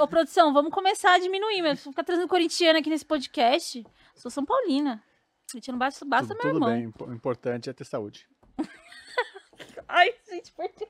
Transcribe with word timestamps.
ô, 0.00 0.08
produção, 0.08 0.52
vamos 0.52 0.72
começar 0.72 1.14
a 1.14 1.18
diminuir, 1.18 1.62
mas 1.62 1.82
ficar 1.82 2.02
trazendo 2.02 2.28
corintiano 2.28 2.78
aqui 2.78 2.88
nesse 2.88 3.04
podcast. 3.04 3.84
Sou 4.14 4.30
São 4.30 4.44
Paulina. 4.44 5.02
Corintiano 5.50 5.78
basta, 5.78 6.04
basta 6.04 6.34
tudo, 6.34 6.42
meu 6.42 6.54
tudo 6.54 6.70
irmão. 6.70 6.92
bem, 6.92 7.08
o 7.08 7.14
importante 7.14 7.68
é 7.68 7.72
ter 7.72 7.84
saúde. 7.84 8.26
Ai, 9.88 10.14
gente, 10.28 10.52
perdeu. 10.52 10.88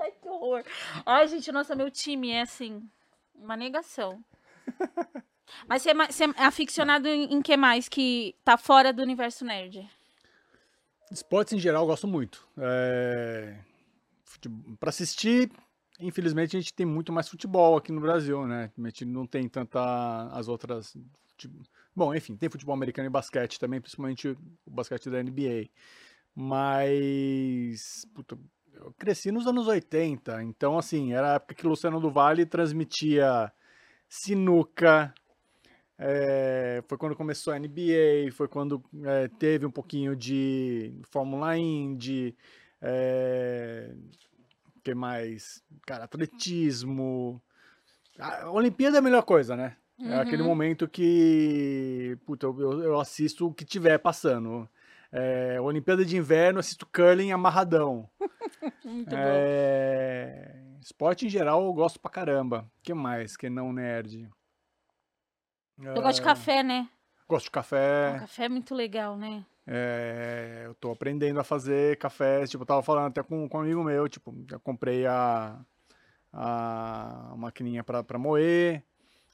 Ai, 0.00 0.12
que 0.12 0.28
horror. 0.28 0.64
Ai, 1.04 1.28
gente, 1.28 1.50
nossa, 1.52 1.74
meu 1.74 1.90
time 1.90 2.30
é 2.30 2.42
assim, 2.42 2.88
uma 3.34 3.56
negação. 3.56 4.22
Mas 5.66 5.82
você 5.82 5.90
é, 5.90 5.94
você 5.94 6.24
é 6.24 6.44
aficionado 6.44 7.08
em, 7.08 7.34
em 7.34 7.42
que 7.42 7.56
mais 7.56 7.88
que 7.88 8.36
tá 8.44 8.56
fora 8.56 8.92
do 8.92 9.02
universo 9.02 9.44
nerd? 9.44 9.88
Esportes 11.10 11.54
em 11.54 11.58
geral 11.58 11.82
eu 11.82 11.86
gosto 11.86 12.06
muito. 12.06 12.46
É... 12.58 13.58
Pra 14.78 14.90
assistir, 14.90 15.50
infelizmente 15.98 16.56
a 16.56 16.60
gente 16.60 16.72
tem 16.74 16.86
muito 16.86 17.12
mais 17.12 17.28
futebol 17.28 17.76
aqui 17.76 17.92
no 17.92 18.00
Brasil, 18.00 18.46
né? 18.46 18.70
A 18.78 18.82
gente 18.88 19.04
não 19.04 19.26
tem 19.26 19.48
tanta 19.48 19.80
as 20.32 20.48
outras. 20.48 20.96
fute- 21.26 21.50
Bom, 21.94 22.14
enfim, 22.14 22.36
tem 22.36 22.48
futebol 22.48 22.74
americano 22.74 23.06
e 23.08 23.10
basquete 23.10 23.58
também, 23.58 23.80
principalmente 23.80 24.28
o 24.28 24.38
basquete 24.70 25.10
da 25.10 25.20
NBA. 25.20 25.78
Mas. 26.34 28.06
puta, 28.14 28.38
eu 28.74 28.92
cresci 28.98 29.32
nos 29.32 29.46
anos 29.46 29.66
80, 29.66 30.42
então 30.42 30.78
assim, 30.78 31.12
era 31.12 31.32
a 31.32 31.34
época 31.34 31.54
que 31.54 31.66
Luciano 31.66 32.00
do 32.00 32.10
Vale 32.10 32.46
transmitia 32.46 33.52
sinuca. 34.08 35.12
é, 35.98 36.82
foi 36.86 36.96
quando 36.98 37.16
começou 37.16 37.52
a 37.52 37.56
NBA, 37.56 38.32
foi 38.32 38.48
quando 38.48 38.82
é, 39.04 39.28
teve 39.28 39.66
um 39.66 39.70
pouquinho 39.70 40.14
de 40.16 40.92
Fórmula 41.10 41.56
Indy, 41.58 42.36
é, 42.80 43.94
que 44.88 44.94
mais? 44.94 45.62
Cara, 45.86 46.04
atletismo. 46.04 47.40
A 48.18 48.50
Olimpíada 48.50 48.96
é 48.96 49.00
a 49.00 49.02
melhor 49.02 49.22
coisa, 49.22 49.56
né? 49.56 49.76
É 50.00 50.14
aquele 50.16 50.42
Uhum. 50.42 50.48
momento 50.48 50.86
que 50.88 52.16
puta, 52.24 52.46
eu, 52.46 52.82
eu- 52.82 53.00
assisto 53.00 53.48
o 53.48 53.52
que 53.54 53.64
tiver 53.64 53.98
passando. 53.98 54.68
É, 55.10 55.60
Olimpíada 55.60 56.04
de 56.04 56.16
Inverno, 56.16 56.60
assisto 56.60 56.86
curling 56.86 57.32
amarradão. 57.32 58.08
Muito 58.84 59.10
bom. 59.10 59.16
É, 59.16 60.54
Esporte 60.80 61.26
em 61.26 61.28
geral 61.28 61.64
eu 61.64 61.72
gosto 61.72 61.98
pra 61.98 62.10
caramba. 62.10 62.70
O 62.78 62.82
que 62.82 62.94
mais 62.94 63.36
que 63.36 63.50
não 63.50 63.72
nerd? 63.72 64.28
Eu 65.80 65.94
gosto 66.02 66.16
de 66.18 66.22
café, 66.24 66.62
né? 66.62 66.88
Gosto 67.28 67.44
de 67.44 67.48
O 67.50 67.52
café. 67.52 68.16
café 68.20 68.44
é 68.44 68.48
muito 68.48 68.74
legal, 68.74 69.16
né? 69.16 69.44
É, 69.70 70.62
eu 70.64 70.74
tô 70.74 70.90
aprendendo 70.90 71.38
a 71.38 71.44
fazer 71.44 71.98
café. 71.98 72.46
Tipo, 72.46 72.62
eu 72.62 72.66
tava 72.66 72.82
falando 72.82 73.08
até 73.08 73.22
com, 73.22 73.46
com 73.46 73.58
um 73.58 73.60
amigo 73.60 73.84
meu. 73.84 74.08
Tipo, 74.08 74.34
eu 74.50 74.58
comprei 74.58 75.06
a, 75.06 75.60
a 76.32 77.34
maquininha 77.36 77.84
pra, 77.84 78.02
pra 78.02 78.18
moer. 78.18 78.82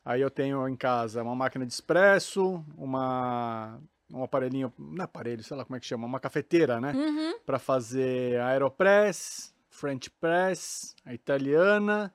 Aí 0.05 0.21
eu 0.21 0.31
tenho 0.31 0.69
em 0.69 0.77
casa 0.77 1.23
uma 1.23 1.37
máquina 1.37 1.65
de 1.65 1.73
expresso, 1.73 2.63
uma, 2.77 3.81
um 4.13 4.23
aparelhinho, 4.23 4.71
não 4.77 5.03
é 5.03 5.05
aparelho, 5.05 5.43
sei 5.43 5.57
lá 5.57 5.65
como 5.65 5.77
é 5.77 5.81
que 5.81 5.87
chama, 5.87 6.07
uma 6.07 6.21
cafeteira, 6.21 6.79
né? 6.79 6.93
Uhum. 6.93 7.39
Pra 7.47 7.59
fazer 7.59 8.39
Aeropress, 8.41 9.55
French 9.71 10.11
Press, 10.11 10.95
a 11.07 11.15
italiana 11.15 12.13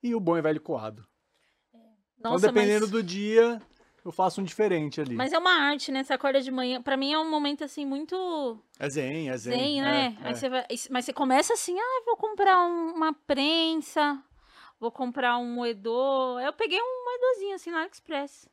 e 0.00 0.14
o 0.14 0.20
bom 0.20 0.38
e 0.38 0.42
velho 0.42 0.60
coado. 0.60 1.04
Então, 2.16 2.32
Nossa, 2.32 2.46
dependendo 2.46 2.82
mas, 2.82 2.90
do 2.90 3.02
dia, 3.02 3.60
eu 4.08 4.12
faço 4.12 4.40
um 4.40 4.44
diferente 4.44 5.00
ali. 5.00 5.14
mas 5.14 5.32
é 5.32 5.38
uma 5.38 5.50
arte, 5.52 5.90
né? 5.90 6.04
Você 6.04 6.12
acorda 6.12 6.40
de 6.40 6.50
manhã. 6.50 6.80
Pra 6.80 6.96
mim 6.96 7.12
é 7.12 7.18
um 7.18 7.28
momento 7.28 7.64
assim 7.64 7.84
muito 7.84 8.58
É 8.78 8.88
zen, 8.88 9.28
é 9.30 9.36
zen. 9.36 9.58
zen, 9.58 9.80
é, 9.80 9.84
né? 9.84 10.18
é. 10.22 10.28
Aí 10.28 10.34
você 10.34 10.48
vai, 10.48 10.64
mas 10.90 11.04
você 11.04 11.12
começa 11.12 11.52
assim, 11.54 11.76
ah, 11.78 12.02
vou 12.06 12.16
comprar 12.16 12.60
um- 12.64 12.92
uma 12.94 13.12
prensa, 13.12 14.22
vou 14.78 14.90
comprar 14.92 15.36
um 15.38 15.52
moedor. 15.52 16.40
Eu 16.40 16.52
peguei 16.52 16.80
um 16.80 17.04
moedorzinho 17.04 17.54
assim 17.54 17.70
na 17.70 17.78
AliExpress. 17.78 18.48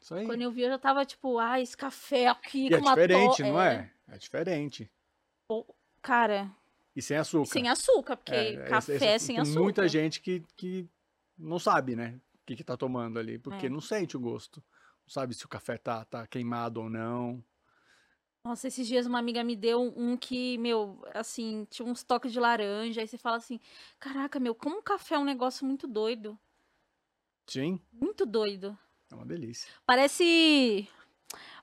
Isso 0.00 0.14
aí. 0.14 0.24
Quando 0.26 0.42
eu 0.42 0.50
vi, 0.50 0.62
eu 0.62 0.70
já 0.70 0.78
tava 0.78 1.04
tipo, 1.04 1.38
ah, 1.38 1.60
esse 1.60 1.76
café 1.76 2.28
aqui 2.28 2.66
E 2.66 2.70
com 2.70 2.76
é 2.76 2.78
uma 2.78 2.90
diferente, 2.94 3.36
to- 3.36 3.42
não 3.48 3.60
é? 3.60 3.90
É 4.08 4.16
diferente. 4.16 4.90
Cara, 6.00 6.50
E 6.94 7.02
sem 7.02 7.16
açúcar. 7.16 7.46
sem 7.50 7.68
açúcar, 7.68 8.16
porque 8.16 8.34
É, 8.34 8.52
esse- 8.54 8.68
café 8.68 8.94
esse- 9.14 9.26
sem 9.26 9.34
tem 9.36 9.42
açúcar. 9.42 9.60
muita 9.60 9.88
gente 9.88 10.20
que, 10.20 10.42
que 10.56 10.88
não 11.36 11.58
sabe, 11.58 11.94
né? 11.96 12.18
O 12.36 12.46
que, 12.46 12.56
que 12.56 12.64
tá 12.64 12.76
tomando 12.76 13.18
ali, 13.18 13.38
porque 13.38 13.66
É. 13.66 13.68
não 13.68 13.80
sente 13.80 14.16
o 14.16 14.20
gosto. 14.20 14.62
Sabe 15.08 15.34
se 15.34 15.44
o 15.44 15.48
café 15.48 15.78
tá, 15.78 16.04
tá 16.04 16.26
queimado 16.26 16.80
ou 16.82 16.90
não. 16.90 17.42
Nossa, 18.44 18.68
esses 18.68 18.86
dias 18.86 19.06
uma 19.06 19.18
amiga 19.18 19.42
me 19.42 19.56
deu 19.56 19.92
um 19.96 20.16
que, 20.16 20.56
meu, 20.58 21.02
assim, 21.14 21.66
tinha 21.70 21.86
uns 21.86 22.02
toques 22.02 22.32
de 22.32 22.38
laranja. 22.38 23.00
Aí 23.00 23.08
você 23.08 23.18
fala 23.18 23.36
assim: 23.36 23.58
caraca, 23.98 24.38
meu, 24.38 24.54
como 24.54 24.76
um 24.78 24.82
café 24.82 25.14
é 25.16 25.18
um 25.18 25.24
negócio 25.24 25.66
muito 25.66 25.86
doido. 25.86 26.38
Sim, 27.46 27.80
Muito 27.90 28.26
doido. 28.26 28.78
é 29.10 29.14
uma 29.14 29.24
delícia. 29.24 29.70
Parece. 29.86 30.86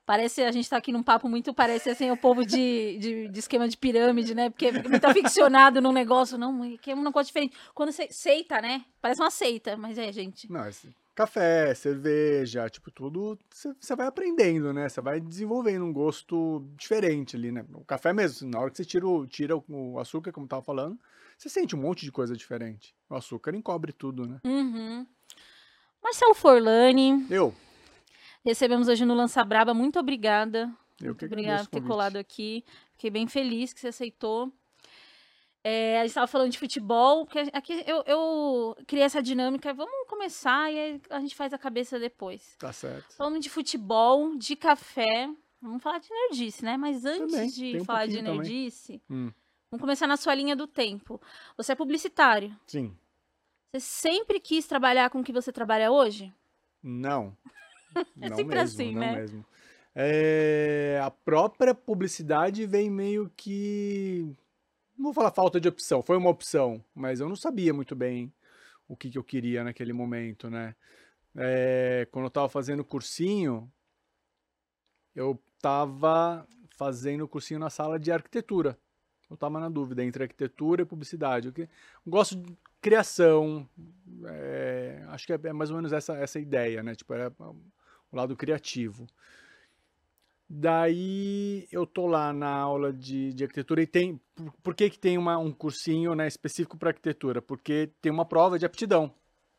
Parece, 0.06 0.44
a 0.44 0.52
gente 0.52 0.70
tá 0.70 0.78
aqui 0.78 0.92
num 0.92 1.02
papo 1.02 1.28
muito, 1.28 1.52
parece 1.52 1.90
assim, 1.90 2.12
o 2.12 2.18
povo 2.18 2.46
de, 2.46 2.98
de, 3.00 3.28
de 3.28 3.40
esquema 3.40 3.68
de 3.68 3.76
pirâmide, 3.76 4.36
né? 4.36 4.52
Porque 4.52 4.72
fica 4.72 4.88
muito 4.88 5.06
aficionado 5.06 5.82
num 5.82 5.92
negócio. 5.92 6.38
Não, 6.38 6.54
mas 6.54 6.80
que 6.80 6.92
é 6.92 6.96
um 6.96 7.02
negócio 7.04 7.28
diferente. 7.28 7.58
Quando 7.74 7.92
você 7.92 8.08
seita, 8.12 8.62
né? 8.62 8.86
Parece 9.02 9.22
uma 9.22 9.32
seita, 9.32 9.76
mas 9.76 9.98
é, 9.98 10.12
gente. 10.12 10.52
Não, 10.52 10.68
esse 10.68 10.96
café, 11.16 11.74
cerveja, 11.74 12.70
tipo, 12.70 12.92
tudo 12.92 13.40
você 13.50 13.96
vai 13.96 14.06
aprendendo, 14.06 14.74
né? 14.74 14.90
Você 14.90 15.02
vai 15.02 15.20
desenvolvendo 15.20 15.86
um 15.86 15.94
gosto 15.94 16.68
diferente 16.78 17.36
ali, 17.36 17.52
né? 17.52 17.66
O 17.74 17.86
café 17.86 18.12
mesmo, 18.12 18.50
na 18.50 18.60
hora 18.60 18.70
que 18.70 18.78
você 18.78 18.86
tira 18.86 19.08
o, 19.08 19.26
tira 19.26 19.56
o 19.56 20.00
açúcar, 20.00 20.32
como 20.32 20.46
eu 20.46 20.50
tava 20.50 20.62
falando, 20.62 21.00
você 21.38 21.48
sente 21.50 21.76
um 21.76 21.82
monte 21.82 22.04
de 22.06 22.12
coisa 22.12 22.36
diferente. 22.36 22.94
O 23.10 23.16
açúcar 23.16 23.56
encobre 23.56 23.94
tudo, 23.94 24.28
né? 24.28 24.40
Uhum. 24.46 25.08
Marcelo 26.04 26.36
Forlani, 26.36 27.26
Eu, 27.32 27.54
recebemos 28.44 28.88
hoje 28.88 29.06
no 29.06 29.16
Lança 29.16 29.44
Braba. 29.44 29.74
Muito 29.74 29.98
obrigada. 29.98 30.72
eu 31.00 31.08
Muito 31.08 31.20
que 31.20 31.26
obrigada 31.26 31.62
agradeço 31.62 31.68
o 31.68 31.72
por 31.72 31.82
ter 31.82 31.88
colado 31.88 32.18
aqui. 32.18 32.64
Fiquei 32.92 33.10
bem 33.10 33.28
feliz 33.28 33.74
que 33.74 33.80
você 33.80 33.88
aceitou. 33.88 34.54
É, 35.68 35.98
a 35.98 36.02
gente 36.02 36.10
estava 36.10 36.28
falando 36.28 36.52
de 36.52 36.60
futebol, 36.60 37.26
porque 37.26 37.50
aqui 37.52 37.84
eu, 37.88 38.04
eu 38.06 38.78
criei 38.86 39.04
essa 39.04 39.20
dinâmica. 39.20 39.74
Vamos 39.74 40.08
começar 40.08 40.72
e 40.72 40.78
aí 40.78 41.02
a 41.10 41.20
gente 41.20 41.36
faz 41.36 41.54
a 41.54 41.58
cabeça 41.58 41.98
depois. 41.98 42.56
Tá 42.60 42.72
certo. 42.72 43.16
Falando 43.16 43.40
de 43.40 43.50
futebol, 43.50 44.38
de 44.38 44.56
café. 44.56 45.28
Vamos 45.60 45.82
falar 45.82 45.98
de 45.98 46.08
nerdice, 46.08 46.64
né? 46.64 46.78
Mas 46.78 47.04
antes 47.04 47.32
Também, 47.32 47.50
de 47.50 47.78
um 47.82 47.84
falar 47.84 48.06
de 48.06 48.22
nerdice, 48.22 49.02
Hum, 49.10 49.32
vamos 49.72 49.82
começar 49.82 50.06
na 50.06 50.18
sua 50.18 50.36
linha 50.36 50.56
do 50.56 50.68
tempo. 50.68 51.20
Você 51.58 51.72
é 51.72 51.76
publicitário. 51.76 52.56
sim. 52.68 52.96
Você 53.72 53.80
sempre 53.80 54.40
quis 54.40 54.68
trabalhar 54.68 55.10
com 55.10 55.20
o 55.20 55.24
que 55.24 55.34
você 55.34 55.52
trabalha 55.52 55.92
hoje? 55.92 56.32
Não. 56.82 57.36
É 58.22 58.30
não 58.30 58.36
sempre 58.36 58.56
mesmo, 58.58 58.62
assim, 58.62 58.94
não 58.94 59.00
né? 59.02 59.16
mesmo. 59.16 59.46
É, 59.96 61.02
a 61.02 61.10
própria 61.10 61.74
publicidade 61.74 62.66
vem 62.68 62.90
meio 62.90 63.32
que. 63.36 64.30
Não 64.98 65.06
vou 65.06 65.14
falar 65.14 65.32
falta 65.32 65.60
de 65.60 65.68
opção, 65.68 66.02
foi 66.02 66.18
uma 66.18 66.30
opção, 66.30 66.84
mas 66.94 67.20
eu 67.20 67.28
não 67.28 67.36
sabia 67.36 67.74
muito 67.74 67.96
bem 67.96 68.34
o 68.88 68.96
que, 68.96 69.10
que 69.10 69.18
eu 69.18 69.24
queria 69.24 69.64
naquele 69.64 69.94
momento, 69.94 70.50
né? 70.50 70.76
É, 71.36 72.08
quando 72.12 72.26
eu 72.26 72.32
tava 72.32 72.50
fazendo 72.50 72.86
cursinho, 72.86 73.72
eu 75.16 75.40
tava 75.62 76.48
fazendo 76.78 77.28
cursinho 77.28 77.60
na 77.60 77.70
sala 77.70 78.00
de 78.00 78.12
arquitetura. 78.12 78.78
Eu 79.30 79.38
tava 79.38 79.60
na 79.60 79.70
dúvida 79.70 80.04
entre 80.04 80.24
arquitetura 80.24 80.84
e 80.84 80.86
publicidade. 80.86 81.48
Eu 81.48 81.54
que- 81.54 81.70
gosto 82.06 82.36
de 82.36 82.56
criação, 82.82 83.68
é, 84.26 85.04
acho 85.10 85.26
que 85.26 85.34
é 85.34 85.40
é 85.46 85.54
mais 85.54 85.72
ou 85.72 85.78
menos 85.78 85.92
essa, 85.94 86.16
essa 86.18 86.40
ideia, 86.40 86.84
né? 86.84 86.94
Tipo, 86.96 87.14
é 87.16 87.28
o 87.40 87.56
lado 88.16 88.36
criativo. 88.36 89.08
Daí 90.48 91.68
eu 91.72 91.86
tô 91.88 92.06
lá 92.06 92.32
na 92.32 92.50
aula 92.50 92.94
de, 92.94 93.34
de 93.34 93.44
arquitetura 93.44 93.82
e 93.82 93.88
tem. 93.88 94.20
Por, 94.36 94.52
por 94.64 94.76
que, 94.76 94.90
que 94.90 95.00
tem 95.00 95.18
uma, 95.18 95.38
um 95.38 95.52
cursinho 95.52 96.14
né, 96.14 96.28
específico 96.28 96.78
para 96.78 96.90
arquitetura? 96.90 97.42
Porque 97.42 97.92
tem 98.02 98.12
uma 98.12 98.26
prova 98.26 98.60
de 98.60 98.66
aptidão 98.66 99.12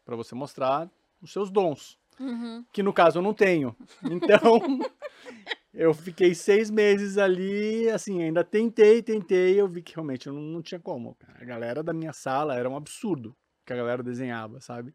para 0.05 0.15
você 0.17 0.35
mostrar 0.35 0.89
os 1.21 1.33
seus 1.33 1.51
dons, 1.51 1.99
Uhum. 2.21 2.65
que 2.73 2.83
no 2.83 2.93
caso 2.93 3.19
eu 3.19 3.23
não 3.23 3.35
tenho. 3.35 3.75
Então 4.05 4.41
eu 5.75 5.93
fiquei 5.93 6.35
seis 6.35 6.71
meses 6.71 7.19
ali, 7.19 7.89
assim, 7.91 8.23
ainda 8.23 8.45
tentei, 8.45 9.03
tentei, 9.03 9.61
eu 9.61 9.69
vi 9.69 9.83
que 9.83 9.95
realmente 9.95 10.27
eu 10.29 10.33
não, 10.33 10.41
não 10.41 10.63
tinha 10.63 10.81
como. 10.81 11.15
cara. 11.17 11.39
A 11.43 11.45
galera 11.45 11.83
da 11.83 11.93
minha 11.93 12.13
sala 12.13 12.55
era 12.55 12.71
um 12.71 12.77
absurdo 12.77 13.37
que 13.67 13.73
a 13.73 13.77
galera 13.77 14.03
desenhava, 14.03 14.61
sabe? 14.61 14.95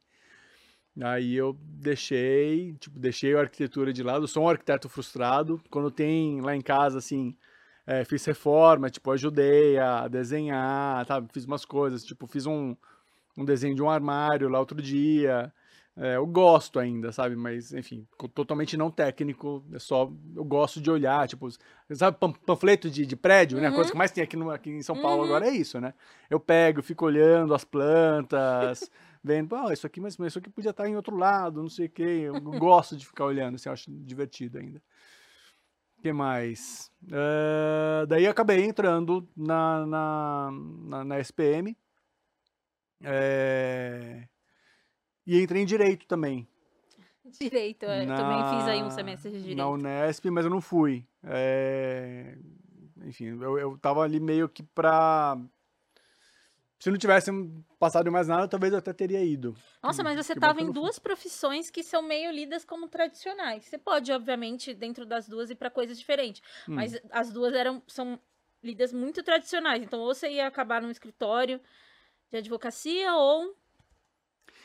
Aí 1.03 1.35
eu 1.35 1.57
deixei, 1.61 2.73
tipo, 2.79 2.99
deixei 2.99 3.35
a 3.35 3.39
arquitetura 3.41 3.91
de 3.91 4.03
lado. 4.03 4.23
Eu 4.23 4.27
sou 4.27 4.43
um 4.43 4.49
arquiteto 4.49 4.87
frustrado. 4.87 5.61
Quando 5.69 5.89
tem 5.89 6.41
lá 6.41 6.55
em 6.55 6.61
casa, 6.61 6.99
assim, 6.99 7.35
é, 7.87 8.03
fiz 8.05 8.23
reforma, 8.25 8.89
tipo, 8.89 9.09
ajudei 9.11 9.77
a 9.79 10.07
desenhar, 10.07 11.05
sabe? 11.05 11.27
Fiz 11.33 11.45
umas 11.45 11.65
coisas, 11.65 12.03
tipo, 12.05 12.27
fiz 12.27 12.45
um, 12.45 12.75
um 13.37 13.43
desenho 13.43 13.75
de 13.75 13.81
um 13.81 13.89
armário 13.89 14.47
lá 14.49 14.59
outro 14.59 14.81
dia. 14.81 15.51
É, 15.97 16.15
eu 16.15 16.25
gosto 16.25 16.79
ainda, 16.79 17.11
sabe? 17.11 17.35
Mas, 17.35 17.73
enfim, 17.73 18.07
totalmente 18.33 18.77
não 18.77 18.89
técnico. 18.89 19.63
É 19.73 19.79
só, 19.79 20.09
eu 20.35 20.43
gosto 20.43 20.79
de 20.79 20.89
olhar, 20.89 21.27
tipo, 21.27 21.49
sabe, 21.91 22.17
pan- 22.17 22.31
panfleto 22.31 22.89
de, 22.89 23.05
de 23.05 23.15
prédio, 23.15 23.59
né? 23.59 23.67
A 23.67 23.69
Uhum. 23.69 23.75
coisa 23.75 23.91
que 23.91 23.97
mais 23.97 24.11
tem 24.11 24.23
aqui, 24.23 24.37
no, 24.37 24.49
aqui 24.51 24.69
em 24.69 24.81
São 24.81 24.95
Paulo 24.95 25.17
Uhum. 25.19 25.25
agora 25.25 25.47
é 25.47 25.51
isso, 25.51 25.81
né? 25.81 25.93
Eu 26.29 26.39
pego, 26.39 26.81
fico 26.81 27.05
olhando 27.05 27.53
as 27.53 27.65
plantas, 27.65 28.89
vendo, 29.23 29.55
ah, 29.55 29.71
isso 29.73 29.85
aqui, 29.87 29.99
mas, 29.99 30.17
mas 30.17 30.29
isso 30.29 30.39
aqui 30.39 30.49
podia 30.49 30.71
estar 30.71 30.87
em 30.87 30.95
outro 30.95 31.15
lado, 31.15 31.61
não 31.61 31.69
sei 31.69 31.85
o 31.87 31.89
quê. 31.89 32.03
Eu 32.03 32.33
gosto 32.41 32.95
de 32.97 33.05
ficar 33.05 33.25
olhando, 33.25 33.55
assim, 33.55 33.69
eu 33.69 33.73
acho 33.73 33.91
divertido 33.91 34.57
ainda. 34.57 34.81
O 35.97 36.01
que 36.01 36.11
mais? 36.11 36.91
Eh, 37.11 38.05
daí 38.07 38.25
acabei 38.27 38.63
entrando 38.65 39.27
na, 39.37 39.85
na, 39.85 40.49
na, 40.51 41.03
na 41.05 41.19
SPM. 41.19 41.77
eh, 43.03 44.27
e 45.25 45.39
entrei 45.41 45.61
em 45.61 45.65
Direito 45.65 46.07
também. 46.07 46.47
Direito, 47.39 47.85
é. 47.85 48.05
na, 48.05 48.17
Também 48.17 48.57
fiz 48.57 48.67
aí 48.67 48.83
um 48.83 48.89
semestre 48.89 49.29
de 49.31 49.37
Na 49.37 49.43
direito. 49.43 49.69
Unesp, 49.69 50.25
mas 50.31 50.43
eu 50.45 50.51
não 50.51 50.59
fui. 50.59 51.05
É, 51.23 52.35
enfim, 53.05 53.25
eu, 53.25 53.57
eu 53.59 53.77
tava 53.77 54.01
ali 54.01 54.19
meio 54.19 54.49
que 54.49 54.63
pra. 54.63 55.37
Se 56.81 56.89
não 56.89 56.97
tivesse 56.97 57.29
passado 57.77 58.11
mais 58.11 58.27
nada, 58.27 58.47
talvez 58.47 58.73
eu 58.73 58.79
até 58.79 58.91
teria 58.91 59.23
ido. 59.23 59.55
Nossa, 59.83 60.03
mas 60.03 60.17
você 60.17 60.33
estava 60.33 60.59
em 60.59 60.71
duas 60.71 60.97
profissões 60.97 61.69
que 61.69 61.83
são 61.83 62.01
meio 62.01 62.31
lidas 62.31 62.65
como 62.65 62.87
tradicionais. 62.87 63.65
Você 63.65 63.77
pode, 63.77 64.11
obviamente, 64.11 64.73
dentro 64.73 65.05
das 65.05 65.27
duas 65.29 65.51
ir 65.51 65.55
para 65.55 65.69
coisas 65.69 65.99
diferentes, 65.99 66.41
Hum. 66.67 66.73
mas 66.73 66.99
as 67.11 67.31
duas 67.31 67.53
eram 67.53 67.83
são 67.87 68.19
lidas 68.63 68.91
muito 68.91 69.21
tradicionais. 69.21 69.83
Então, 69.83 69.99
ou 69.99 70.11
você 70.11 70.27
ia 70.31 70.47
acabar 70.47 70.81
num 70.81 70.89
escritório 70.89 71.61
de 72.31 72.37
advocacia 72.39 73.13
ou 73.13 73.55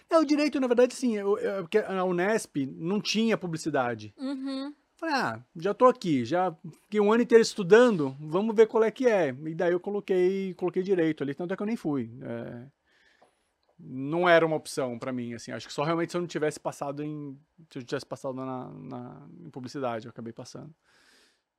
É, 0.09 0.17
o 0.17 0.25
direito, 0.25 0.59
na 0.59 0.69
verdade, 0.69 0.95
sim. 0.95 1.17
Eu, 1.19 1.37
eu, 1.37 1.65
porque 1.65 1.79
a 1.79 2.03
Unesp 2.03 2.57
não 2.67 2.99
tinha 2.99 3.37
publicidade. 3.37 4.15
Uhum. 4.17 4.75
Falei, 4.97 5.15
ah, 5.15 5.45
já 5.57 5.75
tô 5.75 5.87
aqui, 5.87 6.25
já 6.25 6.57
fiquei 6.85 6.99
um 7.01 7.13
ano 7.13 7.23
inteiro 7.23 7.43
estudando, 7.43 8.17
vamos 8.19 8.57
ver 8.57 8.67
qual 8.67 8.83
é 8.83 8.91
que 8.91 9.07
é. 9.07 9.29
E 9.29 9.55
daí 9.55 9.73
eu 9.73 9.81
coloquei, 9.81 10.55
coloquei 10.55 10.83
direito 10.83 11.23
ali, 11.23 11.35
tanto 11.35 11.53
é 11.53 11.57
que 11.57 11.63
eu 11.63 11.67
nem 11.67 11.77
fui. 11.77 12.11
É, 12.23 12.67
não 13.79 14.27
era 14.27 14.47
uma 14.47 14.57
opção 14.57 14.99
pra 14.99 15.13
mim, 15.13 15.35
assim. 15.35 15.53
Acho 15.53 15.67
que 15.67 15.73
só 15.73 15.85
realmente 15.85 16.11
se 16.13 16.17
eu 16.17 16.21
não 16.23 16.29
tivesse 16.29 16.59
passado 16.59 17.03
em. 17.03 17.39
Se 17.71 17.79
eu 17.79 17.83
tivesse 17.85 18.07
passado 18.07 18.35
na, 18.35 18.71
na- 18.71 19.29
em 19.45 19.51
publicidade, 19.51 20.07
eu 20.07 20.11
acabei 20.11 20.33
passando. 20.33 20.75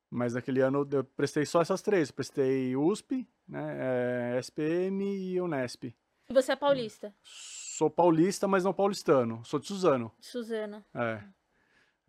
Mas 0.09 0.33
naquele 0.33 0.61
ano 0.61 0.87
eu 0.91 1.03
prestei 1.03 1.45
só 1.45 1.61
essas 1.61 1.81
três. 1.81 2.09
Eu 2.09 2.15
prestei 2.15 2.75
USP, 2.75 3.27
né, 3.47 4.33
é, 4.35 4.39
SPM 4.39 5.03
e 5.03 5.39
Unesp. 5.39 5.83
E 6.29 6.33
você 6.33 6.53
é 6.53 6.55
paulista, 6.55 7.13
Sou 7.23 7.89
paulista, 7.89 8.47
mas 8.47 8.63
não 8.63 8.73
paulistano. 8.73 9.45
Sou 9.45 9.59
de 9.59 9.67
Suzano. 9.67 10.11
Suzana. 10.19 10.83
É. 10.95 11.23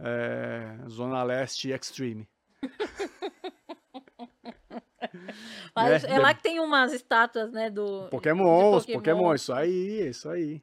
É, 0.01 0.79
Zona 0.89 1.23
Leste 1.23 1.71
Extreme. 1.71 2.29
Mas 5.75 6.03
Né? 6.03 6.17
é 6.17 6.19
lá 6.19 6.35
que 6.35 6.43
tem 6.43 6.61
umas 6.61 6.93
estátuas, 6.93 7.53
né, 7.53 7.71
do 7.71 8.09
Pokémon, 8.11 8.75
os 8.77 8.85
de 8.87 8.93
Pokémon, 8.93 9.35
isso 9.35 9.53
aí, 9.53 10.09
isso 10.09 10.29
aí. 10.29 10.63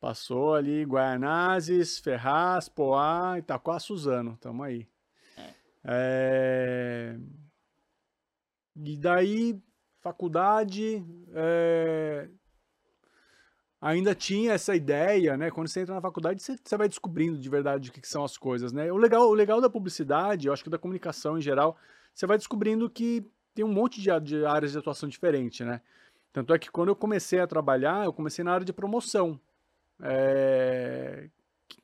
Passou 0.00 0.54
ali 0.54 0.84
Guaianazes, 0.84 1.98
Ferraz, 1.98 2.68
Poá, 2.68 3.38
Itaquá, 3.38 3.78
Suzano, 3.78 4.36
tamo 4.40 4.62
aí. 4.62 4.86
É, 5.84 7.16
E 8.76 8.96
daí, 8.98 9.60
faculdade, 10.00 11.02
é, 11.32 12.28
ainda 13.86 14.14
tinha 14.14 14.52
essa 14.52 14.74
ideia, 14.74 15.36
né? 15.36 15.50
Quando 15.50 15.68
você 15.68 15.80
entra 15.80 15.94
na 15.94 16.00
faculdade, 16.00 16.42
você, 16.42 16.56
você 16.62 16.76
vai 16.76 16.88
descobrindo 16.88 17.38
de 17.38 17.48
verdade 17.48 17.88
o 17.88 17.92
que, 17.92 18.00
que 18.00 18.08
são 18.08 18.24
as 18.24 18.36
coisas, 18.36 18.72
né? 18.72 18.90
O 18.90 18.96
legal, 18.96 19.28
o 19.28 19.34
legal 19.34 19.60
da 19.60 19.70
publicidade, 19.70 20.48
eu 20.48 20.52
acho 20.52 20.64
que 20.64 20.70
da 20.70 20.78
comunicação 20.78 21.38
em 21.38 21.40
geral, 21.40 21.76
você 22.12 22.26
vai 22.26 22.36
descobrindo 22.36 22.90
que 22.90 23.24
tem 23.54 23.64
um 23.64 23.72
monte 23.72 24.00
de, 24.00 24.10
de 24.20 24.44
áreas 24.44 24.72
de 24.72 24.78
atuação 24.78 25.08
diferente, 25.08 25.64
né? 25.64 25.80
Tanto 26.32 26.52
é 26.52 26.58
que 26.58 26.70
quando 26.70 26.88
eu 26.88 26.96
comecei 26.96 27.38
a 27.38 27.46
trabalhar, 27.46 28.04
eu 28.04 28.12
comecei 28.12 28.44
na 28.44 28.52
área 28.52 28.66
de 28.66 28.72
promoção. 28.72 29.40
É, 30.02 31.30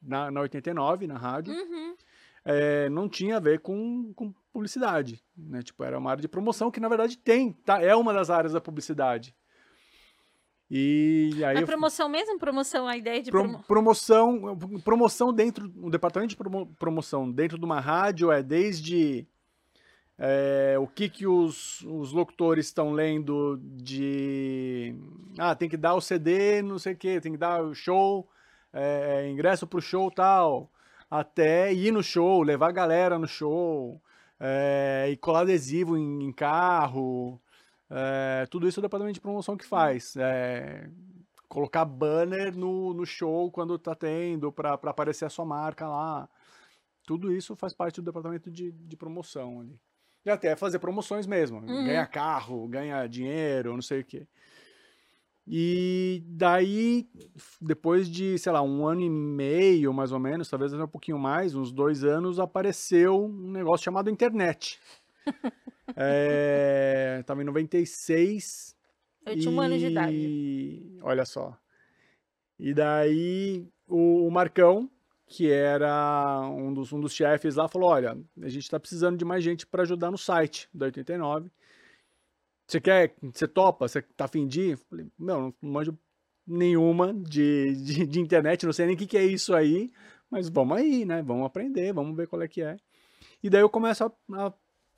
na, 0.03 0.31
na 0.31 0.41
89, 0.41 1.07
na 1.07 1.17
rádio. 1.17 1.55
Uhum. 1.55 1.97
É, 2.45 2.89
não 2.89 3.09
tinha 3.09 3.37
a 3.37 3.41
ver 3.41 3.61
com, 3.61 4.13
com 4.15 4.35
publicidade, 4.53 5.23
né? 5.37 5.63
Tipo, 5.63 5.85
era 5.85 5.97
uma 5.97 6.11
área 6.11 6.21
de 6.21 6.29
promoção 6.29 6.71
que, 6.71 6.81
na 6.81 6.89
verdade, 6.89 7.17
tem, 7.17 7.53
tá? 7.53 7.81
É 7.81 7.95
uma 7.95 8.13
das 8.13 8.29
áreas 8.29 8.53
da 8.53 8.61
publicidade. 8.61 9.35
E 10.75 11.33
aí 11.45 11.53
Mas 11.53 11.61
eu- 11.61 11.67
promoção 11.67 12.09
mesmo? 12.09 12.39
Promoção, 12.39 12.89
a 12.89 12.97
ideia 12.97 13.23
de 13.23 13.31
Pro- 13.31 13.43
promo... 13.43 13.63
promoção, 13.69 14.59
promoção 14.83 15.31
dentro, 15.31 15.71
o 15.77 15.91
departamento 15.91 16.31
de 16.31 16.37
promo- 16.37 16.75
promoção 16.79 17.31
dentro 17.31 17.59
de 17.59 17.65
uma 17.67 17.79
rádio 17.79 18.33
é 18.33 18.43
desde 18.43 19.27
é, 20.19 20.77
o 20.79 20.87
que 20.87 21.11
que 21.11 21.27
os, 21.27 21.83
os 21.83 22.13
locutores 22.13 22.65
estão 22.67 22.91
lendo 22.93 23.59
de, 23.63 24.95
ah, 25.39 25.55
tem 25.55 25.69
que 25.69 25.77
dar 25.77 25.95
o 25.95 26.01
CD, 26.01 26.63
não 26.63 26.79
sei 26.79 26.95
o 26.95 26.97
que, 26.97 27.21
tem 27.21 27.33
que 27.33 27.39
dar 27.39 27.63
o 27.63 27.75
show, 27.75 28.27
é, 28.73 29.29
ingresso 29.29 29.67
pro 29.67 29.79
show 29.83 30.11
tal, 30.11 30.73
até 31.11 31.71
ir 31.75 31.91
no 31.93 32.03
show, 32.03 32.43
levar 32.43 32.69
a 32.69 32.73
galera 32.73 33.19
no 33.19 33.29
show, 33.29 34.01
é, 34.41 35.09
e 35.11 35.19
colar 35.19 35.41
adesivo 35.41 35.99
em, 35.99 36.25
em 36.25 36.33
carro, 36.33 37.39
é, 37.94 38.47
tudo 38.47 38.67
isso 38.67 38.79
é 38.79 38.81
o 38.81 38.83
departamento 38.83 39.15
de 39.15 39.21
promoção 39.21 39.56
que 39.56 39.67
faz. 39.67 40.17
É, 40.17 40.89
colocar 41.47 41.85
banner 41.85 42.56
no, 42.56 42.94
no 42.94 43.05
show 43.05 43.50
quando 43.50 43.79
tá 43.79 43.94
tendo, 43.94 44.50
para 44.50 44.73
aparecer 44.73 45.27
a 45.27 45.31
sua 45.31 45.44
marca 45.44 45.87
lá. 45.87 46.27
Tudo 47.06 47.31
isso 47.31 47.55
faz 47.55 47.75
parte 47.75 48.00
do 48.00 48.05
departamento 48.05 48.50
de, 48.50 48.73
de 48.73 48.97
promoção 48.97 49.61
ali. 49.61 49.79
E 50.25 50.31
até 50.31 50.56
fazer 50.56 50.79
promoções 50.79 51.27
mesmo. 51.27 51.59
Uhum. 51.59 51.85
Ganhar 51.85 52.06
carro, 52.06 52.67
ganhar 52.69 53.06
dinheiro, 53.09 53.75
não 53.75 53.83
sei 53.83 54.00
o 54.00 54.05
quê. 54.05 54.27
E 55.47 56.23
daí, 56.25 57.09
depois 57.61 58.09
de, 58.09 58.39
sei 58.39 58.53
lá, 58.53 58.62
um 58.62 58.87
ano 58.87 59.03
e 59.03 59.11
meio, 59.11 59.93
mais 59.93 60.12
ou 60.12 60.21
menos, 60.21 60.49
talvez 60.49 60.73
até 60.73 60.85
um 60.85 60.89
pouquinho 60.89 61.19
mais, 61.19 61.55
uns 61.55 61.73
dois 61.73 62.05
anos, 62.05 62.39
apareceu 62.39 63.25
um 63.25 63.50
negócio 63.50 63.85
chamado 63.85 64.09
internet. 64.09 64.81
é, 65.97 67.23
tava 67.27 67.43
em 67.43 67.44
96, 67.44 68.77
Eu 69.27 69.39
tinha 69.39 69.50
um 69.50 69.61
ano 69.61 69.79
de 69.79 69.87
idade. 69.87 70.15
e 70.17 70.99
olha 71.03 71.25
só. 71.25 71.56
E 72.59 72.73
daí 72.73 73.67
o, 73.87 74.27
o 74.27 74.31
Marcão, 74.31 74.91
que 75.27 75.50
era 75.50 76.41
um 76.49 76.73
dos, 76.73 76.93
um 76.93 77.00
dos 77.00 77.12
chefes 77.12 77.56
lá, 77.56 77.69
falou: 77.69 77.91
Olha, 77.91 78.17
a 78.41 78.49
gente 78.49 78.71
tá 78.71 78.79
precisando 78.79 79.17
de 79.17 79.25
mais 79.25 79.43
gente 79.43 79.67
para 79.67 79.83
ajudar 79.83 80.11
no 80.11 80.19
site 80.19 80.69
da 80.73 80.87
89. 80.87 81.50
Você 82.67 82.81
quer? 82.81 83.15
Você 83.33 83.47
topa? 83.49 83.89
Você 83.89 84.03
tá 84.03 84.27
afim 84.27 84.47
de? 84.47 84.71
Eu 84.71 84.79
Falei: 84.79 85.06
Meu, 85.19 85.55
não 85.61 85.71
manjo 85.71 85.99
nenhuma 86.47 87.15
de, 87.15 87.75
de, 87.77 88.06
de 88.06 88.21
internet, 88.21 88.67
não 88.67 88.73
sei 88.73 88.87
nem 88.87 88.94
o 88.94 88.99
que, 88.99 89.06
que 89.06 89.17
é 89.19 89.25
isso 89.25 89.55
aí, 89.55 89.93
mas 90.31 90.49
vamos 90.49 90.77
aí, 90.77 91.05
né? 91.05 91.23
Vamos 91.23 91.46
aprender, 91.46 91.93
vamos 91.93 92.17
ver 92.17 92.27
qual 92.27 92.43
é 92.43 92.49
que 92.49 92.63
é. 92.63 92.77
E 93.43 93.51
daí 93.51 93.61
eu 93.61 93.69
começo 93.70 94.05
a, 94.05 94.13
a 94.46 94.53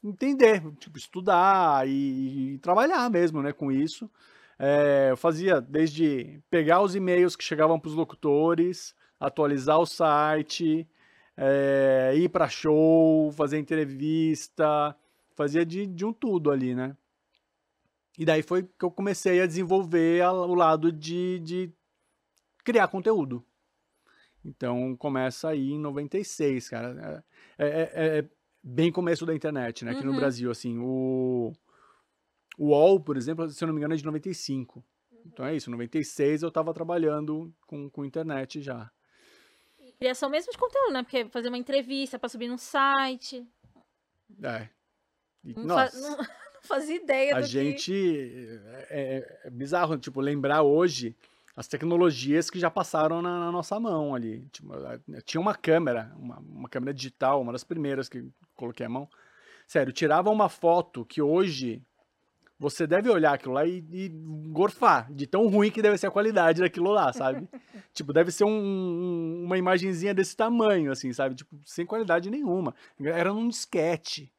entender, 0.05 0.63
tipo, 0.79 0.99
estudar 0.99 1.89
e, 1.89 2.55
e 2.55 2.59
trabalhar 2.59 3.09
mesmo, 3.11 3.43
né, 3.43 3.53
com 3.53 3.73
isso. 3.73 4.11
É, 4.59 5.09
eu 5.11 5.17
fazia 5.17 5.61
desde 5.61 6.41
pegar 6.51 6.81
os 6.83 6.95
e-mails 6.95 7.35
que 7.37 7.45
chegavam 7.45 7.79
para 7.81 7.89
os 7.89 7.95
locutores, 7.95 8.95
atualizar 9.19 9.79
o 9.81 9.87
site, 9.87 10.89
é, 11.37 12.13
ir 12.17 12.29
para 12.29 12.49
show, 12.49 13.33
fazer 13.33 13.59
entrevista, 13.59 14.97
fazia 15.35 15.65
de, 15.67 15.87
de 15.87 16.05
um 16.05 16.13
tudo 16.13 16.51
ali, 16.51 16.75
né? 16.75 16.97
E 18.19 18.25
daí 18.25 18.43
foi 18.43 18.63
que 18.63 18.85
eu 18.85 18.91
comecei 18.91 19.41
a 19.41 19.47
desenvolver 19.47 20.23
a- 20.23 20.33
o 20.33 20.55
lado 20.55 20.93
de, 20.93 21.39
de 21.41 21.73
criar 22.65 22.89
conteúdo. 22.89 23.45
Então 24.45 24.97
começa 24.97 25.49
aí 25.49 25.73
em 25.73 25.79
96, 25.79 26.69
cara. 26.69 27.25
É, 27.59 27.67
é- 27.67 27.83
é- 27.95 28.19
é 28.21 28.29
bem 28.65 28.91
começo 28.91 29.27
da 29.27 29.35
internet, 29.35 29.85
né? 29.85 29.93
Aqui 29.93 30.03
no 30.05 30.13
Uhum. 30.13 30.17
Brasil, 30.17 30.51
assim. 30.51 30.79
O, 30.79 31.53
o 32.59 32.69
UOL, 32.69 32.99
por 33.01 33.17
exemplo, 33.17 33.49
se 33.51 33.63
eu 33.63 33.67
não 33.67 33.75
me 33.75 33.79
engano, 33.81 33.95
é 33.95 33.97
de 33.97 34.05
95. 34.05 34.83
Então 35.27 35.45
é 35.45 35.55
isso, 35.55 35.71
96 35.71 36.43
eu 36.43 36.51
tava 36.51 36.73
trabalhando 36.75 37.53
com, 37.67 37.89
com 37.91 38.05
internet 38.05 38.61
já. 38.63 38.91
Criação 39.99 40.29
mesmo 40.29 40.51
de 40.53 40.59
conteúdo, 40.59 40.93
né? 40.93 41.03
Porque 41.03 41.27
fazer 41.27 41.49
uma 41.49 41.59
entrevista 41.59 42.19
pra 42.19 42.29
subir 42.29 42.49
num 42.49 42.59
site. 42.59 43.47
É. 44.43 44.69
E, 45.45 45.55
Não, 45.55 45.63
fa- 45.77 45.85
nossa, 45.85 46.01
não- 46.01 46.17
não 46.19 46.63
fazia 46.63 46.97
ideia 46.97 47.37
a 47.37 47.41
do 47.41 47.47
gente. 47.47 47.93
É, 48.89 49.19
é- 49.19 49.41
é 49.45 49.51
bizarro, 49.51 49.97
tipo, 49.99 50.21
lembrar 50.21 50.63
hoje 50.63 51.15
as 51.57 51.69
tecnologias 51.69 52.51
que 52.51 52.59
já 52.59 52.71
passaram 52.71 53.23
na, 53.23 53.39
na 53.39 53.53
nossa 53.53 53.79
mão 53.79 54.15
ali. 54.15 54.47
Tipo, 54.51 54.73
tinha 55.25 55.41
uma 55.41 55.55
câmera, 55.55 56.13
uma, 56.19 56.39
uma 56.39 56.69
câmera 56.69 56.93
digital, 56.93 57.41
uma 57.41 57.53
das 57.53 57.63
primeiras 57.65 58.09
que 58.09 58.29
coloquei 58.57 58.87
a 58.87 58.89
mão. 58.89 59.09
Sério, 59.67 59.93
tirava 59.93 60.31
uma 60.31 60.49
foto 60.49 61.05
que 61.05 61.23
hoje 61.23 61.81
você 62.59 62.87
deve 62.87 63.11
olhar 63.11 63.35
aquilo 63.35 63.55
lá 63.55 63.67
e, 63.67 63.85
e 63.93 64.09
gorfar, 64.51 65.13
de 65.13 65.27
tão 65.27 65.47
ruim 65.49 65.71
que 65.71 65.83
deve 65.83 65.99
ser 65.99 66.07
a 66.07 66.11
qualidade 66.11 66.61
daquilo 66.61 66.91
lá, 66.91 67.13
sabe? 67.13 67.49
tipo, 67.93 68.13
deve 68.13 68.31
ser 68.31 68.45
um- 68.45 68.49
um- 68.51 69.45
uma 69.45 69.59
imagenzinha 69.59 70.15
desse 70.15 70.37
tamanho, 70.37 70.91
assim, 70.93 71.13
sabe? 71.13 71.35
Tipo, 71.35 71.57
sem 71.65 71.85
qualidade 71.87 72.31
nenhuma. 72.31 72.75
Era 73.01 73.33
num 73.33 73.49
disquete. 73.49 74.33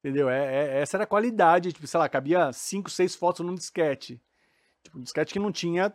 Entendeu? 0.00 0.28
É, 0.28 0.44
é- 0.78 0.80
essa 0.80 0.96
era 0.96 1.04
a 1.04 1.06
qualidade. 1.06 1.72
Tipo, 1.72 1.86
sei 1.86 1.98
lá, 2.00 2.08
cabia 2.08 2.52
5, 2.52 2.90
6 2.90 3.14
fotos 3.14 3.44
num 3.44 3.54
disquete. 3.54 4.20
Tipo, 4.82 4.98
um 4.98 5.02
disquete 5.02 5.32
que 5.32 5.38
não 5.38 5.52
tinha 5.52 5.92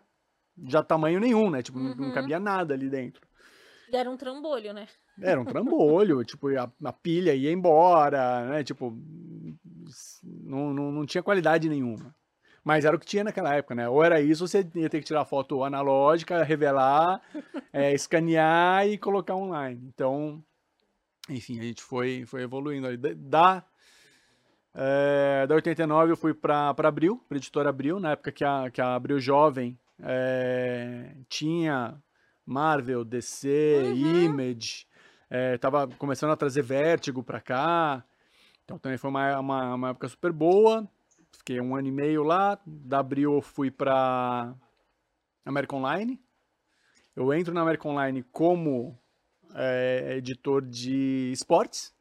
já 0.66 0.82
tamanho 0.82 1.20
nenhum, 1.20 1.50
né? 1.50 1.62
Tipo, 1.62 1.80
não- 1.80 1.96
não 1.96 2.06
Uhum. 2.08 2.12
cabia 2.12 2.40
nada 2.40 2.74
ali 2.74 2.90
dentro. 2.90 3.22
Deram 3.90 4.14
um 4.14 4.18
trambolho, 4.18 4.74
né? 4.74 4.88
Era 5.22 5.40
um 5.42 5.46
trambolho, 5.46 6.24
tipo, 6.26 6.48
a, 6.58 6.72
a 6.84 6.94
pilha 6.94 7.34
ia 7.34 7.52
embora, 7.52 8.46
né? 8.50 8.64
Tipo, 8.64 8.92
não, 10.24 10.74
não, 10.74 10.92
não 10.92 11.06
tinha 11.06 11.24
qualidade 11.24 11.70
nenhuma. 11.70 12.16
Mas 12.64 12.84
era 12.84 12.96
o 12.96 13.00
que 13.00 13.06
tinha 13.06 13.24
naquela 13.24 13.56
época, 13.56 13.74
né? 13.76 13.88
Ou 13.88 14.04
era 14.04 14.20
isso, 14.20 14.44
ou 14.44 14.48
você 14.48 14.68
ia 14.76 14.90
ter 14.90 15.00
que 15.00 15.06
tirar 15.06 15.24
foto 15.26 15.64
analógica, 15.64 16.44
revelar, 16.44 17.22
é, 17.72 17.94
escanear 17.94 18.86
e 18.88 18.98
colocar 18.98 19.36
online. 19.36 19.82
Então, 19.88 20.44
enfim, 21.30 21.60
a 21.60 21.64
gente 21.64 21.82
foi, 21.82 22.26
foi 22.26 22.42
evoluindo 22.44 22.88
ali. 22.88 22.98
Da, 22.98 23.64
é, 24.74 25.46
da 25.48 25.56
89 25.56 26.12
eu 26.12 26.18
fui 26.18 26.34
para 26.34 26.70
Abril, 26.70 27.24
para 27.28 27.38
editora 27.38 27.70
Abril, 27.70 28.00
na 28.00 28.12
época 28.12 28.32
que 28.32 28.44
a, 28.44 28.70
que 28.70 28.80
a 28.82 28.96
Abril 28.96 29.20
Jovem 29.20 29.78
é, 30.00 31.16
tinha 31.28 32.02
Marvel, 32.46 33.04
DC, 33.04 33.82
Uhum. 33.86 34.24
Image, 34.24 34.88
é, 35.30 35.58
tava 35.58 35.88
começando 35.88 36.32
a 36.32 36.38
trazer 36.38 36.62
Vértigo 36.62 37.24
pra 37.24 37.42
cá. 37.42 38.04
Então 38.64 38.78
também 38.78 38.98
foi 38.98 39.10
uma, 39.10 39.40
uma, 39.40 39.76
uma 39.76 39.90
época 39.90 40.08
super 40.08 40.32
boa. 40.32 40.88
Fiquei 41.32 41.60
um 41.60 41.76
ano 41.76 41.88
e 41.88 41.92
meio 41.92 42.24
lá. 42.24 42.60
Da 42.66 43.00
Abril 43.00 43.34
eu 43.34 43.42
fui 43.42 43.70
pra 43.70 44.54
American 45.46 45.80
Online. 45.80 46.22
Eu 47.16 47.34
entro 47.34 47.54
na 47.54 47.62
American 47.62 47.92
Online 47.92 48.24
como 48.32 48.98
é, 49.56 50.16
editor 50.18 50.62
de 50.62 51.32
esportes. 51.32 51.94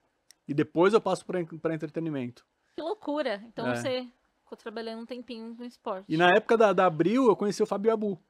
E 0.47 0.55
depois 0.55 0.95
eu 0.95 1.01
passo 1.01 1.25
para 1.25 1.75
entretenimento. 1.75 2.47
Que 2.77 2.83
loucura. 2.83 3.43
Então 3.49 3.67
É. 3.67 3.75
você 3.75 4.07
ficou 4.43 4.57
trabalhando 4.57 5.03
um 5.03 5.07
tempinho 5.07 5.55
no 5.59 5.65
esporte. 5.65 6.05
E 6.09 6.17
na 6.17 6.29
época 6.31 6.57
da, 6.57 6.73
da 6.73 6.87
Abril 6.87 7.27
eu 7.27 7.35
conheci 7.35 7.63
o 7.63 7.67
Fábio 7.67 7.93
Abu. 7.93 8.21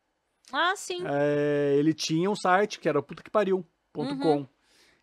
Ah, 0.53 0.75
sim. 0.76 1.03
É, 1.05 1.75
ele 1.76 1.93
tinha 1.93 2.31
um 2.31 2.37
site 2.37 2.79
que 2.79 2.88
era 2.88 3.03
puta 3.03 3.23
que 3.23 3.31
pariu.com. 3.31 4.03
Uhum. 4.03 4.47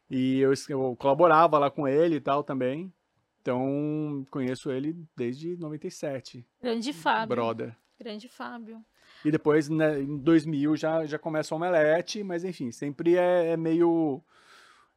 E 0.10 0.40
eu, 0.40 0.54
eu 0.70 0.96
colaborava 0.98 1.60
lá 1.60 1.70
com 1.70 1.86
ele 1.88 2.16
e 2.16 2.22
tal 2.22 2.44
também. 2.44 2.92
Então, 3.42 4.26
conheço 4.32 4.72
ele 4.72 4.96
desde 5.18 5.58
97, 5.58 6.46
Grande 6.62 6.94
Fábio. 6.94 7.36
brother. 7.36 7.76
Grande 8.00 8.30
Fábio. 8.30 8.82
E 9.26 9.30
depois, 9.32 9.68
né, 9.68 10.00
em 10.02 10.18
2000, 10.18 10.78
já, 10.78 11.06
já 11.06 11.20
começa 11.20 11.54
o 11.54 11.58
Omelete, 11.58 12.24
mas 12.24 12.46
enfim, 12.46 12.72
sempre 12.72 13.18
é, 13.18 13.50
é 13.52 13.58
meio... 13.58 14.22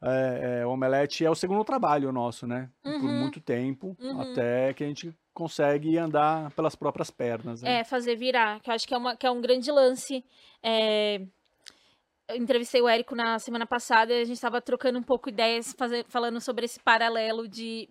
É, 0.02 0.60
é, 0.60 0.66
o 0.66 0.70
Omelete 0.70 1.24
é 1.24 1.30
o 1.30 1.34
segundo 1.34 1.64
trabalho 1.64 2.12
nosso, 2.12 2.46
né? 2.46 2.70
Por 2.82 2.90
Uhum. 2.92 3.12
muito 3.14 3.40
tempo, 3.40 3.96
Uhum. 3.98 4.20
até 4.20 4.74
que 4.74 4.84
a 4.84 4.86
gente 4.86 5.14
consegue 5.34 5.96
andar 5.98 6.50
pelas 6.52 6.74
próprias 6.74 7.10
pernas. 7.10 7.62
Né? 7.62 7.80
É, 7.80 7.84
fazer 7.84 8.14
virar, 8.16 8.60
que 8.60 8.70
eu 8.70 8.74
acho 8.74 8.86
que 8.86 8.94
é, 8.94 8.96
uma, 8.98 9.16
que 9.16 9.26
é 9.26 9.30
um 9.30 9.40
grande 9.40 9.70
lance. 9.70 10.24
É, 10.62 11.20
Eu 12.28 12.36
entrevistei 12.36 12.82
o 12.82 12.88
Érico 12.88 13.14
na 13.14 13.38
semana 13.38 13.64
passada 13.66 14.12
e 14.12 14.20
a 14.20 14.24
gente 14.24 14.34
estava 14.34 14.60
trocando 14.60 14.98
um 14.98 15.02
pouco 15.02 15.28
ideias, 15.28 15.72
fazer, 15.78 16.04
falando 16.08 16.40
sobre 16.40 16.64
esse 16.64 16.80
paralelo 16.80 17.46
de 17.46 17.88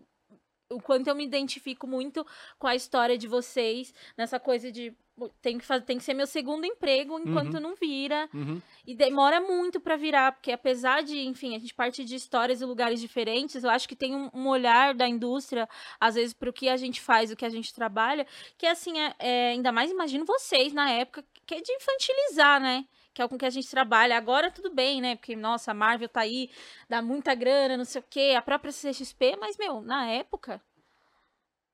o 0.70 0.82
quanto 0.82 1.08
eu 1.08 1.16
me 1.16 1.24
identifico 1.26 1.88
muito 1.88 2.26
com 2.60 2.68
a 2.68 2.76
história 2.76 3.18
de 3.18 3.28
vocês, 3.30 3.94
nessa 4.18 4.38
coisa 4.38 4.70
de 4.72 4.92
"Pô, 4.92 4.98
tem 5.42 5.58
que, 5.58 5.66
fazer, 5.66 5.86
tem 5.86 5.98
que 5.98 6.04
ser 6.04 6.14
meu 6.14 6.28
segundo 6.28 6.66
emprego 6.66 7.18
enquanto 7.20 7.60
não 7.60 7.74
vira. 7.76 8.30
Uhum. 8.34 8.62
E 8.86 8.94
demora 8.94 9.40
muito 9.40 9.80
pra 9.80 9.96
virar, 9.96 10.34
porque 10.34 10.52
apesar 10.52 11.04
de, 11.04 11.20
enfim, 11.20 11.56
a 11.56 11.60
gente 11.60 11.74
parte 11.74 12.04
de 12.04 12.16
histórias 12.16 12.62
e 12.62 12.66
lugares 12.66 13.00
diferentes, 13.00 13.64
eu 13.64 13.70
acho 13.70 13.88
que 13.88 13.96
tem 13.96 14.14
um, 14.14 14.30
um 14.34 14.48
olhar 14.48 14.94
da 14.94 15.08
indústria, 15.08 15.70
às 16.00 16.16
vezes, 16.16 16.34
pro 16.34 16.52
que 16.52 16.68
a 16.68 16.76
gente 16.76 17.00
faz, 17.00 17.32
o 17.32 17.36
que 17.36 17.46
a 17.46 17.50
gente 17.50 17.74
trabalha, 17.74 18.28
que 18.58 18.68
assim, 18.68 19.00
é, 19.00 19.16
é, 19.20 19.50
ainda 19.52 19.72
mais 19.72 19.90
imagino 19.90 20.26
vocês 20.26 20.74
na 20.74 20.90
época, 20.92 21.24
que 21.46 21.56
é 21.56 21.62
de 21.62 21.72
infantilizar, 21.72 22.60
né? 22.60 22.86
Que 23.14 23.22
é 23.22 23.28
com 23.28 23.38
que 23.38 23.46
a 23.46 23.50
gente 23.50 23.70
trabalha. 23.70 24.18
Agora 24.18 24.52
tudo 24.52 24.70
bem, 24.74 25.00
né? 25.00 25.16
Porque, 25.16 25.36
nossa, 25.36 25.72
a 25.72 25.74
Marvel 25.74 26.10
tá 26.10 26.22
aí, 26.22 26.50
dá 26.90 27.02
muita 27.02 27.34
grana, 27.34 27.78
não 27.78 27.86
sei 27.86 28.02
o 28.02 28.06
quê, 28.10 28.36
a 28.38 28.42
própria 28.42 28.74
CXP, 28.74 29.38
mas, 29.40 29.58
meu, 29.58 29.82
na 29.82 30.06
época. 30.08 30.62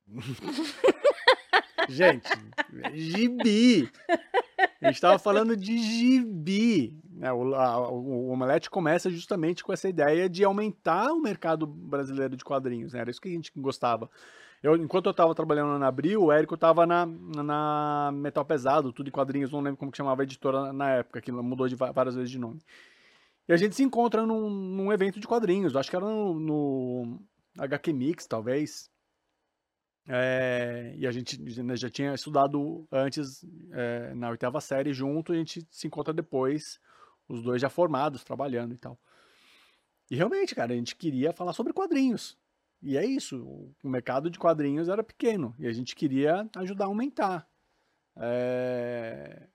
Gente, 1.93 2.29
gibi. 2.93 3.89
A 4.81 4.87
gente 4.87 5.01
tava 5.01 5.19
falando 5.19 5.55
de 5.55 5.77
gibi. 5.77 6.97
né? 7.11 7.31
O, 7.31 7.53
a- 7.55 7.89
o 7.89 8.29
Omelete 8.29 8.69
começa 8.69 9.09
justamente 9.09 9.63
com 9.63 9.71
essa 9.73 9.87
ideia 9.89 10.29
de 10.29 10.43
aumentar 10.43 11.11
o 11.11 11.21
mercado 11.21 11.65
brasileiro 11.67 12.35
de 12.35 12.43
quadrinhos. 12.43 12.93
né? 12.93 12.99
Era 13.01 13.11
isso 13.11 13.21
que 13.21 13.29
a 13.29 13.31
gente 13.31 13.51
gostava. 13.55 14.09
Eu, 14.63 14.75
enquanto 14.75 15.07
eu 15.07 15.13
tava 15.13 15.33
trabalhando 15.33 15.77
na 15.79 15.87
Abril, 15.87 16.23
o 16.25 16.31
Érico 16.31 16.55
tava 16.55 16.85
na, 16.85 17.05
na 17.07 18.11
Metal 18.13 18.45
Pesado, 18.45 18.93
tudo 18.93 19.07
em 19.07 19.11
quadrinhos, 19.11 19.51
não 19.51 19.59
lembro 19.59 19.77
como 19.77 19.91
que 19.91 19.97
chamava 19.97 20.21
a 20.21 20.23
editora 20.23 20.71
na 20.71 20.89
época, 20.91 21.19
que 21.19 21.31
mudou 21.31 21.67
de 21.67 21.75
várias 21.75 22.13
vezes 22.15 22.29
de 22.29 22.37
nome. 22.37 22.59
E 23.49 23.53
a 23.53 23.57
gente 23.57 23.75
se 23.75 23.81
encontra 23.81 24.23
num, 24.23 24.49
num 24.51 24.93
evento 24.93 25.19
de 25.19 25.27
quadrinhos, 25.27 25.75
acho 25.75 25.89
que 25.89 25.95
era 25.95 26.05
no, 26.05 26.39
no 26.39 27.19
HQ 27.57 27.91
Mix, 27.91 28.27
talvez. 28.27 28.87
É, 30.07 30.93
e 30.97 31.05
a 31.05 31.11
gente 31.11 31.39
né, 31.63 31.75
já 31.75 31.89
tinha 31.89 32.13
estudado 32.13 32.87
antes 32.91 33.45
é, 33.71 34.13
na 34.15 34.29
oitava 34.29 34.59
série 34.59 34.93
junto, 34.93 35.33
e 35.33 35.35
a 35.35 35.39
gente 35.39 35.65
se 35.69 35.87
encontra 35.87 36.13
depois, 36.13 36.79
os 37.27 37.41
dois 37.41 37.61
já 37.61 37.69
formados, 37.69 38.23
trabalhando 38.23 38.73
e 38.73 38.77
tal. 38.77 38.99
E 40.09 40.15
realmente, 40.15 40.53
cara, 40.55 40.73
a 40.73 40.75
gente 40.75 40.95
queria 40.95 41.31
falar 41.33 41.53
sobre 41.53 41.73
quadrinhos. 41.73 42.37
E 42.81 42.97
é 42.97 43.05
isso, 43.05 43.37
o 43.83 43.89
mercado 43.89 44.29
de 44.29 44.39
quadrinhos 44.39 44.89
era 44.89 45.03
pequeno, 45.03 45.55
e 45.59 45.67
a 45.67 45.71
gente 45.73 45.95
queria 45.95 46.49
ajudar 46.57 46.85
a 46.85 46.87
aumentar. 46.87 47.47
É, 48.17 49.47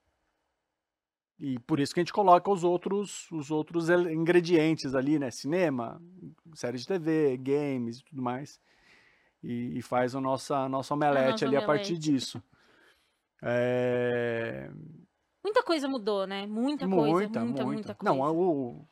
E 1.39 1.59
por 1.59 1.79
isso 1.79 1.93
que 1.93 1.99
a 1.99 2.03
gente 2.03 2.13
coloca 2.13 2.49
os 2.49 2.63
outros, 2.63 3.29
os 3.31 3.51
outros 3.51 3.89
ingredientes 3.89 4.95
ali, 4.95 5.19
né? 5.19 5.29
Cinema, 5.29 6.01
série 6.55 6.77
de 6.77 6.87
TV, 6.87 7.37
games 7.37 7.99
e 7.99 8.03
tudo 8.03 8.21
mais 8.21 8.59
e, 9.43 9.77
e 9.77 9.81
faz 9.81 10.15
o 10.15 10.21
nossa, 10.21 10.67
nosso 10.67 10.93
omelete 10.93 11.29
nosso 11.29 11.45
ali 11.45 11.55
a 11.57 11.65
partir 11.65 11.93
omelete. 11.93 12.11
disso. 12.11 12.43
É, 13.41 14.69
Muita 15.47 15.63
coisa 15.63 15.87
mudou, 15.87 16.27
né? 16.27 16.45
Muita, 16.45 16.85
coisa, 16.89 17.39
muita, 17.39 17.65
muita, 17.65 17.95
coisa. 17.95 17.97
Não, 18.03 18.19
o, 18.19 18.85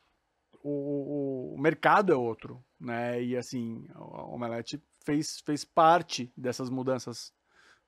o, 0.62 1.54
o, 1.54 1.60
mercado 1.60 2.14
é 2.14 2.16
outro, 2.16 2.64
né? 2.80 3.22
E 3.22 3.36
assim, 3.36 3.86
o 3.94 4.34
Omelete 4.34 4.82
fez, 5.04 5.38
fez 5.40 5.66
parte 5.66 6.32
dessas 6.34 6.70
mudanças 6.70 7.30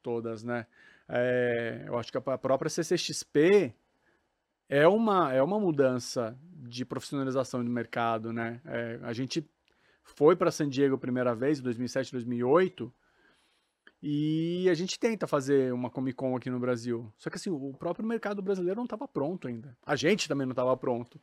todas, 0.02 0.44
né? 0.44 0.66
É, 1.08 1.84
eu 1.86 1.98
acho 1.98 2.12
que 2.12 2.18
a 2.18 2.36
própria 2.36 2.68
CCXP 2.68 3.74
é 4.68 4.86
uma, 4.86 5.32
é 5.32 5.42
uma 5.42 5.58
mudança 5.58 6.38
de 6.42 6.84
profissionalização 6.84 7.64
do 7.64 7.70
mercado, 7.70 8.34
né? 8.34 8.60
É, 8.66 9.00
a 9.02 9.14
gente 9.14 9.48
foi 10.14 10.34
para 10.34 10.50
San 10.50 10.68
Diego 10.68 10.94
a 10.94 10.98
primeira 10.98 11.34
vez, 11.34 11.58
em 11.58 11.62
2007, 11.62 12.12
2008, 12.12 12.92
e 14.02 14.68
a 14.70 14.74
gente 14.74 14.98
tenta 14.98 15.26
fazer 15.26 15.72
uma 15.72 15.90
Comic 15.90 16.16
Con 16.16 16.36
aqui 16.36 16.48
no 16.48 16.58
Brasil. 16.58 17.12
Só 17.18 17.28
que 17.28 17.36
assim, 17.36 17.50
o 17.50 17.74
próprio 17.74 18.06
mercado 18.06 18.40
brasileiro 18.40 18.76
não 18.76 18.84
estava 18.84 19.08
pronto 19.08 19.48
ainda. 19.48 19.76
A 19.84 19.96
gente 19.96 20.28
também 20.28 20.46
não 20.46 20.52
estava 20.52 20.76
pronto. 20.76 21.20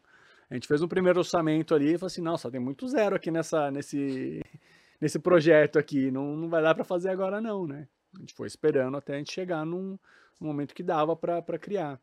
A 0.49 0.53
gente 0.53 0.67
fez 0.67 0.81
um 0.81 0.87
primeiro 0.87 1.19
orçamento 1.19 1.73
ali 1.73 1.93
e 1.93 1.97
falou 1.97 2.07
assim, 2.07 2.21
nossa, 2.21 2.51
tem 2.51 2.59
muito 2.59 2.87
zero 2.87 3.15
aqui 3.15 3.31
nessa, 3.31 3.71
nesse, 3.71 4.41
nesse 5.01 5.17
projeto 5.19 5.79
aqui, 5.79 6.11
não, 6.11 6.35
não 6.35 6.49
vai 6.49 6.61
dar 6.61 6.75
para 6.75 6.83
fazer 6.83 7.09
agora 7.09 7.41
não, 7.41 7.65
né? 7.65 7.87
A 8.15 8.19
gente 8.19 8.33
foi 8.33 8.47
esperando 8.47 8.97
até 8.97 9.15
a 9.15 9.17
gente 9.17 9.33
chegar 9.33 9.65
num, 9.65 9.97
num 10.39 10.47
momento 10.47 10.75
que 10.75 10.83
dava 10.83 11.15
para 11.15 11.59
criar. 11.59 11.99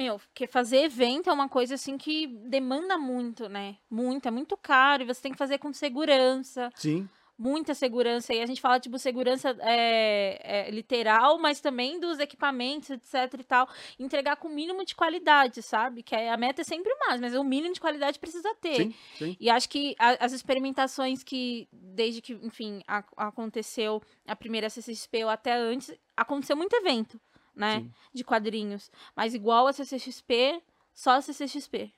Meu, 0.00 0.18
porque 0.18 0.46
fazer 0.46 0.78
evento 0.84 1.28
é 1.28 1.32
uma 1.32 1.46
coisa 1.48 1.74
assim 1.74 1.98
que 1.98 2.26
demanda 2.26 2.96
muito, 2.96 3.50
né? 3.50 3.76
Muito, 3.90 4.26
é 4.26 4.30
muito 4.30 4.56
caro 4.56 5.02
e 5.02 5.06
você 5.06 5.20
tem 5.20 5.32
que 5.32 5.36
fazer 5.36 5.58
com 5.58 5.70
segurança, 5.74 6.72
Sim, 6.74 7.06
muita 7.38 7.74
segurança. 7.74 8.32
E 8.32 8.40
a 8.40 8.46
gente 8.46 8.62
fala, 8.62 8.80
tipo, 8.80 8.98
segurança 8.98 9.54
é, 9.60 10.68
é, 10.68 10.70
literal, 10.70 11.38
mas 11.38 11.60
também 11.60 12.00
dos 12.00 12.18
equipamentos, 12.18 12.88
etc 12.88 13.12
e 13.40 13.44
tal. 13.44 13.68
Entregar 13.98 14.36
com 14.36 14.48
o 14.48 14.54
mínimo 14.54 14.86
de 14.86 14.94
qualidade, 14.94 15.62
sabe? 15.62 16.02
Que 16.02 16.14
é- 16.14 16.30
a 16.30 16.36
meta 16.38 16.62
é 16.62 16.64
sempre 16.64 16.94
máximo, 17.00 17.20
mas 17.20 17.34
o 17.34 17.44
mínimo 17.44 17.74
de 17.74 17.80
qualidade 17.80 18.18
precisa 18.18 18.54
ter. 18.54 18.76
sim, 18.76 18.94
sim. 19.18 19.36
E 19.38 19.50
acho 19.50 19.68
que 19.68 19.94
a- 19.98 20.24
as 20.24 20.32
experimentações 20.32 21.22
que, 21.22 21.68
desde 21.72 22.22
que, 22.22 22.32
enfim, 22.42 22.82
a- 22.88 23.04
aconteceu 23.18 24.02
a 24.26 24.34
primeira 24.34 24.70
CCXP 24.70 25.24
ou 25.24 25.30
até 25.30 25.52
antes, 25.54 25.94
aconteceu 26.16 26.56
muito 26.56 26.74
evento, 26.76 27.20
né? 27.54 27.80
Sim. 27.80 27.92
De 28.14 28.24
quadrinhos. 28.24 28.90
Mas 29.14 29.34
igual 29.34 29.66
a 29.66 29.72
CCXP, 29.72 30.62
só 30.92 31.12
a 31.12 31.20
CCXP. 31.22 31.92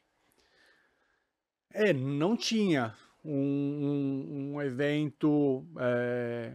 É, 1.70 1.92
não 1.92 2.36
tinha 2.36 2.94
um, 3.24 3.32
um, 3.32 4.52
um 4.54 4.62
evento 4.62 5.66
é, 5.78 6.54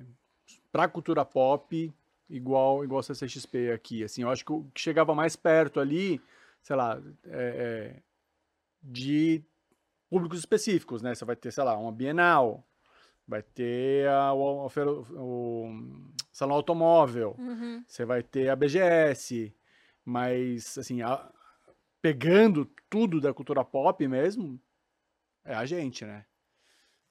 para 0.72 0.88
cultura 0.88 1.26
pop 1.26 1.94
igual 2.30 2.84
igual 2.84 3.00
a 3.00 3.04
CCXP 3.04 3.72
aqui. 3.72 4.04
Assim, 4.04 4.22
eu 4.22 4.30
acho 4.30 4.46
que 4.46 4.52
o 4.52 4.64
que 4.74 4.82
chegava 4.82 5.16
mais 5.16 5.36
perto 5.36 5.80
ali, 5.80 6.22
sei 6.62 6.76
lá, 6.76 7.02
é, 7.26 7.96
é, 7.96 8.02
de 8.84 9.42
públicos 10.10 10.40
específicos, 10.40 11.02
né? 11.02 11.16
Você 11.16 11.26
vai 11.26 11.36
ter, 11.36 11.52
sei 11.52 11.64
lá, 11.64 11.76
uma 11.78 11.92
Bienal, 11.92 12.64
vai 13.28 13.42
ter 13.42 14.08
a, 14.10 14.34
o, 14.34 14.70
feira- 14.70 14.92
o 14.92 15.72
Salão 16.38 16.56
Automóvel, 16.56 17.36
Uhum. 17.40 17.84
você 17.88 18.06
vai 18.06 18.22
ter 18.22 18.50
a 18.50 18.56
BGS, 18.56 19.52
Mas, 20.06 20.78
assim, 20.78 21.02
a- 21.02 21.30
pegando 22.02 22.66
tudo 22.90 23.20
da 23.20 23.34
cultura 23.34 23.66
pop 23.66 24.08
mesmo, 24.08 24.58
é 25.44 25.54
a 25.56 25.66
gente, 25.66 26.06
né? 26.06 26.26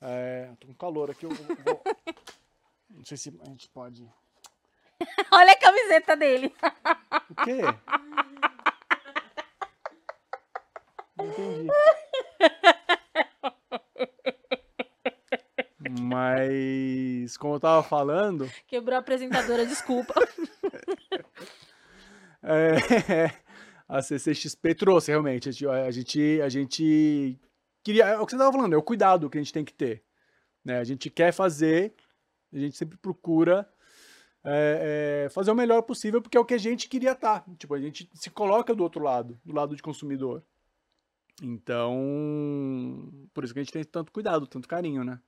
É, 0.01 0.51
tô 0.61 0.69
com 0.69 0.75
calor 0.75 1.11
aqui, 1.11 1.27
eu 1.27 1.31
vou- 1.31 1.37
Não 2.89 3.05
sei 3.05 3.17
se 3.19 3.37
a 3.43 3.45
gente 3.51 3.69
pode... 3.69 4.09
Olha 5.33 5.53
a 5.53 5.59
camiseta 5.59 6.17
dele. 6.17 6.55
O 7.29 7.35
quê? 7.45 7.61
Não 11.19 11.27
entendi. 11.27 11.69
Mas, 16.17 17.37
como 17.37 17.57
eu 17.57 17.61
tava 17.61 17.83
falando, 17.83 18.51
Quebrou 18.67 18.97
a 18.97 19.01
apresentadora, 19.01 19.67
desculpa. 19.67 20.15
é, 22.43 22.73
a 23.87 24.01
CCXP 24.01 24.75
trouxe 24.75 25.11
realmente. 25.11 25.51
A 25.51 25.91
gente, 25.91 26.41
a 26.41 26.49
gente, 26.49 27.39
queria. 27.85 28.07
É 28.07 28.19
o 28.19 28.25
que 28.25 28.33
você 28.33 28.39
tava 28.39 28.51
falando, 28.51 28.73
é 28.73 28.79
o 28.79 28.83
cuidado 28.83 29.29
que 29.29 29.37
a 29.37 29.43
gente 29.43 29.53
tem 29.53 29.63
que 29.63 29.75
ter. 29.75 30.03
Né? 30.65 30.79
A 30.79 30.85
gente 30.85 31.11
quer 31.11 31.33
fazer, 31.33 31.93
a 32.51 32.59
gente 32.59 32.79
sempre 32.79 32.97
procura 32.97 33.69
é, 34.43 35.27
é, 35.27 35.29
fazer 35.29 35.51
o 35.51 35.55
melhor 35.55 35.83
possível, 35.83 36.23
porque 36.23 36.39
é 36.39 36.41
o 36.41 36.47
que 36.47 36.55
a 36.55 36.59
gente 36.59 36.89
queria 36.89 37.13
estar. 37.13 37.45
Tipo, 37.59 37.75
a 37.75 37.79
gente 37.79 38.09
se 38.15 38.31
coloca 38.31 38.75
do 38.75 38.83
outro 38.83 39.03
lado, 39.03 39.39
do 39.45 39.55
lado 39.55 39.77
de 39.77 39.83
consumidor. 39.83 40.43
Então, 41.43 43.13
por 43.35 43.45
isso 43.45 43.53
que 43.53 43.61
a 43.61 43.63
gente 43.63 43.73
tem 43.73 43.85
tanto 43.85 44.11
cuidado, 44.11 44.47
tanto 44.47 44.67
carinho, 44.67 45.05
né? 45.05 45.21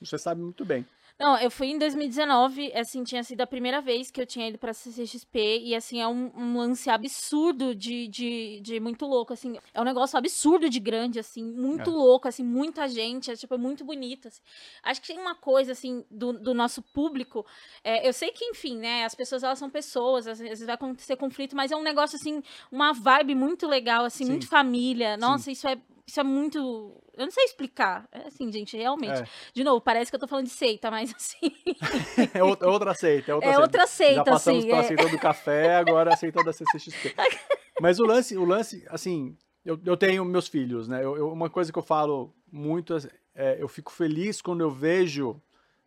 Você 0.00 0.18
sabe 0.18 0.40
muito 0.40 0.64
bem. 0.64 0.86
Não, 1.18 1.36
eu 1.40 1.50
fui 1.50 1.66
em 1.66 1.78
2019, 1.78 2.72
assim, 2.74 3.02
tinha 3.02 3.24
sido 3.24 3.40
a 3.40 3.46
primeira 3.46 3.80
vez 3.80 4.08
que 4.08 4.20
eu 4.20 4.26
tinha 4.26 4.48
ido 4.48 4.56
pra 4.56 4.72
CCXP, 4.72 5.62
e 5.64 5.74
assim, 5.74 6.00
é 6.00 6.06
um, 6.06 6.30
um 6.36 6.56
lance 6.56 6.88
absurdo 6.88 7.74
de, 7.74 8.06
de, 8.06 8.60
de 8.60 8.78
muito 8.78 9.04
louco, 9.04 9.32
assim, 9.32 9.58
é 9.74 9.80
um 9.80 9.84
negócio 9.84 10.16
absurdo 10.16 10.70
de 10.70 10.78
grande, 10.78 11.18
assim, 11.18 11.42
muito 11.42 11.90
É. 11.90 11.92
louco, 11.92 12.28
assim, 12.28 12.44
muita 12.44 12.86
gente, 12.86 13.32
é, 13.32 13.34
tipo, 13.34 13.52
é 13.52 13.58
muito 13.58 13.84
bonito, 13.84 14.28
assim. 14.28 14.40
Acho 14.80 15.00
que 15.00 15.08
tem 15.08 15.18
uma 15.18 15.34
coisa, 15.34 15.72
assim, 15.72 16.04
do, 16.08 16.32
do 16.34 16.54
nosso 16.54 16.80
público, 16.82 17.44
é, 17.82 18.06
eu 18.08 18.12
sei 18.12 18.30
que, 18.30 18.44
enfim, 18.44 18.78
né, 18.78 19.04
as 19.04 19.16
pessoas, 19.16 19.42
elas 19.42 19.58
são 19.58 19.68
pessoas, 19.68 20.28
às 20.28 20.38
vezes 20.38 20.64
vai 20.64 20.76
acontecer 20.76 21.16
conflito, 21.16 21.56
mas 21.56 21.72
é 21.72 21.76
um 21.76 21.82
negócio, 21.82 22.14
assim, 22.14 22.40
uma 22.70 22.92
vibe 22.92 23.34
muito 23.34 23.66
legal, 23.66 24.04
assim, 24.04 24.24
Sim. 24.24 24.30
muito 24.30 24.46
família, 24.46 25.16
nossa, 25.16 25.50
isso 25.50 25.66
é... 25.66 25.76
Isso 26.08 26.18
é 26.20 26.22
muito. 26.24 26.58
Eu 27.14 27.26
não 27.26 27.30
sei 27.30 27.44
explicar. 27.44 28.08
É 28.10 28.28
assim, 28.28 28.50
gente, 28.50 28.74
realmente. 28.78 29.20
É, 29.20 29.26
De 29.52 29.62
novo, 29.62 29.78
parece 29.78 30.10
que 30.10 30.16
eu 30.16 30.20
tô 30.20 30.26
falando 30.26 30.46
de 30.46 30.50
seita, 30.52 30.90
mas 30.90 31.14
assim. 31.14 31.52
é 32.32 32.42
outra, 32.42 32.66
é 32.66 32.70
outra 32.70 32.94
seita. 32.94 33.30
É 33.30 33.34
outra 33.34 33.48
É 33.50 33.52
seita. 33.52 33.60
outra 33.62 33.86
seita, 33.86 34.14
Já 34.14 34.24
passamos 34.24 34.58
assim. 34.60 34.68
pela 34.68 34.80
é. 34.80 34.84
seita 34.84 35.08
do 35.10 35.18
café, 35.18 35.76
agora 35.76 36.14
a 36.14 36.16
seita 36.16 36.42
da 36.42 36.50
CCXP. 36.52 37.14
Mas 37.78 38.00
o 38.00 38.06
lance, 38.06 38.36
o 38.38 38.44
lance, 38.44 38.84
assim, 38.88 39.36
eu, 39.64 39.78
eu 39.84 39.96
tenho 39.98 40.24
meus 40.24 40.48
filhos, 40.48 40.88
né? 40.88 41.04
Eu, 41.04 41.14
eu- 41.16 41.30
uma 41.30 41.50
coisa 41.50 41.70
que 41.70 41.78
eu 41.78 41.82
falo 41.82 42.34
muito, 42.50 42.96
é, 43.34 43.56
eu 43.62 43.68
fico 43.68 43.92
feliz 43.92 44.40
quando 44.40 44.62
eu 44.62 44.70
vejo 44.70 45.40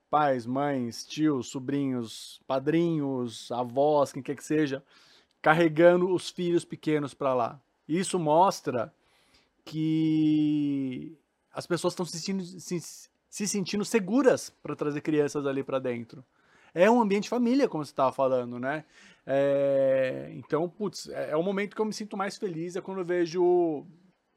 pais, 0.10 0.46
mães, 0.46 1.04
tios, 1.06 1.48
sobrinhos, 1.50 2.40
padrinhos, 2.46 3.51
avós, 3.51 4.12
quem 4.12 4.22
quer 4.22 4.36
que 4.36 4.44
seja, 4.44 4.84
carregando 5.42 6.13
os 6.13 6.30
filhos 6.30 6.63
pequenos 6.63 7.13
para 7.16 7.34
lá. 7.34 7.60
Isso 7.88 8.20
mostra 8.20 8.94
que 9.65 11.18
as 11.51 11.65
pessoas 11.68 11.94
estão 11.94 12.06
se 12.06 12.18
sentindo, 12.18 12.44
se, 12.44 12.80
se 13.30 13.48
sentindo 13.48 13.86
seguras 13.86 14.50
para 14.50 14.75
trazer 14.75 15.01
crianças 15.01 15.46
ali 15.46 15.63
para 15.63 15.80
dentro. 15.80 16.24
É 16.74 16.89
um 16.89 17.01
ambiente 17.01 17.30
família, 17.30 17.68
como 17.68 17.84
você 17.84 17.91
estava 17.91 18.12
falando, 18.12 18.58
né? 18.58 18.86
É, 19.25 20.32
então, 20.34 20.70
putz, 20.70 21.10
é, 21.10 21.32
é 21.32 21.36
o 21.36 21.44
momento 21.44 21.75
que 21.75 21.82
eu 21.82 21.86
me 21.86 21.94
sinto 21.94 22.15
mais 22.15 22.38
feliz, 22.38 22.75
é 22.75 22.82
quando 22.82 23.00
eu 23.00 23.06
vejo 23.06 23.86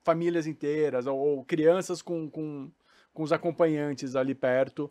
famílias 0.03 0.47
inteiras 0.47 1.07
ou, 1.07 1.17
ou 1.17 1.45
crianças 1.45 2.03
com, 2.03 2.29
com, 2.29 2.71
com 3.13 3.23
os 3.23 3.33
acompanhantes 3.33 4.17
ali 4.17 4.35
perto, 4.35 4.91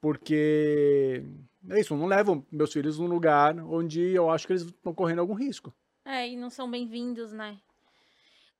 porque 0.00 1.22
é 1.70 1.80
isso, 1.80 1.96
não 1.96 2.06
levo 2.06 2.44
meus 2.50 2.72
filhos 2.72 2.98
num 2.98 3.06
lugar 3.06 3.58
onde 3.60 4.00
eu 4.00 4.30
acho 4.30 4.46
que 4.46 4.52
eles 4.52 4.62
estão 4.62 4.94
correndo 4.94 5.20
algum 5.20 5.34
risco. 5.34 5.72
É, 6.04 6.28
e 6.28 6.36
não 6.36 6.50
são 6.50 6.70
bem-vindos, 6.70 7.32
né? 7.32 7.58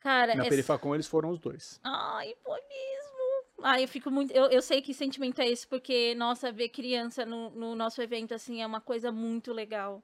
Cara, 0.04 0.34
Na 0.34 0.44
é... 0.44 0.48
Perifacom 0.50 0.94
eles 0.94 1.06
foram 1.08 1.30
os 1.30 1.38
dois. 1.40 1.80
Ai, 1.82 2.34
foi 2.44 2.60
mesmo. 2.60 3.64
Ai, 3.66 3.84
eu 3.84 3.88
fico 3.88 4.10
muito. 4.10 4.30
Eu, 4.32 4.44
eu 4.50 4.60
sei 4.60 4.82
que 4.82 4.92
sentimento 4.92 5.40
é 5.40 5.48
esse, 5.48 5.66
porque, 5.66 6.14
nossa, 6.14 6.52
ver 6.52 6.68
criança 6.68 7.24
no, 7.24 7.48
no 7.50 7.74
nosso 7.74 8.02
evento, 8.02 8.34
assim, 8.34 8.60
é 8.60 8.66
uma 8.66 8.82
coisa 8.82 9.10
muito 9.10 9.50
legal. 9.52 10.02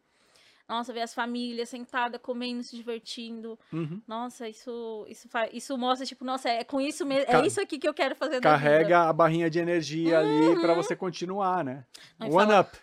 Nossa, 0.66 0.92
ver 0.92 1.02
as 1.02 1.12
famílias 1.12 1.68
sentadas, 1.68 2.18
comendo, 2.22 2.62
se 2.62 2.74
divertindo. 2.76 3.58
Uhum. 3.72 4.00
Nossa, 4.08 4.48
isso, 4.48 5.04
isso, 5.08 5.28
isso 5.52 5.76
mostra, 5.76 6.06
tipo, 6.06 6.24
nossa, 6.24 6.48
é 6.48 6.64
com 6.64 6.80
isso 6.80 7.04
mesmo. 7.04 7.26
Ca- 7.26 7.42
É 7.42 7.46
isso 7.46 7.60
aqui 7.60 7.78
que 7.78 7.88
eu 7.88 7.92
quero 7.92 8.14
fazer. 8.16 8.40
Carrega 8.40 9.00
a 9.08 9.12
barrinha 9.12 9.50
de 9.50 9.58
energia 9.58 10.18
ali 10.20 10.58
para 10.60 10.72
você 10.72 10.96
continuar, 10.96 11.62
né? 11.62 11.84
Não, 12.18 12.28
One 12.28 12.46
fala- 12.52 12.60
up. 12.60 12.78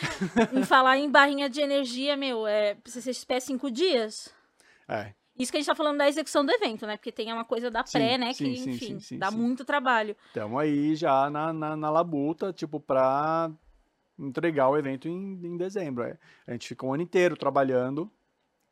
Em 0.52 0.64
falar 0.64 0.96
em 0.98 1.10
barrinha 1.10 1.48
de 1.48 1.60
energia, 1.60 2.16
meu, 2.16 2.46
é. 2.46 2.76
Você 2.84 3.10
espera 3.10 3.40
cinco 3.40 3.70
dias? 3.70 4.32
É. 4.88 5.12
Isso 5.38 5.50
que 5.52 5.58
a 5.58 5.60
gente 5.60 5.66
tá 5.68 5.74
falando 5.74 5.98
da 5.98 6.08
execução 6.08 6.44
do 6.44 6.50
evento, 6.52 6.86
né? 6.86 6.96
Porque 6.96 7.12
tem 7.12 7.32
uma 7.32 7.44
coisa 7.44 7.70
da 7.70 7.84
Sim, 7.84 7.98
pré, 7.98 8.18
né? 8.18 8.34
sim, 8.34 8.54
que, 8.54 8.56
sim, 8.60 8.72
enfim, 8.72 8.86
sim, 8.86 9.00
sim, 9.00 9.18
dá 9.18 9.30
sim. 9.30 9.36
muito 9.38 9.64
trabalho. 9.64 10.16
Estamos 10.26 10.60
aí 10.60 10.94
já 10.96 11.30
na, 11.30 11.52
na, 11.52 11.76
na 11.76 11.90
labuta, 11.90 12.52
tipo, 12.52 12.80
pra 12.80 13.50
entregar 14.18 14.68
o 14.68 14.76
evento 14.76 15.08
em, 15.08 15.12
em 15.46 15.56
dezembro. 15.56 16.02
é. 16.04 16.18
A 16.46 16.52
gente 16.52 16.68
fica 16.68 16.84
um 16.84 16.92
ano 16.92 17.02
inteiro 17.02 17.36
trabalhando 17.36 18.10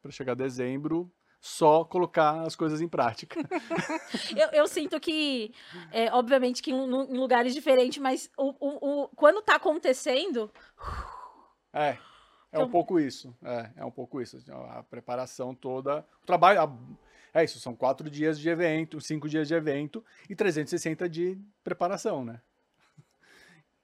para 0.02 0.10
chegar 0.10 0.34
dezembro, 0.34 1.10
só 1.40 1.84
colocar 1.84 2.42
as 2.42 2.56
coisas 2.56 2.80
em 2.80 2.88
prática. 2.88 3.38
Eu, 4.36 4.48
eu 4.60 4.68
sinto 4.68 4.98
que, 5.00 5.52
é, 5.90 6.12
obviamente, 6.12 6.62
que 6.62 6.70
em, 6.70 6.74
em 6.76 7.16
lugares 7.18 7.52
diferentes, 7.54 7.98
mas 7.98 8.30
o, 8.38 8.54
o, 8.60 9.02
o- 9.04 9.08
quando 9.08 9.42
tá 9.42 9.56
acontecendo, 9.56 10.50
É, 11.72 11.98
é 12.52 12.56
Então- 12.56 12.66
um 12.66 12.70
pouco 12.70 12.98
isso. 13.00 13.34
É, 13.42 13.70
é 13.76 13.84
um 13.84 13.90
pouco 13.90 14.20
isso. 14.20 14.38
A 14.70 14.82
preparação 14.82 15.54
toda. 15.54 16.04
O 16.22 16.26
trabalho. 16.26 16.60
a- 16.62 16.76
é 17.34 17.44
isso, 17.44 17.58
são 17.60 17.74
quatro 17.76 18.08
dias 18.08 18.38
de 18.38 18.48
evento, 18.48 18.98
cinco 19.00 19.28
dias 19.28 19.46
de 19.46 19.54
evento 19.54 20.02
e 20.30 20.34
360 20.34 21.06
de 21.08 21.38
preparação, 21.62 22.24
né? 22.24 22.40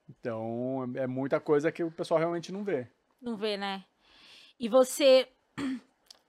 Então, 0.09 0.91
é 0.95 1.07
muita 1.07 1.39
coisa 1.39 1.71
que 1.71 1.83
o 1.83 1.91
pessoal 1.91 2.19
realmente 2.19 2.51
não 2.51 2.63
vê. 2.63 2.87
não 3.21 3.35
vê, 3.37 3.55
né? 3.57 3.83
E 4.59 4.67
você. 4.67 5.27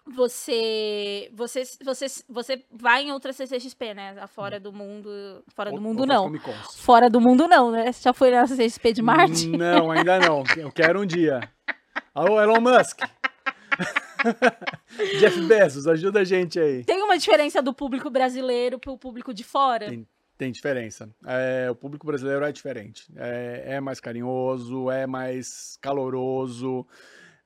Você, 0.06 1.30
você, 1.32 1.62
você, 1.82 2.06
você 2.28 2.64
vai 2.70 3.04
em 3.04 3.10
outra 3.12 3.32
CCXP, 3.32 3.94
né? 3.94 4.26
Fora 4.28 4.60
do 4.60 4.70
mundo, 4.70 5.08
fora 5.54 5.70
do 5.70 5.76
Ou- 5.76 5.82
mundo 5.82 6.00
outras 6.00 6.18
não. 6.18 6.64
Fora 6.74 7.08
do 7.08 7.18
mundo 7.22 7.48
não, 7.48 7.70
né? 7.70 7.90
Você 7.90 8.02
já 8.02 8.12
foi 8.12 8.30
na 8.30 8.46
CCXP 8.46 8.92
de 8.92 9.00
Marte? 9.02 9.46
Não, 9.48 9.90
ainda 9.90 10.18
não. 10.20 10.44
Eu 10.58 10.70
quero 10.70 11.00
um 11.00 11.06
dia. 11.06 11.40
Alô, 12.14 12.40
Elon 12.40 12.60
Musk. 12.60 13.00
Jeff 15.18 15.40
Bezos, 15.48 15.88
ajuda 15.88 16.20
a 16.20 16.24
gente 16.24 16.60
aí. 16.60 16.84
Tem 16.84 17.02
uma 17.02 17.18
diferença 17.18 17.60
do 17.60 17.74
público 17.74 18.08
brasileiro 18.08 18.78
pro 18.78 18.96
público 18.96 19.34
de 19.34 19.42
fora? 19.42 19.88
Tem, 19.88 20.06
tem 20.38 20.52
diferença. 20.52 21.12
É, 21.26 21.68
o 21.68 21.74
público 21.74 22.06
brasileiro 22.06 22.44
é 22.44 22.52
diferente. 22.52 23.12
É, 23.16 23.64
é 23.66 23.80
mais 23.80 23.98
carinhoso, 23.98 24.88
é 24.92 25.08
mais 25.08 25.76
caloroso, 25.80 26.86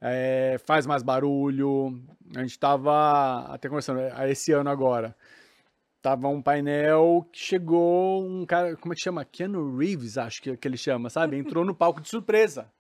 é, 0.03 0.59
faz 0.67 0.87
mais 0.87 1.03
barulho. 1.03 1.99
A 2.37 2.43
gente 2.43 2.59
tava 2.59 3.51
até 3.51 3.71
conversando, 3.71 4.01
é, 4.01 4.31
esse 4.31 4.53
ano 4.53 4.69
agora. 4.69 5.17
Tava 6.03 6.29
um 6.29 6.43
painel 6.43 7.27
que 7.33 7.39
chegou 7.39 8.23
um 8.23 8.45
cara, 8.45 8.77
como 8.77 8.93
é 8.93 8.97
que 8.97 9.03
chama? 9.03 9.25
Keanu 9.25 9.79
Reeves, 9.79 10.19
acho 10.19 10.43
que, 10.43 10.55
que 10.59 10.69
ele 10.69 10.77
chama, 10.77 11.09
sabe? 11.09 11.37
Entrou 11.41 11.65
no 11.65 11.75
palco 11.75 12.03
de 12.03 12.09
surpresa. 12.11 12.71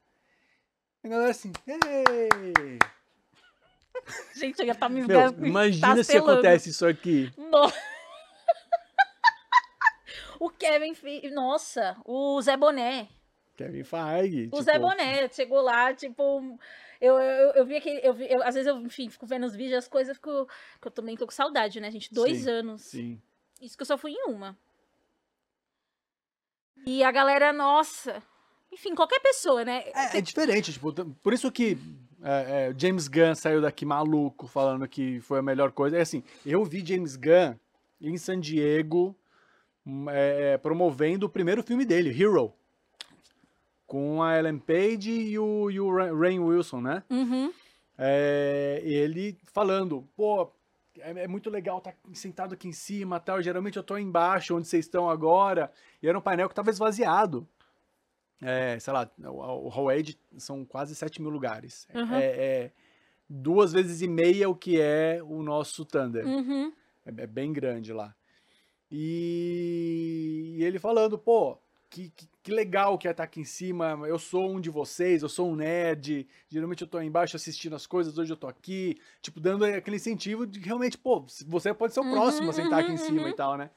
A 1.08 1.10
galera 1.10 1.30
assim, 1.30 1.50
"Ei!" 1.66 2.78
Gente, 4.36 4.60
eu 4.60 4.66
ia 4.66 4.74
tá 4.74 4.90
me 4.90 5.06
Meu, 5.06 5.32
me 5.32 5.48
imagina 5.48 5.96
se 5.96 6.02
tastelando. 6.12 6.32
acontece 6.32 6.68
isso 6.68 6.86
aqui. 6.86 7.32
No- 7.34 7.72
o 10.38 10.50
Kevin. 10.50 10.92
Nossa, 11.30 11.96
o 12.04 12.38
Zé 12.42 12.58
Boné. 12.58 13.08
Kevin 13.56 13.84
Feige. 13.84 14.40
O 14.40 14.44
tipo, 14.50 14.62
Zé 14.62 14.78
Boné 14.78 15.26
chegou 15.30 15.62
lá, 15.62 15.94
tipo. 15.94 16.58
Eu, 17.00 17.18
eu, 17.18 17.52
eu 17.52 17.64
vi 17.64 17.76
aquele. 17.76 18.06
Eu 18.06 18.12
vi, 18.12 18.30
eu- 18.30 18.42
às 18.42 18.54
vezes 18.54 18.68
eu, 18.68 18.78
enfim, 18.82 19.08
fico 19.08 19.24
vendo 19.26 19.46
os 19.46 19.56
vídeos, 19.56 19.78
as 19.78 19.88
coisas, 19.88 20.14
fico, 20.14 20.46
que 20.78 20.88
eu 20.88 20.92
também 20.92 21.16
tô 21.16 21.24
com 21.24 21.32
saudade, 21.32 21.80
né, 21.80 21.90
gente? 21.90 22.12
Dois 22.12 22.42
Sim, 22.42 22.50
anos. 22.50 22.82
Sim. 22.82 23.22
Isso 23.62 23.78
que 23.78 23.82
eu 23.82 23.86
só 23.86 23.96
fui 23.96 24.12
em 24.12 24.24
uma. 24.28 24.54
E 26.84 27.02
a 27.02 27.10
galera, 27.10 27.50
nossa. 27.50 28.22
Enfim, 28.72 28.94
qualquer 28.94 29.20
pessoa, 29.20 29.64
né? 29.64 29.85
É, 29.94 30.18
é 30.18 30.20
diferente, 30.20 30.72
tipo, 30.72 30.92
por 30.92 31.33
isso 31.33 31.50
que 31.50 31.78
é, 32.22 32.70
é, 32.70 32.74
James 32.78 33.09
Gunn 33.09 33.35
saiu 33.35 33.61
daqui 33.61 33.85
maluco 33.85 34.46
falando 34.46 34.87
que 34.87 35.20
foi 35.20 35.38
a 35.38 35.42
melhor 35.42 35.72
coisa. 35.72 35.96
É 35.96 36.00
assim, 36.00 36.22
eu 36.44 36.64
vi 36.64 36.85
James 36.85 37.16
Gunn 37.16 37.54
em 38.00 38.16
San 38.16 38.38
Diego 38.38 39.16
hum, 39.87 40.09
é, 40.11 40.52
é, 40.52 40.59
promovendo 40.59 41.26
o 41.26 41.28
primeiro 41.31 41.62
filme 41.62 41.85
dele, 41.85 42.11
Hero. 42.11 42.52
Com 43.87 44.22
a 44.22 44.38
Ellen 44.38 44.59
Page 44.59 45.11
e 45.11 45.38
o, 45.38 45.70
e 45.70 45.81
o 45.81 45.90
Ra- 45.90 46.12
Rainn 46.12 46.40
Wilson, 46.40 46.81
né? 46.83 47.02
Uhum. 47.09 47.50
É, 47.96 48.83
ele 48.85 49.37
falando, 49.52 50.07
pô, 50.14 50.52
é, 50.98 51.26
muito 51.26 51.48
legal 51.48 51.78
estar 51.78 51.94
sentado 52.12 52.52
aqui 52.52 52.68
em 52.68 52.72
cima 52.72 53.18
tal. 53.18 53.40
Geralmente 53.40 53.78
eu 53.78 53.83
tô 53.83 53.96
embaixo, 53.96 54.54
onde 54.54 54.68
vocês 54.68 54.85
estão 54.85 55.09
agora. 55.09 55.72
E 56.02 56.09
era 56.09 56.18
um 56.18 56.20
painel 56.20 56.48
que 56.48 56.52
estava 56.52 56.68
esvaziado. 56.68 57.48
É, 58.40 58.79
sei 58.79 58.92
lá, 58.92 59.11
o, 59.24 59.68
Hall 59.68 59.88
são 60.37 60.64
quase 60.64 60.94
7 60.94 61.20
mil 61.20 61.31
lugares. 61.31 61.88
Uhum. 61.92 62.14
É, 62.14 62.24
é 62.24 62.72
duas 63.29 63.72
vezes 63.72 64.01
e 64.01 64.09
meia 64.09 64.48
o 64.48 64.55
que 64.55 64.81
é 64.81 65.20
o 65.22 65.42
nosso 65.42 65.85
Thunder. 65.85 66.24
Uhum. 66.24 66.72
É, 67.05 67.22
é 67.22 67.27
bem 67.27 67.53
grande 67.53 67.92
lá. 67.92 68.14
E, 68.90 70.55
e 70.57 70.64
ele 70.64 70.79
falando, 70.79 71.18
pô, 71.18 71.59
que, 71.90 72.11
que, 72.11 72.29
que, 72.42 72.53
legal 72.53 72.96
que 72.96 73.09
é 73.09 73.11
estar 73.11 73.24
aqui 73.24 73.40
em 73.40 73.44
cima. 73.44 73.98
Eu 74.07 74.18
sou 74.18 74.51
um 74.51 74.61
de 74.61 74.70
vocês, 74.70 75.22
eu 75.22 75.29
sou 75.29 75.51
um 75.51 75.57
nerd. 75.57 76.27
Geralmente 76.48 76.83
eu 76.83 76.88
tô 76.88 76.98
aí 76.98 77.07
embaixo 77.07 77.37
assistindo 77.37 77.77
as 77.77 77.87
coisas, 77.87 78.18
hoje 78.18 78.33
eu 78.33 78.37
tô 78.37 78.46
aqui. 78.46 78.98
Tipo, 79.20 79.40
dando 79.40 79.64
aquele 79.64 79.96
incentivo 79.96 80.46
de 80.46 80.61
realmente, 80.61 80.96
pô, 80.96 81.24
você 81.46 81.74
pode 81.74 81.92
ser 81.92 82.01
o 82.01 82.05
Uhum, 82.05 82.12
próximo 82.12 82.51
a 82.51 82.53
sentar 82.53 82.81
aqui 82.81 82.92
em 82.92 82.94
uhum, 82.94 82.98
cima 82.98 83.22
uhum. 83.22 83.29
e 83.29 83.35
tal, 83.35 83.57
né? 83.57 83.70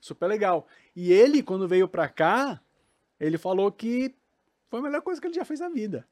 Super 0.00 0.26
legal. 0.26 0.66
E 0.94 1.12
ele, 1.12 1.42
quando 1.42 1.66
veio 1.66 1.88
pra 1.88 2.08
cá, 2.08 2.60
ele 3.18 3.38
falou 3.38 3.70
que 3.72 4.14
foi 4.68 4.80
a 4.80 4.82
melhor 4.82 5.02
coisa 5.02 5.20
que 5.20 5.26
ele 5.26 5.34
já 5.34 5.44
fez 5.44 5.60
na 5.60 5.68
vida. 5.68 6.06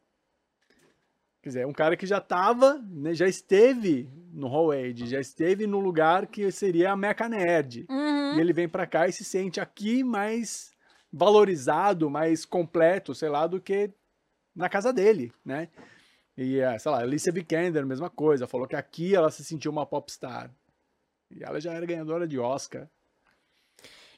Quer 1.43 1.51
dizer, 1.51 1.67
um 1.67 1.73
cara 1.73 1.97
que 1.97 2.07
já 2.07 2.21
tava, 2.21 2.79
né, 2.91 3.15
já 3.15 3.29
esteve 3.29 4.11
no 4.33 4.49
Hall 4.49 4.73
Age, 4.73 5.07
já 5.07 5.21
esteve 5.21 5.67
no 5.67 5.79
lugar 5.79 6.27
que 6.27 6.51
seria 6.51 6.91
a 6.91 6.97
Meca 6.97 7.29
Nerd. 7.29 7.87
Uhum. 7.89 8.37
E 8.37 8.41
ele 8.41 8.53
vem 8.53 8.69
pra 8.69 8.87
cá 8.87 9.07
e 9.07 9.13
se 9.13 9.25
sente 9.25 9.61
aqui 9.61 10.03
mais 10.03 10.73
valorizado, 11.13 12.11
mais 12.11 12.45
completo, 12.45 13.15
sei 13.15 13.29
lá, 13.29 13.47
do 13.47 13.61
que 13.61 13.93
na 14.55 14.69
casa 14.69 14.93
dele, 14.93 15.33
né? 15.45 15.69
E, 16.37 16.59
eh, 16.59 16.79
sei 16.79 16.91
lá, 16.91 17.01
Alicia 17.01 17.33
Vikander, 17.33 17.87
mesma 17.87 18.11
coisa, 18.11 18.47
falou 18.47 18.67
que 18.67 18.77
aqui 18.77 19.15
ela 19.15 19.31
se 19.31 19.45
sentiu 19.45 19.71
uma 19.71 19.87
popstar. 19.87 20.51
E 21.31 21.43
ela 21.43 21.61
já 21.61 21.73
era 21.73 21.87
ganhadora 21.87 22.27
de 22.27 22.39
Oscar. 22.39 22.89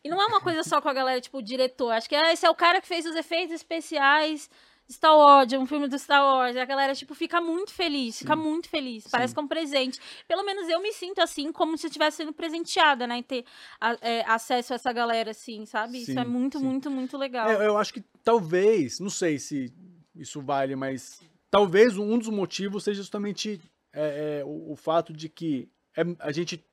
E 0.04 0.08
não 0.08 0.20
é 0.22 0.26
uma 0.26 0.40
coisa 0.40 0.62
só 0.62 0.80
com 0.80 0.88
a 0.88 0.92
galera, 0.92 1.20
tipo, 1.20 1.38
o 1.38 1.42
diretor. 1.42 1.90
Acho 1.92 2.08
que 2.08 2.14
ah, 2.14 2.32
esse 2.32 2.46
é 2.46 2.50
o 2.50 2.54
cara 2.54 2.80
que 2.80 2.88
fez 2.88 3.04
os 3.06 3.14
efeitos 3.16 3.54
especiais 3.54 4.48
de 4.86 4.94
Star 4.94 5.14
Wars, 5.16 5.52
um 5.52 5.66
filme 5.66 5.86
do 5.86 5.98
Star 5.98 6.22
Wars. 6.24 6.56
E 6.56 6.58
a 6.58 6.64
galera, 6.64 6.94
tipo, 6.94 7.14
fica 7.14 7.40
muito 7.40 7.72
feliz, 7.72 8.18
fica 8.20 8.34
Sim. 8.34 8.42
muito 8.42 8.68
feliz. 8.68 9.04
Sim. 9.04 9.10
Parece 9.10 9.34
que 9.34 9.40
é 9.40 9.42
um 9.42 9.48
presente. 9.48 10.00
Pelo 10.26 10.42
menos 10.44 10.68
eu 10.68 10.80
me 10.80 10.92
sinto 10.92 11.20
assim, 11.20 11.52
como 11.52 11.76
se 11.76 11.86
eu 11.86 11.88
estivesse 11.88 12.18
sendo 12.18 12.32
presenteada, 12.32 13.06
né? 13.06 13.18
Em 13.18 13.22
ter 13.22 13.44
a- 13.80 13.98
é, 14.00 14.24
acesso 14.26 14.72
a 14.72 14.76
essa 14.76 14.92
galera, 14.92 15.32
assim, 15.32 15.66
sabe? 15.66 15.98
Isso 16.02 16.18
é 16.18 16.24
Sim, 16.24 16.30
muito, 16.30 16.58
sim. 16.58 16.64
muito, 16.64 16.90
muito 16.90 17.18
legal. 17.18 17.48
É, 17.50 17.66
eu 17.66 17.76
acho 17.76 17.92
que 17.92 18.02
talvez, 18.24 18.98
não 19.00 19.10
sei 19.10 19.38
se 19.38 19.72
isso 20.14 20.40
vale, 20.40 20.74
mas 20.74 21.20
talvez 21.50 21.96
um 21.98 22.16
dos 22.18 22.28
motivos 22.28 22.84
seja 22.84 23.02
justamente 23.02 23.60
é, 23.92 24.38
é, 24.40 24.44
o, 24.44 24.72
o 24.72 24.76
fato 24.76 25.12
de 25.12 25.28
que 25.28 25.68
é- 25.96 26.02
a 26.20 26.30
gente 26.32 26.64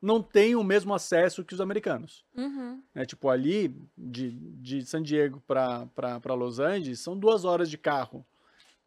não 0.00 0.22
tem 0.22 0.54
o 0.54 0.62
mesmo 0.62 0.94
acesso 0.94 1.44
que 1.44 1.54
os 1.54 1.60
americanos. 1.60 2.24
Uhum. 2.36 2.82
né? 2.94 3.04
Tipo, 3.04 3.28
ali, 3.28 3.74
de, 3.96 4.30
de 4.32 4.84
San 4.86 5.02
Diego 5.02 5.42
para 5.46 6.34
Los 6.34 6.60
Angeles, 6.60 7.00
são 7.00 7.18
duas 7.18 7.44
horas 7.44 7.68
de 7.68 7.76
carro. 7.76 8.24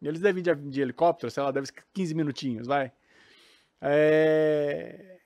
E 0.02 0.08
eles 0.08 0.21
devem 0.21 0.41
de, 0.41 0.54
de 0.56 0.82
helicóptero, 0.82 1.30
sei 1.30 1.43
lá, 1.43 1.52
deve 1.52 1.67
ser 1.67 1.84
15 1.93 2.15
minutinhos, 2.15 2.67
vai. 2.67 2.91
É, 3.82 5.17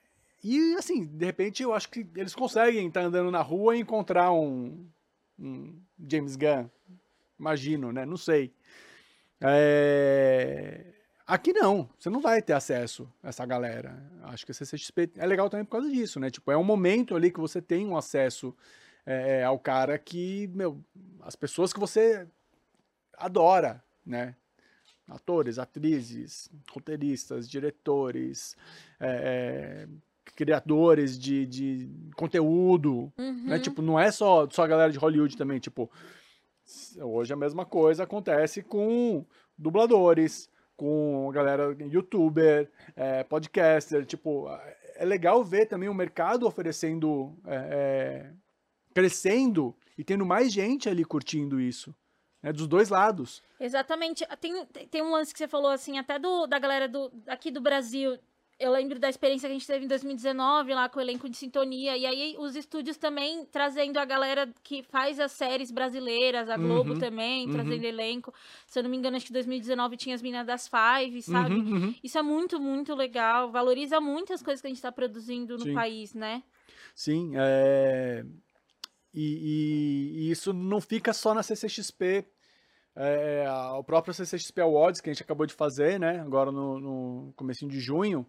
E, 0.42 0.74
assim, 0.74 1.04
de 1.04 1.24
repente, 1.24 1.62
eu 1.62 1.72
acho 1.72 1.88
que 1.88 2.06
eles 2.16 2.34
conseguem 2.34 2.86
estar 2.88 3.02
andando 3.02 3.30
na 3.30 3.42
rua 3.42 3.76
e 3.76 3.80
encontrar 3.80 4.32
um, 4.32 4.86
um 5.38 5.80
James 6.08 6.36
Gunn. 6.36 6.68
Imagino, 7.38 7.92
né? 7.92 8.04
Não 8.04 8.16
sei. 8.16 8.52
É, 9.40 10.84
Aqui 11.26 11.52
não, 11.52 11.88
você 11.98 12.08
não 12.08 12.20
vai 12.20 12.40
ter 12.40 12.52
acesso 12.52 13.10
a 13.22 13.28
essa 13.30 13.44
galera. 13.44 14.00
Acho 14.24 14.46
que 14.46 14.52
a 14.52 14.54
CCXP 14.54 15.10
é 15.16 15.26
legal 15.26 15.50
também 15.50 15.64
por 15.64 15.72
causa 15.72 15.90
disso, 15.90 16.20
né? 16.20 16.30
Tipo, 16.30 16.52
é 16.52 16.56
um 16.56 16.62
momento 16.62 17.16
ali 17.16 17.32
que 17.32 17.40
você 17.40 17.60
tem 17.60 17.84
um 17.84 17.96
acesso 17.96 18.54
é, 19.04 19.42
ao 19.42 19.58
cara 19.58 19.98
que, 19.98 20.48
meu, 20.54 20.80
as 21.22 21.34
pessoas 21.34 21.72
que 21.72 21.80
você 21.80 22.28
adora, 23.18 23.82
né? 24.04 24.36
Atores, 25.08 25.58
atrizes, 25.58 26.48
roteiristas, 26.70 27.48
diretores, 27.48 28.56
é, 29.00 29.86
é, 29.86 29.88
criadores 30.36 31.18
de, 31.18 31.44
de 31.46 31.90
conteúdo, 32.14 33.12
Uhum. 33.18 33.44
né? 33.46 33.58
Tipo, 33.58 33.82
não 33.82 33.98
é 33.98 34.12
só, 34.12 34.48
só 34.48 34.62
a 34.62 34.66
galera 34.68 34.92
de 34.92 34.98
Hollywood 34.98 35.36
também, 35.36 35.58
tipo, 35.58 35.90
hoje 37.00 37.32
a 37.32 37.36
mesma 37.36 37.64
coisa 37.64 38.04
acontece 38.04 38.62
com 38.62 39.24
dubladores, 39.58 40.48
com 40.76 41.30
galera 41.32 41.74
youtuber, 41.80 42.70
é, 42.94 43.24
podcaster, 43.24 44.04
tipo, 44.04 44.48
é 44.94 45.04
legal 45.04 45.42
ver 45.42 45.66
também 45.66 45.88
o 45.88 45.94
mercado 45.94 46.46
oferecendo, 46.46 47.34
é, 47.46 47.54
é, 47.56 48.32
crescendo 48.94 49.74
e 49.96 50.04
tendo 50.04 50.26
mais 50.26 50.52
gente 50.52 50.88
ali 50.88 51.04
curtindo 51.04 51.60
isso, 51.60 51.94
né, 52.42 52.52
dos 52.52 52.66
dois 52.66 52.88
lados. 52.88 53.42
Exatamente. 53.58 54.24
Tem, 54.40 54.66
tem 54.66 55.02
um 55.02 55.12
lance 55.12 55.32
que 55.32 55.38
você 55.38 55.48
falou, 55.48 55.70
assim, 55.70 55.98
até 55.98 56.18
do, 56.18 56.46
da 56.46 56.58
galera 56.58 56.88
do, 56.88 57.10
aqui 57.26 57.50
do 57.50 57.60
Brasil. 57.60 58.18
Eu 58.58 58.72
lembro 58.72 58.98
da 58.98 59.10
experiência 59.10 59.46
que 59.46 59.54
a 59.54 59.58
gente 59.58 59.66
teve 59.66 59.84
em 59.84 59.88
2019 59.88 60.72
lá 60.72 60.88
com 60.88 60.98
o 60.98 61.02
elenco 61.02 61.28
de 61.28 61.36
sintonia. 61.36 61.94
E 61.94 62.06
aí 62.06 62.34
os 62.38 62.56
estúdios 62.56 62.96
também 62.96 63.44
trazendo 63.44 63.98
a 63.98 64.04
galera 64.06 64.48
que 64.62 64.82
faz 64.82 65.20
as 65.20 65.32
séries 65.32 65.70
brasileiras, 65.70 66.48
a 66.48 66.56
Globo 66.56 66.92
Uhum, 66.94 66.98
também, 66.98 67.44
uhum. 67.46 67.52
trazendo 67.52 67.84
elenco. 67.84 68.32
Se 68.66 68.78
eu 68.78 68.82
não 68.82 68.88
me 68.90 68.96
engano, 68.96 69.16
acho 69.16 69.26
que 69.26 69.32
2019 69.32 69.98
tinha 69.98 70.14
as 70.14 70.22
meninas 70.22 70.46
das 70.46 70.68
Five, 70.68 71.20
sabe? 71.20 71.54
Uhum, 71.54 71.72
uhum. 71.74 71.94
Isso 72.02 72.16
é 72.16 72.22
muito, 72.22 72.58
muito 72.58 72.94
legal. 72.94 73.50
Valoriza 73.50 74.00
muitas 74.00 74.42
coisas 74.42 74.62
que 74.62 74.66
a 74.66 74.70
gente 74.70 74.78
está 74.78 74.90
produzindo 74.90 75.58
no 75.58 75.64
Sim. 75.64 75.74
país, 75.74 76.14
né? 76.14 76.42
Sim, 76.94 77.32
é... 77.36 78.24
e, 79.12 79.22
e- 79.22 80.18
e 80.22 80.30
isso 80.30 80.54
não 80.54 80.80
fica 80.80 81.12
só 81.12 81.34
na 81.34 81.42
CCXP. 81.42 82.24
É, 82.96 83.44
a- 83.46 83.76
o 83.76 83.84
próprio 83.84 84.14
CCXP 84.14 84.60
Awards, 84.62 85.00
que 85.00 85.10
a 85.10 85.12
gente 85.12 85.22
acabou 85.22 85.44
de 85.46 85.52
fazer, 85.54 86.00
né, 86.00 86.20
agora 86.20 86.50
no, 86.50 86.80
no 86.80 87.32
comecinho 87.36 87.70
de 87.70 87.78
junho, 87.78 88.26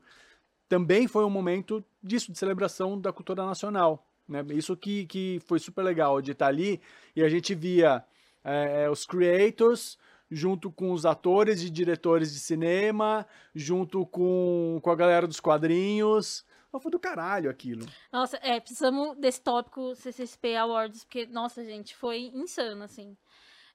também 0.67 1.07
foi 1.07 1.23
um 1.23 1.29
momento 1.29 1.83
disso, 2.03 2.31
de 2.31 2.37
celebração 2.37 2.99
da 2.99 3.13
cultura 3.13 3.45
nacional. 3.45 4.05
Né? 4.27 4.43
Isso 4.49 4.75
que, 4.75 5.05
que 5.05 5.39
foi 5.45 5.57
super 5.59 5.81
legal, 5.83 6.21
de 6.21 6.31
estar 6.33 6.47
ali 6.47 6.81
e 7.15 7.23
a 7.23 7.29
gente 7.29 7.55
via 7.55 8.03
é, 8.43 8.89
os 8.89 9.05
creators 9.05 9.97
junto 10.29 10.69
com 10.69 10.91
os 10.91 11.05
atores 11.05 11.63
e 11.63 11.69
diretores 11.69 12.33
de 12.33 12.39
cinema, 12.41 13.25
junto 13.55 14.05
com, 14.07 14.79
com 14.83 14.91
a 14.91 14.95
galera 14.95 15.25
dos 15.25 15.39
quadrinhos. 15.39 16.45
Foi 16.79 16.91
do 16.91 16.99
caralho 16.99 17.49
aquilo. 17.49 17.87
Nossa, 18.11 18.37
é, 18.43 18.59
precisamos 18.59 19.17
desse 19.17 19.41
tópico 19.41 19.95
CCSP 19.95 20.55
Awards, 20.57 21.05
porque, 21.05 21.25
nossa, 21.25 21.63
gente, 21.65 21.95
foi 21.95 22.29
insano, 22.35 22.83
assim. 22.83 23.17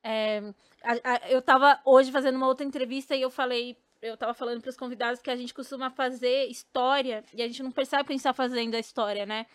É, 0.03 0.43
a- 0.83 1.15
a- 1.15 1.31
eu 1.31 1.41
tava 1.43 1.81
hoje 1.85 2.11
fazendo 2.11 2.37
uma 2.37 2.47
outra 2.49 2.67
entrevista 2.67 3.15
e 3.15 3.23
eu 3.23 3.31
falei, 3.31 3.77
eu 4.01 4.17
tava 4.17 4.35
falando 4.35 4.61
para 4.61 4.69
os 4.71 4.77
convidados 4.77 5.21
que 5.23 5.31
a 5.31 5.37
gente 5.37 5.55
costuma 5.55 5.89
fazer 5.89 6.47
história 6.47 7.23
e 7.33 7.41
a 7.41 7.47
gente 7.47 7.63
não 7.63 7.71
percebe 7.71 8.03
que 8.05 8.13
a 8.13 8.17
gente 8.17 8.23
tá 8.25 8.33
fazendo 8.33 8.75
a 8.75 8.81
história, 8.81 9.25
né? 9.25 9.47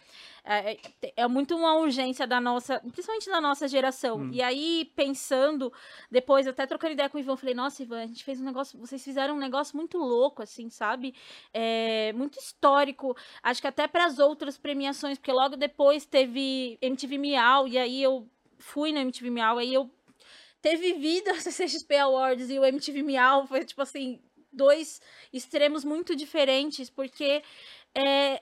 É, 0.46 0.72
é- 1.02 1.14
é 1.18 1.28
muito 1.28 1.54
uma 1.58 1.76
urgência 1.76 2.26
da 2.26 2.40
nossa, 2.40 2.80
principalmente 2.80 3.30
da 3.30 3.42
nossa 3.42 3.68
geração. 3.68 4.20
Hum. 4.20 4.30
E 4.32 4.42
aí, 4.42 4.90
pensando, 4.96 5.74
depois, 6.10 6.48
até 6.48 6.66
trocando 6.66 6.94
ideia 6.94 7.10
com 7.10 7.18
o 7.18 7.20
Ivan, 7.20 7.34
eu 7.34 7.38
falei, 7.38 7.54
nossa, 7.54 7.84
Ivan, 7.84 8.02
a 8.04 8.08
gente 8.08 8.24
fez 8.24 8.40
um 8.40 8.46
negócio, 8.46 8.80
vocês 8.80 9.04
fizeram 9.04 9.36
um 9.36 9.40
negócio 9.40 9.76
muito 9.76 9.98
louco, 9.98 10.42
assim, 10.42 10.70
sabe? 10.70 11.14
É, 11.54 12.14
muito 12.14 12.40
histórico. 12.40 13.18
Acho 13.44 13.60
que 13.60 13.68
até 13.68 13.86
para 13.86 14.06
as 14.06 14.18
outras 14.18 14.58
premiações, 14.58 15.18
porque 15.18 15.34
logo 15.34 15.58
depois 15.58 16.06
teve 16.06 16.78
MTV 16.82 17.18
Miau, 17.18 17.68
e 17.68 17.78
aí 17.78 18.02
eu 18.02 18.26
fui 18.58 18.94
no 18.94 19.00
MTV 19.00 19.30
Miau, 19.30 19.58
aí 19.58 19.74
eu 19.74 19.92
ter 20.68 20.76
vivido 20.76 21.30
a 21.32 21.40
CCXP 21.40 21.96
Awards 21.98 22.50
e 22.50 22.60
o 22.60 22.66
MTV 22.66 23.02
Miau 23.02 23.48
foi, 23.48 23.64
tipo 23.64 23.82
assim, 23.82 24.20
dois 24.52 25.00
extremos 25.32 25.86
muito 25.86 26.16
diferentes, 26.16 26.90
porque 26.90 27.42
é, 27.96 28.42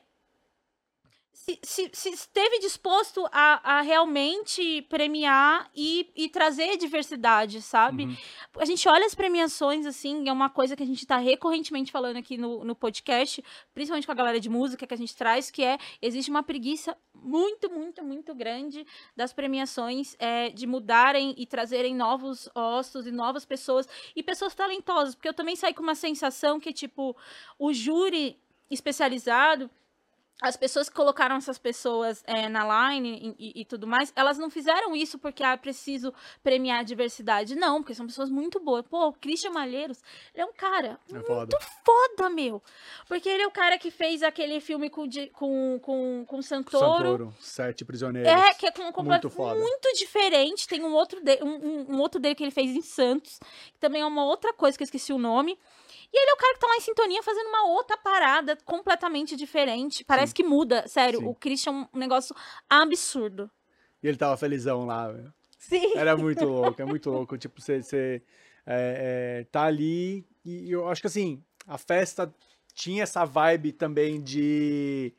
se, 1.36 1.60
se, 1.62 1.89
se 1.91 2.10
esteve 2.10 2.60
disposto 2.60 3.28
a, 3.30 3.78
a 3.78 3.82
realmente 3.82 4.82
premiar 4.84 5.69
e, 5.76 6.10
e 6.15 6.30
trazer 6.30 6.78
diversidade, 6.78 7.62
sabe? 7.62 8.06
Uhum. 8.06 8.17
A 8.58 8.63
gente 8.63 8.88
olha 8.88 9.06
as 9.06 9.13
premiações, 9.13 9.86
assim, 9.86 10.30
é 10.30 10.32
uma 10.32 10.50
coisa 10.50 10.78
que 10.78 10.82
a 10.82 10.86
gente 10.86 11.02
está 11.02 11.17
recorrentemente 11.17 11.91
falando 11.91 12.15
aqui 12.15 12.38
no, 12.38 12.63
no 12.63 12.74
podcast, 12.74 13.43
principalmente 13.74 14.06
com 14.06 14.13
a 14.13 14.15
galera 14.15 14.39
de 14.39 14.48
música 14.48 14.88
que 14.88 14.93
a 14.93 14.98
gente 14.98 15.13
traz, 15.13 15.52
que 15.52 15.62
é, 15.62 15.78
existe 16.02 16.32
uma 16.32 16.41
preguiça 16.41 16.98
muito, 17.13 17.69
muito, 17.69 18.02
muito 18.02 18.34
grande 18.34 18.88
das 19.13 19.34
premiações 19.34 20.15
é, 20.17 20.50
de 20.52 20.65
mudarem 20.65 21.36
e 21.38 21.45
trazerem 21.45 21.93
novos 21.93 22.48
ossos 22.56 23.06
e 23.06 23.12
novas 23.12 23.43
pessoas, 23.43 23.89
e 24.15 24.24
pessoas 24.24 24.56
talentosas, 24.56 25.15
porque 25.15 25.28
eu 25.28 25.34
também 25.34 25.58
saí 25.58 25.74
com 25.74 25.84
uma 25.84 25.95
sensação 25.95 26.62
que, 26.62 26.71
tipo, 26.71 27.13
o 27.60 27.74
júri 27.74 28.39
especializado 28.71 29.69
as 30.41 30.58
pessoas 30.58 30.89
que 30.89 30.95
colocaram 30.95 31.38
essas 31.38 31.58
pessoas 31.58 32.21
é, 32.28 32.50
na 32.50 32.93
line 32.93 33.36
e, 33.39 33.48
e, 33.48 33.62
e, 33.62 33.65
tudo 33.65 33.88
mais, 33.88 34.12
elas 34.15 34.38
não 34.38 34.50
fizeram 34.50 34.93
isso 34.93 35.17
porque 35.17 35.41
ah, 35.41 35.58
preciso 35.58 36.13
premiar 36.43 36.82
a 36.82 36.84
diversidade. 36.84 37.56
Não, 37.56 37.82
porque 37.82 37.95
são 37.95 38.06
pessoas 38.06 38.30
muito 38.30 38.60
boas. 38.60 38.86
Pô, 38.86 39.08
o 39.08 39.13
Christian 39.13 39.52
Malheiros, 39.52 40.02
ele 40.34 40.43
é 40.43 40.45
um 40.45 40.52
cara 40.52 41.00
é 41.10 41.13
muito 41.13 41.26
foda. 41.26 41.58
foda, 41.86 42.30
meu. 42.30 42.62
Porque 43.08 43.30
ele 43.30 43.43
é 43.43 43.48
o 43.48 43.52
cara 43.52 43.78
que 43.78 43.89
fez 43.89 44.21
aquele 44.24 44.60
filme 44.60 44.89
com, 44.89 45.08
com, 45.32 45.80
com, 45.82 46.26
com 46.28 46.41
Santoro. 46.41 46.80
Santoro, 46.80 47.36
Sete 47.39 47.86
Prisioneiros. 47.86 48.30
É, 48.30 48.54
que 48.56 48.65
é 48.65 48.71
com, 48.71 48.91
com 48.91 49.04
muito, 49.04 49.30
foda. 49.30 49.58
muito 49.58 49.93
diferente. 49.93 50.67
Tem 50.67 50.84
um 50.84 50.93
outro, 50.93 51.21
de, 51.21 51.41
um, 51.41 51.93
um 51.95 52.00
outro 52.02 52.19
dele 52.19 52.36
que 52.36 52.43
ele 52.43 52.52
fez 52.52 52.76
em 52.76 52.82
Santos, 52.82 53.39
que 53.71 53.80
também 53.80 54.02
é 54.02 54.06
uma 54.06 54.26
outra 54.26 54.52
coisa 54.52 54.78
que 54.78 54.84
eu 54.84 54.86
esqueci 54.86 55.13
o 55.13 55.17
nome. 55.17 55.58
E 56.15 56.17
ele 56.17 56.32
é 56.32 56.34
o 56.34 56.38
cara 56.38 56.54
que 56.54 56.60
tá 56.62 56.67
lá 56.67 56.78
em 56.78 56.80
sintonia 56.80 57.21
fazendo 57.21 57.47
uma 57.47 57.67
outra 57.67 57.97
parada 57.97 58.58
completamente 58.63 59.36
diferente. 59.36 60.01
Parece 60.06 60.30
Sim. 60.30 60.36
que 60.36 60.43
muda. 60.45 60.88
Sério, 60.88 61.19
Sim. 61.19 61.25
o 61.25 61.36
Christian 61.36 61.73
é 61.73 61.97
um 61.97 61.99
negócio 61.99 62.34
absurdo. 62.69 63.51
E 64.01 64.08
ele 64.08 64.15
tava 64.15 64.38
felizão 64.38 64.86
lá, 64.86 65.12
velho. 65.12 65.34
Sim. 65.60 65.97
Era 65.97 66.15
muito 66.15 66.45
louco, 66.47 66.82
é 66.82 66.86
muito 66.86 67.10
louco. 67.10 67.38
Tipo, 67.38 67.60
você, 67.62 68.23
é, 68.65 69.41
é, 69.41 69.47
tá 69.51 69.63
ali 69.63 70.25
e 70.45 70.71
eu 70.71 70.88
acho 70.88 71.01
que 71.01 71.08
assim, 71.08 71.43
a 71.67 71.78
festa 71.78 72.34
tinha 72.73 73.04
essa 73.04 73.25
vibe 73.25 73.73
também 73.73 74.21
de 74.21 75.13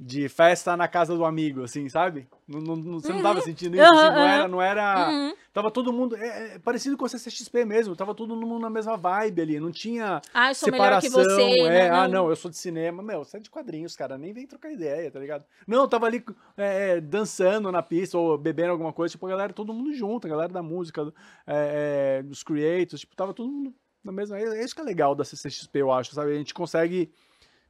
de 0.00 0.28
festa 0.28 0.76
na 0.76 0.86
casa 0.86 1.16
do 1.16 1.24
amigo, 1.24 1.64
assim, 1.64 1.88
sabe? 1.88 2.28
Não, 2.46 2.60
não, 2.60 3.00
você 3.00 3.12
não 3.12 3.20
tava 3.20 3.40
uhum. 3.40 3.44
sentindo 3.44 3.74
isso, 3.74 3.84
uhum, 3.84 3.98
assim, 3.98 4.14
não 4.14 4.26
era, 4.26 4.48
não 4.48 4.62
era... 4.62 5.10
Uhum. 5.10 5.34
Tava 5.52 5.72
todo 5.72 5.92
mundo, 5.92 6.14
é, 6.14 6.54
é, 6.54 6.58
parecido 6.60 6.96
com 6.96 7.04
o 7.04 7.08
CCXP 7.08 7.64
mesmo, 7.64 7.96
tava 7.96 8.14
todo 8.14 8.36
mundo 8.36 8.60
na 8.60 8.70
mesma 8.70 8.96
vibe 8.96 9.42
ali, 9.42 9.58
não 9.58 9.72
tinha 9.72 10.20
ah, 10.32 10.50
eu 10.50 10.54
sou 10.54 10.70
separação, 10.70 11.10
melhor 11.10 11.26
que 11.26 11.36
você, 11.36 11.60
é, 11.62 11.90
não, 11.90 11.96
ah, 11.96 12.08
não, 12.08 12.30
eu 12.30 12.36
sou 12.36 12.48
de 12.48 12.56
cinema, 12.56 13.02
meu, 13.02 13.24
você 13.24 13.38
é 13.38 13.40
de 13.40 13.50
quadrinhos, 13.50 13.96
cara, 13.96 14.16
nem 14.16 14.32
vem 14.32 14.46
trocar 14.46 14.70
ideia, 14.70 15.10
tá 15.10 15.18
ligado? 15.18 15.44
Não, 15.66 15.88
tava 15.88 16.06
ali 16.06 16.24
é, 16.56 16.90
é, 16.90 17.00
dançando 17.00 17.72
na 17.72 17.82
pista, 17.82 18.16
ou 18.16 18.38
bebendo 18.38 18.70
alguma 18.70 18.92
coisa, 18.92 19.10
tipo, 19.10 19.26
a 19.26 19.30
galera, 19.30 19.52
todo 19.52 19.74
mundo 19.74 19.92
junto, 19.92 20.28
a 20.28 20.30
galera 20.30 20.52
da 20.52 20.62
música, 20.62 21.12
é, 21.44 22.18
é, 22.18 22.22
dos 22.22 22.44
creators, 22.44 23.00
tipo, 23.00 23.16
tava 23.16 23.34
todo 23.34 23.50
mundo 23.50 23.74
na 24.04 24.12
mesma, 24.12 24.38
é 24.38 24.64
isso 24.64 24.76
que 24.76 24.80
é 24.80 24.84
legal 24.84 25.12
da 25.16 25.24
CCXP, 25.24 25.80
eu 25.80 25.90
acho, 25.90 26.14
sabe? 26.14 26.30
A 26.30 26.38
gente 26.38 26.54
consegue 26.54 27.10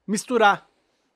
misturar 0.06 0.68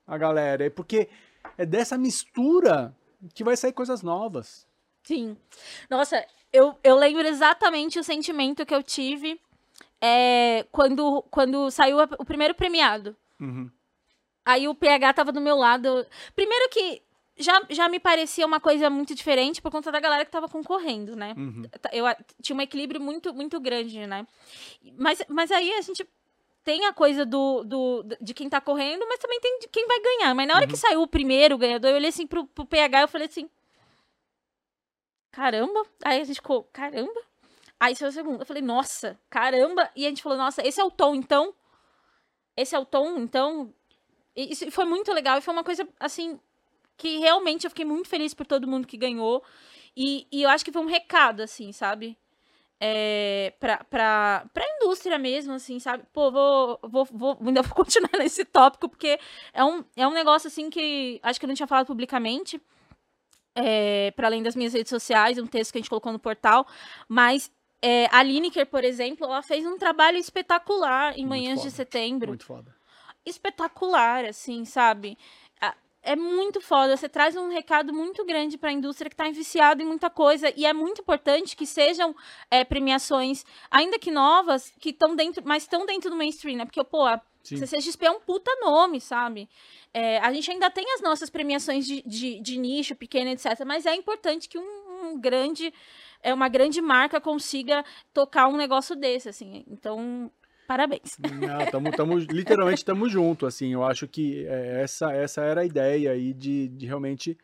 a 0.05 0.17
galera. 0.17 0.65
É 0.65 0.69
porque 0.69 1.09
é 1.57 1.65
dessa 1.65 1.97
mistura 1.97 2.95
que 3.33 3.43
vai 3.43 3.55
sair 3.55 3.73
coisas 3.73 4.01
novas. 4.01 4.67
Sim. 5.03 5.37
Nossa, 5.89 6.25
eu, 6.51 6.77
eu 6.83 6.95
lembro 6.95 7.27
exatamente 7.27 7.99
o 7.99 8.03
sentimento 8.03 8.65
que 8.65 8.73
eu 8.73 8.83
tive 8.83 9.39
é, 10.01 10.65
quando, 10.71 11.21
quando 11.29 11.69
saiu 11.71 11.97
o 12.19 12.25
primeiro 12.25 12.53
premiado. 12.53 13.15
Uhum. 13.39 13.69
Aí 14.45 14.67
o 14.67 14.75
PH 14.75 15.13
tava 15.13 15.31
do 15.31 15.41
meu 15.41 15.55
lado. 15.55 16.05
Primeiro 16.35 16.69
que 16.69 17.01
já, 17.37 17.61
já 17.69 17.89
me 17.89 17.99
parecia 17.99 18.45
uma 18.45 18.59
coisa 18.59 18.89
muito 18.89 19.15
diferente 19.15 19.61
por 19.61 19.71
conta 19.71 19.91
da 19.91 19.99
galera 19.99 20.25
que 20.25 20.31
tava 20.31 20.49
concorrendo, 20.49 21.15
né? 21.15 21.33
Uhum. 21.37 21.63
Eu, 21.91 22.05
tinha 22.41 22.55
um 22.55 22.61
equilíbrio 22.61 23.01
muito, 23.01 23.33
muito 23.33 23.59
grande, 23.59 24.05
né? 24.05 24.27
Mas, 24.97 25.23
mas 25.29 25.51
aí 25.51 25.73
a 25.73 25.81
gente 25.81 26.05
tem 26.63 26.85
a 26.85 26.93
coisa 26.93 27.25
do, 27.25 27.63
do, 27.63 28.05
de 28.21 28.33
quem 28.33 28.49
tá 28.49 28.61
correndo, 28.61 29.05
mas 29.07 29.19
também 29.19 29.39
tem 29.39 29.59
de 29.59 29.67
quem 29.67 29.85
vai 29.85 29.99
ganhar. 29.99 30.33
Mas 30.33 30.47
na 30.47 30.55
hora 30.55 30.65
uhum. 30.65 30.71
que 30.71 30.77
saiu 30.77 31.01
o 31.01 31.07
primeiro 31.07 31.57
ganhador, 31.57 31.91
eu 31.91 31.97
olhei 31.97 32.09
assim 32.09 32.25
pro, 32.25 32.45
pro 32.47 32.65
PH 32.65 32.99
e 32.99 33.03
eu 33.03 33.07
falei 33.07 33.27
assim. 33.27 33.49
Caramba! 35.31 35.85
Aí 36.03 36.21
a 36.21 36.23
gente 36.23 36.35
ficou, 36.35 36.63
caramba! 36.71 37.21
Aí 37.79 37.95
saiu 37.95 38.09
o 38.09 38.13
segundo. 38.13 38.41
Eu 38.41 38.45
falei, 38.45 38.61
nossa, 38.61 39.19
caramba! 39.29 39.89
E 39.95 40.05
a 40.05 40.09
gente 40.09 40.23
falou, 40.23 40.37
nossa, 40.37 40.65
esse 40.65 40.79
é 40.79 40.83
o 40.83 40.91
tom, 40.91 41.15
então? 41.15 41.53
Esse 42.55 42.75
é 42.75 42.79
o 42.79 42.85
tom, 42.85 43.17
então? 43.17 43.73
E 44.35 44.53
isso 44.53 44.69
foi 44.71 44.85
muito 44.85 45.11
legal. 45.11 45.37
E 45.37 45.41
foi 45.41 45.53
uma 45.53 45.63
coisa, 45.63 45.87
assim, 45.99 46.39
que 46.95 47.17
realmente 47.17 47.65
eu 47.65 47.71
fiquei 47.71 47.83
muito 47.83 48.07
feliz 48.07 48.33
por 48.33 48.45
todo 48.45 48.67
mundo 48.67 48.87
que 48.87 48.95
ganhou. 48.95 49.43
E, 49.97 50.27
e 50.31 50.43
eu 50.43 50.49
acho 50.49 50.63
que 50.63 50.71
foi 50.71 50.81
um 50.81 50.87
recado, 50.87 51.41
assim, 51.41 51.71
sabe? 51.71 52.17
É, 52.85 53.53
pra, 53.61 53.81
pra, 53.85 54.45
pra 54.53 54.65
indústria 54.75 55.17
mesmo, 55.17 55.53
assim, 55.53 55.79
sabe? 55.79 56.03
Pô, 56.11 56.29
vou, 56.29 56.79
vou, 56.83 57.05
vou, 57.05 57.37
ainda 57.45 57.61
vou 57.61 57.71
continuar 57.75 58.11
nesse 58.19 58.43
tópico, 58.43 58.89
porque 58.89 59.17
é 59.53 59.63
um, 59.63 59.85
é 59.95 60.05
um 60.05 60.11
negócio, 60.11 60.49
assim, 60.49 60.69
que 60.69 61.17
acho 61.23 61.39
que 61.39 61.45
eu 61.45 61.47
não 61.47 61.55
tinha 61.55 61.65
falado 61.65 61.85
publicamente, 61.87 62.61
é, 63.55 64.11
para 64.11 64.27
além 64.27 64.43
das 64.43 64.53
minhas 64.53 64.73
redes 64.73 64.89
sociais, 64.89 65.37
um 65.37 65.47
texto 65.47 65.71
que 65.71 65.77
a 65.77 65.81
gente 65.81 65.89
colocou 65.89 66.11
no 66.11 66.19
portal, 66.19 66.67
mas 67.07 67.49
é, 67.81 68.09
a 68.11 68.21
Lineker, 68.21 68.65
por 68.65 68.83
exemplo, 68.83 69.27
ela 69.27 69.41
fez 69.41 69.65
um 69.65 69.77
trabalho 69.77 70.17
espetacular 70.17 71.13
em 71.13 71.25
Muito 71.25 71.29
Manhãs 71.29 71.59
foda. 71.59 71.69
de 71.69 71.75
Setembro. 71.75 72.27
Muito 72.27 72.43
foda. 72.43 72.75
Espetacular, 73.25 74.25
assim, 74.25 74.65
sabe? 74.65 75.17
É 76.03 76.15
muito 76.15 76.59
foda. 76.59 76.95
Você 76.95 77.07
traz 77.07 77.35
um 77.35 77.49
recado 77.49 77.93
muito 77.93 78.25
grande 78.25 78.57
para 78.57 78.69
a 78.69 78.73
indústria 78.73 79.09
que 79.09 79.13
está 79.13 79.27
enviciada 79.27 79.81
em 79.81 79.85
muita 79.85 80.09
coisa. 80.09 80.51
E 80.55 80.65
é 80.65 80.73
muito 80.73 81.01
importante 81.01 81.55
que 81.55 81.65
sejam 81.65 82.15
é, 82.51 82.63
premiações, 82.63 83.45
ainda 83.71 83.97
que 83.97 84.11
novas, 84.11 84.73
que 84.79 84.89
estão 84.89 85.15
dentro, 85.15 85.41
mas 85.45 85.63
estão 85.63 85.85
dentro 85.85 86.09
do 86.09 86.15
mainstream, 86.15 86.57
né? 86.57 86.65
Porque, 86.65 86.83
pô, 86.83 87.05
a 87.05 87.21
Sim. 87.41 87.57
CCXP 87.57 88.05
é 88.05 88.11
um 88.11 88.19
puta 88.19 88.51
nome, 88.61 88.99
sabe? 89.01 89.49
É, 89.93 90.19
a 90.19 90.31
gente 90.33 90.51
ainda 90.51 90.69
tem 90.69 90.85
as 90.93 91.01
nossas 91.01 91.29
premiações 91.29 91.85
de, 91.85 92.01
de, 92.03 92.39
de 92.39 92.57
nicho, 92.57 92.95
pequena, 92.95 93.31
etc. 93.31 93.63
Mas 93.65 93.85
é 93.85 93.95
importante 93.95 94.49
que 94.49 94.57
um, 94.57 95.05
um 95.05 95.19
grande 95.19 95.73
é 96.21 96.33
uma 96.33 96.47
grande 96.47 96.81
marca 96.81 97.19
consiga 97.19 97.83
tocar 98.13 98.47
um 98.47 98.55
negócio 98.55 98.95
desse, 98.95 99.27
assim. 99.27 99.65
Então, 99.67 100.31
Parabéns. 100.67 101.17
Não, 101.19 101.65
tamo, 101.71 101.91
tamo, 101.91 102.17
literalmente 102.17 102.79
estamos 102.79 103.11
juntos, 103.11 103.47
assim. 103.47 103.73
Eu 103.73 103.83
acho 103.83 104.07
que 104.07 104.45
é, 104.47 104.81
essa, 104.81 105.11
essa 105.11 105.41
era 105.41 105.61
a 105.61 105.65
ideia 105.65 106.11
aí 106.11 106.33
de, 106.33 106.69
de 106.69 106.85
realmente 106.85 107.37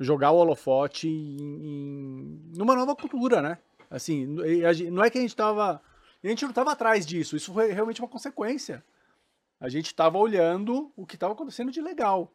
jogar 0.00 0.30
o 0.30 0.36
holofote 0.36 1.08
em, 1.08 1.36
em, 1.40 2.52
numa 2.56 2.74
nova 2.74 2.96
cultura, 2.96 3.42
né? 3.42 3.58
Assim, 3.90 4.26
não 4.26 5.04
é 5.04 5.10
que 5.10 5.18
a 5.18 5.20
gente 5.20 5.36
tava. 5.36 5.82
A 6.24 6.28
gente 6.28 6.44
não 6.44 6.52
tava 6.52 6.72
atrás 6.72 7.04
disso, 7.04 7.36
isso 7.36 7.52
foi 7.52 7.72
realmente 7.72 8.00
uma 8.00 8.08
consequência. 8.08 8.82
A 9.60 9.68
gente 9.68 9.86
estava 9.86 10.18
olhando 10.18 10.90
o 10.96 11.06
que 11.06 11.14
estava 11.14 11.34
acontecendo 11.34 11.70
de 11.70 11.80
legal. 11.80 12.32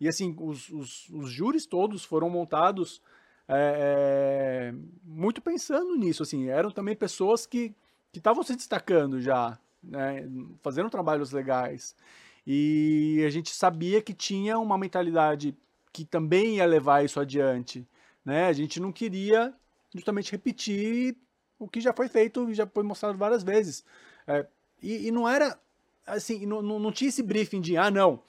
E 0.00 0.08
assim, 0.08 0.34
os, 0.40 0.70
os, 0.70 1.08
os 1.10 1.30
júris 1.30 1.66
todos 1.66 2.04
foram 2.04 2.30
montados 2.30 3.02
é, 3.48 4.72
é, 4.72 4.74
muito 5.04 5.40
pensando 5.40 5.96
nisso. 5.96 6.22
Assim, 6.22 6.48
eram 6.48 6.70
também 6.70 6.96
pessoas 6.96 7.46
que 7.46 7.74
estavam 8.12 8.42
se 8.42 8.56
destacando 8.56 9.20
já 9.20 9.58
né, 9.88 10.28
fazendo 10.62 10.90
trabalhos 10.90 11.32
legais. 11.32 11.94
E 12.46 13.22
a 13.26 13.30
gente 13.30 13.50
sabia 13.50 14.02
que 14.02 14.12
tinha 14.12 14.58
uma 14.58 14.76
mentalidade 14.76 15.56
que 15.92 16.04
também 16.04 16.56
ia 16.56 16.66
levar 16.66 17.04
isso 17.04 17.20
adiante. 17.20 17.86
Né? 18.24 18.46
A 18.46 18.52
gente 18.52 18.80
não 18.80 18.92
queria 18.92 19.54
justamente 19.94 20.32
repetir 20.32 21.16
o 21.58 21.68
que 21.68 21.80
já 21.80 21.92
foi 21.92 22.08
feito 22.08 22.50
e 22.50 22.54
já 22.54 22.66
foi 22.66 22.82
mostrado 22.82 23.16
várias 23.16 23.42
vezes. 23.42 23.84
É, 24.26 24.46
e, 24.82 25.08
e, 25.08 25.10
não 25.10 25.28
era 25.28 25.58
assim, 26.06 26.44
não, 26.44 26.60
não, 26.60 26.92
tinha 26.92 27.08
esse 27.08 27.22
briefing 27.22 27.60
de, 27.60 27.76
ah, 27.76 27.90
não, 27.90 28.22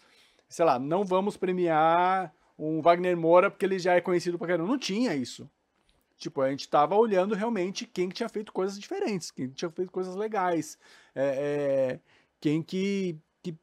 sei 0.47 0.63
lá, 0.63 0.79
não 0.79 1.03
vamos 1.03 1.35
premiar 1.35 2.33
um 2.57 2.81
Wagner 2.81 3.17
Moura 3.17 3.49
porque 3.49 3.65
ele 3.65 3.79
já 3.79 3.95
é 3.95 4.01
conhecido 4.01 4.37
pra 4.37 4.47
caramba. 4.47 4.69
Não 4.69 4.79
tinha 4.79 5.15
isso. 5.15 5.49
Tipo, 6.17 6.41
a 6.41 6.49
gente 6.49 6.67
tava 6.69 6.95
olhando 6.95 7.35
realmente 7.35 7.85
quem 7.85 8.07
que 8.07 8.15
tinha 8.15 8.29
feito 8.29 8.53
coisas 8.53 8.79
diferentes, 8.79 9.31
quem 9.31 9.49
tinha 9.49 9.69
feito 9.69 9.91
coisas 9.91 10.15
legais, 10.15 10.77
é, 11.13 11.25
é, 11.25 11.99
quem 12.39 12.63
que, 12.63 13.17
que 13.43 13.53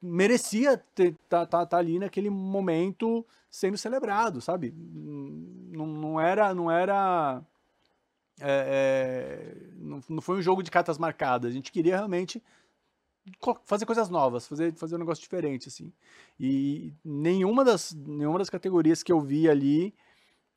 merecia 0.00 0.74
estar 0.74 1.12
tá, 1.28 1.46
tá, 1.46 1.66
tá 1.66 1.78
ali 1.78 1.98
naquele 1.98 2.28
momento 2.28 3.26
sendo 3.50 3.78
celebrado, 3.78 4.40
sabe? 4.40 4.74
Não, 4.76 5.86
não 5.86 6.20
era, 6.20 6.54
não 6.54 6.70
era, 6.70 7.42
é, 8.38 9.54
é 9.56 9.56
não, 9.76 10.00
não 10.08 10.20
foi 10.20 10.38
um 10.38 10.42
jogo 10.42 10.62
de 10.62 10.70
cartas 10.70 10.98
marcadas. 10.98 11.50
A 11.50 11.54
gente 11.54 11.72
queria 11.72 11.96
realmente 11.96 12.42
fazer 13.64 13.86
coisas 13.86 14.10
novas, 14.10 14.46
fazer, 14.46 14.74
fazer 14.74 14.96
um 14.96 14.98
negócio 14.98 15.22
diferente, 15.22 15.68
assim. 15.68 15.92
E 16.38 16.92
nenhuma 17.02 17.64
das, 17.64 17.94
nenhuma 17.94 18.38
das 18.38 18.50
categorias 18.50 19.02
que 19.02 19.12
eu 19.12 19.20
vi 19.20 19.48
ali 19.48 19.94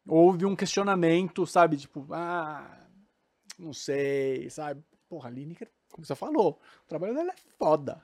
houve 0.08 0.46
um 0.46 0.56
questionamento, 0.56 1.46
sabe? 1.46 1.78
Tipo, 1.78 2.08
ah, 2.12 2.88
não 3.58 3.74
sei, 3.74 4.50
sabe? 4.50 4.84
Porra, 5.10 5.30
a 5.30 5.32
Lineker, 5.32 5.70
como 5.92 6.06
você 6.06 6.16
falou, 6.16 6.60
o 6.86 6.88
trabalho 6.88 7.14
dela 7.14 7.32
é 7.32 7.36
foda. 7.58 8.02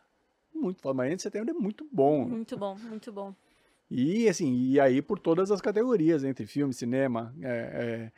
Muito 0.54 0.82
foda. 0.82 0.96
Mas 0.96 1.16
de 1.16 1.22
setembro 1.22 1.52
é 1.52 1.54
muito 1.54 1.88
bom. 1.92 2.26
Muito 2.28 2.58
bom, 2.58 2.76
muito 2.76 3.12
bom. 3.12 3.34
E 3.90 4.28
assim, 4.28 4.54
e 4.54 4.80
aí 4.80 5.02
por 5.02 5.20
todas 5.20 5.52
as 5.52 5.62
categorias, 5.62 6.24
entre 6.24 6.46
filme, 6.46 6.74
cinema, 6.74 7.34
é, 7.42 7.50
é, 7.50 8.12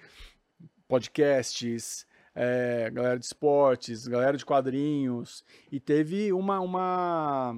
podcasts, 0.88 2.06
é, 2.34 2.90
galera 2.92 3.20
de 3.20 3.26
esportes, 3.26 4.08
galera 4.08 4.38
de 4.38 4.46
quadrinhos. 4.46 5.44
E 5.72 5.80
teve 5.80 6.32
uma. 6.32 6.60
uma 6.60 7.56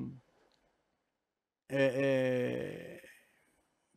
é, 1.69 3.01
é 3.03 3.07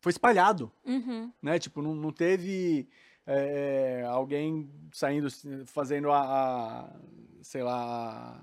foi 0.00 0.10
espalhado, 0.10 0.70
uhum. 0.84 1.30
né? 1.42 1.58
Tipo, 1.58 1.82
não, 1.82 1.94
não 1.94 2.12
teve 2.12 2.88
é, 3.26 4.04
alguém 4.08 4.70
saindo, 4.92 5.28
fazendo 5.66 6.10
a, 6.10 6.20
a, 6.22 6.96
sei 7.42 7.62
lá, 7.62 8.42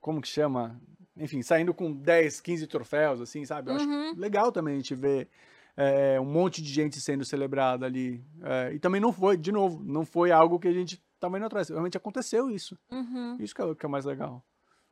como 0.00 0.20
que 0.20 0.28
chama? 0.28 0.80
enfim, 1.14 1.42
saindo 1.42 1.74
com 1.74 1.92
10, 1.92 2.40
15 2.40 2.66
troféus, 2.66 3.20
assim, 3.20 3.44
sabe? 3.44 3.70
Eu 3.70 3.74
Uhum. 3.76 4.10
acho 4.12 4.18
legal 4.18 4.50
também 4.50 4.74
a 4.74 4.76
gente 4.78 4.94
ver 4.94 5.28
é, 5.76 6.18
um 6.18 6.24
monte 6.24 6.62
de 6.62 6.72
gente 6.72 6.98
sendo 7.00 7.22
celebrada 7.22 7.84
ali. 7.84 8.24
É, 8.42 8.72
e 8.72 8.78
também 8.78 8.98
não 8.98 9.12
foi, 9.12 9.36
de 9.36 9.52
novo, 9.52 9.82
não 9.84 10.06
foi 10.06 10.30
algo 10.32 10.58
que 10.58 10.68
a 10.68 10.72
gente 10.72 11.02
tava 11.20 11.36
indo 11.36 11.44
atrás. 11.44 11.68
Realmente 11.68 11.98
aconteceu 11.98 12.50
isso. 12.50 12.78
Uhum. 12.90 13.36
Isso 13.38 13.54
que 13.54 13.60
é, 13.60 13.64
o- 13.66 13.76
que 13.76 13.84
é 13.84 13.88
mais 13.88 14.06
legal. 14.06 14.42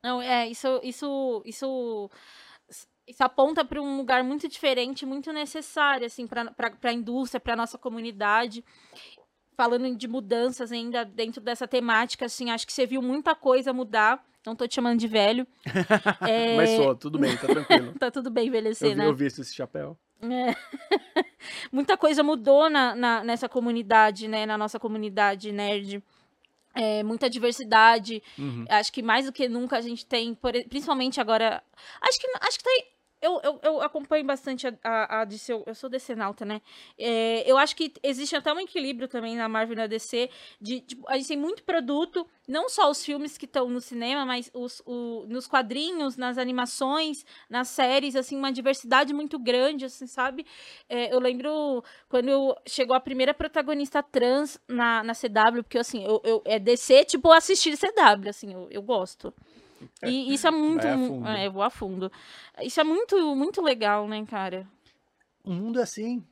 Não, 0.02 0.20
é, 0.20 0.46
isso, 0.46 0.78
isso, 0.82 1.42
isso, 1.46 2.10
isso 3.10 3.22
aponta 3.24 3.64
para 3.64 3.80
um 3.80 3.96
lugar 3.96 4.22
muito 4.24 4.48
diferente, 4.48 5.04
muito 5.04 5.32
necessário, 5.32 6.06
assim, 6.06 6.26
para 6.26 6.52
a 6.82 6.92
indústria, 6.92 7.40
para 7.40 7.56
nossa 7.56 7.76
comunidade. 7.76 8.64
Falando 9.56 9.94
de 9.94 10.08
mudanças 10.08 10.72
ainda 10.72 11.04
dentro 11.04 11.40
dessa 11.40 11.68
temática, 11.68 12.24
assim, 12.24 12.50
acho 12.50 12.66
que 12.66 12.72
você 12.72 12.86
viu 12.86 13.02
muita 13.02 13.34
coisa 13.34 13.72
mudar. 13.72 14.24
Não 14.46 14.56
tô 14.56 14.66
te 14.66 14.74
chamando 14.76 14.98
de 14.98 15.06
velho. 15.06 15.46
É, 16.26 16.56
Mas 16.56 16.70
só, 16.70 16.94
tudo 16.94 17.18
bem, 17.18 17.36
tá 17.36 17.46
tranquilo. 17.46 17.92
Tá 18.00 18.10
tudo 18.10 18.30
bem 18.30 18.48
envelhecer, 18.48 18.92
Eu, 18.92 18.96
né? 18.96 19.06
eu 19.06 19.14
visto 19.14 19.42
esse 19.42 19.54
chapéu. 19.54 19.98
É. 20.22 20.54
Muita 21.72 21.96
coisa 21.96 22.22
mudou 22.22 22.70
na, 22.70 22.94
na- 22.94 23.24
nessa 23.24 23.48
comunidade, 23.48 24.28
né? 24.28 24.46
Na 24.46 24.56
nossa 24.56 24.78
comunidade 24.78 25.52
nerd. 25.52 26.02
É, 26.74 27.02
muita 27.02 27.28
diversidade. 27.28 28.22
Uhum. 28.38 28.64
Acho 28.68 28.92
que 28.92 29.02
mais 29.02 29.26
do 29.26 29.32
que 29.32 29.48
nunca 29.48 29.76
a 29.76 29.80
gente 29.80 30.06
tem, 30.06 30.34
por 30.34 30.52
principalmente 30.68 31.20
agora. 31.20 31.62
Acho 32.00 32.18
que 32.20 32.26
acho 32.40 32.58
que 32.58 32.64
tem. 32.64 32.86
Eu, 33.22 33.38
eu, 33.44 33.60
eu 33.62 33.82
acompanho 33.82 34.24
bastante 34.24 34.66
a, 34.66 34.74
a, 34.82 35.20
a 35.20 35.24
DC. 35.24 35.52
Eu 35.66 35.74
sou 35.74 35.90
decenalta, 35.90 36.44
né? 36.44 36.62
É, 36.98 37.50
eu 37.50 37.58
acho 37.58 37.76
que 37.76 37.92
existe 38.02 38.34
até 38.34 38.52
um 38.52 38.60
equilíbrio 38.60 39.06
também 39.08 39.36
na 39.36 39.48
Marvel 39.48 39.74
e 39.74 39.76
na 39.76 39.86
DC. 39.86 40.30
De, 40.60 40.80
tipo, 40.80 41.06
a 41.06 41.16
gente 41.16 41.28
tem 41.28 41.36
muito 41.36 41.62
produto, 41.62 42.26
não 42.48 42.68
só 42.68 42.90
os 42.90 43.04
filmes 43.04 43.36
que 43.36 43.44
estão 43.44 43.68
no 43.68 43.80
cinema, 43.80 44.24
mas 44.24 44.50
os, 44.54 44.82
o, 44.86 45.26
nos 45.28 45.46
quadrinhos, 45.46 46.16
nas 46.16 46.38
animações, 46.38 47.26
nas 47.48 47.68
séries, 47.68 48.16
assim, 48.16 48.36
uma 48.36 48.50
diversidade 48.50 49.12
muito 49.12 49.38
grande, 49.38 49.84
assim, 49.84 50.06
sabe? 50.06 50.46
É, 50.88 51.12
eu 51.12 51.20
lembro 51.20 51.84
quando 52.08 52.56
chegou 52.66 52.96
a 52.96 53.00
primeira 53.00 53.34
protagonista 53.34 54.02
trans 54.02 54.58
na, 54.66 55.02
na 55.04 55.14
CW, 55.14 55.62
porque 55.62 55.78
assim, 55.78 56.04
eu, 56.04 56.22
eu, 56.24 56.42
é 56.46 56.58
DC, 56.58 57.04
tipo, 57.04 57.30
assistir 57.32 57.76
CW, 57.76 58.28
assim, 58.28 58.54
eu, 58.54 58.66
eu 58.70 58.82
gosto. 58.82 59.32
E 60.04 60.32
isso 60.34 60.46
é 60.46 60.50
muito. 60.50 60.86
É, 61.26 61.46
eu 61.46 61.52
vou 61.52 61.62
a 61.62 61.70
fundo. 61.70 62.10
Isso 62.62 62.80
é 62.80 62.84
muito, 62.84 63.34
muito 63.36 63.62
legal, 63.62 64.06
né, 64.08 64.24
cara? 64.26 64.66
o 65.42 65.52
mundo 65.52 65.78
é 65.80 65.82
assim, 65.82 66.22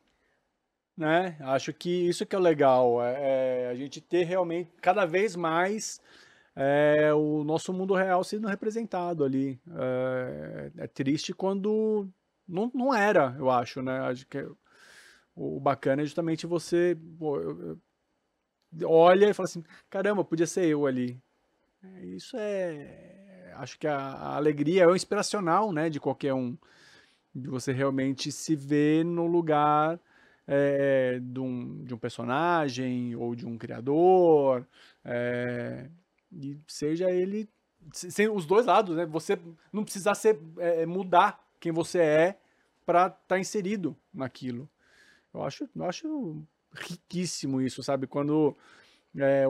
né? 0.97 1.37
Acho 1.41 1.73
que 1.73 1.89
isso 2.09 2.27
que 2.27 2.35
é 2.37 2.39
o 2.39 2.43
legal, 2.43 3.03
é, 3.03 3.65
é 3.65 3.69
a 3.71 3.75
gente 3.75 4.01
ter 4.01 4.25
realmente 4.25 4.71
cada 4.83 5.07
vez 5.07 5.35
mais 5.37 6.01
é, 6.55 7.13
o 7.15 7.43
nosso 7.45 7.73
mundo 7.73 7.95
real 7.95 8.23
sendo 8.25 8.49
representado 8.49 9.25
ali. 9.25 9.59
É, 9.77 10.71
é 10.85 10.87
triste 10.87 11.33
quando 11.33 12.09
não, 12.47 12.71
não 12.75 12.95
era, 12.95 13.35
eu 13.39 13.49
acho, 13.51 13.81
né? 13.81 13.99
Acho 14.01 14.27
que 14.27 14.47
o 15.35 15.59
bacana 15.61 16.03
é 16.03 16.05
justamente 16.05 16.47
você 16.47 16.97
pô, 17.19 17.39
eu- 17.41 17.79
eu- 18.81 18.91
olha 18.91 19.31
e 19.31 19.35
fala 19.35 19.47
assim, 19.49 19.65
caramba, 19.89 20.25
podia 20.25 20.47
ser 20.47 20.67
eu 20.67 20.87
ali. 20.87 21.19
É, 21.83 22.05
Isso 22.07 22.37
é, 22.37 23.18
acho 23.59 23.79
que 23.79 23.87
a, 23.87 23.97
a 23.99 24.37
alegria 24.37 24.85
é 24.85 24.87
o 24.87 24.97
inspiracional, 24.97 25.73
né, 25.73 25.91
de 25.91 26.01
qualquer 26.01 26.35
um 26.35 26.57
de 27.35 27.49
você 27.49 27.73
realmente 27.73 28.33
se 28.33 28.57
ver 28.57 29.05
no 29.05 29.27
lugar 29.27 30.01
é, 30.47 31.19
de, 31.21 31.41
um, 31.41 31.85
de 31.85 31.95
um 31.95 31.99
personagem 31.99 33.15
ou 33.17 33.35
de 33.35 33.47
um 33.47 33.59
criador, 33.59 34.67
é, 35.05 35.89
e 36.33 36.59
seja 36.67 37.11
ele 37.11 37.49
se- 37.93 38.11
sem 38.11 38.29
os 38.29 38.47
dois 38.47 38.67
lados, 38.67 38.97
né? 38.97 39.07
Você 39.07 39.39
não 39.73 39.85
precisar 39.85 40.15
ser, 40.15 40.39
é, 40.59 40.87
mudar 40.87 41.41
quem 41.61 41.71
você 41.73 41.99
é 42.01 42.39
para 42.87 43.09
estar 43.09 43.39
inserido 43.39 43.97
naquilo. 44.13 44.69
Eu 45.35 45.45
acho, 45.45 45.69
eu 45.77 45.85
acho 45.85 46.43
riquíssimo 46.73 47.61
isso, 47.61 47.83
sabe? 47.83 48.07
Quando 48.07 48.57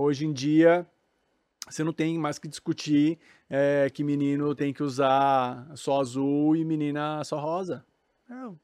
hoje 0.00 0.26
em 0.26 0.32
dia 0.32 0.86
você 1.70 1.84
não 1.84 1.92
tem 1.92 2.18
mais 2.18 2.38
que 2.38 2.48
discutir 2.48 3.18
é, 3.48 3.88
que 3.90 4.02
menino 4.04 4.54
tem 4.54 4.72
que 4.72 4.82
usar 4.82 5.70
só 5.76 6.00
azul 6.00 6.56
e 6.56 6.64
menina 6.64 7.22
só 7.24 7.38
rosa. 7.38 7.84
Não. 8.28 8.58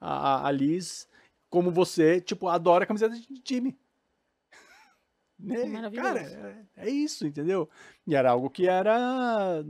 A, 0.00 0.44
a- 0.44 0.48
a 0.48 0.50
Liz, 0.50 1.08
como 1.48 1.70
você, 1.70 2.20
tipo, 2.20 2.48
adora 2.48 2.86
camiseta 2.86 3.14
de 3.14 3.40
time. 3.40 3.78
Né? 5.42 5.64
Maravilhoso. 5.64 6.06
Cara, 6.06 6.20
é, 6.20 6.86
é 6.86 6.90
isso, 6.90 7.26
entendeu? 7.26 7.66
E 8.06 8.14
era 8.14 8.30
algo 8.30 8.50
que 8.50 8.68
era, 8.68 9.64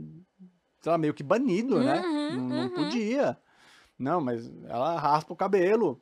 sei 0.81 0.91
lá, 0.91 0.97
meio 0.97 1.13
que 1.13 1.23
banido, 1.23 1.79
né? 1.81 2.01
Uhum, 2.01 2.31
Não, 2.35 2.49
não 2.49 2.63
uhum. 2.63 2.69
podia. 2.71 3.37
Não, 3.97 4.19
mas 4.19 4.51
ela 4.65 4.99
raspa 4.99 5.31
o 5.31 5.37
cabelo. 5.37 6.01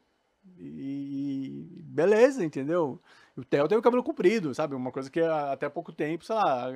E 0.58 1.68
beleza, 1.84 2.44
entendeu? 2.44 3.00
O 3.40 3.46
Theo 3.46 3.68
tem 3.68 3.78
o 3.78 3.82
cabelo 3.82 4.04
comprido, 4.04 4.54
sabe? 4.54 4.76
Uma 4.76 4.92
coisa 4.92 5.10
que 5.10 5.20
a- 5.20 5.52
até 5.54 5.70
pouco 5.70 5.92
tempo, 5.92 6.24
sei 6.26 6.36
lá, 6.36 6.68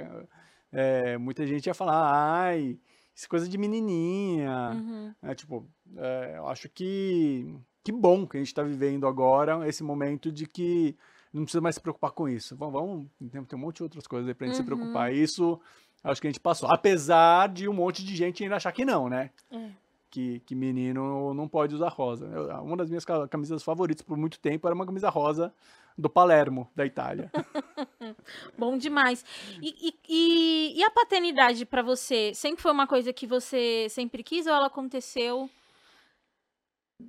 é, 0.72 1.18
muita 1.18 1.46
gente 1.46 1.68
ia 1.68 1.74
falar, 1.74 2.10
ai, 2.12 2.78
isso 3.16 3.26
é 3.26 3.30
coisa 3.30 3.48
de 3.48 3.58
menininha. 3.58 4.72
Uhum. 4.74 5.14
É, 5.22 5.36
tipo, 5.36 5.68
é, 5.98 6.34
eu 6.38 6.48
acho 6.48 6.70
que 6.70 7.56
que 7.86 7.92
bom 7.92 8.26
que 8.26 8.38
a 8.38 8.40
gente 8.40 8.48
está 8.48 8.64
vivendo 8.64 9.06
agora 9.06 9.68
esse 9.68 9.84
momento 9.84 10.32
de 10.32 10.48
que 10.48 10.96
não 11.34 11.44
precisa 11.44 11.60
mais 11.60 11.76
se 11.76 11.82
preocupar 11.82 12.12
com 12.12 12.30
isso. 12.30 12.56
Vamos, 12.56 12.74
vamos 12.74 13.08
tem, 13.48 13.60
um 13.60 13.62
monte 13.62 13.78
de 13.78 13.84
outras 13.84 14.08
coisas 14.08 14.28
aí 14.30 14.34
pra 14.34 14.48
gente 14.48 14.56
se 14.56 14.62
Uhum. 14.62 14.66
preocupar. 14.68 15.14
Isso 15.14 15.60
acho 16.02 16.22
que 16.22 16.28
a 16.28 16.30
gente 16.30 16.40
passou. 16.40 16.70
Apesar 16.72 17.50
de 17.50 17.68
um 17.68 17.74
monte 17.74 18.06
de 18.06 18.16
gente 18.16 18.42
ainda 18.42 18.56
achar 18.56 18.72
que 18.72 18.86
não, 18.86 19.10
né? 19.10 19.32
É. 19.52 19.70
Que, 20.14 20.42
que 20.42 20.54
menino 20.54 21.34
não 21.34 21.48
pode 21.48 21.74
usar 21.74 21.90
rosa. 21.90 22.28
Eu- 22.28 22.62
uma 22.62 22.78
das 22.78 22.88
minhas 22.88 23.04
ca- 23.04 23.28
camisas 23.28 23.64
favoritas 23.64 24.06
por 24.06 24.16
muito 24.16 24.40
tempo 24.40 24.68
era 24.68 24.76
uma 24.76 24.86
camisa 24.86 25.10
rosa 25.10 25.52
do 25.98 26.08
Palermo, 26.08 26.70
da 26.76 26.86
Itália. 26.86 27.32
Bom 28.56 28.78
demais. 28.78 29.26
E, 29.60 29.98
e, 30.08 30.74
e, 30.78 30.84
a 30.84 30.92
paternidade 30.92 31.66
pra 31.66 31.82
você? 31.82 32.32
Sempre 32.36 32.62
foi 32.62 32.72
uma 32.72 32.86
coisa 32.86 33.12
que 33.12 33.26
você 33.26 33.88
sempre 33.90 34.22
quis 34.22 34.46
ou 34.46 34.54
ela 34.54 34.68
aconteceu? 34.68 35.50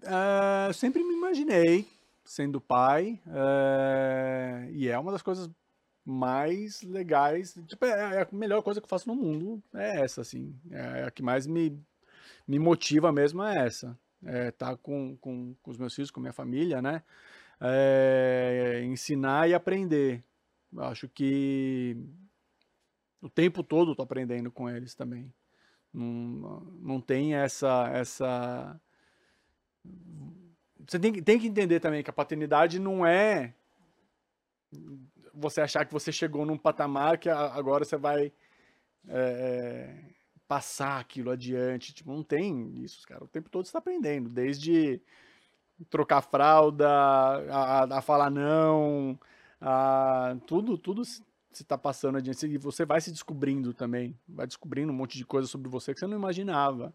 É, 0.02 0.68
eu 0.70 0.72
sempre 0.72 1.04
me 1.04 1.12
imaginei 1.12 1.86
sendo 2.24 2.58
pai, 2.58 3.20
é, 3.26 4.66
e 4.72 4.88
é 4.88 4.98
uma 4.98 5.12
das 5.12 5.20
coisas 5.20 5.50
mais 6.06 6.80
legais, 6.80 7.54
tipo, 7.68 7.84
é, 7.84 8.16
é 8.16 8.22
a 8.22 8.28
melhor 8.32 8.62
coisa 8.62 8.80
que 8.80 8.86
eu 8.86 8.88
faço 8.88 9.08
no 9.08 9.14
mundo, 9.14 9.62
é 9.74 10.00
essa, 10.00 10.22
assim, 10.22 10.58
é 10.70 11.04
a 11.04 11.10
que 11.10 11.22
mais 11.22 11.46
me, 11.46 11.78
me 12.46 12.58
motiva 12.58 13.10
mesmo 13.12 13.42
é 13.42 13.66
essa, 13.66 13.98
é 14.24 14.48
estar 14.48 14.76
com, 14.76 15.16
com, 15.16 15.54
com 15.62 15.70
os 15.70 15.78
meus 15.78 15.94
filhos, 15.94 16.10
com 16.10 16.20
minha 16.20 16.32
família, 16.32 16.80
né, 16.82 17.02
é, 17.60 18.82
ensinar 18.84 19.48
e 19.48 19.54
aprender, 19.54 20.22
eu 20.72 20.82
acho 20.82 21.08
que 21.08 21.96
o 23.20 23.28
tempo 23.28 23.62
todo 23.62 23.94
eu 23.96 24.04
aprendendo 24.04 24.50
com 24.50 24.68
eles 24.68 24.94
também, 24.94 25.32
não, 25.92 26.60
não 26.80 27.00
tem 27.00 27.34
essa, 27.34 27.88
essa 27.92 28.80
você 30.86 30.98
tem, 30.98 31.12
tem 31.22 31.38
que 31.38 31.46
entender 31.46 31.80
também 31.80 32.02
que 32.02 32.10
a 32.10 32.12
paternidade 32.12 32.78
não 32.78 33.06
é 33.06 33.54
você 35.32 35.60
achar 35.60 35.84
que 35.84 35.92
você 35.92 36.12
chegou 36.12 36.44
num 36.44 36.58
patamar 36.58 37.18
que 37.18 37.28
agora 37.28 37.84
você 37.84 37.96
vai 37.96 38.32
é, 39.08 39.94
passar 40.54 41.00
aquilo 41.00 41.30
adiante. 41.32 41.92
Tipo, 41.92 42.12
não 42.12 42.22
tem 42.22 42.70
isso, 42.82 43.04
cara. 43.08 43.24
O 43.24 43.28
tempo 43.28 43.50
todo 43.50 43.64
você 43.64 43.70
está 43.70 43.80
aprendendo, 43.80 44.28
desde 44.28 45.00
trocar 45.90 46.20
fralda, 46.22 46.88
a, 46.88 47.82
a- 47.82 47.98
a 47.98 48.00
falar 48.00 48.30
não, 48.30 49.18
a, 49.60 50.36
tudo, 50.46 50.78
tudo 50.78 51.04
se 51.04 51.22
está 51.50 51.76
passando 51.76 52.18
adiante. 52.18 52.46
E 52.46 52.56
você 52.56 52.84
vai 52.84 53.00
se 53.00 53.10
descobrindo 53.10 53.74
também, 53.74 54.16
vai 54.28 54.46
descobrindo 54.46 54.92
um 54.92 54.94
monte 54.94 55.18
de 55.18 55.24
coisa 55.26 55.48
sobre 55.48 55.68
você 55.68 55.92
que 55.92 55.98
você 55.98 56.06
não 56.06 56.16
imaginava. 56.16 56.94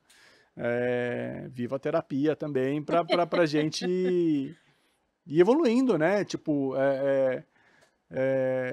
É, 0.56 1.48
viva 1.52 1.76
a 1.76 1.80
terapia 1.80 2.36
também 2.38 2.82
para 2.82 3.04
pra 3.28 3.45
gente 3.45 3.86
ir 3.86 5.39
evoluindo, 5.41 5.98
né? 5.98 6.24
Tipo, 6.24 6.76
é, 6.78 6.95
é, 6.95 7.43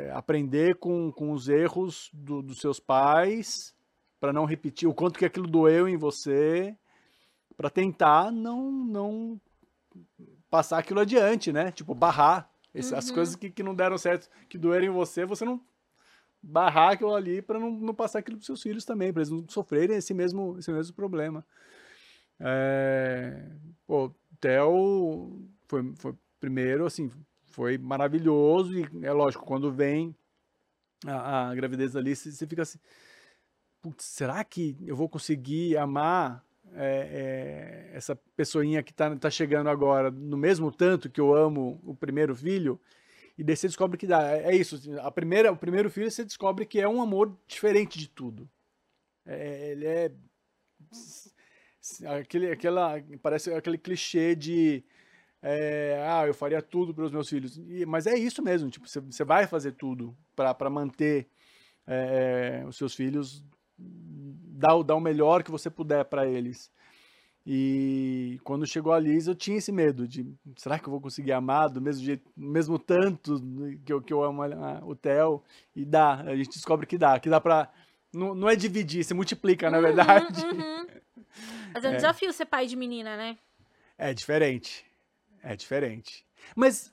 é, 0.09 0.11
aprender 0.14 0.77
com, 0.77 1.11
com 1.11 1.33
os 1.33 1.49
erros 1.49 2.09
do- 2.12 2.40
dos 2.42 2.59
seus 2.61 2.79
pais 2.81 3.75
para 4.21 4.33
não 4.33 4.44
repetir 4.44 4.88
o 4.88 4.94
quanto 4.94 5.19
que 5.19 5.25
aquilo 5.25 5.46
doeu 5.46 5.88
em 5.88 5.96
você, 5.96 6.77
para 7.56 7.71
tentar 7.71 8.31
não, 8.31 8.71
não 8.71 9.40
passar 10.50 10.79
aquilo 10.79 11.00
adiante, 11.00 11.52
né? 11.52 11.71
Tipo, 11.73 11.94
barrar 11.94 12.50
esse- 12.75 12.94
as 12.94 13.08
Uhum. 13.08 13.14
coisas 13.14 13.37
que, 13.37 13.50
que 13.50 13.62
não 13.62 13.75
deram 13.75 13.98
certo, 13.98 14.29
que 14.48 14.58
doeram 14.58 14.87
em 14.87 14.90
você, 14.90 15.25
você 15.25 15.44
não 15.44 15.60
barrar 16.42 16.92
aquilo 16.92 17.14
ali 17.14 17.42
para 17.42 17.58
não, 17.58 17.71
não 17.71 17.94
passar 17.94 18.21
aquilo 18.21 18.37
para 18.37 18.46
seus 18.46 18.62
filhos 18.62 18.85
também, 18.85 19.12
para 19.12 19.23
eles 19.23 19.31
não 19.31 19.44
sofrerem 19.48 19.96
esse 19.96 20.14
mesmo, 20.14 20.56
esse 20.58 20.71
mesmo 20.71 20.94
problema. 20.94 21.44
É, 22.38 23.50
pô, 23.87 24.06
o 24.06 24.14
Theo 24.40 25.48
foi, 25.67 25.94
foi 25.98 26.14
primeiro, 26.38 26.87
assim, 26.87 27.10
foi 27.50 27.79
maravilhoso 27.79 28.79
e 28.79 28.87
é 29.04 29.12
lógico, 29.12 29.44
quando 29.44 29.73
vem 29.73 30.14
a, 31.06 31.48
a 31.50 31.54
gravidez 31.54 31.96
ali, 31.96 32.14
você 32.14 32.31
você 32.31 32.46
fica 32.46 32.62
assim, 32.62 32.79
putz, 33.87 34.04
será 34.04 34.42
que 34.42 34.76
eu 34.84 34.96
vou 34.96 35.08
conseguir 35.08 35.76
amar 35.76 36.44
é, 36.74 37.90
é, 37.92 37.96
essa 37.96 38.16
pessoinha 38.37 38.82
que 38.82 38.92
tá, 38.92 39.14
tá 39.16 39.30
chegando 39.30 39.70
agora 39.70 40.10
no 40.10 40.37
mesmo 40.37 40.72
tanto 40.72 41.08
que 41.08 41.20
eu 41.20 41.34
amo 41.34 41.80
o 41.84 41.94
primeiro 41.94 42.34
filho? 42.34 42.80
E 43.38 43.44
daí 43.44 43.56
você 43.56 43.68
descobre 43.68 43.96
que 43.96 44.06
dá. 44.06 44.32
É, 44.32 44.54
é 44.54 44.56
isso. 44.56 44.76
Assim, 44.76 44.98
a 44.98 45.10
primeira, 45.10 45.52
o 45.52 45.56
primeiro 45.56 45.88
filho 45.88 46.10
você 46.10 46.24
descobre 46.24 46.66
que 46.66 46.80
é 46.80 46.88
um 46.88 47.00
amor 47.00 47.37
diferente 47.46 47.98
de 47.98 48.08
tudo. 48.08 48.48
É, 49.24 49.70
ele 49.70 49.87
é 49.87 50.12
aquele, 52.06 52.50
aquela 52.50 52.94
parece 53.22 53.52
aquele 53.52 53.78
clichê 53.78 54.34
de 54.34 54.82
é, 55.42 56.04
ah, 56.08 56.26
eu 56.26 56.34
faria 56.34 56.60
tudo 56.60 56.92
para 56.92 57.04
os 57.04 57.12
meus 57.12 57.28
filhos. 57.28 57.56
E, 57.56 57.87
mas 57.87 58.06
é 58.06 58.18
isso 58.18 58.42
mesmo, 58.42 58.68
tipo, 58.68 58.87
você 58.88 59.24
vai 59.24 59.46
fazer 59.46 59.72
tudo 59.72 60.16
para 60.34 60.70
manter 60.70 61.28
é, 61.87 62.64
os 62.66 62.76
seus 62.76 62.94
filhos, 62.94 63.44
dar, 63.79 64.83
dar 64.83 64.94
o 64.94 65.00
melhor 65.00 65.42
que 65.42 65.50
você 65.50 65.70
puder 65.70 66.04
para 66.04 66.27
eles. 66.27 66.70
E 67.48 68.40
quando 68.42 68.66
chegou 68.66 68.92
a 68.92 68.98
Liz, 68.98 69.29
eu 69.29 69.35
tinha 69.35 69.58
esse 69.58 69.70
medo 69.70 70.08
de, 70.08 70.27
será 70.56 70.81
que 70.81 70.88
eu 70.88 70.90
vou 70.90 71.00
conseguir 71.00 71.31
amar 71.31 71.70
do 71.70 71.81
mesmo 71.81 72.04
jeito, 72.04 72.29
mesmo 72.37 72.77
tanto 72.77 73.40
que 73.85 73.92
eu, 73.92 74.02
que 74.02 74.12
eu 74.12 74.24
amo 74.24 74.42
a, 74.42 74.81
o 74.85 74.96
Theo? 74.96 75.44
E 75.74 75.85
dá, 75.85 76.22
a 76.22 76.35
gente 76.35 76.50
descobre 76.50 76.87
que 76.87 76.98
dá, 76.98 77.20
que 77.20 77.31
dá 77.31 77.40
pra, 77.40 77.70
não, 78.12 78.35
não 78.35 78.48
é 78.48 78.56
dividir, 78.56 79.04
se 79.04 79.14
multiplica, 79.14 79.70
na 79.70 79.77
uhum, 79.77 79.83
verdade. 79.85 80.44
Uhum. 80.44 80.87
Mas 81.72 81.85
é 81.85 81.88
um 81.88 81.92
é. 81.92 81.96
desafio 81.96 82.33
ser 82.33 82.46
pai 82.46 82.66
de 82.66 82.74
menina, 82.74 83.16
né? 83.16 83.38
É 83.96 84.12
diferente, 84.12 84.85
é 85.40 85.54
diferente. 85.54 86.27
Mas 86.54 86.92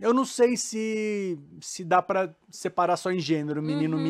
eu 0.00 0.12
não 0.12 0.24
sei 0.24 0.56
se, 0.56 1.38
se 1.60 1.84
dá 1.84 2.02
para 2.02 2.34
separar 2.50 2.96
só 2.96 3.12
em 3.12 3.20
gênero, 3.20 3.62
menino, 3.62 3.96
uhum. 3.96 4.02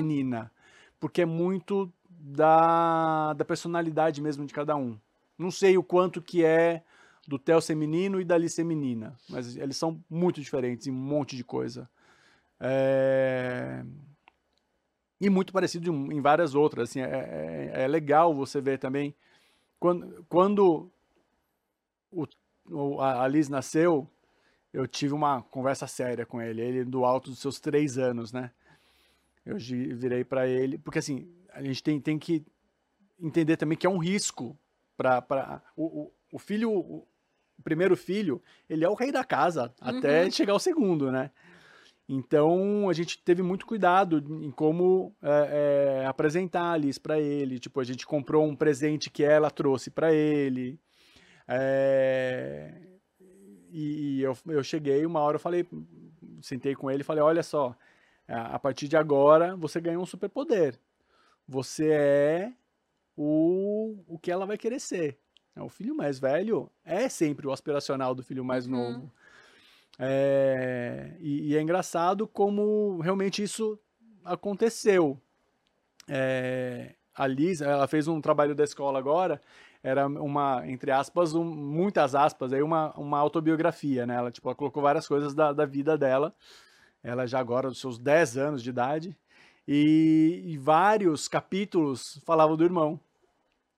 Porque 1.01 1.22
é 1.22 1.26
muito 1.26 1.92
da, 2.09 3.32
da 3.34 3.44
personalidade 3.44 4.20
mesmo 4.20 4.44
de 4.44 4.53
cada 4.53 4.76
um. 4.76 4.99
Não 5.38 5.51
sei 5.51 5.78
o 5.78 5.82
quanto 5.82 6.20
que 6.20 6.44
é 6.44 6.82
do 7.26 7.38
Theo 7.38 7.61
ser 7.61 7.74
menino 7.74 8.20
e 8.20 8.24
da 8.24 8.34
Alice 8.34 8.57
ser 8.57 8.64
menina, 8.64 9.14
mas 9.28 9.57
eles 9.57 9.76
são 9.76 10.03
muito 10.09 10.40
diferentes 10.40 10.86
em 10.86 10.90
um 10.90 10.94
monte 10.94 11.36
de 11.36 11.44
coisa. 11.44 11.88
É... 12.59 13.84
E 15.20 15.28
muito 15.28 15.53
parecido 15.53 15.90
em 15.90 16.20
várias 16.20 16.55
outras. 16.55 16.90
Assim, 16.90 17.01
é, 17.01 17.70
é, 17.74 17.82
é 17.82 17.88
legal 17.88 18.34
você 18.34 18.61
ver 18.61 18.78
também. 18.78 19.14
Quando, 19.78 20.24
quando 20.28 20.90
o, 22.11 22.26
o, 22.70 23.01
a 23.01 23.26
Liz 23.26 23.49
nasceu, 23.49 24.09
eu 24.72 24.86
tive 24.86 25.12
uma 25.12 25.42
conversa 25.42 25.86
séria 25.86 26.24
com 26.24 26.40
ele. 26.40 26.62
Ele 26.62 26.84
do 26.84 27.05
alto 27.05 27.30
dos 27.30 27.40
seus 27.40 27.59
três 27.61 27.99
anos, 27.99 28.32
né? 28.32 28.51
Eu 29.49 29.57
virei 29.96 30.24
para 30.24 30.46
ele. 30.46 30.76
Porque 30.78 30.99
assim, 30.99 31.26
a 31.53 31.62
gente 31.62 31.82
tem, 31.82 32.01
tem 32.01 32.18
que 32.18 32.44
entender 33.18 33.57
também 33.57 33.76
que 33.76 33.86
é 33.86 33.90
um 33.90 33.99
risco 33.99 34.59
para 34.96 35.62
o, 35.76 36.03
o, 36.03 36.12
o, 36.32 36.38
filho, 36.38 36.70
o, 36.70 37.07
primeiro 37.64 37.96
filho, 37.96 38.42
ele 38.68 38.84
é 38.84 38.88
o 38.88 38.94
rei 38.94 39.11
da 39.11 39.24
casa 39.24 39.72
até 39.80 40.24
uhum. 40.24 40.30
chegar 40.30 40.55
o 40.55 40.59
segundo, 40.59 41.11
né? 41.11 41.30
Então 42.09 42.88
a 42.88 42.92
gente 42.92 43.22
teve 43.22 43.42
muito 43.42 43.66
cuidado 43.66 44.18
em 44.42 44.51
como 44.51 45.14
é, 45.22 46.01
é, 46.03 46.07
apresentar 46.07 46.62
a 46.62 46.72
Alice 46.72 46.99
para 46.99 47.20
ele. 47.20 47.59
Tipo, 47.59 47.80
a 47.80 47.84
gente 47.84 48.07
comprou 48.07 48.46
um 48.46 48.57
presente 48.57 49.11
que 49.11 49.22
ela 49.22 49.51
trouxe 49.51 49.90
para 49.90 50.12
ele. 50.12 50.80
É, 51.46 52.72
e, 53.70 54.18
e 54.18 54.22
eu, 54.22 54.36
eu 54.46 54.62
cheguei, 54.62 55.05
uma 55.05 55.20
hora 55.20 55.36
eu 55.36 55.40
falei, 55.40 55.66
sentei 56.40 56.74
com 56.74 56.90
ele 56.90 57.03
e 57.03 57.05
falei: 57.05 57.22
Olha 57.22 57.42
só, 57.42 57.76
a 58.35 58.59
partir 58.59 58.89
de 58.89 58.97
agora 58.97 59.57
você 59.57 59.81
ganhou 59.81 60.03
um 60.03 60.07
superpoder. 60.07 60.79
Você 61.47 61.91
é 61.91 62.53
o, 63.16 63.97
o 64.07 64.18
que 64.18 64.31
ela 64.31 64.47
vai 64.47 64.59
querer 64.59 64.79
ser. 64.79 65.18
É, 65.57 65.62
o 65.62 65.68
filho 65.68 65.95
mais 65.95 66.18
velho 66.18 66.70
é 66.85 67.09
sempre 67.09 67.47
o 67.47 67.53
aspiracional 67.53 68.14
do 68.14 68.22
filho 68.22 68.45
mais 68.45 68.66
uhum. 68.66 68.72
novo. 68.72 69.12
É, 69.99 71.16
e, 71.18 71.49
e, 71.51 71.57
é 71.57 71.61
engraçado 71.61 72.29
como 72.29 73.01
realmente 73.01 73.43
isso 73.43 73.79
aconteceu. 74.24 75.20
É, 76.07 76.95
a 77.14 77.26
Liz, 77.26 77.61
ela 77.61 77.89
fez 77.89 78.07
um 78.07 78.20
trabalho 78.20 78.55
da 78.55 78.62
escola 78.62 78.99
agora, 78.99 79.41
era 79.83 80.07
uma, 80.07 80.62
entre 80.66 80.93
aspas, 80.93 81.35
um, 81.35 81.45
muitas 81.45 82.14
aspas, 82.14 82.53
aí 82.53 82.62
uma, 82.62 82.93
uma 82.97 83.18
autobiografia, 83.18 84.07
né? 84.07 84.14
Ela, 84.14 84.31
tipo, 84.31 84.49
ela 84.49 84.55
colocou 84.55 84.83
várias 84.83 85.09
coisas 85.09 85.35
da, 85.35 85.53
da 85.53 85.66
vida 85.66 85.99
dela. 85.99 86.33
Ela 87.03 87.26
já 87.26 87.38
agora, 87.38 87.68
dos 87.68 87.80
seus 87.80 87.99
10 87.99 88.36
anos 88.36 88.62
de 88.62 88.70
idade. 88.70 89.16
E, 89.66 90.42
e 90.46 90.57
vários 90.57 91.28
capítulos 91.28 92.20
falavam 92.24 92.57
do 92.57 92.64
irmão. 92.64 92.99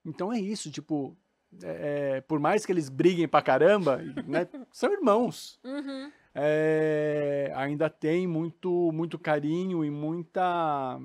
Então 0.05 0.31
é 0.31 0.39
isso, 0.39 0.71
tipo, 0.71 1.15
é, 1.61 2.17
é, 2.17 2.21
por 2.21 2.39
mais 2.39 2.65
que 2.65 2.71
eles 2.71 2.89
briguem 2.89 3.27
pra 3.27 3.41
caramba, 3.41 3.97
né, 4.25 4.47
são 4.71 4.91
irmãos. 4.91 5.59
Uhum. 5.63 6.11
É, 6.33 7.51
ainda 7.55 7.89
tem 7.89 8.25
muito, 8.25 8.91
muito 8.93 9.19
carinho 9.19 9.83
e 9.83 9.91
muita 9.91 10.97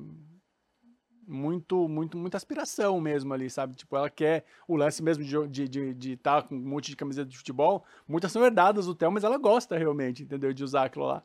muito, 1.27 1.89
muito, 1.89 2.17
muita 2.17 2.37
aspiração 2.37 3.01
mesmo 3.01 3.35
ali, 3.35 3.51
sabe? 3.51 3.75
Tipo, 3.75 3.97
ela 3.97 4.09
quer 4.09 4.45
o 4.69 4.77
lance 4.77 5.03
mesmo 5.03 5.25
de 5.25 5.35
estar 5.35 5.49
de, 5.49 5.69
de, 5.69 5.95
de 5.95 6.17
tá 6.17 6.41
com 6.41 6.55
um 6.55 6.61
monte 6.61 6.91
de 6.91 6.97
camiseta 6.97 7.29
de 7.29 7.37
futebol. 7.37 7.85
Muitas 8.07 8.31
são 8.31 8.45
herdadas 8.45 8.87
do 8.87 8.95
Theo, 8.95 9.11
mas 9.11 9.25
ela 9.25 9.37
gosta 9.37 9.77
realmente, 9.77 10.23
entendeu? 10.23 10.53
De 10.53 10.62
usar 10.62 10.85
aquilo 10.85 11.07
lá. 11.07 11.25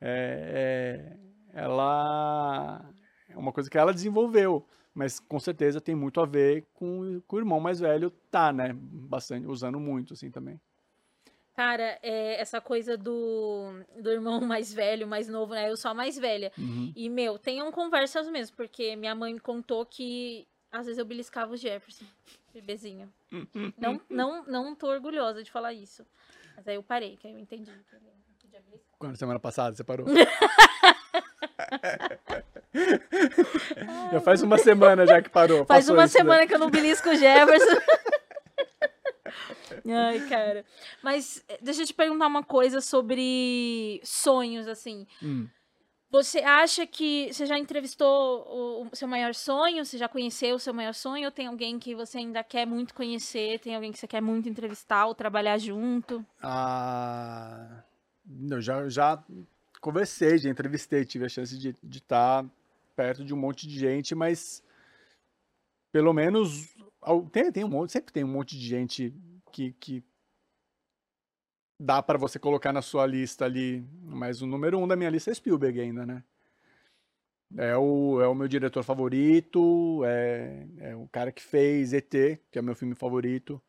É, 0.00 1.16
é, 1.54 1.60
ela 1.60 2.84
é 3.28 3.36
uma 3.36 3.52
coisa 3.52 3.70
que 3.70 3.78
ela 3.78 3.94
desenvolveu 3.94 4.66
mas 4.96 5.20
com 5.20 5.38
certeza 5.38 5.78
tem 5.78 5.94
muito 5.94 6.22
a 6.22 6.24
ver 6.24 6.66
com, 6.72 7.20
com 7.26 7.36
o 7.36 7.38
irmão 7.38 7.60
mais 7.60 7.78
velho 7.78 8.10
tá, 8.30 8.50
né? 8.50 8.72
Bastante, 8.74 9.46
usando 9.46 9.78
muito, 9.78 10.14
assim, 10.14 10.30
também. 10.30 10.58
Cara, 11.54 11.98
é, 12.02 12.40
essa 12.40 12.62
coisa 12.62 12.96
do, 12.96 13.72
do 14.00 14.10
irmão 14.10 14.40
mais 14.44 14.72
velho, 14.72 15.06
mais 15.06 15.28
novo, 15.28 15.52
né? 15.52 15.70
Eu 15.70 15.76
sou 15.76 15.90
a 15.90 15.94
mais 15.94 16.18
velha. 16.18 16.50
Uhum. 16.56 16.94
E, 16.96 17.10
meu, 17.10 17.38
tenham 17.38 17.70
conversas 17.70 18.26
mesmo, 18.30 18.56
porque 18.56 18.96
minha 18.96 19.14
mãe 19.14 19.34
me 19.34 19.40
contou 19.40 19.84
que 19.84 20.48
às 20.72 20.86
vezes 20.86 20.98
eu 20.98 21.04
beliscava 21.04 21.52
o 21.52 21.56
Jefferson, 21.58 22.06
bebezinho. 22.54 23.12
não, 23.76 24.00
não, 24.08 24.46
não 24.46 24.74
tô 24.74 24.88
orgulhosa 24.88 25.42
de 25.42 25.50
falar 25.50 25.74
isso. 25.74 26.06
Mas 26.56 26.66
aí 26.66 26.76
eu 26.76 26.82
parei, 26.82 27.18
que 27.18 27.26
aí 27.26 27.34
eu 27.34 27.38
entendi 27.38 27.70
que 27.70 27.96
beliscar. 28.60 28.96
Quando 28.98 29.16
semana 29.16 29.38
passada 29.38 29.76
você 29.76 29.84
parou? 29.84 30.06
já 34.12 34.20
faz 34.20 34.42
uma 34.42 34.58
semana 34.58 35.06
já 35.06 35.22
que 35.22 35.28
parou. 35.30 35.64
Faz 35.64 35.88
uma 35.88 36.06
semana 36.08 36.38
daí. 36.38 36.48
que 36.48 36.54
eu 36.54 36.58
não 36.58 36.70
belisco 36.70 37.08
o 37.08 37.14
Jefferson. 37.14 37.80
Ai, 39.88 40.20
cara. 40.28 40.64
Mas 41.02 41.44
eh, 41.48 41.58
deixa 41.60 41.82
eu 41.82 41.86
te 41.86 41.94
perguntar 41.94 42.26
uma 42.26 42.42
coisa 42.42 42.80
sobre 42.80 44.00
sonhos, 44.04 44.66
assim. 44.66 45.06
Hum. 45.22 45.48
Você 46.10 46.38
acha 46.38 46.86
que 46.86 47.32
você 47.32 47.46
já 47.46 47.58
entrevistou 47.58 48.46
o, 48.48 48.88
o, 48.90 48.96
seu 48.96 49.08
maior 49.08 49.34
sonho? 49.34 49.84
Você 49.84 49.98
já 49.98 50.08
conheceu 50.08 50.56
o 50.56 50.58
seu 50.58 50.72
maior 50.72 50.94
sonho? 50.94 51.26
Ou 51.26 51.30
tem 51.32 51.46
alguém 51.46 51.78
que 51.78 51.94
você 51.94 52.18
ainda 52.18 52.42
quer 52.44 52.66
muito 52.66 52.94
conhecer? 52.94 53.58
Tem 53.58 53.74
alguém 53.74 53.92
que 53.92 53.98
você 53.98 54.06
quer 54.06 54.22
muito 54.22 54.48
entrevistar 54.48 55.06
ou 55.06 55.14
trabalhar 55.14 55.58
junto? 55.58 56.24
Ah, 56.42 57.82
eu 58.50 58.60
já, 58.60 58.88
já 58.88 59.24
conversei, 59.80 60.38
já 60.38 60.50
entrevistei, 60.50 61.04
tive 61.04 61.26
a 61.26 61.28
chance 61.28 61.56
de 61.56 61.74
estar 61.98 62.42
tá 62.42 62.50
perto 62.94 63.24
de 63.24 63.32
um 63.34 63.36
monte 63.36 63.66
de 63.66 63.78
gente, 63.78 64.14
mas 64.14 64.62
pelo 65.92 66.12
menos 66.12 66.74
tem, 67.32 67.52
tem 67.52 67.64
um 67.64 67.68
monte, 67.68 67.92
sempre 67.92 68.12
tem 68.12 68.24
um 68.24 68.28
monte 68.28 68.58
de 68.58 68.66
gente 68.66 69.14
que, 69.52 69.72
que 69.72 70.04
dá 71.78 72.02
para 72.02 72.18
você 72.18 72.38
colocar 72.38 72.72
na 72.72 72.82
sua 72.82 73.06
lista 73.06 73.44
ali, 73.44 73.84
mas 74.02 74.42
o 74.42 74.46
número 74.46 74.78
um 74.78 74.88
da 74.88 74.96
minha 74.96 75.10
lista 75.10 75.30
é 75.30 75.34
Spielberg 75.34 75.80
ainda, 75.80 76.04
né? 76.06 76.24
É 77.56 77.76
o, 77.76 78.20
é 78.20 78.26
o 78.26 78.34
meu 78.34 78.48
diretor 78.48 78.82
favorito, 78.82 80.02
é, 80.04 80.66
é 80.78 80.96
o 80.96 81.06
cara 81.08 81.30
que 81.30 81.42
fez 81.42 81.92
ET, 81.92 82.10
que 82.50 82.58
é 82.58 82.60
o 82.60 82.64
meu 82.64 82.74
filme 82.74 82.94
favorito. 82.94 83.62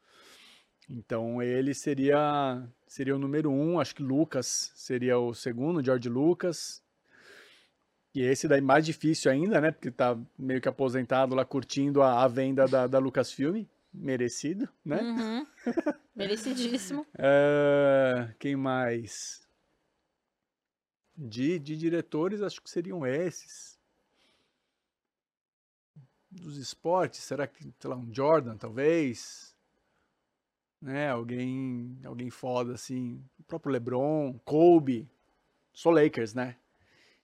Então 0.90 1.42
ele 1.42 1.74
seria 1.74 2.66
seria 2.88 3.16
o 3.16 3.20
número 3.20 3.52
um, 3.52 3.80
acho 3.80 3.94
que 3.94 4.02
Lucas 4.04 4.72
seria 4.76 5.20
o 5.20 5.34
segundo, 5.34 5.84
George 5.84 6.08
Lucas. 6.08 6.82
E 8.16 8.22
esse 8.22 8.48
daí 8.48 8.62
mais 8.62 8.86
difícil 8.86 9.30
ainda, 9.32 9.60
né? 9.60 9.72
Porque 9.72 9.92
tá 9.92 10.18
meio 10.38 10.62
que 10.62 10.70
aposentado 10.70 11.36
lá 11.36 11.46
curtindo 11.46 12.02
a, 12.02 12.24
a 12.24 12.28
venda 12.28 12.68
da, 12.68 12.88
da 12.88 13.00
Lucasfilm. 13.00 13.66
Merecido, 13.94 14.68
né? 14.84 15.02
Uhum. 15.02 15.48
Merecidíssimo. 16.16 17.02
uh, 17.14 18.34
quem 18.40 18.56
mais? 18.56 19.48
De, 21.16 21.58
de 21.58 21.76
diretores, 21.76 22.42
acho 22.42 22.62
que 22.62 22.70
seriam 22.70 23.06
esses. 23.06 23.78
Dos 26.30 26.58
esportes, 26.58 27.22
será 27.22 27.48
que, 27.48 27.64
sei 27.80 27.90
lá, 27.90 27.96
um 27.96 28.14
Jordan, 28.14 28.58
talvez? 28.58 29.57
Né? 30.82 31.10
Alguém, 31.10 31.98
alguém 32.06 32.30
foda 32.30 32.74
assim, 32.74 33.24
o 33.40 33.44
próprio 33.44 33.72
LeBron, 33.72 34.34
Kobe, 34.46 35.08
sou 35.74 35.92
Lakers, 35.92 36.34
né? 36.34 36.56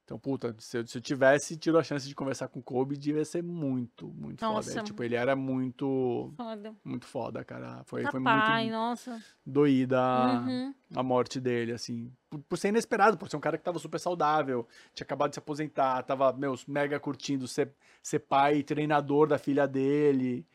Então, 0.05 0.19
puta, 0.19 0.53
se 0.59 0.77
eu, 0.79 0.85
se 0.85 0.97
eu 0.97 1.01
tivesse 1.01 1.55
tido 1.55 1.77
a 1.79 1.83
chance 1.83 2.05
de 2.05 2.13
conversar 2.13 2.49
com 2.49 2.59
o 2.59 2.63
Kobe, 2.63 2.97
devia 2.97 3.23
ser 3.23 3.41
muito, 3.41 4.09
muito 4.09 4.41
Nossa. 4.41 4.71
foda. 4.71 4.83
Tipo, 4.83 5.01
ele 5.01 5.15
era 5.15 5.33
muito, 5.33 6.33
Foda. 6.35 6.75
muito 6.83 7.05
foda, 7.07 7.41
cara. 7.45 7.81
Foi, 7.85 8.03
foi 8.11 8.21
pai, 8.21 8.63
muito 8.63 8.71
nossa. 8.73 9.21
doída 9.45 9.97
a- 10.01 10.41
Uhum. 10.45 10.73
a 10.93 11.01
morte 11.01 11.39
dele, 11.39 11.71
assim. 11.71 12.11
Por, 12.29 12.39
por 12.41 12.57
ser 12.57 12.67
inesperado, 12.67 13.17
por 13.17 13.29
ser 13.29 13.37
um 13.37 13.39
cara 13.39 13.57
que 13.57 13.63
tava 13.63 13.79
super 13.79 13.97
saudável, 13.97 14.67
tinha 14.93 15.05
acabado 15.05 15.29
de 15.29 15.35
se 15.35 15.39
aposentar, 15.39 16.03
tava, 16.03 16.33
meus, 16.33 16.65
mega 16.65 16.99
curtindo 16.99 17.47
ser, 17.47 17.71
ser 18.01 18.19
pai 18.19 18.57
e 18.57 18.63
treinador 18.63 19.25
da 19.25 19.37
filha 19.37 19.65
dele. 19.65 20.45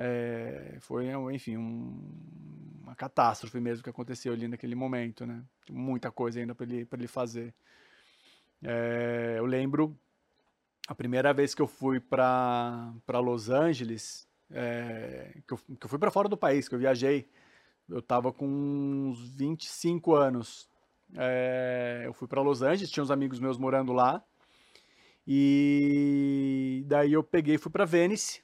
É, 0.00 0.76
foi, 0.80 1.06
enfim, 1.34 1.56
um- 1.56 2.00
uma 2.82 2.94
catástrofe 2.94 3.58
mesmo 3.58 3.82
que 3.82 3.90
aconteceu 3.90 4.32
ali 4.32 4.46
naquele 4.46 4.76
momento, 4.76 5.26
né? 5.26 5.42
Muita 5.68 6.08
coisa 6.12 6.38
ainda 6.38 6.54
pra 6.54 6.64
ele, 6.64 6.86
ele 6.90 7.08
fazer. 7.08 7.52
É, 8.62 9.34
eu 9.38 9.44
lembro 9.44 9.98
a 10.86 10.94
primeira 10.94 11.32
vez 11.34 11.52
que 11.52 11.60
eu 11.60 11.66
fui 11.66 11.98
pra 11.98 12.94
Los 13.14 13.50
Angeles, 13.50 14.28
é, 14.50 15.36
que, 15.46 15.54
eu, 15.54 15.58
que 15.58 15.84
eu 15.84 15.88
fui 15.88 15.98
pra 15.98 16.12
fora 16.12 16.28
do 16.28 16.36
país, 16.36 16.68
que 16.68 16.74
eu 16.76 16.78
viajei, 16.78 17.28
eu 17.88 18.00
tava 18.00 18.32
com 18.32 18.46
uns 18.46 19.28
25 19.30 20.14
anos. 20.14 20.70
É, 21.16 22.02
eu 22.04 22.12
fui 22.12 22.28
pra 22.28 22.40
Los 22.40 22.62
Angeles, 22.62 22.90
tinha 22.90 23.02
uns 23.02 23.10
amigos 23.10 23.40
meus 23.40 23.58
morando 23.58 23.92
lá. 23.92 24.22
E 25.26 26.84
daí 26.86 27.12
eu 27.12 27.22
peguei 27.22 27.56
e 27.56 27.58
fui 27.58 27.70
pra 27.70 27.84
Venice. 27.84 28.42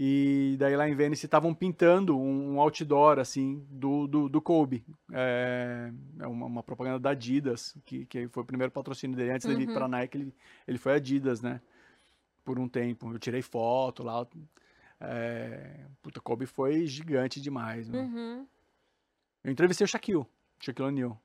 E 0.00 0.54
daí 0.60 0.76
lá 0.76 0.88
em 0.88 0.94
Venice 0.94 1.26
estavam 1.26 1.52
pintando 1.52 2.16
um, 2.16 2.60
outdoor, 2.60 3.18
assim, 3.18 3.66
do, 3.68 4.06
do, 4.06 4.28
do 4.28 4.40
Kobe. 4.40 4.84
É, 5.12 5.90
é 6.20 6.26
uma, 6.28 6.46
uma 6.46 6.62
propaganda 6.62 7.00
da 7.00 7.10
Adidas, 7.10 7.76
que, 7.84 8.06
que 8.06 8.28
foi 8.28 8.44
o 8.44 8.46
primeiro 8.46 8.70
patrocínio 8.72 9.16
dele. 9.16 9.32
Antes 9.32 9.48
dele 9.48 9.64
ir 9.64 9.68
Uhum. 9.68 9.74
pra 9.74 9.88
Nike, 9.88 10.16
ele, 10.16 10.34
ele 10.68 10.78
foi 10.78 10.92
Adidas, 10.94 11.42
né? 11.42 11.60
Por 12.44 12.60
um 12.60 12.68
tempo. 12.68 13.12
Eu 13.12 13.18
tirei 13.18 13.42
foto 13.42 14.04
lá. 14.04 14.24
É, 15.00 15.80
puta, 16.00 16.20
Kobe 16.20 16.46
foi 16.46 16.86
gigante 16.86 17.40
demais, 17.40 17.88
né? 17.88 17.98
Uhum. 18.00 18.46
Eu 19.42 19.50
entrevistei 19.50 19.84
o 19.84 19.88
Shaquille, 19.88 20.24
Shaquille 20.60 20.88
O'Neal. 20.88 21.20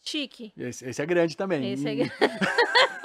Chique. 0.00 0.52
Esse, 0.56 0.84
esse 0.88 1.00
é 1.00 1.06
grande 1.06 1.36
também. 1.36 1.72
Esse 1.72 1.86
é 1.88 1.94
grande. 1.94 2.12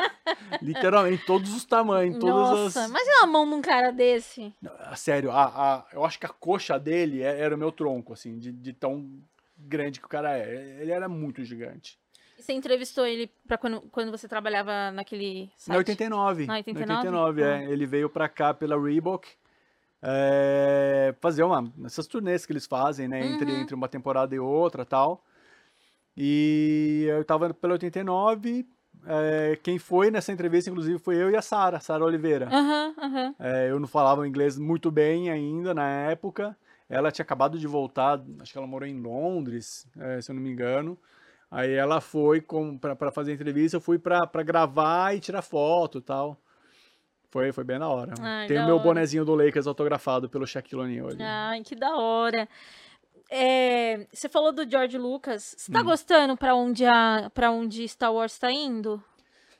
Literalmente, 0.62 1.26
todos 1.26 1.54
os 1.54 1.66
tamanhos, 1.66 2.18
todas 2.20 2.36
Nossa, 2.36 2.84
as... 2.84 2.90
imagina 2.90 3.24
a 3.24 3.28
mão 3.28 3.46
num 3.46 3.62
cara 3.62 3.92
desse. 3.92 4.54
Ah, 4.80 4.96
Sério, 4.96 5.32
a, 5.32 5.46
a- 5.46 5.86
eu 5.94 6.06
acho 6.06 6.20
que 6.20 6.26
a 6.26 6.30
coxa 6.30 6.80
dele 6.80 7.22
é- 7.22 7.40
era 7.40 7.56
o 7.56 7.58
meu 7.58 7.72
tronco, 7.72 8.14
assim, 8.14 8.38
de, 8.40 8.52
de 8.52 8.72
tão 8.74 9.10
grande 9.58 10.00
que 10.00 10.06
o 10.06 10.10
cara 10.10 10.38
é. 10.38 10.78
Ele 10.82 10.92
era 10.92 11.10
muito 11.10 11.44
gigante. 11.44 11.98
Você 12.38 12.54
entrevistou 12.54 13.06
ele 13.06 13.30
pra 13.48 13.58
quando, 13.58 13.82
quando 13.92 14.12
você 14.12 14.28
trabalhava 14.28 14.92
naquele 14.92 15.50
site? 15.56 15.70
Na 15.70 15.78
89. 15.78 16.46
Na 16.46 16.54
Na 16.54 16.58
89? 16.58 16.98
89, 17.08 17.42
é. 17.44 17.72
Ele 17.72 17.86
veio 17.86 18.10
pra 18.10 18.28
cá 18.28 18.54
pela 18.54 18.80
Reebok. 18.82 19.28
é, 20.02 21.16
fazer 21.22 21.44
uma, 21.44 21.72
essas 21.86 22.06
turnês 22.08 22.46
que 22.46 22.52
eles 22.52 22.66
fazem, 22.66 23.08
né? 23.08 23.26
Entre, 23.26 23.50
Uhum. 23.52 23.62
entre 23.62 23.74
uma 23.76 23.88
temporada 23.88 24.36
e 24.36 24.40
outra 24.40 24.84
tal. 24.86 25.24
E 26.16 27.06
eu 27.10 27.24
tava 27.24 27.54
pela 27.54 27.74
89. 27.74 28.68
É, 29.06 29.58
quem 29.62 29.78
foi 29.80 30.10
nessa 30.12 30.32
entrevista, 30.32 30.70
inclusive, 30.70 30.98
foi 31.00 31.16
eu 31.16 31.30
e 31.30 31.36
a 31.36 31.42
Sara, 31.42 31.80
Sara 31.80 32.04
Oliveira. 32.04 32.48
Aham, 32.52 32.94
aham. 32.98 33.36
É, 33.40 33.70
eu 33.70 33.80
não 33.80 33.88
falava 33.88 34.28
inglês 34.28 34.58
muito 34.58 34.92
bem 34.92 35.30
ainda 35.30 35.74
na 35.74 35.88
época. 35.88 36.56
Ela 36.90 37.12
tinha 37.12 37.24
acabado 37.24 37.58
de 37.58 37.66
voltar, 37.68 38.22
acho 38.40 38.52
que 38.52 38.58
ela 38.58 38.68
morou 38.68 38.88
em 38.88 39.00
Londres, 39.00 39.88
é, 39.98 40.22
se 40.22 40.32
eu 40.32 40.36
não 40.36 40.42
me 40.42 40.52
engano. 40.52 40.98
Aí 41.50 41.72
ela 41.74 42.02
foi 42.02 42.44
pra 42.98 43.12
fazer 43.12 43.34
entrevista, 43.34 43.78
eu 43.78 43.82
fui 43.82 44.00
pra, 44.00 44.26
pra 44.26 44.42
gravar 44.44 45.16
e 45.16 45.20
tirar 45.20 45.42
foto 45.42 46.00
e 46.00 46.02
tal. 46.02 46.38
Foi, 47.30 47.52
foi 47.52 47.64
bem 47.64 47.80
da 47.80 47.88
hora. 47.88 48.14
Ai, 48.20 48.48
Tem 48.48 48.60
o 48.60 48.66
meu 48.66 48.76
hora. 48.76 48.84
bonezinho 48.84 49.26
do 49.26 49.34
Lakers 49.34 49.66
autografado 49.66 50.30
pelo 50.30 50.46
Shaquille 50.46 50.82
O'Neal 50.82 51.08
ali. 51.10 51.24
Ai, 51.24 51.64
que 51.64 51.76
da 51.76 51.96
hora. 51.96 52.48
É, 53.36 54.06
você 54.14 54.30
falou 54.30 54.52
do 54.54 54.70
George 54.70 54.96
Lucas. 54.96 55.56
Você 55.58 55.72
tá 55.72 55.82
Hum. 55.82 55.86
gostando 55.86 56.38
pra 56.38 56.54
onde, 56.54 56.86
a, 56.86 57.32
pra 57.34 57.50
onde 57.50 57.88
Star 57.88 58.14
Wars 58.14 58.38
tá 58.38 58.52
indo? 58.52 59.04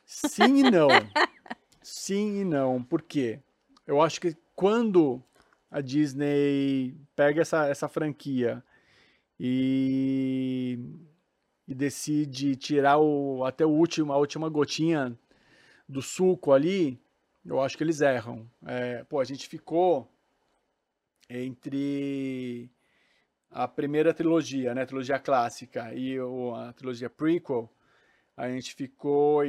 Sim 0.04 0.58
e 0.58 0.62
não. 0.62 0.88
Sim 1.82 2.42
e 2.42 2.44
não. 2.44 2.80
Por 2.84 3.02
quê? 3.02 3.40
Eu 3.84 4.00
acho 4.00 4.20
que 4.20 4.36
quando 4.54 5.20
a 5.68 5.80
Disney 5.80 6.94
pega 7.16 7.42
essa, 7.42 7.66
essa 7.66 7.88
franquia 7.88 8.62
e, 9.40 10.78
e 11.66 11.74
decide 11.74 12.54
tirar 12.54 12.98
o, 12.98 13.42
até 13.44 13.66
o 13.66 13.70
último, 13.70 14.12
a 14.12 14.16
última 14.16 14.48
gotinha 14.48 15.18
do 15.88 16.00
suco 16.00 16.52
ali, 16.52 16.96
eu 17.44 17.60
acho 17.60 17.76
que 17.76 17.82
eles 17.82 18.00
erram. 18.00 18.48
É, 18.64 19.02
pô, 19.02 19.18
a 19.18 19.24
gente 19.24 19.48
ficou 19.48 20.08
entre 21.28 22.70
a 23.54 23.68
primeira 23.68 24.12
trilogia, 24.12 24.74
né, 24.74 24.82
a 24.82 24.86
trilogia 24.86 25.18
clássica, 25.18 25.94
e 25.94 26.18
a 26.56 26.72
trilogia 26.72 27.08
prequel, 27.08 27.70
a 28.36 28.50
gente 28.50 28.74
ficou 28.74 29.44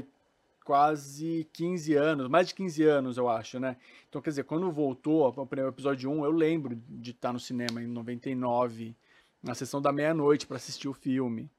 quase 0.64 1.50
15 1.52 1.96
anos, 1.96 2.28
mais 2.28 2.48
de 2.48 2.54
15 2.54 2.84
anos, 2.84 3.18
eu 3.18 3.28
acho, 3.28 3.60
né? 3.60 3.78
Então, 4.08 4.22
quer 4.22 4.30
dizer, 4.30 4.44
quando 4.44 4.72
voltou 4.72 5.28
o 5.28 5.48
primeiro 5.48 5.72
episódio 5.72 6.12
1, 6.12 6.24
eu 6.24 6.32
lembro 6.32 6.76
de 6.88 7.12
estar 7.12 7.34
no 7.34 7.40
cinema 7.40 7.82
em 7.82 7.88
99, 7.88 8.96
na 9.42 9.56
sessão 9.56 9.82
da 9.82 9.92
meia-noite 9.92 10.46
para 10.46 10.58
assistir 10.58 10.88
o 10.88 10.94
filme. 10.94 11.50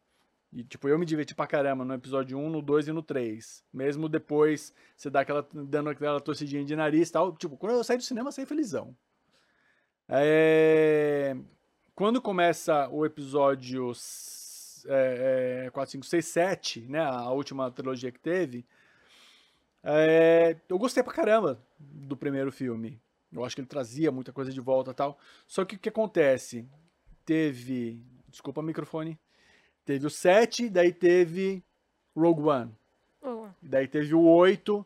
E, 0.53 0.63
tipo, 0.63 0.89
eu 0.89 0.99
me 0.99 1.05
diverti 1.05 1.35
pra 1.35 1.49
caramba 1.49 1.85
no 1.85 1.95
episódio 1.95 2.39
1, 2.39 2.49
no 2.49 2.63
2 2.63 2.89
e 2.89 2.93
no 2.93 3.03
3. 3.03 3.65
Mesmo 3.73 4.09
depois, 4.09 4.73
você 4.97 5.11
dá 5.11 5.21
aquela, 5.21 5.47
dando 5.53 5.91
aquela 5.91 6.21
torcidinha 6.21 6.65
de 6.65 6.77
nariz 6.77 7.09
e 7.09 7.13
tal. 7.13 7.37
Tipo, 7.37 7.57
quando 7.57 7.73
eu 7.73 7.85
saí 7.85 7.97
do 7.97 8.05
cinema, 8.05 8.29
eu 8.29 8.33
saí 8.33 8.47
felizão. 8.47 8.97
É... 10.09 11.37
Quando 11.97 12.21
começa 12.21 12.89
o 12.91 13.05
episódio 13.05 13.91
s- 13.91 14.87
é, 14.89 15.65
é, 15.67 15.71
4, 15.71 15.91
5, 15.93 16.07
6, 16.07 16.25
7, 16.27 16.81
né? 16.83 17.01
A 17.01 17.31
última 17.31 17.71
trilogia 17.73 18.13
que 18.13 18.21
teve. 18.21 18.65
é, 19.83 20.57
eu 20.69 20.79
gostei 20.79 21.03
pra 21.03 21.13
caramba 21.13 21.59
do 21.81 22.17
primeiro 22.17 22.53
filme. 22.53 23.01
Eu 23.33 23.45
acho 23.45 23.55
que 23.57 23.61
ele 23.61 23.69
trazia 23.69 24.13
muita 24.13 24.33
coisa 24.33 24.53
de 24.53 24.61
volta 24.61 24.91
e 24.91 24.95
tal. 24.95 25.19
Só 25.47 25.65
que 25.65 25.77
o 25.77 25.79
que 25.79 25.89
acontece? 25.89 26.69
Teve. 27.25 28.01
Desculpa 28.29 28.61
o 28.61 28.65
microfone. 28.65 29.19
Teve 29.85 30.07
o 30.07 30.11
7, 30.11 30.69
daí 30.69 30.93
teve 30.93 31.63
Rogue 32.15 32.43
One. 32.43 32.73
Oh, 33.23 33.47
Daí 33.63 33.89
teve 33.89 34.15
o 34.15 34.21
8. 34.23 34.85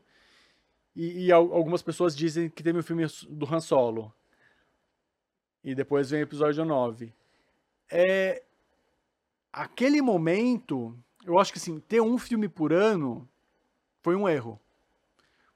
E, 0.94 1.26
e 1.26 1.32
al- 1.32 1.52
algumas 1.52 1.82
pessoas 1.82 2.14
dizem 2.16 2.48
que 2.48 2.62
teve 2.62 2.78
o 2.78 2.82
filme 2.82 3.04
do 3.28 3.46
Han 3.52 3.60
Solo. 3.60 4.12
E 5.62 5.74
depois 5.74 6.10
vem 6.10 6.20
o 6.20 6.22
episódio 6.22 6.64
9. 6.64 7.12
É, 7.90 8.42
aquele 9.52 10.00
momento, 10.00 10.96
eu 11.24 11.38
acho 11.38 11.52
que 11.52 11.58
assim, 11.58 11.80
ter 11.80 12.00
um 12.00 12.16
filme 12.16 12.48
por 12.48 12.72
ano 12.72 13.28
foi 14.02 14.16
um 14.16 14.28
erro. 14.28 14.60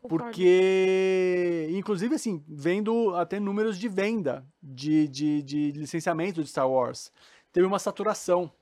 Porque, 0.06 1.66
inclusive, 1.70 2.14
assim, 2.14 2.44
vendo 2.46 3.14
até 3.14 3.40
números 3.40 3.78
de 3.78 3.88
venda 3.88 4.46
de, 4.62 5.08
de, 5.08 5.42
de 5.42 5.72
licenciamento 5.72 6.42
de 6.42 6.50
Star 6.50 6.68
Wars, 6.68 7.10
teve 7.50 7.66
uma 7.66 7.78
saturação. 7.78 8.52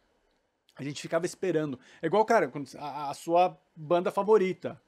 A 0.76 0.84
gente 0.84 1.02
ficava 1.02 1.26
esperando. 1.26 1.80
É 2.00 2.06
igual, 2.06 2.24
cara, 2.24 2.46
quando 2.46 2.68
a, 2.78 3.10
a 3.10 3.14
sua 3.14 3.58
banda 3.74 4.12
favorita. 4.12 4.80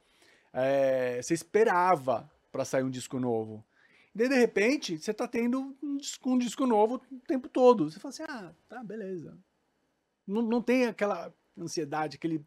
É, 0.52 1.20
você 1.20 1.34
esperava 1.34 2.30
pra 2.52 2.64
sair 2.64 2.84
um 2.84 2.90
disco 2.90 3.18
novo. 3.18 3.64
Daí, 4.14 4.28
de 4.28 4.36
repente, 4.36 4.96
você 4.98 5.12
tá 5.12 5.26
tendo 5.26 5.76
um 5.82 5.96
disco, 5.96 6.30
um 6.30 6.38
disco 6.38 6.66
novo 6.66 7.02
o 7.10 7.18
tempo 7.26 7.48
todo. 7.48 7.90
Você 7.90 7.98
fala 7.98 8.10
assim, 8.10 8.22
ah, 8.28 8.52
tá, 8.68 8.84
beleza. 8.84 9.36
Não, 10.26 10.40
não 10.40 10.62
tem 10.62 10.86
aquela 10.86 11.34
ansiedade, 11.58 12.16
aquele 12.16 12.44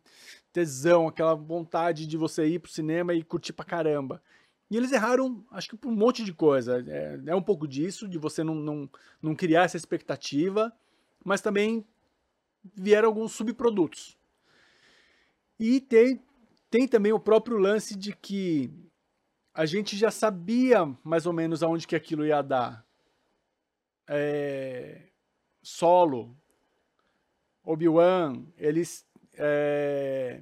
tesão, 0.54 1.08
aquela 1.08 1.36
vontade 1.36 2.08
de 2.08 2.18
você 2.18 2.48
ir 2.48 2.60
pro 2.60 2.72
cinema 2.72 3.14
e 3.14 3.24
curtir 3.24 3.52
pra 3.52 3.66
caramba. 3.66 4.22
E 4.70 4.78
eles 4.78 4.92
erraram, 4.92 5.46
acho 5.52 5.70
que 5.70 5.78
por 5.78 5.90
um 5.90 5.96
monte 5.96 6.24
de 6.24 6.34
coisa. 6.34 6.84
É, 6.88 7.20
é 7.28 7.36
um 7.36 7.42
pouco 7.42 7.68
disso, 7.68 8.08
de 8.08 8.18
você 8.18 8.44
não, 8.44 8.56
não, 8.56 8.90
não 9.22 9.36
criar 9.36 9.64
essa 9.64 9.78
expectativa, 9.78 10.74
mas 11.24 11.42
também 11.42 11.86
vieram 12.76 13.10
alguns 13.10 13.34
subprodutos. 13.34 14.18
E 15.60 15.82
tem, 15.82 16.22
tem 16.70 16.88
também 16.88 17.12
o 17.12 17.20
próprio 17.20 17.58
lance 17.58 17.96
de 17.96 18.16
que 18.16 18.72
a 19.58 19.66
gente 19.66 19.98
já 19.98 20.12
sabia 20.12 20.86
mais 21.04 21.26
ou 21.26 21.34
menos 21.34 21.64
aonde 21.64 21.88
que 21.88 21.96
aquilo 21.96 22.24
ia 22.26 22.44
dar. 22.44 22.86
É, 24.08 25.02
solo, 25.64 26.38
Obi-Wan, 27.64 28.46
eles 28.56 29.06
é, 29.34 30.42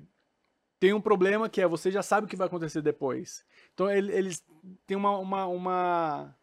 têm 0.79 0.93
um 0.93 0.99
problema 1.01 1.49
que 1.49 1.61
é 1.61 1.67
você 1.67 1.89
já 1.89 2.03
sabe 2.03 2.25
o 2.25 2.29
que 2.29 2.35
vai 2.35 2.47
acontecer 2.47 2.81
depois. 2.81 3.45
Então 3.73 3.89
ele- 3.89 4.11
eles 4.11 4.45
têm 4.85 4.97
uma, 4.97 5.17
uma, 5.17 5.45
uma, 5.47 6.35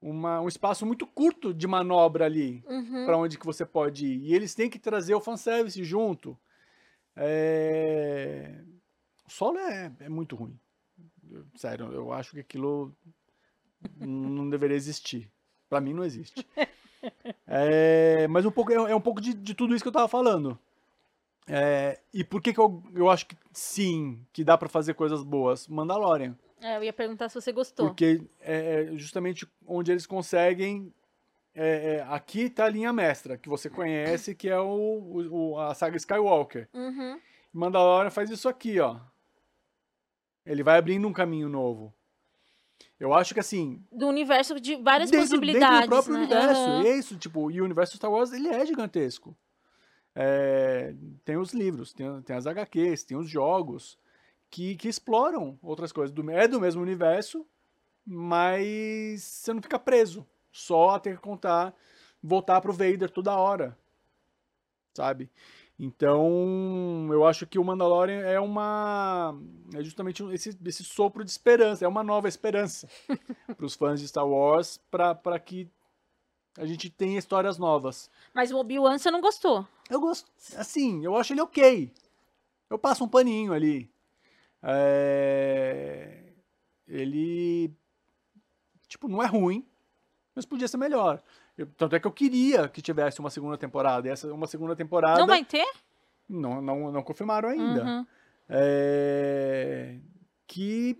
uma- 0.00 0.40
um 0.42 0.48
espaço 0.48 0.84
muito 0.84 1.06
curto 1.06 1.52
de 1.54 1.66
manobra 1.66 2.26
ali 2.26 2.62
Uhum. 2.68 3.06
para 3.06 3.16
onde 3.16 3.38
que 3.38 3.46
você 3.46 3.64
pode 3.64 4.06
ir. 4.06 4.18
E 4.30 4.34
eles 4.34 4.54
têm 4.54 4.68
que 4.70 4.78
trazer 4.78 5.14
o 5.14 5.20
fanservice 5.20 5.82
junto. 5.82 6.38
É, 7.16 8.60
solo 9.26 9.58
é, 9.58 9.90
é 10.00 10.08
muito 10.10 10.36
ruim. 10.36 10.58
Sério, 11.54 11.92
eu 11.92 12.12
acho 12.12 12.32
que 12.32 12.40
aquilo 12.40 12.94
não 13.98 14.48
deveria 14.48 14.76
existir. 14.76 15.30
Pra 15.68 15.80
mim 15.80 15.92
não 15.92 16.04
existe. 16.04 16.46
É, 17.48 18.28
mas 18.28 18.46
um 18.46 18.50
pouco, 18.52 18.70
é, 18.70 18.76
é 18.76 18.94
um 18.94 19.00
pouco 19.00 19.20
de, 19.20 19.34
de 19.34 19.54
tudo 19.54 19.74
isso 19.74 19.82
que 19.82 19.88
eu 19.88 19.92
tava 19.92 20.06
falando. 20.06 20.56
É, 21.48 21.98
e 22.14 22.22
por 22.22 22.40
que, 22.40 22.52
que 22.52 22.60
eu, 22.60 22.80
eu 22.94 23.10
acho 23.10 23.26
que 23.26 23.36
sim, 23.52 24.24
que 24.32 24.44
dá 24.44 24.56
pra 24.56 24.68
fazer 24.68 24.94
coisas 24.94 25.24
boas? 25.24 25.66
Mandalorian. 25.66 26.38
É, 26.60 26.76
eu 26.76 26.84
ia 26.84 26.92
perguntar 26.92 27.28
se 27.28 27.34
você 27.34 27.50
gostou. 27.50 27.88
Porque 27.88 28.22
é 28.40 28.84
é 28.92 28.96
justamente 28.96 29.48
onde 29.66 29.90
eles 29.90 30.06
conseguem. 30.06 30.94
é, 31.56 31.96
é, 31.96 32.02
aqui 32.08 32.48
tá 32.48 32.66
a 32.66 32.68
linha 32.68 32.92
mestra, 32.92 33.36
que 33.36 33.48
você 33.48 33.68
conhece, 33.68 34.32
que 34.32 34.48
é 34.48 34.60
o, 34.60 34.64
o- 34.64 35.50
o- 35.54 35.58
a 35.58 35.74
saga 35.74 35.96
Skywalker. 35.96 36.68
Uhum. 36.72 37.18
Mandalorian 37.52 38.10
faz 38.10 38.30
isso 38.30 38.48
aqui, 38.48 38.78
ó. 38.78 39.00
Ele 40.44 40.62
vai 40.62 40.78
abrindo 40.78 41.06
um 41.06 41.12
caminho 41.12 41.48
novo. 41.48 41.94
Eu 42.98 43.12
acho 43.14 43.34
que 43.34 43.40
assim, 43.40 43.84
Do 43.90 44.06
universo 44.06 44.60
de 44.60 44.76
várias 44.76 45.10
dentro, 45.10 45.26
possibilidades. 45.26 45.68
dentro 45.68 45.86
do 45.86 45.88
próprio 45.90 46.14
né? 46.14 46.20
universo. 46.20 46.60
Aham. 46.60 46.82
E 46.82 46.86
é 46.86 46.96
isso, 46.96 47.16
tipo, 47.16 47.50
e 47.50 47.60
o 47.60 47.64
universo 47.64 47.96
Star 47.96 48.10
Wars, 48.10 48.32
ele 48.32 48.48
é 48.48 48.64
gigantesco. 48.64 49.36
É, 50.14 50.94
tem 51.24 51.36
os 51.36 51.52
livros, 51.52 51.92
tem, 51.92 52.22
tem 52.22 52.36
as 52.36 52.46
HQs, 52.46 53.04
tem 53.04 53.16
os 53.16 53.28
jogos 53.28 53.98
que, 54.50 54.76
que 54.76 54.88
exploram 54.88 55.58
outras 55.62 55.90
coisas. 55.90 56.14
Do, 56.14 56.28
é 56.30 56.46
do 56.46 56.60
mesmo 56.60 56.82
universo, 56.82 57.46
mas 58.04 59.22
você 59.22 59.52
não 59.52 59.62
fica 59.62 59.78
preso. 59.78 60.26
Só 60.52 60.90
a 60.90 61.00
ter 61.00 61.16
que 61.16 61.22
contar, 61.22 61.74
voltar 62.22 62.60
pro 62.60 62.72
Vader 62.72 63.10
toda 63.10 63.36
hora. 63.36 63.76
Sabe? 64.94 65.30
Então, 65.84 67.08
eu 67.10 67.26
acho 67.26 67.44
que 67.44 67.58
o 67.58 67.64
Mandalorian 67.64 68.20
é 68.20 68.38
uma. 68.38 69.36
É 69.74 69.82
justamente 69.82 70.22
esse, 70.32 70.56
esse 70.64 70.84
sopro 70.84 71.24
de 71.24 71.30
esperança, 71.32 71.84
é 71.84 71.88
uma 71.88 72.04
nova 72.04 72.28
esperança 72.28 72.88
para 73.56 73.66
os 73.66 73.74
fãs 73.74 73.98
de 73.98 74.06
Star 74.06 74.24
Wars, 74.24 74.78
para 74.88 75.40
que 75.40 75.68
a 76.56 76.64
gente 76.64 76.88
tenha 76.88 77.18
histórias 77.18 77.58
novas. 77.58 78.08
Mas 78.32 78.52
o 78.52 78.58
Obi-Wan 78.58 78.96
você 78.96 79.10
não 79.10 79.20
gostou. 79.20 79.66
Eu 79.90 80.00
gosto, 80.00 80.30
assim, 80.56 81.04
eu 81.04 81.16
acho 81.16 81.32
ele 81.32 81.40
ok. 81.40 81.92
Eu 82.70 82.78
passo 82.78 83.02
um 83.02 83.08
paninho 83.08 83.52
ali. 83.52 83.90
É, 84.62 86.32
Ele, 86.86 87.74
tipo, 88.86 89.08
não 89.08 89.20
é 89.20 89.26
ruim, 89.26 89.66
mas 90.32 90.46
podia 90.46 90.68
ser 90.68 90.76
melhor. 90.76 91.20
Eu- 91.62 91.68
Tanto 91.76 91.96
é 91.96 92.00
que 92.00 92.06
eu 92.06 92.12
queria 92.12 92.68
que 92.68 92.80
tivesse 92.82 93.20
uma 93.20 93.30
segunda 93.30 93.56
temporada. 93.56 94.06
E 94.08 94.10
essa 94.10 94.32
uma 94.32 94.46
segunda 94.46 94.74
temporada 94.76 95.20
Não 95.20 95.26
vai 95.26 95.44
ter? 95.44 95.66
não, 96.28 96.60
não, 96.62 96.90
não 96.92 97.02
confirmaram 97.02 97.48
ainda. 97.48 97.84
Uhum. 97.84 98.06
É, 98.54 99.96
que, 100.46 100.98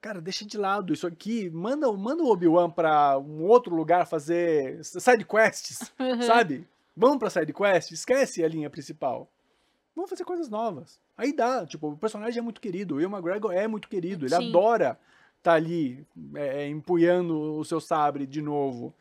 cara, 0.00 0.20
deixa 0.20 0.44
de 0.44 0.56
lado 0.58 0.92
isso 0.92 1.06
aqui. 1.06 1.50
Manda, 1.50 1.90
manda 1.92 2.22
o 2.22 2.30
Obi-Wan 2.30 2.70
pra 2.70 3.18
um 3.18 3.44
outro 3.44 3.74
lugar 3.74 4.06
fazer 4.06 4.82
side 4.84 5.24
quests, 5.24 5.92
Uhum. 5.98 6.22
sabe? 6.22 6.66
Vamos 6.96 7.18
pra 7.18 7.30
side 7.30 7.52
quest, 7.52 7.90
esquece 7.92 8.44
a 8.44 8.48
linha 8.48 8.70
principal. 8.70 9.28
Vamos 9.96 10.10
fazer 10.10 10.24
coisas 10.24 10.48
novas. 10.48 10.98
Aí 11.16 11.32
dá, 11.32 11.64
tipo, 11.66 11.88
o 11.90 11.96
personagem 11.96 12.38
é 12.38 12.42
muito 12.42 12.60
querido, 12.60 12.94
o 12.94 12.98
Will 12.98 13.08
McGregor 13.10 13.52
é 13.52 13.66
muito 13.68 13.88
querido, 13.88 14.26
ele 14.26 14.34
Sim. 14.34 14.48
adora 14.48 14.98
estar 15.38 15.54
ali 15.54 16.04
é, 16.34 16.62
é, 16.64 16.68
empunhando 16.68 17.38
o 17.58 17.64
seu 17.64 17.80
sabre 17.80 18.26
de 18.26 18.40
novo. 18.42 18.94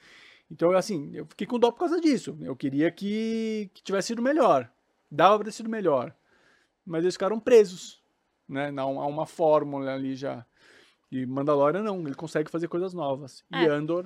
Então, 0.53 0.71
assim, 0.73 1.09
eu 1.15 1.25
fiquei 1.25 1.47
com 1.47 1.57
dó 1.57 1.71
por 1.71 1.79
causa 1.79 1.99
disso. 1.99 2.37
Eu 2.39 2.55
queria 2.55 2.91
que, 2.91 3.71
que 3.73 3.81
tivesse 3.81 4.09
sido 4.09 4.21
melhor. 4.21 4.71
Dava 5.09 5.37
pra 5.37 5.45
ter 5.45 5.51
sido 5.51 5.67
melhor. 5.67 6.15
Mas 6.85 7.03
eles 7.03 7.15
ficaram 7.15 7.39
presos, 7.39 8.03
né? 8.47 8.69
Não, 8.69 9.01
há 9.01 9.07
uma 9.07 9.25
fórmula 9.25 9.91
ali 9.91 10.15
já. 10.15 10.45
E 11.11 11.25
Mandalorian 11.25 11.81
não, 11.81 11.99
ele 12.01 12.13
consegue 12.13 12.51
fazer 12.51 12.67
coisas 12.67 12.93
novas. 12.93 13.43
E 13.51 13.65
É. 13.65 13.67
Andor. 13.67 14.05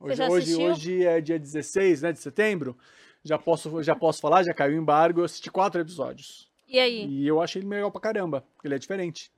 Você 0.00 0.24
Hoje, 0.24 0.56
hoje, 0.56 0.56
hoje 0.56 1.04
é 1.04 1.20
dia 1.20 1.38
16 1.38 2.02
né, 2.02 2.12
de 2.12 2.18
setembro. 2.18 2.76
Já 3.22 3.38
posso, 3.38 3.80
já 3.84 3.94
posso 3.94 4.20
falar, 4.20 4.42
já 4.42 4.52
caiu 4.52 4.76
o 4.76 4.82
embargo. 4.82 5.20
Eu 5.20 5.24
assisti 5.26 5.48
quatro 5.48 5.80
episódios. 5.80 6.50
E 6.66 6.80
aí? 6.80 7.06
E 7.06 7.24
eu 7.26 7.40
achei 7.40 7.62
ele 7.62 7.68
legal 7.68 7.92
pra 7.92 8.00
caramba. 8.00 8.44
Ele 8.64 8.74
é 8.74 8.78
diferente. 8.78 9.30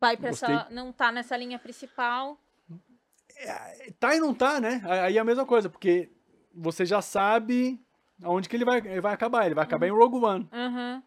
Vai 0.00 0.16
pra 0.16 0.30
Gostei. 0.30 0.54
essa. 0.54 0.70
Não 0.70 0.92
tá 0.92 1.10
nessa 1.10 1.36
linha 1.36 1.58
principal. 1.58 2.38
Tá 3.98 4.14
e 4.14 4.20
não 4.20 4.34
tá, 4.34 4.60
né? 4.60 4.82
Aí 4.84 5.16
é 5.16 5.20
a 5.20 5.24
mesma 5.24 5.46
coisa, 5.46 5.68
porque 5.68 6.10
você 6.54 6.84
já 6.84 7.00
sabe 7.00 7.80
aonde 8.22 8.48
que 8.48 8.56
ele 8.56 8.64
vai, 8.64 8.78
ele 8.78 9.00
vai 9.00 9.14
acabar. 9.14 9.46
Ele 9.46 9.54
vai 9.54 9.64
acabar 9.64 9.86
em 9.86 9.92
Rogue 9.92 10.24
One. 10.24 10.48
Uhum. 10.52 11.02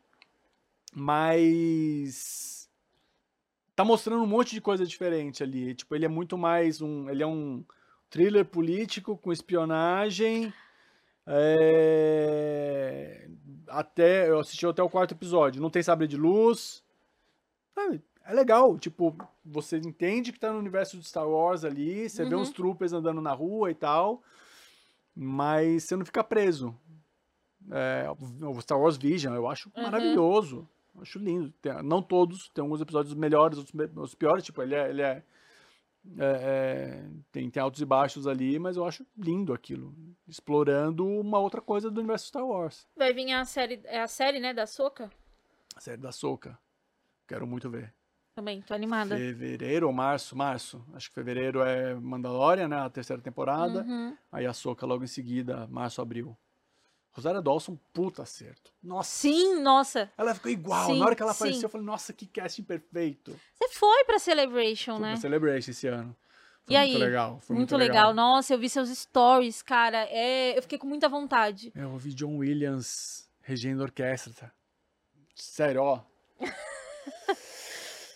Mas 0.94 2.70
tá 3.76 3.84
mostrando 3.84 4.24
um 4.24 4.28
monte 4.28 4.52
de 4.52 4.62
coisa 4.62 4.86
diferente 4.86 5.44
ali. 5.44 5.74
Tipo, 5.74 5.96
ele 5.96 6.06
é 6.06 6.10
muito 6.10 6.38
mais 6.38 6.82
um, 6.82 7.10
ele 7.10 7.24
é 7.24 7.28
um 7.28 7.64
thriller 8.10 8.46
político 8.46 9.18
com 9.18 9.32
espionagem. 9.32 10.54
é, 11.26 13.30
Até 13.68 14.30
eu 14.30 14.40
assisti 14.40 14.66
até 14.66 14.84
o 14.84 14.90
quarto 14.90 15.14
episódio. 15.14 15.62
Não 15.62 15.70
tem 15.70 15.84
sabre 15.84 16.08
de 16.08 16.18
luz. 16.18 16.84
Sabe? 17.74 18.02
É 18.26 18.34
legal, 18.34 18.78
tipo, 18.78 19.16
você 19.44 19.78
entende 19.78 20.32
que 20.32 20.40
tá 20.40 20.52
no 20.52 20.60
universo 20.60 20.98
de 20.98 21.04
Star 21.08 21.28
Wars 21.28 21.64
ali, 21.64 22.08
você 22.10 22.24
vê 22.24 22.36
Uhum. 22.36 22.42
uns 22.42 22.52
troopers 22.52 22.94
andando 22.94 23.20
na 23.22 23.34
rua 23.34 23.72
e 23.72 23.76
tal, 23.76 24.22
mas 25.16 25.84
você 25.84 25.96
não 25.96 26.06
fica 26.06 26.24
preso. 26.24 26.76
É, 27.72 28.06
o 28.46 28.62
Star 28.62 28.80
Wars 28.80 28.98
Vision, 28.98 29.34
eu 29.36 29.48
acho 29.48 29.72
Uhum. 29.76 29.84
maravilhoso. 29.84 30.68
Eu 30.96 31.02
Acho 31.02 31.20
lindo. 31.20 31.52
Tem- 31.62 31.82
não 31.84 32.02
todos, 32.02 32.50
tem 32.50 32.62
alguns 32.62 32.82
episódios 32.82 33.14
melhores, 33.14 33.58
outros 33.58 34.14
piores, 34.16 34.44
tipo, 34.44 34.62
ele 34.62 34.76
é. 34.76 34.90
Ele 34.90 35.02
é, 35.02 35.24
é, 36.18 36.26
é, 36.26 37.10
tem, 37.32 37.50
tem 37.50 37.62
altos 37.64 37.80
e 37.82 37.86
baixos 37.86 38.28
ali, 38.28 38.60
mas 38.60 38.76
eu 38.76 38.84
acho 38.86 39.06
lindo 39.18 39.54
aquilo. 39.54 39.96
Explorando 40.28 41.06
uma 41.08 41.40
outra 41.40 41.62
coisa 41.62 41.90
do 41.90 42.00
universo 42.00 42.28
Star 42.28 42.46
Wars. 42.46 42.86
Vai 42.96 43.14
vir 43.14 43.32
a 43.32 43.46
série. 43.46 43.80
É 43.86 44.02
a 44.02 44.08
série, 44.08 44.40
né? 44.40 44.54
Da 44.54 44.66
Soca? 44.68 45.10
A 45.76 45.80
série 45.80 46.02
da 46.02 46.12
Soca. 46.12 46.58
Quero 47.28 47.48
muito 47.48 47.70
ver. 47.70 47.94
Também, 48.42 48.60
tô 48.64 48.74
animada. 48.74 49.16
Fevereiro 49.16 49.86
ou 49.86 49.94
março? 49.94 50.36
Março. 50.36 50.84
Acho 50.96 51.10
que 51.10 51.14
fevereiro 51.14 51.62
é 51.62 51.94
Mandalorian, 51.94 52.68
né? 52.68 52.80
A 52.80 52.90
terceira 52.90 53.22
temporada. 53.22 53.84
Uhum. 53.84 54.18
Aí 54.32 54.48
a 54.48 54.52
Soca 54.54 54.84
logo 54.84 55.04
em 55.04 55.08
seguida, 55.08 55.68
março, 55.68 56.02
abril. 56.02 56.36
Rosária 57.12 57.40
Dawson, 57.40 57.78
puta 57.94 58.24
acerto. 58.24 58.74
Nossa. 58.82 59.12
Sim, 59.12 59.62
nossa. 59.62 60.12
Ela 60.18 60.34
ficou 60.34 60.50
igual. 60.50 60.88
Sim, 60.88 60.98
Na 60.98 61.06
hora 61.06 61.16
que 61.16 61.22
ela 61.22 61.34
sim. 61.34 61.44
apareceu, 61.44 61.68
eu 61.68 61.70
falei, 61.70 61.86
nossa, 61.86 62.14
que 62.14 62.26
casting 62.26 62.64
perfeito. 62.64 63.40
Você 63.54 63.70
foi 63.70 64.04
pra 64.06 64.18
Celebration, 64.18 64.98
né? 64.98 65.12
pra 65.12 65.18
Celebration 65.22 65.70
esse 65.70 65.86
ano. 65.86 66.16
Foi 66.66 66.76
E 66.76 66.80
muito 66.80 66.96
aí? 66.96 66.98
legal. 66.98 67.40
Foi 67.42 67.56
Muito, 67.56 67.78
legal. 67.78 68.12
Nossa, 68.12 68.56
eu 68.56 68.58
vi 68.58 68.70
seus 68.70 68.90
stories, 68.90 69.62
cara. 69.62 70.08
É, 70.10 70.58
eu 70.58 70.62
fiquei 70.64 70.80
com 70.80 70.88
muita 70.88 71.08
vontade. 71.08 71.72
Eu 71.76 71.92
ouvi 71.92 72.12
John 72.14 72.38
Williams 72.38 73.30
regendo 73.42 73.84
orquestra. 73.84 74.52
Sério, 75.36 75.84
ó. 75.84 76.02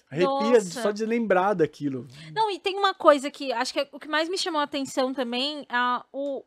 Arrepia 0.09 0.53
Nossa. 0.53 0.81
só 0.81 0.91
de 0.91 1.05
lembrar 1.05 1.53
daquilo. 1.55 2.07
Não, 2.33 2.49
e 2.51 2.59
tem 2.59 2.77
uma 2.77 2.93
coisa 2.93 3.31
que 3.31 3.51
acho 3.51 3.73
que 3.73 3.79
é 3.79 3.89
o 3.91 3.99
que 3.99 4.07
mais 4.07 4.29
me 4.29 4.37
chamou 4.37 4.61
a 4.61 4.63
atenção 4.63 5.13
também, 5.13 5.65
a, 5.67 6.05
o- 6.13 6.43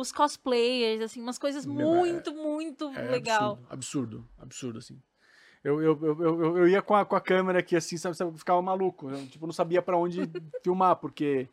os 0.00 0.10
cosplayers, 0.10 1.00
assim, 1.00 1.20
umas 1.22 1.38
coisas 1.38 1.64
é- 1.64 1.68
muito, 1.68 2.34
muito 2.34 2.88
É 2.96 3.02
legal. 3.02 3.52
absurdo, 3.52 3.66
absurdo, 3.70 4.28
absurdo, 4.38 4.78
assim. 4.78 5.00
Eu, 5.62 5.80
eu, 5.82 5.98
eu, 6.02 6.22
eu, 6.22 6.56
eu 6.58 6.68
ia 6.68 6.82
com 6.82 6.94
a, 6.94 7.04
com 7.04 7.16
a 7.16 7.20
câmera 7.20 7.58
aqui, 7.60 7.74
assim, 7.76 7.96
sabe, 7.96 8.16
sabe, 8.16 8.32
eu 8.32 8.38
ficava 8.38 8.60
maluco. 8.62 9.08
Eu, 9.10 9.26
tipo, 9.28 9.46
não 9.46 9.52
sabia 9.52 9.80
pra 9.82 9.96
onde 9.96 10.20
filmar, 10.62 10.96
porque 10.96 11.48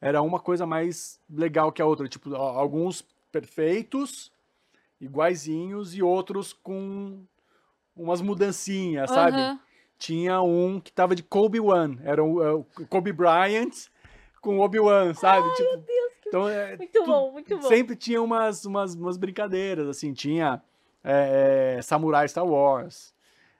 era 0.00 0.20
uma 0.22 0.38
coisa 0.40 0.66
mais 0.66 1.20
legal 1.30 1.72
que 1.72 1.80
a 1.82 1.86
outra. 1.86 2.08
Tipo, 2.08 2.34
alguns 2.34 3.02
perfeitos, 3.32 4.30
iguaizinhos, 5.00 5.94
e 5.96 6.02
outros 6.02 6.52
com 6.52 7.24
umas 7.96 8.20
mudancinhas, 8.20 9.10
sabe? 9.10 9.36
Tinha 9.98 10.40
um 10.42 10.78
que 10.80 10.92
tava 10.92 11.14
de 11.14 11.22
Kobe 11.22 11.58
One, 11.60 11.98
era 12.04 12.22
o, 12.22 12.42
é, 12.42 12.52
o 12.52 12.64
Kobe 12.88 13.12
Bryant 13.12 13.88
com 14.40 14.58
Obi-Wan, 14.60 15.14
sabe? 15.14 15.48
tipo, 15.54 15.84
então, 16.26 16.48
é, 16.48 16.76
Muito 16.76 16.92
tu- 16.92 17.04
bom, 17.06 17.32
muito 17.32 17.56
bom. 17.56 17.62
Sempre 17.62 17.96
tinha 17.96 18.20
umas, 18.22 18.64
umas, 18.64 18.94
umas 18.94 19.16
brincadeiras, 19.16 19.88
assim, 19.88 20.12
tinha 20.12 20.62
é, 21.02 21.76
é, 21.78 21.82
Samurai 21.82 22.28
Star 22.28 22.46
Wars, 22.46 23.14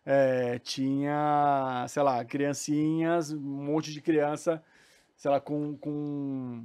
é, 0.04 0.58
tinha, 0.58 1.86
sei 1.88 2.02
lá, 2.02 2.24
criancinhas, 2.24 3.32
um 3.32 3.38
monte 3.40 3.92
de 3.92 4.00
criança, 4.00 4.62
sei 5.16 5.30
lá, 5.30 5.40
com, 5.40 5.76
com 5.76 6.64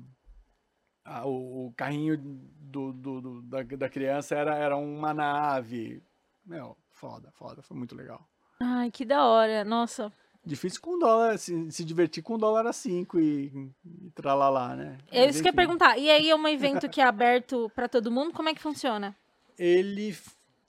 ah, 1.06 1.26
o, 1.28 1.68
o 1.68 1.74
carrinho 1.76 2.18
do, 2.18 2.92
do- 2.94 3.22
do- 3.22 3.42
da, 3.44 3.64
da 3.64 3.90
criança 3.90 4.36
era, 4.36 4.56
era 4.56 4.76
uma 4.78 5.14
nave. 5.14 6.02
Meu, 6.46 6.78
foda, 6.90 7.32
foda, 7.32 7.62
foi 7.62 7.78
muito 7.78 7.96
legal. 7.96 8.28
Ai, 8.62 8.92
que 8.92 9.04
da 9.04 9.26
hora. 9.26 9.64
Nossa. 9.64 10.12
Difícil 10.46 10.82
com 10.82 10.98
dólar, 10.98 11.38
se, 11.38 11.72
se 11.72 11.84
divertir 11.84 12.24
com 12.24 12.38
dólar 12.38 12.66
a 12.66 12.74
5 12.74 13.20
e, 13.20 13.72
e 13.86 14.10
tralalá, 14.16 14.76
né? 14.76 14.98
É 15.12 15.26
isso 15.28 15.42
que 15.42 15.48
eu 15.48 15.52
ia 15.52 15.56
perguntar. 15.56 15.98
E 15.98 16.10
aí 16.10 16.30
é 16.30 16.36
um 16.36 16.48
evento 16.48 16.90
que 16.90 17.00
é 17.00 17.04
aberto 17.04 17.72
pra 17.76 17.88
todo 17.88 18.12
mundo? 18.12 18.34
Como 18.34 18.50
é 18.50 18.54
que 18.54 18.62
funciona? 18.62 19.16
ele 19.64 20.16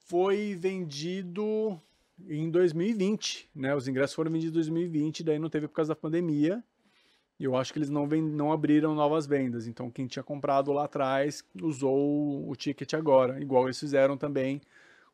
foi 0.05 0.55
vendido 0.55 1.81
em 2.29 2.51
2020, 2.51 3.49
né? 3.55 3.75
Os 3.75 3.89
ingressos 3.89 4.15
foram 4.15 4.31
vendidos 4.31 4.69
em 4.69 4.71
2020, 4.71 5.25
daí 5.25 5.39
não 5.39 5.49
teve 5.49 5.67
por 5.67 5.75
causa 5.75 5.91
da 5.91 5.97
pandemia. 5.97 6.63
E 7.41 7.45
eu 7.45 7.57
acho 7.57 7.73
que 7.73 7.79
eles 7.79 7.89
não, 7.89 8.07
vend... 8.07 8.31
não 8.31 8.53
abriram 8.53 8.95
novas 8.95 9.27
vendas. 9.27 9.67
Então, 9.67 9.91
quem 9.91 10.07
tinha 10.07 10.23
comprado 10.23 10.73
lá 10.73 10.85
atrás 10.85 11.43
usou 11.63 12.47
o 12.47 12.55
ticket 12.55 12.93
agora, 12.93 13.41
igual 13.41 13.65
eles 13.65 13.81
fizeram 13.81 14.17
também 14.17 14.61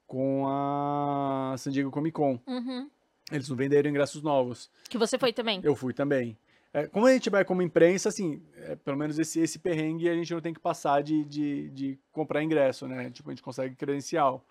com 0.09 0.47
a 0.49 1.55
San 1.59 1.71
Diego 1.71 1.91
Comic 1.91 2.15
Con. 2.15 2.41
Uhum. 2.47 2.91
Eles 3.31 3.49
não 3.49 3.57
venderam 3.57 3.91
ingressos 3.91 4.23
novos. 4.23 4.71
Que 4.89 4.97
você 4.97 5.19
foi 5.19 5.33
também. 5.33 5.61
Eu 5.63 5.77
fui 5.77 5.93
também. 5.93 6.37
É, 6.73 6.87
como 6.87 7.07
a 7.07 7.13
gente 7.13 7.31
vai 7.31 7.45
como 7.45 7.63
imprensa, 7.63 8.09
assim, 8.09 8.43
é, 8.57 8.75
pelo 8.75 8.97
menos 8.97 9.19
esse, 9.19 9.39
esse 9.39 9.59
perrengue 9.59 10.09
a 10.09 10.15
gente 10.15 10.33
não 10.33 10.41
tem 10.41 10.55
que 10.55 10.61
passar 10.61 11.03
de, 11.03 11.25
de, 11.25 11.69
de 11.71 11.99
comprar 12.11 12.43
ingresso, 12.43 12.89
né? 12.89 13.11
Tipo, 13.11 13.29
a 13.29 13.33
gente 13.33 13.43
consegue 13.43 13.77
credencial. 13.77 14.45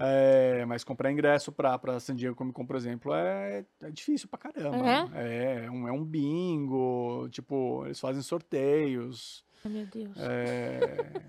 É, 0.00 0.64
mas 0.64 0.84
comprar 0.84 1.10
ingresso 1.10 1.50
pra, 1.50 1.76
pra 1.78 2.00
San 2.00 2.14
Diego 2.14 2.36
Comic 2.36 2.54
Con, 2.54 2.64
por 2.64 2.76
exemplo, 2.76 3.12
é, 3.12 3.64
é 3.82 3.90
difícil 3.90 4.28
pra 4.28 4.38
caramba. 4.38 5.10
É? 5.12 5.64
É, 5.64 5.70
um, 5.70 5.88
é 5.88 5.92
um 5.92 6.04
bingo, 6.04 7.28
tipo, 7.30 7.84
eles 7.84 7.98
fazem 7.98 8.22
sorteios. 8.22 9.44
Ai, 9.64 9.72
meu 9.72 9.86
Deus. 9.86 10.16
É... 10.16 11.22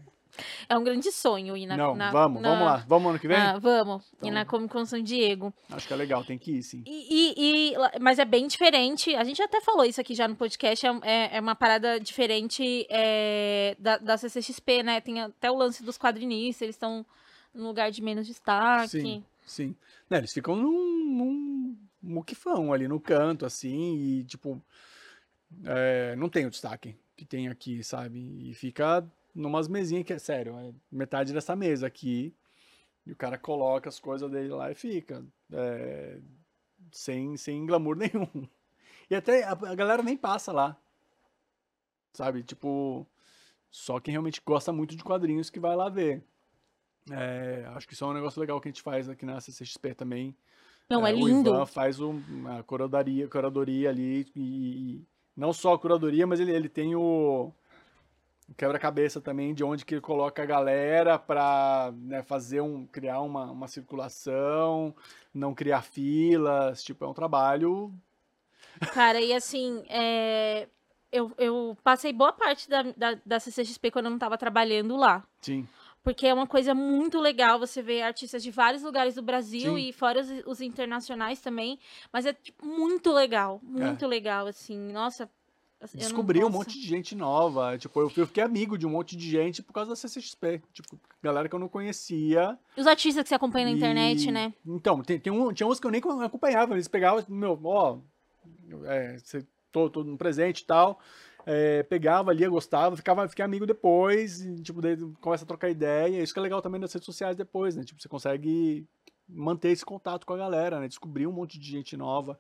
É 0.70 0.78
um 0.78 0.84
grande 0.84 1.12
sonho 1.12 1.58
ir 1.58 1.66
na. 1.66 1.76
Não, 1.76 1.96
na- 1.96 2.12
vamos, 2.12 2.42
na- 2.42 2.50
vamos 2.50 2.66
lá. 2.66 2.86
Vamos 2.88 3.10
ano 3.10 3.20
que 3.20 3.28
vem? 3.28 3.36
Ah, 3.38 3.58
vamos. 3.58 4.06
Então- 4.16 4.30
Ir 4.30 4.32
na 4.32 4.46
Comic 4.46 4.72
Con 4.72 4.86
San 4.86 5.04
Diego. 5.04 5.54
Acho 5.70 5.88
que 5.88 5.94
é 5.94 5.98
legal, 5.98 6.24
tem 6.24 6.38
que 6.38 6.52
ir, 6.58 6.64
sim. 6.64 6.84
E, 6.86 7.08
e- 7.36 7.74
e- 7.74 8.00
mas 8.00 8.20
é 8.20 8.26
bem 8.26 8.48
diferente. 8.48 9.14
A 9.16 9.24
gente 9.24 9.42
até 9.42 9.60
falou 9.62 9.84
isso 9.86 10.00
aqui 10.00 10.16
já 10.16 10.28
no 10.28 10.36
podcast. 10.36 10.86
É, 10.86 10.90
é- 11.04 11.30
é 11.38 11.40
uma 11.42 11.56
parada 11.56 12.00
diferente 12.00 12.86
é, 12.90 13.76
da, 13.80 13.98
da 13.98 14.18
CCXP, 14.18 14.84
né? 14.84 15.02
Tem 15.02 15.20
até 15.22 15.52
o 15.52 15.56
lance 15.56 15.84
dos 15.84 15.98
quadrinistas, 15.98 16.62
eles 16.62 16.76
estão 16.76 17.06
num 17.54 17.68
lugar 17.68 17.92
de 17.92 18.02
menos 18.02 18.26
destaque. 18.28 18.88
Sim, 18.90 19.24
sim. 19.46 19.76
Né, 20.10 20.20
eles 20.20 20.32
ficam 20.34 20.56
num, 20.56 21.06
num 21.16 21.78
muquifão 22.02 22.72
ali 22.72 22.88
no 22.88 23.00
canto, 23.00 23.46
assim, 23.46 23.96
e 23.98 24.24
tipo, 24.24 24.62
é, 25.66 26.16
não 26.16 26.30
tem 26.30 26.46
o 26.46 26.50
destaque 26.50 26.96
que 27.18 27.26
tem 27.26 27.50
aqui, 27.50 27.84
sabe? 27.84 28.20
E 28.50 28.54
fica 28.54 29.06
numas 29.34 29.68
mesinhas 29.68 30.04
que 30.06 30.14
é 30.14 30.20
sério, 30.20 30.58
é 30.58 30.74
metade 30.92 31.34
dessa 31.34 31.56
mesa 31.56 31.88
aqui, 31.88 32.34
e 33.06 33.12
o 33.12 33.16
cara 33.16 33.38
coloca 33.38 33.90
as 33.90 34.00
coisas 34.00 34.30
dele 34.30 34.50
lá 34.50 34.72
e 34.72 34.76
fica, 34.76 35.24
é, 35.52 36.20
sem, 36.92 37.36
sem 37.38 37.66
glamour 37.66 37.96
nenhum. 37.98 38.48
E 39.10 39.16
até 39.16 39.44
a, 39.44 39.52
a 39.52 39.76
galera 39.76 40.04
nem 40.04 40.16
passa 40.18 40.52
lá, 40.52 40.78
sabe? 42.14 42.44
Tipo, 42.44 43.06
só 43.72 44.00
quem 44.00 44.12
realmente 44.12 44.42
gosta 44.46 44.72
muito 44.72 44.96
de 44.96 45.04
quadrinhos 45.04 45.50
que 45.50 45.60
vai 45.60 45.76
lá 45.76 45.90
ver. 45.90 46.24
É, 47.12 47.66
acho 47.76 47.88
que 47.88 47.94
isso 47.94 48.04
é 48.04 48.08
um 48.08 48.14
negócio 48.14 48.40
legal 48.40 48.60
que 48.62 48.68
a 48.68 48.72
gente 48.72 48.82
faz 48.84 49.10
aqui 49.10 49.26
na 49.26 49.40
CCXP 49.42 49.96
também. 49.96 50.36
Não, 50.90 51.06
é, 51.06 51.12
É, 51.12 51.14
lindo. 51.14 51.52
O 51.52 51.54
Ivan 51.56 51.66
faz 51.66 52.00
um- 52.00 52.22
a 52.48 52.64
curadoria, 52.64 53.28
curadoria 53.28 53.90
ali 53.90 54.28
e, 54.36 54.42
e 54.98 55.08
não 55.36 55.54
só 55.54 55.74
a 55.74 55.80
curadoria, 55.80 56.28
mas 56.28 56.40
ele, 56.40 56.52
ele 56.52 56.70
tem 56.70 56.96
o, 56.96 57.52
o 58.50 58.56
quebra-cabeça 58.56 59.22
também 59.22 59.54
de 59.54 59.64
onde 59.64 59.86
que 59.86 59.94
ele 59.94 60.02
coloca 60.02 60.42
a 60.42 60.46
galera 60.46 61.20
para 61.20 61.94
fazer 62.26 62.62
um 62.62 62.86
criar 62.86 63.22
uma, 63.22 63.52
uma 63.52 63.68
circulação, 63.68 64.96
não 65.34 65.54
criar 65.54 65.82
filas, 65.82 66.84
tipo 66.84 67.06
é 67.06 67.08
um 67.08 67.14
trabalho. 67.14 67.94
Cara, 68.94 69.22
e 69.22 69.34
assim, 69.34 69.84
é, 69.88 70.68
eu, 71.12 71.32
eu 71.38 71.78
passei 71.84 72.12
boa 72.12 72.34
parte 72.34 72.70
da, 72.70 72.84
da, 72.84 73.20
da 73.26 73.40
CCXP 73.40 73.92
quando 73.92 74.06
eu 74.06 74.12
não 74.12 74.20
tava 74.20 74.38
trabalhando 74.38 74.96
lá. 74.96 75.24
Sim, 75.42 75.68
Porque 76.02 76.26
é 76.26 76.34
uma 76.34 76.48
coisa 76.48 76.74
muito 76.74 77.20
legal 77.20 77.60
você 77.60 77.82
ver 77.82 78.02
artistas 78.02 78.42
de 78.42 78.50
vários 78.50 78.82
lugares 78.82 79.16
do 79.16 79.22
Brasil 79.22 79.76
Sim. 79.76 79.90
e 79.90 79.94
fora 79.94 80.22
os, 80.22 80.30
os 80.46 80.62
internacionais 80.62 81.40
também. 81.40 81.80
Mas 82.12 82.26
é 82.26 82.34
tipo, 82.34 82.66
muito 82.66 83.12
legal, 83.12 83.60
muito 83.62 84.08
legal, 84.08 84.48
assim. 84.48 84.92
Nossa. 84.92 85.30
Assim, 85.82 85.98
eu 85.98 86.02
descobri 86.04 86.44
um 86.44 86.50
monte 86.50 86.80
de 86.80 86.86
gente 86.88 87.16
nova. 87.16 87.78
Tipo, 87.78 88.02
eu, 88.02 88.12
eu 88.18 88.28
fiquei 88.28 88.44
amigo 88.44 88.78
de 88.78 88.86
um 88.86 88.90
monte 88.90 89.16
de 89.16 89.30
gente 89.30 89.62
por 89.64 89.74
causa 89.74 89.90
da 89.90 89.96
CCXP. 89.96 90.62
Tipo, 90.74 91.00
galera 91.22 91.48
que 91.50 91.56
eu 91.56 91.60
não 91.60 91.70
conhecia. 91.70 92.58
Os 92.78 92.88
artistas 92.88 93.24
que 93.24 93.30
você 93.30 93.36
acompanha 93.36 93.66
na 93.66 93.72
internet, 93.72 94.28
E- 94.28 94.32
né? 94.32 94.54
Então, 94.66 95.02
tem, 95.02 95.20
tem 95.20 95.32
um, 95.32 95.52
tinha 95.54 95.68
uns 95.68 95.80
que 95.80 95.88
eu 95.88 95.92
nem 95.92 96.02
acompanhava. 96.24 96.74
Eles 96.74 96.88
pegavam, 96.88 97.24
meu, 97.30 97.60
ó, 97.64 98.00
é, 98.86 99.18
tô, 99.72 99.90
tô 99.90 100.04
no 100.04 100.18
presente 100.18 100.62
e 100.62 100.66
tal. 100.66 101.00
é, 101.46 101.82
pegava 101.84 102.30
ali, 102.32 102.48
gostava, 102.48 102.96
ficava, 102.96 103.28
fiquei 103.28 103.44
amigo 103.44 103.66
depois, 103.66 104.42
e, 104.42 104.62
tipo, 104.62 104.82
daí 104.82 104.96
começa 105.22 105.44
a 105.44 105.48
trocar 105.48 105.70
ideia. 105.70 106.22
Isso 106.22 106.34
que 106.34 106.40
é 106.40 106.44
legal 106.44 106.62
também 106.62 106.80
nas 106.80 106.94
redes 106.94 107.06
sociais 107.06 107.36
depois, 107.36 107.76
né? 107.76 107.84
Tipo, 107.84 108.02
você 108.02 108.08
consegue 108.10 108.86
manter 109.28 109.70
esse 109.70 109.86
contato 109.86 110.26
com 110.26 110.34
a 110.34 110.38
galera, 110.38 110.80
né? 110.80 110.88
Descobrir 110.88 111.26
um 111.28 111.32
monte 111.32 111.58
de 111.60 111.68
gente 111.70 111.96
nova. 111.98 112.40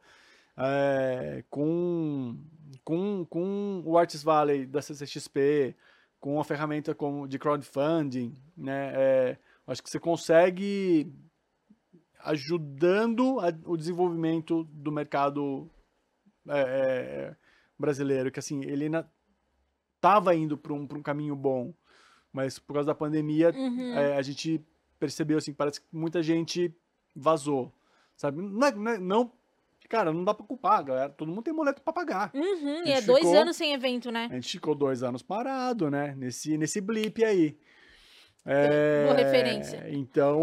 É, 0.59 1.43
com, 1.49 2.37
com, 2.83 3.25
com 3.25 3.81
o 3.85 3.97
Artist 3.97 4.23
Valley 4.25 4.65
da 4.65 4.81
CCXP, 4.81 5.75
com 6.19 6.39
a 6.39 6.43
ferramenta 6.43 6.93
como 6.93 7.27
de 7.27 7.39
crowdfunding, 7.39 8.33
né? 8.57 8.91
É, 8.95 9.37
acho 9.65 9.81
que 9.81 9.89
você 9.89 9.99
consegue 9.99 11.11
ajudando 12.21 13.39
a- 13.39 13.53
o 13.65 13.77
desenvolvimento 13.77 14.63
do 14.65 14.91
mercado 14.91 15.69
é, 16.51 17.35
brasileiro, 17.77 18.31
que 18.31 18.39
assim, 18.39 18.63
ele 18.65 18.89
estava 19.95 20.33
indo 20.35 20.57
para 20.57 20.73
um, 20.73 20.87
pra 20.87 20.97
um 20.97 21.01
caminho 21.03 21.35
bom, 21.35 21.73
mas 22.33 22.57
por 22.57 22.73
causa 22.73 22.87
da 22.87 22.95
pandemia, 22.95 23.51
Uhum. 23.55 23.93
é, 23.93 24.17
a 24.17 24.21
gente 24.21 24.59
percebeu, 24.99 25.37
assim, 25.37 25.53
parece 25.53 25.79
que 25.81 25.87
muita 25.91 26.23
gente 26.23 26.73
vazou, 27.15 27.71
sabe? 28.15 28.41
Não, 28.41 28.67
é- 28.67 28.71
não, 28.75 28.91
é- 28.91 28.97
não- 28.97 29.31
cara, 29.89 30.13
não 30.13 30.23
dá 30.23 30.33
para 30.33 30.45
culpar, 30.45 30.83
galera, 30.85 31.09
todo 31.09 31.27
mundo 31.29 31.41
tem 31.41 31.53
boleto 31.53 31.81
para 31.81 31.91
pagar. 31.91 32.31
Uhum, 32.33 32.83
e 32.85 32.91
é 32.91 32.95
gente 32.97 33.07
dois 33.07 33.23
ficou- 33.25 33.37
anos 33.41 33.57
sem 33.57 33.73
evento, 33.73 34.11
né? 34.11 34.27
A 34.31 34.35
gente 34.35 34.51
ficou 34.51 34.75
dois 34.75 35.03
anos 35.03 35.21
parado, 35.21 35.89
né? 35.89 36.13
Nesse, 36.17 36.57
nesse 36.57 36.79
blip 36.79 37.23
aí. 37.23 37.57
É, 38.45 39.03
Boa 39.05 39.17
referência. 39.17 39.85
Então, 39.89 40.39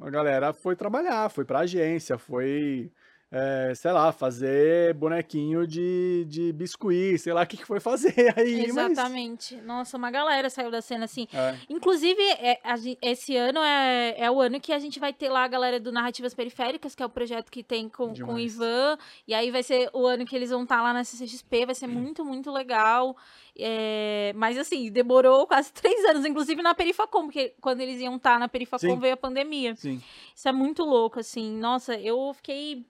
a 0.00 0.10
galera 0.10 0.52
foi 0.52 0.76
trabalhar, 0.76 1.30
foi 1.30 1.44
pra 1.44 1.60
agência, 1.60 2.18
foi, 2.18 2.90
é, 3.30 3.72
sei 3.74 3.90
lá, 3.92 4.12
fazer 4.12 4.94
bonequinho 4.94 5.66
de, 5.66 6.24
de 6.28 6.52
biscuit, 6.52 7.18
sei 7.18 7.32
lá 7.32 7.42
o 7.42 7.46
que, 7.46 7.56
que 7.56 7.64
foi 7.66 7.80
fazer 7.80 8.14
aí. 8.38 8.72
mas- 8.72 8.92
Exatamente. 8.92 9.56
Nossa, 9.62 9.96
uma 9.96 10.10
galera 10.10 10.48
saiu 10.48 10.70
da 10.70 10.80
cena 10.80 11.04
assim. 11.06 11.26
é, 11.32 11.56
Inclusive, 11.68 12.22
é, 12.38 12.60
a 12.62 12.74
esse 13.02 13.36
ano 13.36 13.58
é, 13.60 14.14
é 14.18 14.30
o 14.30 14.40
ano 14.40 14.60
que 14.60 14.72
a 14.72 14.78
gente 14.78 15.00
vai 15.00 15.12
ter 15.12 15.28
lá 15.28 15.44
a 15.44 15.48
galera 15.48 15.80
do 15.80 15.90
Narrativas 15.90 16.34
Periféricas, 16.34 16.94
que 16.94 17.02
é 17.02 17.06
o 17.06 17.10
projeto 17.10 17.50
que 17.50 17.62
tem 17.62 17.88
com, 17.88 18.14
com 18.14 18.34
o. 18.34 18.38
Ivan. 18.38 18.96
E 19.26 19.34
aí 19.34 19.50
vai 19.50 19.62
ser 19.62 19.90
o 19.92 20.06
ano 20.06 20.24
que 20.24 20.36
eles 20.36 20.50
vão 20.50 20.62
estar 20.62 20.80
lá 20.82 20.92
na 20.92 21.02
CCXP, 21.02 21.66
vai 21.66 21.74
ser 21.74 21.88
muito, 21.88 22.24
muito 22.24 22.50
legal. 22.52 23.16
É, 23.58 24.32
mas 24.36 24.56
assim, 24.58 24.90
demorou 24.92 25.46
quase 25.46 25.72
três 25.74 26.04
anos, 26.04 26.24
inclusive 26.24 26.62
na 26.62 26.74
Perifacom, 26.74 27.24
porque 27.24 27.54
quando 27.60 27.80
eles 27.80 28.00
iam 28.00 28.16
estar 28.16 28.38
na 28.38 28.48
Perifacom 28.48 28.94
Sim. 28.94 28.98
veio 29.00 29.14
a 29.14 29.16
pandemia. 29.16 29.74
sim. 29.74 30.00
Isso 30.34 30.48
é 30.48 30.52
muito 30.52 30.84
louco, 30.84 31.18
assim. 31.18 31.56
Nossa, 31.58 31.94
eu 31.98 32.32
fiquei. 32.34 32.84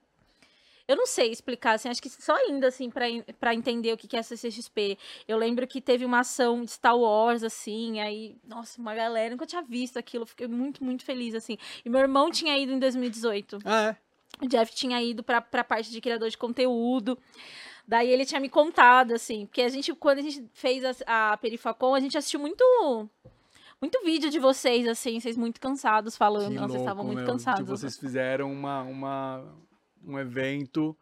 Eu 0.87 0.95
não 0.95 1.05
sei 1.05 1.31
explicar, 1.31 1.73
assim, 1.73 1.89
acho 1.89 2.01
que 2.01 2.09
só 2.09 2.37
indo, 2.47 2.65
assim, 2.65 2.89
pra 2.89 3.53
entender 3.53 3.91
o 3.91 3.97
que 3.97 4.15
é 4.15 4.19
a 4.19 4.23
CCXP. 4.23 4.97
Eu 5.27 5.37
lembro 5.37 5.67
que 5.67 5.81
teve 5.81 6.05
uma 6.05 6.19
ação 6.19 6.63
de 6.63 6.71
Star 6.71 6.97
Wars, 6.97 7.43
assim, 7.43 7.99
aí, 7.99 8.37
nossa, 8.47 8.79
uma 8.79 8.95
galera, 8.95 9.31
nunca 9.31 9.45
tinha 9.45 9.61
visto 9.61 9.97
aquilo, 9.97 10.25
fiquei 10.25 10.47
muito, 10.47 10.83
muito 10.83 11.03
feliz, 11.03 11.35
assim. 11.35 11.57
E 11.83 11.89
meu 11.89 11.99
irmão 11.99 12.31
tinha 12.31 12.57
ido 12.57 12.71
em 12.71 12.79
2018. 12.79 13.59
Ah, 13.65 13.89
é. 13.89 14.07
O 14.45 14.47
Jeff 14.47 14.73
tinha 14.73 15.01
ido 15.01 15.23
pra, 15.23 15.41
pra 15.41 15.63
parte 15.63 15.91
de 15.91 15.99
criador 15.99 16.29
de 16.29 16.37
conteúdo. 16.37 17.17
Daí 17.87 18.09
ele 18.09 18.25
tinha 18.25 18.39
me 18.39 18.49
contado, 18.49 19.13
assim, 19.13 19.45
porque 19.45 19.61
a 19.61 19.69
gente, 19.69 19.93
quando 19.95 20.19
a 20.19 20.21
gente 20.21 20.45
fez 20.53 20.83
a, 21.05 21.31
a 21.31 21.37
Perifacom, 21.37 21.95
a 21.95 21.99
gente 21.99 22.17
assistiu 22.17 22.39
muito. 22.39 22.63
Muito 23.79 24.03
vídeo 24.03 24.31
de 24.31 24.39
vocês, 24.39 24.87
assim, 24.87 25.19
vocês 25.19 25.37
muito 25.37 25.61
cansados 25.61 26.17
falando. 26.17 26.51
Que 26.51 26.59
vocês 26.59 26.81
estavam 26.81 27.05
muito 27.05 27.19
meu, 27.19 27.27
cansados. 27.27 27.61
Que 27.61 27.69
vocês 27.69 27.95
fizeram 27.95 28.51
uma, 28.51 28.81
uma, 28.81 29.45
um 30.07 30.17
evento 30.19 30.97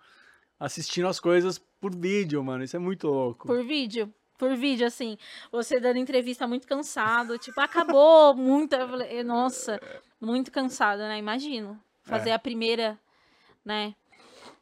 assistindo 0.60 1.08
as 1.08 1.20
coisas 1.20 1.58
por 1.80 1.96
vídeo, 1.96 2.44
mano. 2.44 2.64
Isso 2.64 2.76
é 2.76 2.80
muito 2.80 3.08
louco. 3.08 3.48
Por 3.48 3.64
vídeo. 3.64 4.14
Por 4.38 4.56
vídeo, 4.56 4.86
assim. 4.86 5.18
Você 5.52 5.80
dando 5.80 5.98
entrevista 5.98 6.46
muito 6.48 6.68
cansado. 6.68 7.38
Tipo, 7.38 7.62
acabou 7.62 8.34
muito. 8.36 8.74
Eu 8.76 8.88
falei, 8.90 9.24
Nossa, 9.24 9.80
muito 10.20 10.52
cansado, 10.52 11.00
né? 11.00 11.18
Imagino. 11.18 11.80
Fazer 12.04 12.32
É. 12.32 12.34
a 12.34 12.40
primeira, 12.40 13.00
né? 13.64 13.96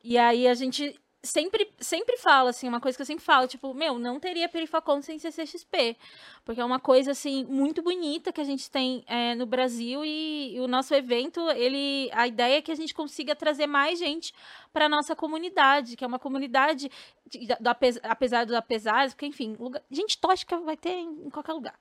E 0.04 0.18
aí 0.18 0.48
a 0.48 0.54
gente 0.54 1.00
sempre, 1.24 1.72
sempre 1.80 2.18
fala, 2.18 2.50
assim, 2.50 2.68
uma 2.68 2.82
coisa 2.82 2.98
que 2.98 3.02
eu 3.02 3.06
sempre 3.06 3.24
falo, 3.24 3.48
tipo, 3.48 3.74
meu, 3.74 3.98
não 3.98 4.20
teria 4.20 4.50
Perifacom 4.50 5.02
sem 5.02 5.18
CCXP. 5.18 5.96
Porque 6.44 6.60
é 6.60 6.66
uma 6.66 6.80
coisa, 6.80 7.12
assim, 7.12 7.46
muito 7.46 7.82
bonita 7.82 8.34
que 8.34 8.42
a 8.42 8.44
gente 8.44 8.70
tem 8.70 9.04
é, 9.08 9.34
no 9.34 9.46
Brasil 9.46 10.04
e, 10.04 10.56
e 10.56 10.60
o 10.60 10.68
nosso 10.68 10.94
evento, 10.94 11.40
ele. 11.52 12.10
A 12.12 12.28
ideia 12.28 12.58
é 12.58 12.62
que 12.62 12.72
a 12.72 12.76
gente 12.76 12.94
consiga 12.94 13.36
trazer 13.36 13.66
mais 13.68 13.98
gente 13.98 14.34
para 14.74 14.90
nossa 14.90 15.16
comunidade, 15.16 15.96
que 15.96 16.04
é 16.04 16.08
uma 16.08 16.20
comunidade, 16.20 16.92
de- 17.26 17.48
do 17.60 17.68
apes- 17.70 18.00
apesar 18.04 18.46
dos 18.46 18.56
apesares, 18.56 19.14
porque, 19.14 19.26
enfim, 19.26 19.56
lugar- 19.58 19.82
gente 19.90 20.18
tóxica 20.18 20.58
vai 20.60 20.76
ter 20.76 20.92
em, 20.92 21.28
em 21.28 21.30
qualquer 21.30 21.54
lugar. 21.54 21.80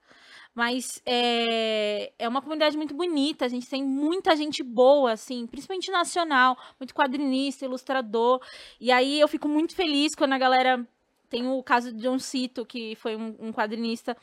Mas 0.54 1.00
é, 1.06 2.12
é 2.18 2.28
uma 2.28 2.42
comunidade 2.42 2.76
muito 2.76 2.94
bonita, 2.94 3.46
a 3.46 3.48
gente 3.48 3.68
tem 3.68 3.82
muita 3.82 4.36
gente 4.36 4.62
boa, 4.62 5.12
assim, 5.12 5.46
principalmente 5.46 5.90
nacional, 5.90 6.58
muito 6.78 6.94
quadrinista, 6.94 7.64
ilustrador. 7.64 8.40
E 8.78 8.92
aí 8.92 9.18
eu 9.18 9.28
fico 9.28 9.48
muito 9.48 9.74
feliz 9.74 10.14
quando 10.14 10.34
a 10.34 10.38
galera. 10.38 10.86
Tem 11.30 11.48
o 11.48 11.62
caso 11.62 11.90
de 11.90 12.02
John 12.02 12.18
Cito, 12.18 12.66
que 12.66 12.94
foi 12.96 13.16
um, 13.16 13.34
um 13.40 13.52
quadrinista 13.52 14.14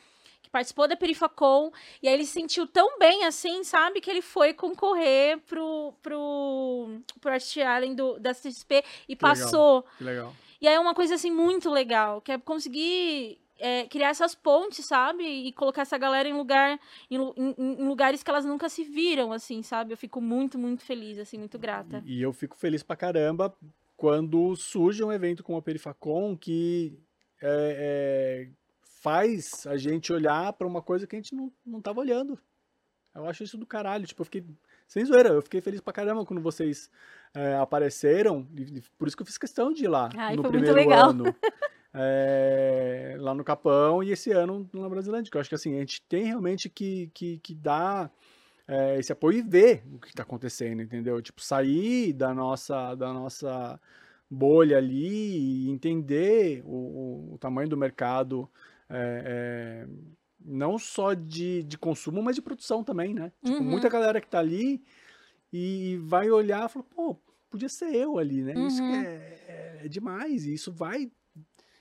que 0.43 0.49
participou 0.51 0.87
da 0.87 0.95
Perifacon, 0.95 1.71
e 2.03 2.07
aí 2.07 2.13
ele 2.13 2.25
se 2.25 2.33
sentiu 2.33 2.67
tão 2.67 2.99
bem 2.99 3.25
assim, 3.25 3.63
sabe, 3.63 3.99
que 3.99 4.11
ele 4.11 4.21
foi 4.21 4.53
concorrer 4.53 5.39
pro, 5.39 5.91
pro, 6.03 7.01
pro 7.19 7.31
Art 7.31 7.57
Allen 7.57 7.95
do, 7.95 8.19
da 8.19 8.31
CXP 8.31 8.83
e 9.07 9.15
Que 9.15 9.25
legal. 9.25 9.43
passou. 9.43 9.83
Que 9.97 10.03
legal. 10.03 10.35
E 10.61 10.67
aí 10.67 10.75
é 10.75 10.79
uma 10.79 10.93
coisa 10.93 11.15
assim 11.15 11.31
muito 11.31 11.69
legal, 11.71 12.21
que 12.21 12.31
é 12.31 12.37
conseguir 12.37 13.39
é, 13.59 13.85
criar 13.87 14.09
essas 14.09 14.33
pontes, 14.33 14.85
sabe? 14.85 15.23
E 15.23 15.51
colocar 15.53 15.81
essa 15.83 15.97
galera 15.97 16.27
em 16.27 16.33
lugar 16.33 16.79
em, 17.09 17.17
em- 17.37 17.55
em 17.81 17.87
lugares 17.87 18.23
que 18.23 18.29
elas 18.29 18.45
nunca 18.45 18.69
se 18.69 18.83
viram, 18.83 19.31
assim, 19.31 19.61
sabe? 19.61 19.93
Eu 19.93 19.97
fico 19.97 20.19
muito, 20.21 20.57
muito 20.57 20.83
feliz, 20.83 21.19
assim, 21.19 21.37
muito 21.37 21.59
grata. 21.59 22.01
E 22.05 22.21
eu 22.21 22.31
fico 22.33 22.57
feliz 22.57 22.81
pra 22.83 22.95
caramba 22.95 23.53
quando 23.97 24.55
surge 24.55 25.03
um 25.03 25.11
evento 25.11 25.43
como 25.43 25.57
a 25.57 25.61
Perifacon 25.61 26.35
que 26.37 26.97
é, 27.41 28.47
é, 28.47 28.49
faz 29.01 29.65
a 29.67 29.77
gente 29.77 30.11
olhar 30.11 30.53
pra 30.53 30.67
uma 30.67 30.81
coisa 30.81 31.05
que 31.05 31.15
a 31.15 31.19
gente 31.19 31.35
não, 31.35 31.51
não 31.65 31.81
tava 31.81 31.99
olhando. 31.99 32.39
Eu 33.15 33.25
acho 33.27 33.43
isso 33.43 33.57
do 33.57 33.65
caralho. 33.65 34.05
Tipo, 34.05 34.21
eu 34.21 34.25
fiquei. 34.25 34.45
Sem 34.87 35.03
zoeira, 35.03 35.29
eu 35.29 35.41
fiquei 35.41 35.61
feliz 35.61 35.81
pra 35.81 35.91
caramba 35.93 36.25
quando 36.25 36.41
vocês 36.41 36.89
é, 37.33 37.55
apareceram. 37.55 38.47
e- 38.55 38.77
e 38.77 38.81
por 38.97 39.07
isso 39.07 39.17
que 39.17 39.21
eu 39.23 39.27
fiz 39.27 39.37
questão 39.37 39.73
de 39.73 39.83
ir 39.83 39.87
lá 39.87 40.09
Ai, 40.15 40.35
no 40.35 40.43
primeiro 40.43 40.91
ano. 40.93 41.23
é, 41.93 43.15
lá 43.19 43.33
no 43.33 43.43
Capão 43.43 44.03
e 44.03 44.11
esse 44.11 44.31
ano 44.31 44.69
na 44.73 44.87
Brasilândia. 44.89 45.29
que 45.31 45.37
Eu 45.37 45.41
acho 45.41 45.49
que 45.49 45.55
assim, 45.55 45.75
a 45.75 45.79
gente 45.79 46.01
tem 46.07 46.25
realmente 46.25 46.69
que, 46.69 47.09
que, 47.13 47.39
que 47.39 47.55
dar 47.55 48.11
é, 48.67 48.99
esse 48.99 49.11
apoio 49.11 49.39
e 49.39 49.41
ver 49.41 49.83
o 49.93 49.99
que 49.99 50.07
está 50.09 50.23
acontecendo, 50.23 50.81
entendeu? 50.81 51.21
Tipo, 51.21 51.41
sair 51.41 52.13
da 52.13 52.33
nossa, 52.33 52.93
da 52.95 53.11
nossa 53.11 53.79
bolha 54.29 54.77
ali 54.77 55.65
e 55.65 55.69
entender 55.69 56.61
o, 56.65 56.69
o- 57.31 57.33
o 57.33 57.37
tamanho 57.39 57.67
do 57.67 57.75
mercado, 57.77 58.47
é, 58.89 59.87
não 60.39 60.77
só 60.77 61.13
de, 61.13 61.63
de 61.63 61.77
consumo, 61.77 62.21
mas 62.21 62.35
de 62.35 62.41
produção 62.41 62.83
também, 62.83 63.13
né? 63.13 63.31
Tipo, 63.43 63.63
Uhum. 63.63 63.69
muita 63.71 63.89
galera 63.89 64.21
que 64.21 64.27
tá 64.29 64.39
ali 64.39 64.83
e 65.51 65.97
vai 66.03 66.29
olhar 66.29 66.65
e 66.67 66.71
fala, 66.71 66.85
pô, 66.95 67.15
podia 67.49 67.67
ser 67.69 67.93
eu 67.95 68.19
ali, 68.19 68.43
né? 68.43 68.53
Isso 68.53 68.83
que 68.83 68.91
Uhum. 68.91 68.95
é, 69.03 69.39
é- 69.47 69.81
é 69.85 69.87
demais, 69.89 70.45
e 70.45 70.53
isso 70.53 70.71
vai 70.71 71.11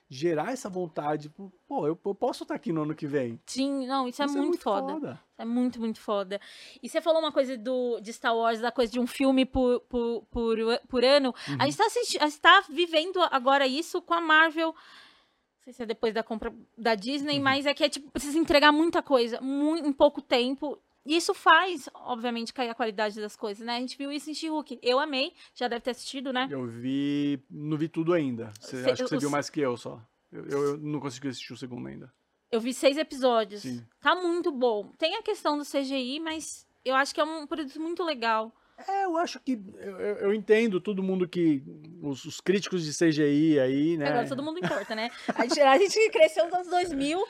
gerar 0.08 0.52
essa 0.52 0.68
vontade, 0.70 1.28
pô, 1.66 1.86
eu, 1.86 1.98
eu 2.04 2.14
posso 2.14 2.42
estar 2.44 2.54
aqui 2.54 2.72
no 2.72 2.82
ano 2.82 2.94
que 2.94 3.06
vem. 3.06 3.38
Sim, 3.46 3.86
não, 3.86 4.08
isso 4.08 4.22
é 4.22 4.26
muito, 4.26 4.58
foda. 4.58 4.92
foda. 4.94 5.20
É 5.36 5.44
muito, 5.44 5.78
muito 5.78 6.00
foda. 6.00 6.40
E 6.82 6.88
você 6.88 7.00
falou 7.00 7.20
uma 7.20 7.30
coisa 7.30 7.58
do, 7.58 8.00
de 8.00 8.12
Star 8.12 8.34
Wars, 8.36 8.60
da 8.60 8.72
coisa 8.72 8.90
de 8.90 8.98
um 8.98 9.06
filme 9.06 9.44
por, 9.44 9.80
por, 9.80 10.22
por, 10.30 10.56
por 10.88 11.04
ano. 11.04 11.34
Uhum. 11.48 11.56
A 11.58 11.66
gente 11.66 11.76
tá, 11.76 11.86
assisti- 11.86 12.18
a 12.18 12.26
gente 12.26 12.40
tá 12.40 12.64
vivendo 12.70 13.20
agora 13.30 13.66
isso 13.66 14.00
com 14.00 14.14
a 14.14 14.20
Marvel. 14.20 14.68
Não 14.68 15.62
sei 15.64 15.72
se 15.74 15.82
é 15.82 15.86
depois 15.86 16.14
da 16.14 16.22
compra 16.22 16.54
da 16.76 16.94
Disney, 16.94 17.36
Uhum. 17.36 17.42
mas 17.44 17.66
é 17.66 17.74
que 17.74 17.84
é 17.84 17.88
tipo, 17.90 18.10
precisa 18.10 18.38
entregar 18.38 18.72
muita 18.72 19.02
coisa 19.02 19.38
mu- 19.42 19.76
em 19.76 19.92
pouco 19.92 20.22
tempo. 20.22 20.78
E 21.08 21.16
isso 21.16 21.32
faz, 21.32 21.88
obviamente, 21.94 22.52
cair 22.52 22.68
a 22.68 22.74
qualidade 22.74 23.18
das 23.20 23.34
coisas, 23.34 23.64
né? 23.66 23.76
A 23.76 23.80
gente 23.80 23.96
viu 23.96 24.12
isso 24.12 24.30
em 24.30 24.34
She-Hulk. 24.34 24.78
Eu 24.82 24.98
amei, 25.00 25.32
já 25.54 25.66
deve 25.66 25.80
ter 25.80 25.90
assistido, 25.92 26.32
né? 26.32 26.46
Eu 26.50 26.66
vi. 26.66 27.42
Não 27.50 27.76
vi 27.78 27.88
tudo 27.88 28.12
ainda. 28.12 28.52
Você, 28.60 28.82
Cê- 28.84 28.90
acho 28.90 29.02
que 29.04 29.08
você 29.08 29.18
viu 29.18 29.30
mais 29.30 29.48
que 29.48 29.60
eu 29.60 29.76
só. 29.76 30.00
Eu, 30.30 30.44
eu- 30.46 30.64
eu 30.64 30.76
não 30.78 31.00
consegui 31.00 31.28
assistir 31.28 31.52
o 31.52 31.56
segundo 31.56 31.88
ainda. 31.88 32.12
Eu 32.52 32.60
vi 32.60 32.74
seis 32.74 32.96
episódios. 32.98 33.62
Sim. 33.62 33.82
Tá 34.00 34.14
muito 34.14 34.52
bom. 34.52 34.92
Tem 34.98 35.16
a 35.16 35.22
questão 35.22 35.56
do 35.56 35.64
CGI, 35.64 36.20
mas 36.20 36.66
eu 36.84 36.94
acho 36.94 37.14
que 37.14 37.20
é 37.20 37.24
um 37.24 37.46
produto 37.46 37.80
muito 37.80 38.04
legal. 38.04 38.54
É, 38.86 39.04
eu 39.06 39.16
acho 39.16 39.40
que. 39.40 39.52
Eu, 39.78 39.98
eu- 40.00 40.16
eu 40.16 40.34
entendo 40.34 40.80
todo 40.80 41.02
mundo 41.02 41.26
que. 41.26 41.62
Os, 42.02 42.24
os 42.26 42.40
críticos 42.40 42.84
de 42.84 42.92
CGI 42.92 43.58
aí, 43.58 43.96
né? 43.96 44.08
Agora 44.10 44.28
todo 44.28 44.42
mundo 44.42 44.58
importa, 44.58 44.94
né? 44.94 45.10
A 45.34 45.42
gente, 45.46 45.60
a 45.60 45.78
gente 45.78 46.10
cresceu 46.10 46.44
nos 46.44 46.54
anos 46.54 46.68
2000. 46.68 47.24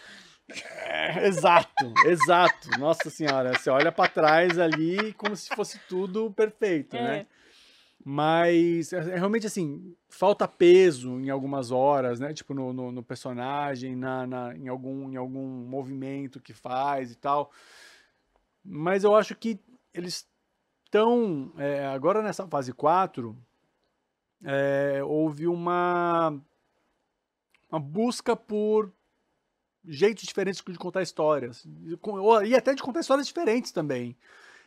Exato, 1.23 1.93
exato. 2.07 2.71
Nossa 2.79 3.11
senhora, 3.11 3.53
você 3.59 3.69
olha 3.71 3.93
pra 3.93 4.09
trás 4.09 4.59
ali 4.59 5.13
como 5.15 5.37
se 5.37 5.49
fosse 5.55 5.79
tudo 5.89 6.31
perfeito, 6.33 6.97
É. 6.97 7.03
né? 7.03 7.27
Mas 8.05 8.93
é, 8.93 8.99
é 8.99 9.17
realmente 9.17 9.47
assim, 9.47 9.95
falta 10.09 10.49
peso 10.49 11.21
em 11.21 11.29
algumas 11.29 11.71
horas, 11.71 12.19
né? 12.21 12.33
Tipo, 12.33 12.55
no, 12.55 12.73
no, 12.73 12.91
no 12.93 13.03
personagem, 13.03 13.95
na, 13.95 14.27
na- 14.27 14.57
em, 14.57 14.69
algum, 14.69 15.11
em 15.11 15.17
algum 15.17 15.47
movimento 15.67 16.41
que 16.41 16.55
faz 16.55 17.11
e 17.13 17.17
tal. 17.17 17.51
Mas 18.65 19.05
eu 19.05 19.15
acho 19.15 19.35
que 19.35 19.61
eles 19.93 20.27
estão. 20.85 21.53
é, 21.59 21.87
agora 21.89 22.23
nessa 22.23 22.47
fase 22.47 22.73
4, 22.73 23.37
é, 24.45 25.03
houve 25.05 25.47
uma, 25.47 26.41
uma 27.71 27.81
busca 27.81 28.35
por 28.35 28.91
jeitos 29.89 30.25
diferentes 30.25 30.63
de 30.65 30.79
contar 30.79 31.03
histórias. 31.03 31.65
E 32.47 32.55
até 32.55 32.75
de 32.75 32.83
contar 32.83 33.01
histórias 33.01 33.27
diferentes 33.27 33.73
também. 33.73 34.17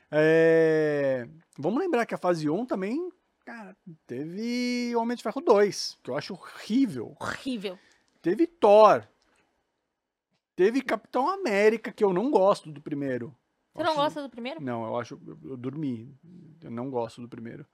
É, 0.10 1.28
Vamos 1.58 1.80
lembrar 1.80 2.06
que 2.06 2.14
a 2.14 2.18
fase 2.18 2.50
1 2.50 2.66
também, 2.66 3.10
cara, 3.46 3.76
teve 4.08 4.94
Homem 4.96 5.16
de 5.16 5.24
Ferro 5.24 5.40
2, 5.42 5.98
que 6.04 6.10
eu 6.10 6.18
acho 6.18 6.34
horrível. 6.34 7.16
Horrível. 7.20 7.78
Teve 8.22 8.46
Thor. 8.48 9.08
Teve 10.56 10.82
Capitão 10.82 11.30
América, 11.30 11.92
que 11.92 12.04
eu 12.04 12.12
não 12.14 12.30
gosto 12.30 12.72
do 12.72 12.82
primeiro. 12.82 13.34
Você 13.74 13.84
não 13.84 13.92
Acho- 13.92 14.02
gosta 14.02 14.22
do 14.22 14.30
primeiro? 14.30 14.62
Não, 14.62 14.86
eu 14.86 14.98
acho. 15.00 15.20
Eu 15.46 15.56
dormi. 15.56 16.14
Eu 16.62 16.70
não 16.70 16.90
gosto 16.90 17.22
do 17.22 17.28
primeiro. 17.30 17.66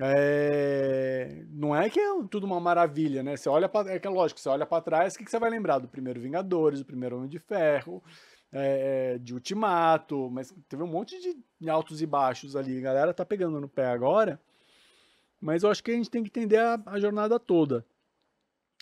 É, 0.00 1.44
Não 1.50 1.74
é 1.74 1.88
que 1.88 2.00
é 2.00 2.08
tudo 2.30 2.44
uma 2.44 2.58
maravilha, 2.60 3.22
né? 3.22 3.36
Você 3.36 3.48
olha 3.48 3.70
é 3.86 3.98
que 3.98 4.06
é 4.06 4.10
lógico, 4.10 4.40
você 4.40 4.48
olha 4.48 4.66
para 4.66 4.82
trás, 4.82 5.14
o 5.14 5.18
que, 5.18 5.24
que 5.24 5.30
você 5.30 5.38
vai 5.38 5.50
lembrar 5.50 5.78
do 5.78 5.88
primeiro 5.88 6.20
Vingadores, 6.20 6.80
do 6.80 6.86
primeiro 6.86 7.16
Homem 7.16 7.28
de 7.28 7.38
Ferro, 7.38 8.02
é, 8.52 9.18
de 9.18 9.34
Ultimato, 9.34 10.30
mas 10.30 10.52
teve 10.68 10.82
um 10.82 10.86
monte 10.88 11.16
de 11.60 11.70
altos 11.70 12.02
e 12.02 12.06
baixos 12.06 12.56
ali. 12.56 12.78
A 12.78 12.82
galera 12.82 13.14
tá 13.14 13.24
pegando 13.24 13.60
no 13.60 13.68
pé 13.68 13.86
agora, 13.86 14.40
mas 15.40 15.62
eu 15.62 15.70
acho 15.70 15.82
que 15.82 15.90
a 15.90 15.94
gente 15.94 16.10
tem 16.10 16.22
que 16.22 16.30
entender 16.30 16.58
a, 16.58 16.80
a 16.86 16.98
jornada 17.00 17.38
toda. 17.38 17.84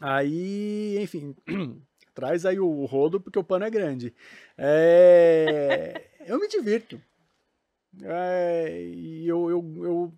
Aí, 0.01 0.99
enfim, 1.01 1.35
traz 2.15 2.45
aí 2.47 2.59
o 2.59 2.85
rodo 2.85 3.21
porque 3.21 3.39
o 3.39 3.45
pano 3.45 3.65
é 3.65 3.71
grande. 3.71 4.15
É, 4.57 6.07
eu 6.27 6.39
me 6.39 6.49
divirto. 6.49 7.01
É, 8.03 8.81
e 8.95 9.27
eu, 9.29 9.51
eu, 9.51 9.85
eu 9.85 10.15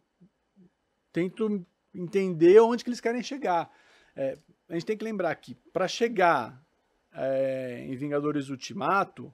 tento 1.15 1.65
entender 1.95 2.61
onde 2.61 2.83
que 2.83 2.91
eles 2.91 3.01
querem 3.01 3.23
chegar. 3.23 3.71
É, 4.17 4.37
a 4.69 4.75
gente 4.75 4.85
tem 4.85 4.97
que 4.97 5.05
lembrar 5.05 5.35
que 5.37 5.55
para 5.73 5.87
chegar 5.87 6.61
é, 7.13 7.87
em 7.89 7.95
Vingadores 7.97 8.49
Ultimato, 8.51 9.33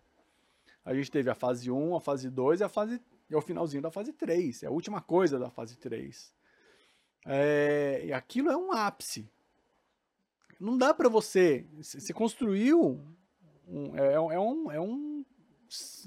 a 0.84 0.94
gente 0.94 1.10
teve 1.10 1.30
a 1.30 1.34
fase 1.34 1.70
1, 1.70 1.96
a 1.96 2.00
fase 2.00 2.28
2 2.28 2.60
e 2.60 2.64
a 2.64 2.68
fase 2.68 3.00
é 3.30 3.36
o 3.36 3.40
finalzinho 3.40 3.82
da 3.82 3.90
fase 3.90 4.12
3. 4.12 4.62
É 4.62 4.66
a 4.66 4.70
última 4.70 5.00
coisa 5.00 5.38
da 5.38 5.48
fase 5.48 5.76
3. 5.78 6.34
É, 7.24 8.02
e 8.04 8.12
aquilo 8.12 8.50
é 8.50 8.56
um 8.56 8.72
ápice. 8.72 9.26
Não 10.58 10.76
dá 10.76 10.92
para 10.92 11.08
você. 11.08 11.66
Você 11.78 12.12
construiu. 12.12 13.00
Um, 13.66 13.96
é, 13.96 14.12
é 14.14 14.20
um, 14.20 14.70
é, 14.70 14.80
um, 14.80 15.24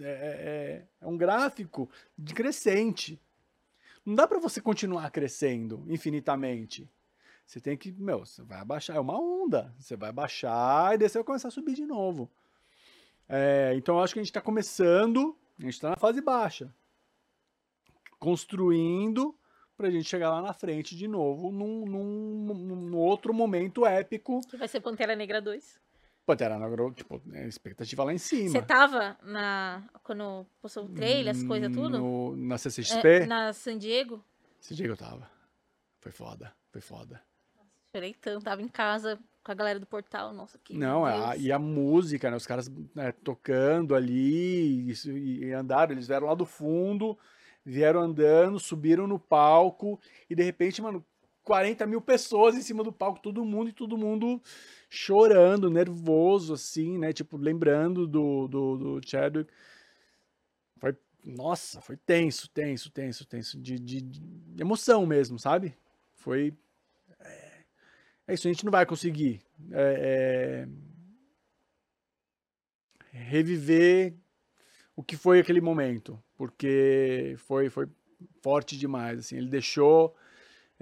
é, 0.01 0.03
é- 0.03 0.87
é 1.01 1.07
um 1.07 1.17
gráfico 1.17 1.89
de 2.15 2.33
crescente. 2.35 3.19
Não 4.05 4.15
dá 4.15 4.27
para 4.27 4.39
você 4.39 4.59
continuar 4.59 5.09
crescendo 5.11 5.83
infinitamente. 5.87 6.89
Você 7.45 7.59
tem 7.59 7.77
que, 7.77 7.91
meu, 7.91 8.25
você 8.25 8.41
vai 8.43 8.59
abaixar, 8.59 8.95
é 8.95 8.99
uma 8.99 9.19
onda. 9.19 9.73
Você 9.79 9.95
vai 9.95 10.11
baixar 10.11 10.95
e 10.95 11.07
você 11.07 11.17
vai 11.17 11.23
começar 11.23 11.47
a 11.49 11.51
subir 11.51 11.73
de 11.73 11.85
novo. 11.85 12.29
É, 13.27 13.73
então 13.75 13.95
eu 13.95 14.03
acho 14.03 14.13
que 14.13 14.19
a 14.19 14.23
gente 14.23 14.29
está 14.29 14.41
começando, 14.41 15.37
a 15.57 15.61
gente 15.61 15.73
está 15.73 15.89
na 15.89 15.95
fase 15.95 16.21
baixa, 16.21 16.73
construindo 18.19 19.35
para 19.75 19.87
a 19.87 19.91
gente 19.91 20.05
chegar 20.05 20.29
lá 20.29 20.41
na 20.41 20.53
frente 20.53 20.95
de 20.95 21.07
novo, 21.07 21.51
num, 21.51 21.85
num, 21.85 22.53
num 22.53 22.97
outro 22.97 23.33
momento 23.33 23.85
épico. 23.85 24.41
Que 24.47 24.57
vai 24.57 24.67
ser 24.67 24.81
Pantera 24.81 25.15
Negra 25.15 25.41
2. 25.41 25.82
Pantera 26.25 26.57
Negra, 26.57 26.89
tipo, 26.91 27.21
é, 27.33 27.47
expectativa 27.47 28.03
lá 28.03 28.13
em 28.13 28.17
cima. 28.17 28.49
Você 28.49 28.61
tava 28.61 29.17
na. 29.23 29.83
Quando 30.03 30.45
postou 30.61 30.85
o 30.85 30.89
trailer, 30.89 31.31
as 31.35 31.43
coisas 31.43 31.71
tudo? 31.71 31.97
No- 31.99 32.35
na 32.37 32.57
CCXP? 32.57 33.07
É, 33.07 33.25
na 33.25 33.51
San 33.51 33.77
Diego? 33.77 34.23
Dia 34.71 34.85
que 34.85 34.91
eu 34.91 34.97
tava. 34.97 35.29
Foi 35.99 36.11
foda, 36.11 36.53
foi 36.71 36.79
foda. 36.81 37.21
Chorei 37.93 38.13
tanto, 38.13 38.43
tava 38.45 38.61
em 38.61 38.67
casa 38.69 39.19
com 39.43 39.51
a 39.51 39.55
galera 39.55 39.79
do 39.79 39.85
portal. 39.85 40.33
Nossa, 40.33 40.57
que. 40.57 40.73
Não, 40.77 41.05
a- 41.05 41.35
e 41.35 41.51
a 41.51 41.59
música, 41.59 42.31
né? 42.31 42.37
Os 42.37 42.47
caras 42.47 42.69
né, 42.95 43.11
tocando 43.11 43.93
ali 43.93 44.89
isso, 44.89 45.11
e, 45.11 45.43
e 45.45 45.51
andaram, 45.53 45.91
eles 45.91 46.07
vieram 46.07 46.27
lá 46.27 46.33
do 46.33 46.45
fundo, 46.45 47.17
vieram 47.65 47.99
andando, 48.01 48.57
subiram 48.59 49.05
no 49.07 49.19
palco 49.19 49.99
e 50.29 50.35
de 50.35 50.41
repente, 50.43 50.81
mano, 50.81 51.05
40 51.43 51.85
mil 51.85 52.01
pessoas 52.01 52.55
em 52.55 52.61
cima 52.61 52.83
do 52.83 52.91
palco, 52.91 53.21
todo 53.21 53.43
mundo 53.43 53.69
e 53.69 53.73
todo 53.73 53.97
mundo 53.97 54.41
chorando, 54.89 55.69
nervoso, 55.69 56.53
assim, 56.53 56.97
né? 56.97 57.11
Tipo, 57.11 57.37
lembrando 57.37 58.07
do, 58.07 58.47
do, 58.47 58.77
do 58.77 59.01
Chadwick. 59.07 59.51
Foi, 60.77 60.95
nossa, 61.23 61.81
foi 61.81 61.97
tenso, 61.97 62.49
tenso, 62.49 62.91
tenso, 62.91 63.25
tenso. 63.25 63.59
De, 63.59 63.77
de, 63.77 64.01
de 64.01 64.61
emoção 64.61 65.05
mesmo, 65.05 65.37
sabe? 65.37 65.75
Foi. 66.15 66.53
É, 67.19 67.63
é, 68.27 68.33
isso, 68.33 68.47
a 68.47 68.51
gente 68.51 68.63
não 68.63 68.71
vai 68.71 68.85
conseguir 68.85 69.41
é, 69.71 70.67
é, 73.11 73.17
reviver 73.17 74.13
o 74.95 75.03
que 75.03 75.17
foi 75.17 75.39
aquele 75.39 75.59
momento, 75.59 76.21
porque 76.35 77.35
foi, 77.39 77.69
foi 77.69 77.87
forte 78.41 78.77
demais, 78.77 79.19
assim. 79.19 79.37
Ele 79.37 79.49
deixou 79.49 80.15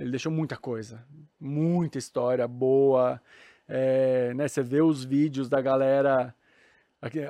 ele 0.01 0.11
deixou 0.11 0.31
muita 0.31 0.57
coisa, 0.57 1.05
muita 1.39 1.97
história 1.97 2.47
boa. 2.47 3.21
É, 3.67 4.33
né, 4.33 4.47
você 4.47 4.61
vê 4.61 4.81
os 4.81 5.03
vídeos 5.03 5.47
da 5.47 5.61
galera. 5.61 6.35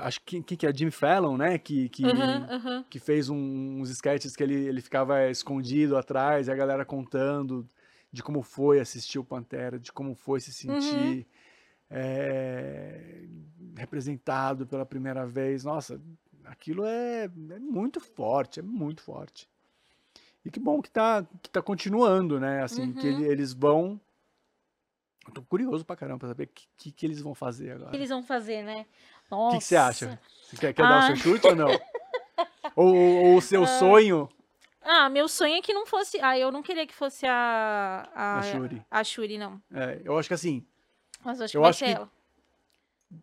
Acho 0.02 0.20
que, 0.26 0.42
que, 0.44 0.58
que 0.58 0.66
é 0.68 0.74
Jim 0.74 0.90
Fallon, 0.92 1.38
né? 1.38 1.58
Que, 1.58 1.88
que, 1.90 2.04
Uhum, 2.06 2.48
uhum. 2.78 2.84
que 2.90 3.00
fez 3.00 3.30
um- 3.30 3.80
uns 3.80 3.90
sketches 3.90 4.36
que 4.36 4.44
ele, 4.44 4.56
ele 4.56 4.82
ficava 4.82 5.30
escondido 5.30 5.96
atrás 5.96 6.48
e 6.48 6.52
a 6.52 6.56
galera 6.56 6.84
contando 6.84 7.66
de 8.12 8.22
como 8.22 8.42
foi 8.42 8.80
assistir 8.80 9.18
o 9.20 9.24
Pantera, 9.24 9.80
de 9.80 9.92
como 9.92 10.14
foi 10.16 10.40
se 10.42 10.52
sentir 10.52 11.26
é, 11.90 13.24
representado 13.76 14.66
pela 14.66 14.86
primeira 14.86 15.26
vez. 15.26 15.64
Nossa, 15.64 16.02
aquilo 16.46 16.86
é, 16.86 17.26
é 17.26 17.60
muito 17.60 18.00
forte, 18.00 18.60
é 18.60 18.64
muito 18.64 19.02
forte. 19.02 19.48
E 20.44 20.50
que 20.52 20.60
bom 20.60 20.82
que 20.82 20.90
tá, 20.90 21.26
que 21.42 21.50
tá 21.50 21.62
continuando, 21.62 22.40
né? 22.40 22.64
Assim, 22.64 22.94
que 22.94 23.08
Uhum. 23.08 23.14
ele- 23.20 23.28
eles 23.32 23.54
vão. 23.54 24.00
Eu 25.28 25.34
tô 25.34 25.42
curioso 25.44 25.86
pra 25.86 25.96
caramba 25.96 26.20
pra 26.20 26.28
saber 26.30 26.46
o 26.46 26.48
que, 26.48 26.68
que, 26.78 26.92
que 26.92 27.06
eles 27.06 27.22
vão 27.22 27.36
fazer 27.36 27.72
O 27.72 27.76
agora. 27.76 27.92
que 27.92 27.98
eles 27.98 28.10
vão 28.10 28.24
fazer, 28.24 28.64
né? 28.64 28.86
O 29.30 29.50
que, 29.52 29.58
que 29.60 29.64
você 29.64 29.76
acha? 29.76 30.20
Você 30.44 30.58
quer, 30.58 30.74
quer 30.74 30.82
dar 30.88 30.96
o 30.96 30.98
Ah. 31.00 31.02
seu 31.04 31.16
chute 31.16 31.48
ou 31.48 31.56
não? 31.56 31.68
ou, 32.76 32.96
ou 32.96 33.38
o 33.38 33.42
seu 33.42 33.66
sonho, 33.68 34.28
Ah, 34.84 35.10
meu 35.10 35.28
sonho 35.28 35.56
é 35.58 35.62
que 35.62 35.74
não 35.76 35.86
fosse. 35.86 36.20
Ah, 36.22 36.38
eu 36.40 36.52
não 36.52 36.64
queria 36.64 36.88
que 36.88 36.94
fosse 36.96 37.24
a. 37.28 38.10
A, 38.16 38.40
a 38.40 38.42
Shuri? 38.42 38.82
a 38.90 39.04
Shuri, 39.04 39.38
não. 39.38 39.62
É, 39.72 40.02
eu 40.04 40.18
acho 40.18 40.28
que 40.28 40.34
assim, 40.34 40.66
Mas 41.24 41.38
eu 41.40 41.46
acho 41.46 41.56
Eu 41.56 41.62
que 41.62 41.64
vai 41.64 41.70
acho 41.70 41.80
ser 41.80 41.86
que- 41.86 41.92
ela. 41.92 42.12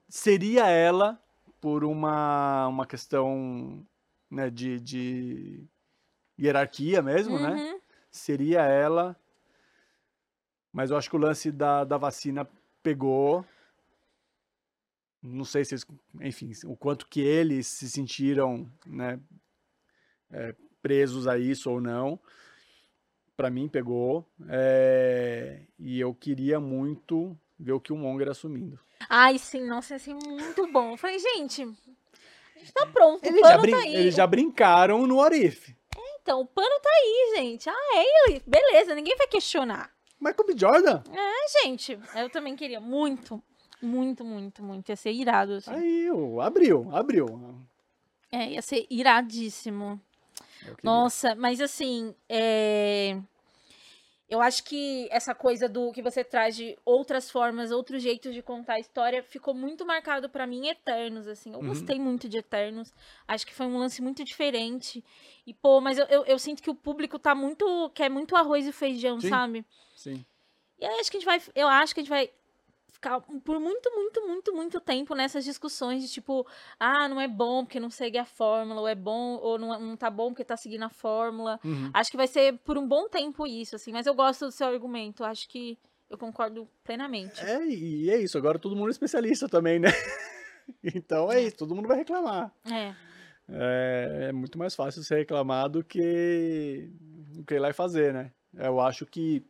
seria 0.09 0.69
ela 0.69 1.21
por 1.61 1.83
uma, 1.83 2.69
uma 2.69 2.87
questão 2.87 3.85
né, 4.31 4.49
de, 4.51 4.79
de 4.79 5.65
hierarquia 6.39 7.03
mesmo, 7.03 7.39
né? 7.39 7.51
Uhum. 7.51 7.81
Seria 8.11 8.63
ela. 8.63 9.17
Mas 10.73 10.91
eu 10.91 10.97
acho 10.97 11.09
que 11.11 11.17
o 11.17 11.21
lance 11.21 11.51
da, 11.51 11.85
da 11.85 11.97
vacina 11.97 12.49
pegou. 12.83 13.45
Não 15.23 15.45
sei 15.45 15.65
se 15.65 15.75
eles, 15.75 15.87
enfim, 16.21 16.53
o 16.65 16.77
quanto 16.77 17.07
que 17.09 17.21
eles 17.21 17.67
se 17.67 17.91
sentiram, 17.91 18.71
né, 18.87 19.19
é, 20.31 20.55
presos 20.81 21.27
a 21.27 21.37
isso 21.37 21.71
ou 21.71 21.81
não. 21.81 22.21
Pra 23.37 23.51
mim 23.51 23.69
pegou. 23.69 24.25
É, 24.49 25.63
e 25.79 25.99
eu 26.01 26.15
queria 26.15 26.61
muito 26.61 27.37
ver 27.59 27.73
o 27.73 27.81
Killmonger 27.81 28.29
assumindo. 28.29 28.79
Ai, 29.09 29.39
sim, 29.39 29.67
nossa, 29.67 29.99
ser 29.99 30.15
muito 30.15 30.71
bom. 30.73 30.93
Eu 30.93 30.97
falei, 30.97 31.19
gente, 31.19 31.63
a 31.63 32.59
gente 32.59 32.73
tá 32.73 32.87
pronto. 32.87 33.25
Eles 33.25 33.41
o 33.41 33.49
já, 33.49 33.59
brin- 33.59 33.73
tá 33.73 33.79
aí. 33.79 33.95
eles 33.97 34.15
já 34.15 34.27
brincaram 34.27 35.07
no 35.07 35.21
Arif. 35.21 35.75
Então, 36.29 36.43
o 36.43 36.47
pano 36.47 36.79
tá 36.83 36.91
aí, 36.91 37.37
gente. 37.37 37.71
Ah, 37.71 37.75
é 37.95 38.29
ele. 38.29 38.43
Beleza, 38.47 38.95
ninguém 38.95 39.17
vai 39.17 39.27
questionar. 39.27 39.91
Michael 40.21 40.47
B. 40.47 40.55
Jordan. 40.59 41.03
É, 41.11 41.63
gente, 41.63 41.99
eu 42.15 42.29
também 42.29 42.55
queria 42.55 42.79
muito, 42.79 43.43
muito, 43.81 44.27
muito, 44.27 44.63
muito. 44.63 44.91
Ia 44.91 44.97
ser 44.97 45.11
irado, 45.11 45.55
assim. 45.55 45.71
Aí, 45.71 46.07
abriu, 46.43 46.87
abriu. 46.95 47.65
É, 48.31 48.51
ia 48.51 48.61
ser 48.61 48.87
iradíssimo. 48.91 49.99
Nossa, 50.83 51.35
mas 51.35 51.63
assim, 51.63 52.15
é, 52.29 53.19
eu 54.29 54.41
acho 54.43 54.63
que 54.65 55.09
essa 55.11 55.35
coisa 55.35 55.69
do 55.69 55.91
que 55.93 56.03
você 56.03 56.23
traz 56.23 56.55
de 56.55 56.77
outras 56.85 57.31
formas, 57.31 57.71
outros 57.71 58.03
jeitos 58.03 58.35
de 58.35 58.43
contar 58.43 58.75
a 58.75 58.79
história, 58.81 59.23
ficou 59.23 59.55
muito 59.55 59.87
marcado 59.87 60.29
pra 60.29 60.47
mim 60.47 60.67
em 60.67 60.69
Eternos, 60.69 61.27
assim. 61.27 61.53
Eu 61.53 61.61
Uhum. 61.61 61.67
gostei 61.69 61.99
muito 61.99 62.29
de 62.29 62.39
Eternos. 62.39 62.93
Acho 63.27 63.47
que 63.47 63.55
foi 63.55 63.67
um 63.67 63.79
lance 63.79 64.03
muito 64.03 64.23
diferente. 64.25 65.03
E, 65.47 65.55
pô, 65.55 65.81
mas 65.81 65.97
eu, 65.97 66.05
eu, 66.07 66.25
eu 66.27 66.39
sinto 66.39 66.63
que 66.63 66.71
o 66.71 66.75
público 66.75 67.19
tá 67.19 67.35
muito. 67.35 67.91
quer 67.95 68.11
muito 68.11 68.37
arroz 68.37 68.67
e 68.67 68.73
feijão, 68.73 69.19
Sim. 69.21 69.31
sabe? 69.31 69.65
Sim. 69.97 70.25
E 70.79 70.85
aí 70.85 71.01
acho 71.01 71.11
que 71.11 71.17
a 71.17 71.21
gente 71.21 71.27
vai. 71.27 71.43
Eu 71.55 71.67
acho 71.69 71.95
que 71.95 72.01
a 72.01 72.03
gente 72.03 72.11
vai 72.11 72.31
ficar 72.99 73.21
por 73.21 73.61
muito, 73.61 73.91
muito, 73.95 74.27
muito, 74.27 74.53
muito 74.53 74.81
tempo 74.81 75.15
nessas 75.15 75.45
discussões 75.45 76.03
de 76.03 76.09
tipo, 76.13 76.45
ah, 76.79 77.09
não 77.09 77.21
é 77.21 77.29
bom 77.29 77.65
porque 77.65 77.79
não 77.79 77.91
segue 77.91 78.19
a 78.19 78.25
fórmula, 78.25 78.81
ou 78.81 78.89
é 78.89 78.95
bom, 78.95 79.39
ou 79.41 79.57
não, 79.57 79.81
não 79.81 79.97
tá 79.97 80.11
bom 80.11 80.31
porque 80.31 80.45
tá 80.45 80.57
seguindo 80.57 80.83
a 80.83 80.89
fórmula. 80.89 81.61
Uhum. 81.65 81.91
Acho 81.95 82.11
que 82.11 82.17
vai 82.17 82.27
ser 82.27 82.59
por 82.59 82.77
um 82.77 82.87
bom 82.87 83.09
tempo 83.09 83.47
isso, 83.47 83.77
assim, 83.77 83.93
mas 83.93 84.07
eu 84.07 84.15
gosto 84.15 84.47
do 84.47 84.53
seu 84.53 84.67
argumento, 84.67 85.25
acho 85.25 85.49
que 85.49 85.79
eu 86.11 86.19
concordo 86.19 86.69
plenamente. 86.83 87.41
É, 87.41 87.65
e 87.65 88.11
é 88.11 88.19
isso. 88.21 88.37
Agora 88.37 88.59
todo 88.59 88.75
mundo 88.75 88.89
é 88.89 88.91
especialista 88.91 89.49
também, 89.49 89.79
né? 89.79 89.89
Então 90.85 91.33
é 91.33 91.41
isso, 91.41 91.57
todo 91.57 91.75
mundo 91.75 91.89
vai 91.89 91.97
reclamar. 91.97 92.53
É. 92.71 92.95
É, 93.49 94.27
é 94.29 94.33
muito 94.33 94.59
mais 94.59 94.75
fácil 94.75 95.03
você 95.03 95.17
reclamar 95.17 95.67
do 95.67 95.83
que, 95.83 96.91
do 97.33 97.43
que 97.43 97.55
ir 97.55 97.59
lá 97.59 97.71
e 97.71 97.73
fazer, 97.73 98.13
né? 98.13 98.31
Eu 98.53 98.79
acho 98.79 99.07
que, 99.07 99.43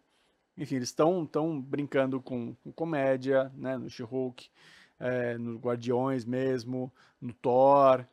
enfim, 0.58 0.76
eles 0.76 0.88
estão 0.88 1.24
tão 1.24 1.60
brincando 1.60 2.20
com, 2.20 2.54
com 2.62 2.72
comédia, 2.72 3.50
né? 3.56 3.76
No 3.78 3.88
She-Hulk, 3.88 4.50
é, 4.98 5.38
no 5.38 5.56
Guardiões 5.58 6.24
mesmo, 6.24 6.92
no 7.20 7.32
Thor. 7.32 8.04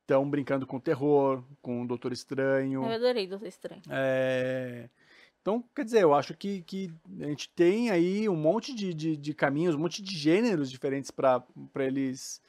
Estão 0.00 0.28
brincando 0.28 0.66
com 0.66 0.78
terror, 0.78 1.42
com 1.62 1.82
o 1.82 1.86
Doutor 1.86 2.12
Estranho. 2.12 2.84
Eu 2.84 2.92
adorei 2.92 3.26
Doutor 3.26 3.48
Estranho. 3.48 3.82
É, 3.88 4.88
Então, 5.40 5.64
quer 5.74 5.84
dizer, 5.84 6.02
eu 6.02 6.12
acho 6.12 6.34
que, 6.36 6.60
que 6.62 6.92
a 7.20 7.26
gente 7.26 7.48
tem 7.50 7.90
aí 7.90 8.28
um 8.28 8.36
monte 8.36 8.74
de, 8.74 8.92
de, 8.92 9.16
de 9.16 9.32
caminhos, 9.32 9.74
um 9.74 9.78
monte 9.78 10.02
de 10.02 10.16
gêneros 10.16 10.70
diferentes 10.70 11.10
para 11.10 11.42
eles 11.78 12.42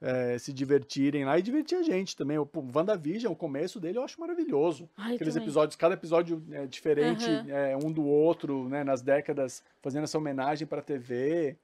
é, 0.00 0.38
se 0.38 0.52
divertirem 0.52 1.24
lá 1.24 1.38
e 1.38 1.42
divertir 1.42 1.76
a 1.76 1.82
gente 1.82 2.16
também. 2.16 2.38
O 2.38 2.46
pô, 2.46 2.64
WandaVision, 2.74 3.32
o 3.32 3.36
começo 3.36 3.80
dele 3.80 3.98
eu 3.98 4.02
acho 4.04 4.20
maravilhoso. 4.20 4.88
Ai, 4.96 5.14
Aqueles 5.16 5.34
também. 5.34 5.46
episódios, 5.46 5.76
cada 5.76 5.94
episódio 5.94 6.42
é 6.52 6.66
diferente 6.66 7.24
Aham. 7.28 7.50
é, 7.50 7.76
um 7.76 7.90
do 7.90 8.04
outro, 8.04 8.68
né, 8.68 8.84
nas 8.84 9.02
décadas, 9.02 9.62
fazendo 9.82 10.04
essa 10.04 10.18
homenagem 10.18 10.66
para 10.66 10.78
a 10.80 10.84
TV. 10.84 11.56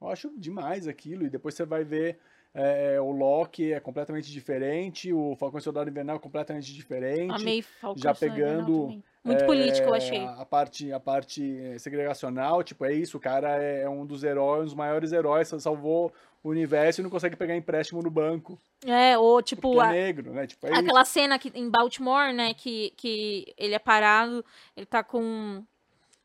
Eu 0.00 0.08
acho 0.08 0.30
demais 0.36 0.86
aquilo. 0.88 1.24
E 1.24 1.30
depois 1.30 1.54
você 1.54 1.64
vai 1.64 1.84
ver 1.84 2.18
é, 2.54 2.98
o 2.98 3.10
Loki 3.10 3.72
é 3.74 3.80
completamente 3.80 4.32
diferente, 4.32 5.12
o 5.12 5.36
Falcão 5.36 5.58
e 5.58 5.62
Soldado 5.62 5.90
Invernal 5.90 6.16
é 6.16 6.18
completamente 6.18 6.72
diferente. 6.72 7.30
Amei 7.34 7.60
Falcão 7.60 8.02
já 8.02 8.14
pegando. 8.14 9.02
Muito 9.22 9.44
político, 9.44 9.88
eu 9.88 9.94
achei. 9.94 10.18
É, 10.20 10.24
A 10.24 10.46
parte, 10.46 10.90
a 10.92 11.00
parte 11.00 11.78
segregacional, 11.78 12.62
tipo, 12.62 12.84
é 12.86 12.94
isso, 12.94 13.18
o 13.18 13.20
cara 13.20 13.60
é 13.60 13.86
um 13.86 14.06
dos 14.06 14.24
heróis, 14.24 14.62
um 14.62 14.64
dos 14.66 14.74
maiores 14.74 15.12
heróis, 15.12 15.48
salvou 15.58 16.12
o 16.46 16.50
universo 16.50 17.00
e 17.00 17.02
não 17.02 17.10
consegue 17.10 17.34
pegar 17.34 17.56
empréstimo 17.56 18.00
no 18.00 18.10
banco, 18.10 18.56
É, 18.86 19.18
ou 19.18 19.42
tipo, 19.42 19.80
é 19.80 19.84
a- 19.84 19.90
negro, 19.90 20.32
né? 20.32 20.46
Tipo, 20.46 20.66
é 20.66 20.70
isso. 20.70 20.80
aquela 20.80 21.04
cena 21.04 21.38
que, 21.38 21.48
em 21.54 21.68
Baltimore, 21.68 22.32
né, 22.32 22.54
que, 22.54 22.90
que 22.96 23.52
ele 23.58 23.74
é 23.74 23.78
parado, 23.78 24.44
ele 24.76 24.86
tá 24.86 25.02
com. 25.02 25.64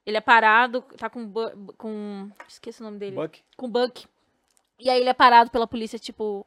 Ele 0.05 0.17
é 0.17 0.22
parado, 0.22 0.82
tá 0.97 1.09
com. 1.09 1.32
Com 1.78 2.30
esqueci 2.47 2.82
o 2.82 2.84
nome 2.84 2.99
dele. 2.99 3.15
Buck. 3.15 3.41
Com 3.57 3.69
Buck. 3.69 4.05
E 4.80 4.89
aí 4.89 4.99
ele 4.99 5.09
é 5.09 5.13
parado 5.13 5.49
pela 5.49 5.67
polícia, 5.67 5.97
tipo. 5.99 6.45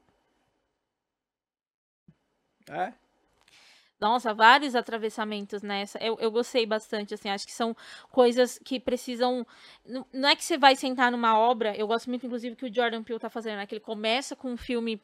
É, 2.69 2.93
Nossa, 4.01 4.35
vários 4.35 4.75
atravessamentos 4.75 5.63
nessa. 5.63 5.99
Eu, 5.99 6.17
eu 6.21 6.31
gostei 6.31 6.67
bastante, 6.67 7.15
assim. 7.15 7.29
Acho 7.31 7.47
que 7.47 7.53
são 7.53 7.75
coisas 8.11 8.59
que 8.63 8.79
precisam. 8.81 9.47
Não, 9.87 10.05
não 10.13 10.29
é 10.29 10.37
que 10.37 10.45
você 10.45 10.59
vai 10.59 10.77
sentar 10.77 11.11
numa 11.13 11.39
obra. 11.39 11.75
Eu 11.77 11.87
gosto 11.87 12.11
muito, 12.11 12.27
inclusive, 12.27 12.57
que 12.57 12.67
o 12.67 12.75
Jordan 12.75 13.03
Peele 13.03 13.21
tá 13.21 13.31
fazendo, 13.31 13.57
né? 13.57 13.67
Que 13.67 13.75
ele 13.77 13.81
começa 13.81 14.35
com 14.37 14.51
um 14.51 14.57
filme. 14.57 15.01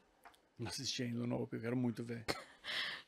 não 0.59 0.67
assisti 0.69 1.05
ainda 1.05 1.23
o 1.23 1.27
novo, 1.27 1.49
eu 1.53 1.61
quero 1.61 1.77
muito 1.77 2.05
ver. 2.05 2.25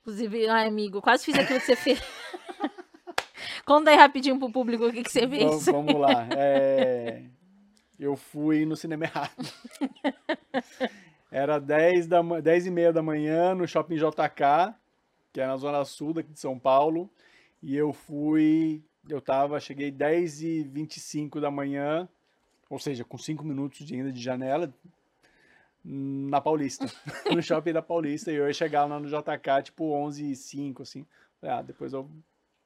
Inclusive, 0.01 0.49
ai, 0.49 0.67
amigo, 0.69 1.03
quase 1.03 1.25
fiz 1.25 1.35
aquilo 1.37 1.61
que 1.61 1.67
você 1.67 1.77
fez. 1.77 2.01
Conta 3.67 3.91
aí 3.91 3.97
rapidinho 3.97 4.39
pro 4.39 4.51
público 4.51 4.87
o 4.87 4.93
que, 4.93 5.03
que 5.03 5.13
você 5.13 5.29
fez. 5.29 5.67
vamos 5.67 5.95
lá. 6.01 6.27
é, 6.37 7.23
Eu 7.99 8.17
fui 8.17 8.65
no 8.65 8.75
cinema 8.77 9.05
errado. 9.05 9.31
Era 11.31 11.59
10, 11.59 12.07
da, 12.07 12.23
ma- 12.23 12.41
10 12.41 12.67
e 12.67 12.71
meia 12.71 12.93
da 12.93 13.03
manhã 13.03 13.55
no 13.55 13.67
Shopping 13.67 13.97
JK, 13.97 14.75
que 15.33 15.41
é 15.41 15.47
na 15.47 15.57
Zona 15.57 15.85
Sul 15.85 16.13
daqui 16.13 16.33
de 16.33 16.41
São 16.41 16.59
Paulo. 16.59 17.11
E 17.63 17.77
eu 17.77 17.93
fui, 17.93 18.83
eu 19.09 19.21
tava, 19.21 19.59
cheguei 19.61 19.91
10 19.91 20.43
e 20.43 20.63
25 20.65 21.41
da 21.41 21.51
manhã, 21.51 22.09
ou 22.69 22.79
seja, 22.79 23.05
com 23.05 23.17
5 23.17 23.45
minutos 23.45 23.87
de 23.87 23.95
ainda 23.95 24.13
de 24.13 24.21
janela, 24.21 24.73
na 25.85 26.41
Paulista, 26.41 26.87
no 27.35 27.43
Shopping 27.43 27.73
da 27.73 27.83
Paulista. 27.83 28.31
E 28.31 28.37
eu 28.37 28.47
ia 28.47 28.53
chegar 28.53 28.85
lá 28.85 29.01
no 29.01 29.09
JK, 29.09 29.63
tipo 29.65 29.93
11 29.93 30.31
e 30.31 30.37
05, 30.37 30.83
assim. 30.83 31.07
Ah, 31.41 31.63
depois 31.63 31.93
eu 31.93 32.09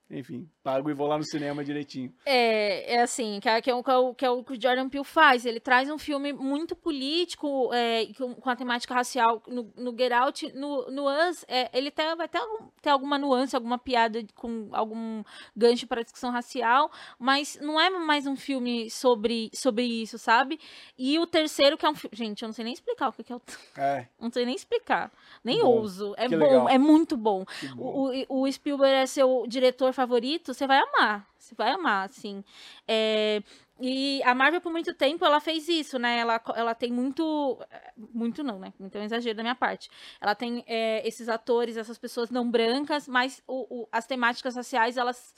enfim, 0.09 0.49
pago 0.63 0.89
e 0.89 0.95
vou 0.95 1.09
lá 1.09 1.19
no 1.19 1.25
cinema 1.25 1.65
direitinho. 1.65 2.15
É, 2.25 2.95
é 2.95 3.03
assim, 3.03 3.41
que 3.41 3.49
é, 3.49 3.61
que, 3.61 3.69
é 3.69 3.75
o, 3.75 3.83
que, 3.83 3.91
é 3.91 3.97
o, 3.97 4.15
que 4.15 4.25
é 4.25 4.31
o 4.31 4.45
que 4.45 4.53
o 4.53 4.61
Jordan 4.61 4.89
Peele 4.89 5.05
faz. 5.05 5.45
Ele 5.45 5.59
traz 5.59 5.91
um 5.91 5.99
filme 5.99 6.33
muito 6.33 6.77
político, 6.77 7.73
é, 7.75 8.07
com, 8.15 8.49
a 8.49 8.55
temática 8.55 8.95
racial 8.95 9.43
no, 9.49 9.73
no 9.77 9.91
Get 9.99 10.13
Out. 10.13 10.53
No, 10.55 10.89
no 10.91 11.09
Us, 11.09 11.45
é, 11.49 11.77
ele 11.77 11.91
tem, 11.91 12.15
vai 12.15 12.29
ter, 12.29 12.41
ter 12.81 12.91
alguma 12.91 13.19
nuance, 13.19 13.57
alguma 13.57 13.79
piada 13.79 14.25
com 14.35 14.69
algum 14.71 15.25
gancho 15.57 15.89
para 15.89 16.03
discussão 16.03 16.31
racial, 16.31 16.91
mas 17.19 17.59
não 17.61 17.81
é 17.81 17.91
mais 17.91 18.27
um 18.29 18.37
filme 18.37 18.89
sobre, 18.89 19.51
sobre 19.53 19.83
isso, 19.83 20.19
sabe? 20.19 20.61
E 20.97 21.19
o 21.19 21.27
terceiro, 21.27 21.77
que 21.77 21.85
é 21.85 21.91
um 21.91 21.95
filme. 21.95 22.17
Gente, 22.17 22.43
eu 22.43 22.47
não 22.47 22.55
sei 22.55 22.65
nem 22.65 22.73
explicar 22.73 23.09
o 23.09 23.13
que, 23.13 23.33
é 23.33 23.37
o. 23.37 23.43
É. 23.77 24.07
Não 24.21 24.31
sei 24.31 24.47
nem 24.47 24.55
explicar. 24.55 25.11
Nem 25.43 25.59
Bom, 25.59 25.67
ouso. 25.67 26.15
É 26.17 26.29
que 26.29 26.37
bom, 26.37 26.45
legal. 26.45 26.69
é 26.69 26.79
muito 26.79 27.17
bom. 27.17 27.45
Bom. 27.75 28.13
O, 28.29 28.43
o 28.43 28.53
Spielberg 28.53 28.95
é 28.95 29.07
seu 29.07 29.45
diretor 29.49 29.93
favorito, 29.97 30.55
você 30.55 30.67
vai 30.67 30.79
amar. 30.79 31.27
Você 31.39 31.55
vai 31.55 31.71
amar, 31.73 32.07
assim. 32.09 32.45
É, 32.87 33.43
e 33.81 34.23
a 34.25 34.35
Marvel, 34.35 34.61
por 34.61 34.71
muito 34.71 34.95
tempo, 34.95 35.25
ela 35.25 35.41
fez 35.41 35.69
isso, 35.69 35.99
né? 35.99 36.19
Ela, 36.19 36.41
ela 36.55 36.75
tem 36.75 36.93
muito. 36.93 37.59
Muito 37.97 38.45
não, 38.45 38.59
né? 38.59 38.73
Então 38.79 39.01
é 39.01 39.05
exagero 39.05 39.37
da 39.37 39.43
minha 39.43 39.55
parte. 39.55 39.91
Ela 40.21 40.35
tem 40.35 40.63
é, 40.67 41.07
esses 41.07 41.29
atores, 41.29 41.77
essas 41.77 41.99
pessoas 41.99 42.31
não 42.31 42.49
brancas, 42.51 43.09
mas 43.09 43.43
o, 43.47 43.83
o- 43.83 43.89
as 43.91 44.07
temáticas 44.07 44.55
raciais, 44.55 44.97
elas. 44.97 45.35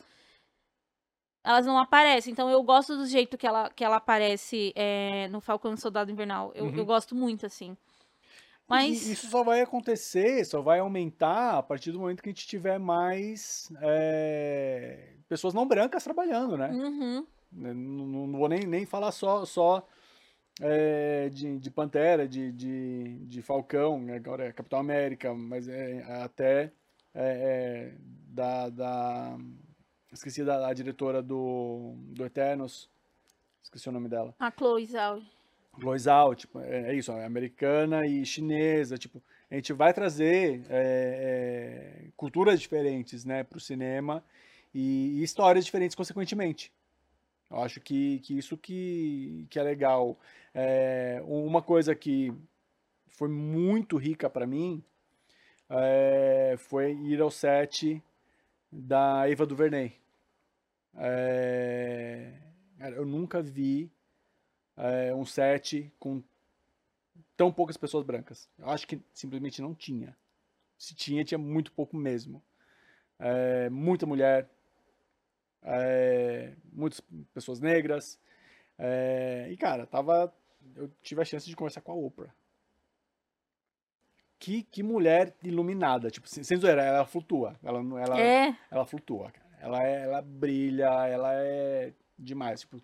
Elas 1.45 1.65
não 1.65 1.79
aparecem. 1.79 2.33
Então 2.33 2.51
eu 2.51 2.63
gosto 2.63 2.97
do 2.97 3.07
jeito 3.07 3.39
que 3.39 3.47
ela, 3.47 3.71
que 3.71 3.83
ela 3.85 3.97
aparece 3.97 4.73
é, 4.77 5.29
no 5.29 5.41
Falcão 5.41 5.77
Soldado 5.77 6.11
Invernal. 6.11 6.53
Eu, 6.55 6.67
Uhum. 6.67 6.75
eu 6.77 6.85
gosto 6.85 7.15
muito, 7.15 7.47
assim. 7.47 7.77
Mas. 8.69 9.07
isso 9.07 9.29
só 9.29 9.43
vai 9.43 9.61
acontecer, 9.63 10.45
só 10.45 10.61
vai 10.61 10.79
aumentar 10.81 11.59
a 11.59 11.63
partir 11.63 11.91
do 11.91 11.99
momento 12.01 12.23
que 12.23 12.29
a 12.29 12.33
gente 12.33 12.47
tiver 12.47 12.79
mais 12.79 13.73
é, 13.81 15.15
pessoas 15.29 15.55
não 15.55 15.67
brancas 15.67 16.05
trabalhando, 16.05 16.57
né? 16.57 16.71
Uhum. 16.71 17.27
Né, 17.51 17.73
Não, 17.73 18.07
não- 18.07 18.39
vou 18.39 18.49
nem, 18.49 18.61
nem 18.67 18.85
falar 18.85 19.11
só, 19.11 19.45
só 19.47 19.87
é, 20.61 21.29
de, 21.31 21.59
de 21.59 21.71
Pantera, 21.71 22.29
de, 22.29 22.53
de, 22.53 23.19
de 23.27 23.43
Falcão, 23.43 24.01
né, 24.01 24.17
agora 24.17 24.47
é 24.47 24.53
Capitão 24.53 24.79
América, 24.79 25.33
mas 25.33 25.67
é, 25.69 26.03
até 26.23 26.73
é, 27.15 27.93
é, 27.95 27.95
da, 28.29 28.69
da. 28.69 29.39
Esqueci 30.13 30.45
da, 30.45 30.59
da 30.61 30.73
diretora 30.73 31.23
do, 31.23 31.95
do 32.15 32.25
Eternos, 32.25 32.91
esqueci 33.63 33.89
o 33.89 33.93
nome 33.93 34.09
dela. 34.09 34.35
A 34.39 34.51
Chloe 34.51 34.87
Zhao. 34.87 35.23
Loisal, 35.77 36.35
tipo, 36.35 36.61
é, 36.61 36.91
é 36.91 36.95
isso, 36.95 37.13
é 37.13 37.25
americana 37.25 38.07
e 38.07 38.25
chinesa, 38.25 38.99
tipo, 38.99 39.23
a 39.51 39.55
gente 39.55 39.73
vai 39.73 39.95
trazer 39.95 40.63
é, 40.69 42.05
é, 42.05 42.09
culturas 42.17 42.61
diferentes, 42.61 43.25
né, 43.25 43.45
para 43.45 43.57
o 43.57 43.61
cinema 43.61 44.23
e, 44.75 45.21
e 45.21 45.23
histórias 45.23 45.65
diferentes, 45.65 45.95
consequentemente. 45.95 46.73
Eu 47.51 47.63
acho 47.63 47.81
que, 47.81 48.19
que 48.21 48.37
isso 48.37 48.59
que, 48.59 49.47
que 49.49 49.59
é 49.59 49.63
legal. 49.63 50.19
É, 50.55 51.23
uma 51.25 51.63
coisa 51.63 51.95
que 51.95 52.33
foi 53.07 53.29
muito 53.29 53.97
rica 53.97 54.29
para 54.29 54.47
mim 54.47 54.85
é, 55.71 56.57
foi 56.59 56.93
ir 56.93 57.21
ao 57.21 57.31
set 57.31 58.03
da 58.71 59.29
Eva 59.29 59.47
DuVernay. 59.47 59.97
Eu 62.97 63.07
nunca 63.07 63.41
vi 63.41 63.91
é, 64.79 65.15
um 65.15 65.25
set 65.27 65.93
com 65.99 66.23
tão 67.37 67.53
poucas 67.53 67.77
pessoas 67.77 68.05
brancas. 68.05 68.49
Eu 68.59 68.71
acho 68.71 68.87
que 68.87 69.01
simplesmente 69.13 69.61
não 69.61 69.75
tinha. 69.75 70.17
Se 70.79 70.95
tinha, 70.95 71.25
tinha 71.25 71.39
muito 71.39 71.71
pouco 71.73 71.97
mesmo. 71.97 72.43
É, 73.19 73.69
muita 73.69 74.07
mulher, 74.07 74.49
é, 75.63 76.53
muitas 76.73 77.01
pessoas 77.35 77.61
negras. 77.61 78.19
é, 78.79 79.49
e, 79.51 79.57
cara, 79.57 79.87
tava. 79.87 80.33
Eu 80.77 80.89
tive 81.03 81.21
a 81.21 81.25
chance 81.25 81.49
de 81.49 81.57
conversar 81.57 81.81
com 81.81 81.93
a 81.93 81.95
Oprah. 81.97 82.33
Que, 84.39 84.63
que 84.63 84.83
mulher 84.83 85.35
iluminada. 85.43 86.11
Tipo, 86.11 86.29
sem, 86.29 86.45
sem 86.45 86.57
zoeira, 86.57 86.83
ela 86.83 87.05
flutua. 87.05 87.59
Ela, 87.63 87.83
não- 87.83 87.99
ela, 87.99 88.21
É. 88.21 88.57
ela 88.71 88.87
flutua, 88.87 89.31
cara. 89.33 89.49
Ela, 89.61 89.83
é, 89.85 90.03
ela 90.05 90.23
brilha, 90.23 90.87
ela 91.09 91.33
é 91.35 91.93
demais. 92.17 92.61
Tipo, 92.61 92.81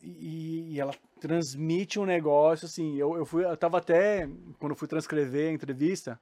e, 0.00 0.74
e 0.74 0.80
ela 0.80 0.94
transmite 1.20 1.98
um 1.98 2.04
negócio, 2.04 2.66
assim, 2.66 2.96
eu, 2.96 3.16
eu 3.16 3.24
fui, 3.24 3.44
eu 3.44 3.56
tava 3.56 3.78
até, 3.78 4.28
quando 4.58 4.72
eu 4.72 4.76
fui 4.76 4.88
transcrever 4.88 5.50
a 5.50 5.52
entrevista, 5.52 6.20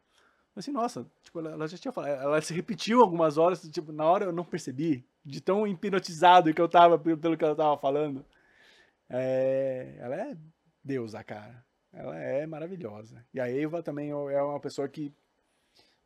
assim, 0.54 0.70
nossa, 0.70 1.06
tipo, 1.22 1.38
ela, 1.40 1.52
ela 1.52 1.68
já 1.68 1.78
tinha 1.78 1.92
falado, 1.92 2.20
ela 2.20 2.40
se 2.40 2.52
repetiu 2.52 3.00
algumas 3.00 3.38
horas, 3.38 3.62
tipo, 3.62 3.92
na 3.92 4.04
hora 4.04 4.26
eu 4.26 4.32
não 4.32 4.44
percebi, 4.44 5.04
de 5.24 5.40
tão 5.40 5.66
hipnotizado 5.66 6.52
que 6.52 6.60
eu 6.60 6.68
tava 6.68 6.98
pelo, 6.98 7.36
que 7.36 7.44
ela 7.44 7.54
tava 7.54 7.76
falando. 7.78 8.24
É, 9.08 9.96
ela 9.98 10.16
é 10.16 10.36
deusa, 10.82 11.22
cara. 11.22 11.64
Ela 11.92 12.16
é 12.16 12.46
maravilhosa. 12.46 13.24
E 13.34 13.40
a 13.40 13.50
Eva 13.50 13.82
também 13.82 14.10
é 14.10 14.42
uma 14.42 14.60
pessoa 14.60 14.88
que 14.88 15.12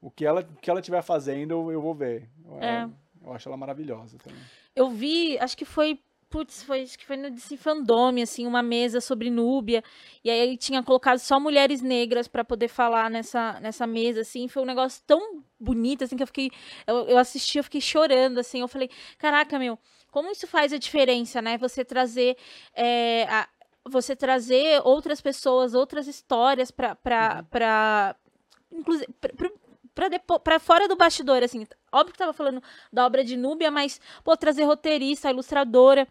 o 0.00 0.10
que 0.10 0.24
ela, 0.26 0.40
o 0.40 0.56
que 0.60 0.70
ela 0.70 0.80
estiver 0.80 1.02
fazendo, 1.02 1.52
eu, 1.52 1.72
eu 1.72 1.80
vou 1.80 1.94
ver. 1.94 2.28
Eu, 2.44 2.62
É. 2.62 2.90
eu 3.22 3.32
acho 3.32 3.48
ela 3.48 3.56
maravilhosa 3.56 4.18
também. 4.18 4.40
Eu 4.74 4.90
vi, 4.90 5.38
acho 5.38 5.56
que 5.56 5.64
foi. 5.64 6.00
Putz, 6.34 6.64
foi, 6.64 6.82
acho 6.82 6.98
que 6.98 7.06
foi 7.06 7.16
no 7.16 7.30
DC 7.30 7.56
Fandome, 7.56 8.20
assim, 8.20 8.44
uma 8.44 8.60
mesa 8.60 9.00
sobre 9.00 9.30
Núbia. 9.30 9.84
E 10.24 10.28
aí 10.28 10.36
ele 10.40 10.56
tinha 10.56 10.82
colocado 10.82 11.18
só 11.20 11.38
mulheres 11.38 11.80
negras 11.80 12.26
pra 12.26 12.42
poder 12.44 12.66
falar 12.66 13.08
nessa, 13.08 13.60
nessa 13.60 13.86
mesa, 13.86 14.22
assim. 14.22 14.48
Foi 14.48 14.60
um 14.60 14.66
negócio 14.66 15.00
tão 15.06 15.44
bonito, 15.60 16.02
assim, 16.02 16.16
que 16.16 16.24
eu 16.24 16.26
fiquei. 16.26 16.50
Eu, 16.88 17.06
eu 17.06 17.18
assisti, 17.18 17.58
eu 17.58 17.62
fiquei 17.62 17.80
chorando, 17.80 18.38
assim. 18.38 18.60
Eu 18.60 18.66
falei, 18.66 18.90
caraca, 19.16 19.60
meu, 19.60 19.78
como 20.10 20.28
isso 20.28 20.44
faz 20.48 20.72
a 20.72 20.76
diferença, 20.76 21.40
né? 21.40 21.56
Você 21.56 21.84
trazer. 21.84 22.36
é, 22.74 23.28
a- 23.30 23.48
você 23.88 24.16
trazer 24.16 24.80
outras 24.82 25.20
pessoas, 25.20 25.72
outras 25.72 26.08
histórias 26.08 26.72
pra. 26.72 26.96
pra, 26.96 27.44
pra 27.44 28.16
inclusive. 28.72 29.06
Pra 30.42 30.58
fora 30.58 30.88
do 30.88 30.96
bastidor, 30.96 31.44
assim. 31.44 31.64
Óbvio 31.92 32.12
que 32.12 32.18
tava 32.18 32.32
falando 32.32 32.60
da 32.92 33.06
obra 33.06 33.22
de 33.22 33.36
Núbia, 33.36 33.70
mas, 33.70 34.00
pô, 34.24 34.36
trazer 34.36 34.64
roteirista, 34.64 35.30
ilustradora. 35.30 36.08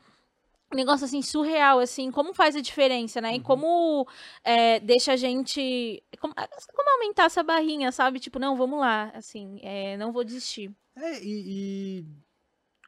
Um 0.74 0.78
negócio 0.78 1.06
assim 1.06 1.22
surreal, 1.22 1.80
assim, 1.80 2.10
como 2.12 2.34
faz 2.34 2.56
a 2.56 2.62
diferença, 2.62 3.22
né? 3.22 3.36
E 3.36 3.40
como 3.40 4.08
é, 4.44 4.80
deixa 4.80 5.14
a 5.14 5.16
gente. 5.16 6.04
Como, 6.20 6.34
como 6.34 6.90
aumentar 6.96 7.26
essa 7.26 7.44
barrinha, 7.44 7.92
sabe? 7.92 8.20
Tipo, 8.20 8.40
não, 8.40 8.56
vamos 8.58 8.80
lá, 8.80 9.12
assim, 9.14 9.60
é, 9.62 9.96
não 9.98 10.12
vou 10.12 10.24
desistir. 10.24 10.72
É, 10.96 11.24
e, 11.24 12.02
e 12.02 12.06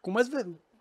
com 0.02 0.12
mais 0.12 0.30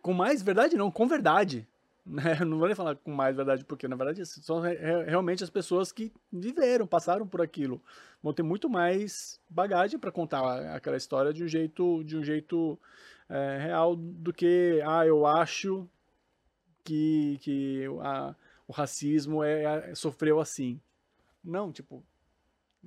com 0.02 0.12
mais 0.12 0.42
verdade 0.42 0.76
não, 0.76 0.90
com 0.90 1.06
verdade. 1.06 1.66
Né? 2.06 2.44
Não 2.44 2.58
vou 2.58 2.66
nem 2.66 2.76
falar 2.76 2.96
com 2.96 3.10
mais 3.10 3.34
verdade, 3.34 3.64
porque 3.64 3.88
na 3.88 3.96
verdade 3.96 4.26
são 4.26 4.60
re- 4.60 4.74
re- 4.74 5.04
realmente 5.04 5.42
as 5.42 5.48
pessoas 5.48 5.90
que 5.90 6.12
viveram, 6.30 6.86
passaram 6.86 7.26
por 7.26 7.40
aquilo. 7.40 7.80
Vão 8.22 8.34
ter 8.34 8.42
muito 8.42 8.68
mais 8.68 9.40
bagagem 9.48 9.98
para 9.98 10.12
contar 10.12 10.76
aquela 10.76 10.98
história 10.98 11.32
de 11.32 11.42
um 11.42 11.48
jeito, 11.48 12.04
de 12.04 12.14
um 12.18 12.22
jeito 12.22 12.78
é, 13.26 13.56
real 13.58 13.96
do 13.96 14.34
que, 14.34 14.82
ah, 14.86 15.06
eu 15.06 15.24
acho 15.26 15.88
que, 16.84 17.38
que 17.42 17.84
a- 18.02 18.34
o 18.68 18.72
racismo 18.72 19.42
é, 19.42 19.90
é- 19.90 19.94
sofreu 19.94 20.38
assim. 20.40 20.80
Não, 21.42 21.72
tipo, 21.72 22.02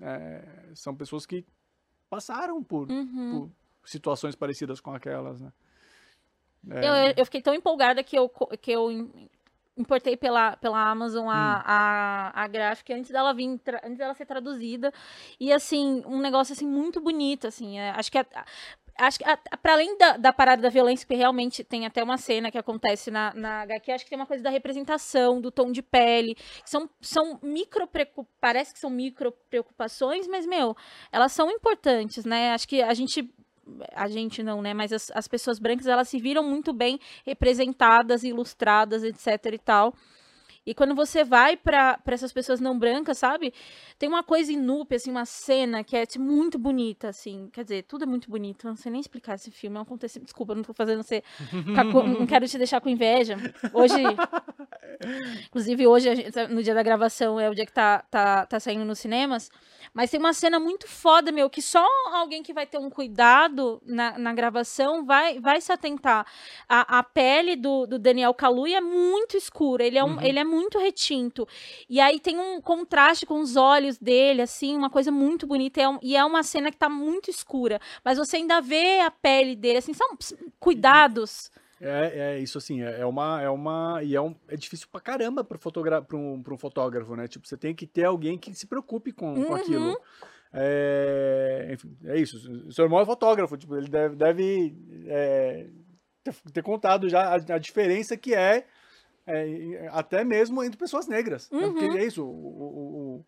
é, 0.01 0.43
são 0.75 0.95
pessoas 0.95 1.25
que 1.25 1.43
passaram 2.09 2.63
por, 2.63 2.89
Uhum. 2.91 3.29
por 3.83 3.89
situações 3.89 4.35
parecidas 4.35 4.79
com 4.79 4.93
aquelas, 4.93 5.41
né? 5.41 5.51
É, 6.69 6.85
Eu, 7.09 7.13
eu 7.17 7.25
fiquei 7.25 7.41
tão 7.41 7.53
empolgada 7.53 8.03
que 8.03 8.17
eu, 8.17 8.29
que 8.61 8.71
eu 8.71 8.91
im- 8.91 9.29
importei 9.77 10.17
pela, 10.17 10.57
pela 10.57 10.89
Amazon 10.89 11.27
a, 11.29 11.61
a, 11.65 12.43
a 12.43 12.47
gráfica 12.47 12.93
antes 12.95 13.11
dela 13.11 13.33
vir, 13.33 13.47
antes 13.83 13.97
dela 13.97 14.13
ser 14.13 14.25
traduzida. 14.25 14.91
E 15.39 15.53
assim, 15.53 16.03
um 16.05 16.19
negócio 16.19 16.53
assim 16.53 16.67
muito 16.67 16.99
bonito, 16.99 17.47
assim. 17.47 17.79
é, 17.79 17.91
acho 17.91 18.11
que 18.11 18.17
a- 18.17 18.45
Acho 18.97 19.19
que, 19.19 19.25
para 19.61 19.73
além 19.73 19.97
da, 19.97 20.17
da 20.17 20.33
parada 20.33 20.61
da 20.61 20.69
violência, 20.69 21.05
porque 21.05 21.17
realmente 21.17 21.63
tem 21.63 21.85
até 21.85 22.03
uma 22.03 22.17
cena 22.17 22.49
que 22.49 22.57
acontece 22.57 23.11
na, 23.11 23.33
na 23.33 23.61
HQ, 23.61 23.91
acho 23.91 24.03
que 24.03 24.09
tem 24.09 24.19
uma 24.19 24.25
coisa 24.25 24.43
da 24.43 24.49
representação, 24.49 25.39
do 25.39 25.51
tom 25.51 25.71
de 25.71 25.81
pele, 25.81 26.35
que 26.35 26.69
são, 26.69 26.89
são 26.99 27.39
micro 27.43 27.87
parece 28.41 28.73
que 28.73 28.79
são 28.79 28.89
micro 28.89 29.31
preocupações, 29.49 30.27
mas, 30.27 30.45
meu, 30.45 30.75
elas 31.11 31.31
são 31.31 31.51
importantes, 31.51 32.25
né? 32.25 32.53
Acho 32.53 32.67
que 32.67 32.81
a 32.81 32.93
gente 32.93 33.29
a 33.93 34.07
gente 34.07 34.41
não, 34.41 34.61
né? 34.61 34.73
Mas 34.73 34.93
as, 34.93 35.11
as 35.13 35.27
pessoas 35.27 35.59
brancas, 35.59 35.87
elas 35.87 36.07
se 36.07 36.19
viram 36.19 36.43
muito 36.43 36.73
bem 36.73 36.99
representadas, 37.25 38.23
ilustradas, 38.23 39.03
etc 39.03 39.53
e 39.53 39.57
tal. 39.57 39.93
E 40.67 40.73
quando 40.75 40.93
você 40.93 41.23
vai 41.23 41.55
pra 41.57 41.97
essas 42.07 42.31
pessoas 42.33 42.59
não 42.59 42.77
brancas, 42.77 43.17
sabe? 43.17 43.53
Tem 43.97 44.07
uma 44.09 44.21
coisa 44.21 44.51
em 44.51 44.57
Noop, 44.57 44.93
assim, 44.93 45.09
uma 45.09 45.25
cena 45.25 45.83
que 45.83 45.95
é 45.95 46.05
tipo, 46.05 46.23
muito 46.23 46.59
bonita, 46.59 47.07
assim. 47.09 47.49
Quer 47.53 47.63
dizer, 47.63 47.83
tudo 47.83 48.03
é 48.03 48.05
muito 48.05 48.29
bonito. 48.29 48.67
eu 48.67 48.71
Não 48.71 48.75
sei 48.77 48.91
nem 48.91 48.99
explicar 49.01 49.35
esse 49.35 49.49
filme. 49.49 49.77
É 49.77 49.79
um 49.79 49.83
acontecimento. 49.83 50.25
Desculpa, 50.27 50.53
não 50.53 50.61
tô 50.63 50.73
fazendo 50.73 51.01
você. 51.01 51.23
não 52.19 52.27
quero 52.27 52.45
te 52.47 52.57
deixar 52.57 52.81
com 52.81 52.89
inveja. 52.89 53.37
Hoje, 53.73 53.95
Inclusive, 55.47 55.87
hoje, 55.87 56.15
gente- 56.15 56.47
no 56.47 56.61
dia 56.63 56.73
da 56.73 56.83
gravação, 56.83 57.39
é 57.39 57.49
o 57.49 57.53
dia 57.55 57.65
que 57.65 57.71
tá, 57.71 58.03
tá, 58.09 58.45
tá 58.45 58.59
saindo 58.59 58.83
nos 58.85 58.99
cinemas. 58.99 59.49
Mas 59.93 60.11
tem 60.11 60.19
uma 60.19 60.33
cena 60.33 60.59
muito 60.59 60.87
foda, 60.87 61.31
meu, 61.31 61.49
que 61.49 61.61
só 61.61 61.85
alguém 62.13 62.43
que 62.43 62.53
vai 62.53 62.65
ter 62.65 62.77
um 62.77 62.89
cuidado 62.89 63.81
na, 63.85 64.17
na 64.17 64.33
gravação 64.33 65.05
vai, 65.05 65.39
vai 65.39 65.61
se 65.61 65.71
atentar. 65.71 66.25
A, 66.67 66.99
a 66.99 67.03
pele 67.03 67.55
do, 67.55 67.85
do 67.85 67.97
Daniel 67.99 68.33
Kaluuya 68.33 68.77
é 68.77 68.81
muito 68.81 69.37
escura, 69.37 69.83
ele 69.83 69.97
é, 69.97 70.03
um, 70.03 70.07
Uhum. 70.17 70.21
ele 70.21 70.39
é 70.39 70.43
muito 70.43 70.56
retinto. 70.79 71.47
E 71.89 71.99
aí 71.99 72.19
tem 72.19 72.39
um 72.39 72.59
contraste 72.61 73.25
com 73.25 73.39
os 73.39 73.55
olhos 73.55 73.97
dele, 73.97 74.41
assim, 74.41 74.75
uma 74.75 74.89
coisa 74.89 75.11
muito 75.11 75.45
bonita. 75.47 75.79
E 75.79 75.83
é, 75.83 75.89
um- 75.89 75.99
e 76.01 76.15
é 76.17 76.23
uma 76.25 76.43
cena 76.43 76.71
que 76.71 76.77
tá 76.77 76.89
muito 76.89 77.29
escura. 77.29 77.79
Mas 78.03 78.17
você 78.17 78.37
ainda 78.37 78.59
vê 78.61 78.99
a 79.01 79.11
pele 79.11 79.55
dele, 79.55 79.77
assim, 79.79 79.93
são 79.93 80.09
cuidados. 80.59 81.51
É, 81.79 82.33
é 82.35 82.39
isso 82.39 82.57
assim, 82.57 82.81
é 82.81 83.01
é 83.01 83.05
uma, 83.05 83.39
é 83.39 83.49
uma, 83.51 84.01
e 84.03 84.15
é, 84.15 84.21
um, 84.21 84.35
é 84.47 84.55
difícil 84.55 84.87
pra 84.91 84.99
caramba 84.99 85.43
para 85.43 85.59
fotogra 85.59 86.01
pra 86.01 86.17
um, 86.17 86.41
pra 86.41 86.53
um 86.53 86.57
fotógrafo, 86.57 87.15
né? 87.15 87.27
Tipo, 87.27 87.47
você 87.47 87.55
tem 87.55 87.75
que 87.75 87.85
ter 87.85 88.03
alguém 88.05 88.35
que 88.35 88.51
se 88.55 88.65
preocupe 88.65 89.11
com, 89.11 89.35
com 89.45 89.53
Uhum. 89.53 89.55
aquilo. 89.55 90.01
É, 90.51 91.69
enfim, 91.71 91.95
é 92.05 92.19
isso. 92.19 92.37
O 92.67 92.71
seu 92.71 92.85
irmão 92.85 92.99
é 92.99 93.05
fotógrafo, 93.05 93.55
tipo, 93.57 93.75
ele 93.75 93.87
deve, 93.89 94.15
deve 94.15 94.75
é, 95.07 95.67
ter, 96.23 96.33
ter 96.51 96.63
contado 96.63 97.07
já 97.07 97.21
a, 97.21 97.35
a 97.35 97.57
diferença 97.59 98.17
que 98.17 98.33
é, 98.33 98.65
é, 99.27 99.89
até 99.91 100.23
mesmo 100.23 100.63
entre 100.63 100.77
pessoas 100.77 101.07
negras. 101.07 101.49
né? 101.51 101.67
Porque 101.67 101.85
Uhum. 101.85 101.97
é 101.97 102.05
isso, 102.05 102.23
o, 102.25 102.29
o, 102.29 103.25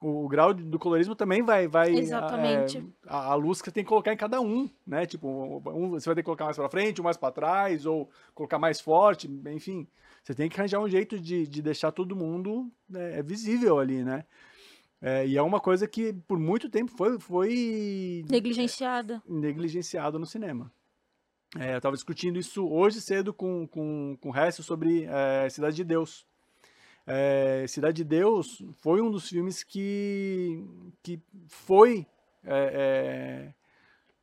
o, 0.00 0.24
o 0.24 0.28
grau 0.28 0.52
do 0.54 0.78
colorismo 0.78 1.14
também 1.14 1.42
vai, 1.42 1.66
vai 1.66 1.92
Exatamente. 1.96 2.78
é, 2.78 2.82
a, 3.06 3.32
a 3.32 3.34
luz 3.34 3.60
que 3.60 3.66
você 3.66 3.72
tem 3.72 3.82
que 3.84 3.88
colocar 3.88 4.12
em 4.12 4.16
cada 4.16 4.40
um, 4.40 4.68
né? 4.86 5.06
Tipo, 5.06 5.28
um, 5.28 5.90
você 5.90 6.06
vai 6.06 6.14
ter 6.14 6.22
que 6.22 6.26
colocar 6.26 6.44
mais 6.44 6.56
pra 6.56 6.68
frente, 6.68 7.00
um 7.00 7.04
mais 7.04 7.16
pra 7.16 7.30
trás, 7.32 7.86
ou 7.86 8.08
colocar 8.34 8.58
mais 8.58 8.80
forte, 8.80 9.28
enfim. 9.46 9.88
Você 10.22 10.34
tem 10.34 10.48
que 10.48 10.58
arranjar 10.60 10.80
um 10.80 10.88
jeito 10.88 11.18
de, 11.18 11.46
de 11.46 11.62
deixar 11.62 11.90
todo 11.92 12.14
mundo 12.14 12.70
né, 12.88 13.22
visível 13.22 13.78
ali, 13.78 14.04
né? 14.04 14.24
É, 15.02 15.26
e 15.26 15.38
é 15.38 15.42
uma 15.42 15.58
coisa 15.60 15.88
que 15.88 16.12
por 16.12 16.38
muito 16.38 16.68
tempo 16.68 16.92
foi, 16.94 17.18
foi 17.18 18.22
Negligenciada. 18.28 19.22
negligenciado 19.26 20.18
no 20.18 20.26
cinema. 20.26 20.70
É, 21.58 21.72
eu 21.72 21.78
estava 21.78 21.96
discutindo 21.96 22.38
isso 22.38 22.68
hoje 22.68 23.00
cedo 23.00 23.34
com, 23.34 23.66
com, 23.66 24.16
com 24.20 24.30
o 24.30 24.36
Hessel 24.36 24.62
sobre 24.62 25.04
é, 25.04 25.48
Cidade 25.48 25.74
de 25.74 25.84
Deus. 25.84 26.24
É, 27.04 27.64
Cidade 27.66 27.96
de 27.96 28.04
Deus 28.04 28.62
foi 28.74 29.00
um 29.00 29.10
dos 29.10 29.28
filmes 29.28 29.64
que, 29.64 30.64
que 31.02 31.20
foi 31.48 32.06
é, 32.44 33.50
é, 33.50 33.54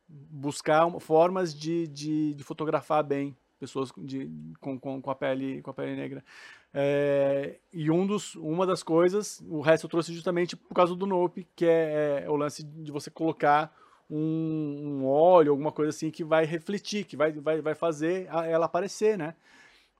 buscar 0.08 0.90
formas 1.00 1.54
de, 1.54 1.86
de, 1.88 2.32
de 2.32 2.44
fotografar 2.44 3.04
bem 3.04 3.36
pessoas 3.58 3.92
de, 3.98 4.30
com, 4.60 4.78
com, 4.78 5.02
com 5.02 5.10
a 5.10 5.14
pele 5.14 5.60
com 5.60 5.70
a 5.70 5.74
pele 5.74 5.96
negra. 5.96 6.24
É, 6.72 7.58
e 7.72 7.90
um 7.90 8.06
dos, 8.06 8.36
uma 8.36 8.66
das 8.66 8.82
coisas, 8.82 9.44
o 9.48 9.62
eu 9.68 9.88
trouxe 9.88 10.14
justamente 10.14 10.56
por 10.56 10.74
causa 10.74 10.94
do 10.94 11.06
Nope, 11.06 11.46
que 11.54 11.66
é 11.66 12.24
o 12.28 12.36
lance 12.36 12.62
de 12.62 12.90
você 12.90 13.10
colocar 13.10 13.74
um, 14.10 15.00
um 15.00 15.06
óleo, 15.06 15.50
alguma 15.52 15.72
coisa 15.72 15.90
assim 15.90 16.10
que 16.10 16.24
vai 16.24 16.44
refletir, 16.44 17.04
que 17.04 17.16
vai, 17.16 17.32
vai, 17.32 17.60
vai 17.60 17.74
fazer 17.74 18.26
ela 18.46 18.66
aparecer, 18.66 19.18
né? 19.18 19.34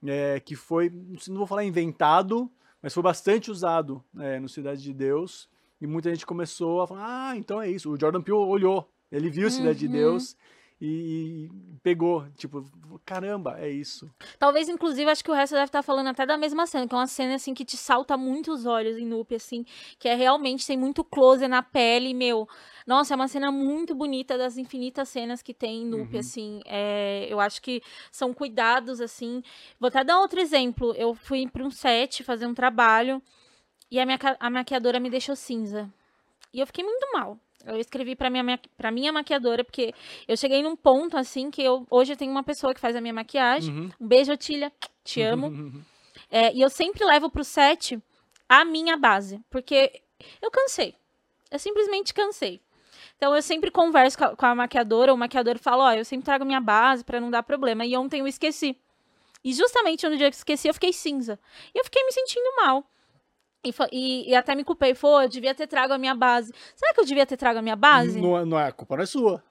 É, 0.07 0.41
que 0.41 0.55
foi, 0.55 0.91
não 1.29 1.39
vou 1.39 1.47
falar 1.47 1.65
inventado, 1.65 2.51
mas 2.81 2.95
foi 2.95 3.03
bastante 3.03 3.51
usado 3.51 4.03
é, 4.19 4.39
no 4.39 4.49
Cidade 4.49 4.83
de 4.83 4.93
Deus. 4.95 5.49
E 5.81 5.87
muita 5.87 6.11
gente 6.11 6.27
começou 6.27 6.81
a 6.81 6.87
falar: 6.87 7.31
ah, 7.31 7.37
então 7.37 7.61
é 7.61 7.69
isso. 7.71 7.91
O 7.91 7.99
Jordan 8.01 8.23
Peele 8.23 8.39
olhou, 8.39 8.89
ele 9.11 9.29
viu 9.29 9.51
Cidade 9.51 9.79
de 9.81 9.87
Uhum. 9.87 9.93
Deus 9.93 10.37
e, 10.81 11.51
pegou. 11.83 12.27
Tipo, 12.37 12.65
caramba, 13.05 13.57
é 13.59 13.69
isso. 13.69 14.09
Talvez, 14.39 14.69
inclusive, 14.69 15.11
acho 15.11 15.25
que 15.25 15.31
o 15.31 15.35
resto 15.35 15.55
deve 15.55 15.67
estar 15.67 15.83
falando 15.83 16.09
até 16.09 16.25
da 16.25 16.37
mesma 16.37 16.67
cena, 16.67 16.87
que 16.87 16.95
é 16.95 16.99
uma 16.99 17.07
cena, 17.07 17.35
assim, 17.35 17.53
que 17.55 17.65
te 17.65 17.77
salta 17.77 18.17
muito 18.17 18.53
os 18.53 18.65
olhos 18.67 18.97
em 18.97 19.07
Nope, 19.07 19.35
assim, 19.35 19.65
que 19.99 20.09
é 20.09 20.15
realmente, 20.15 20.67
tem 20.67 20.77
muito 20.77 21.03
close 21.03 21.47
na 21.49 21.63
pele, 21.63 22.15
meu. 22.15 22.49
Nossa, 22.87 23.15
é 23.15 23.17
uma 23.17 23.29
cena 23.29 23.51
muito 23.51 23.95
bonita 23.95 24.39
das 24.39 24.57
infinitas 24.57 25.09
cenas 25.09 25.43
que 25.43 25.53
tem 25.53 25.83
em 25.83 25.87
Nope, 25.87 26.15
Uhum. 26.15 26.21
assim. 26.21 26.61
É, 26.65 27.27
eu 27.29 27.41
acho 27.41 27.61
que 27.61 27.83
são 28.11 28.33
cuidados, 28.33 29.01
assim. 29.01 29.43
Vou 29.81 29.89
até 29.89 30.05
dar 30.05 30.21
outro 30.21 30.41
exemplo. 30.41 30.95
Eu 30.95 31.15
fui 31.15 31.47
para 31.49 31.65
um 31.65 31.71
set 31.71 32.23
fazer 32.23 32.47
um 32.47 32.55
trabalho 32.55 33.21
e 33.91 33.99
a 33.99 34.07
minha, 34.07 34.19
a 34.39 34.51
maquiadora 34.51 35.01
me 35.01 35.11
deixou 35.11 35.35
cinza. 35.35 35.93
E 36.53 36.61
eu 36.61 36.67
fiquei 36.67 36.85
muito 36.85 37.07
mal. 37.13 37.39
Eu 37.65 37.77
escrevi 37.77 38.15
pra 38.15 38.31
minha, 38.31 38.61
pra 38.77 38.91
minha 38.91 39.13
maquiadora, 39.13 39.65
porque 39.65 39.93
eu 40.27 40.37
cheguei 40.37 40.63
num 40.63 40.77
ponto, 40.77 41.17
assim, 41.17 41.51
que 41.51 41.63
eu, 41.63 41.87
hoje 41.91 42.13
eu 42.13 42.17
tenho 42.17 42.31
uma 42.31 42.43
pessoa 42.43 42.73
que 42.73 42.81
faz 42.81 42.95
a 42.95 43.01
minha 43.01 43.13
maquiagem. 43.13 43.75
Uhum. 43.75 43.91
Um 44.01 44.07
beijo, 44.07 44.33
Otília. 44.33 44.73
Te 45.05 45.23
amo. 45.23 45.83
É, 46.31 46.53
e 46.53 46.61
eu 46.61 46.69
sempre 46.69 47.03
levo 47.07 47.31
pro 47.31 47.43
set 47.43 47.99
a 48.47 48.63
minha 48.63 48.99
base, 48.99 49.41
porque 49.49 50.03
eu 50.43 50.51
cansei. 50.51 50.95
Eu 51.51 51.59
simplesmente 51.59 52.13
cansei. 52.13 52.61
Então 53.17 53.35
eu 53.35 53.41
sempre 53.41 53.71
converso 53.71 54.19
com 54.19 54.25
a, 54.25 54.37
com 54.37 54.47
a 54.47 54.55
maquiadora, 54.55 55.15
o 55.15 55.17
maquiador 55.17 55.59
fala, 55.59 55.85
ó, 55.85 55.93
eu 55.93 56.05
sempre 56.05 56.25
trago 56.25 56.45
minha 56.45 56.61
base 56.61 57.05
pra 57.05 57.21
não 57.21 57.31
dar 57.31 57.43
problema. 57.43 57.87
E 57.87 57.97
ontem 57.97 58.21
eu 58.21 58.27
esqueci. 58.27 58.77
E 59.43 59.53
justamente 59.53 60.07
no 60.09 60.17
dia 60.17 60.31
que 60.31 60.37
eu 60.37 60.39
esqueci, 60.39 60.69
eu 60.69 60.75
fiquei 60.75 60.93
cinza. 60.93 61.39
E 61.75 61.79
eu 61.79 61.85
fiquei 61.85 62.05
me 62.05 62.13
sentindo 62.13 62.57
mal. 62.57 62.85
E, 63.69 63.75
e- 63.93 64.31
e 64.31 64.35
até 64.35 64.55
me 64.55 64.65
culpei, 64.65 64.95
pô, 64.95 65.21
eu 65.23 65.29
devia 65.29 65.55
ter 65.55 65.67
trago 65.67 65.93
a 65.93 65.99
minha 65.99 66.15
base. 66.15 66.53
Será 66.75 66.93
que 66.95 67.01
eu 67.01 67.05
devia 67.05 67.27
ter 67.27 67.37
trago 67.37 67.59
a 67.59 67.63
minha 67.63 67.77
base? 67.77 68.21
Não, 68.21 68.39
é- 68.39 68.45
não 68.45 68.59
é, 68.61 68.67
a 68.69 68.73
culpa 68.73 68.97
não 68.97 69.03
é 69.03 69.07
sua. 69.07 69.43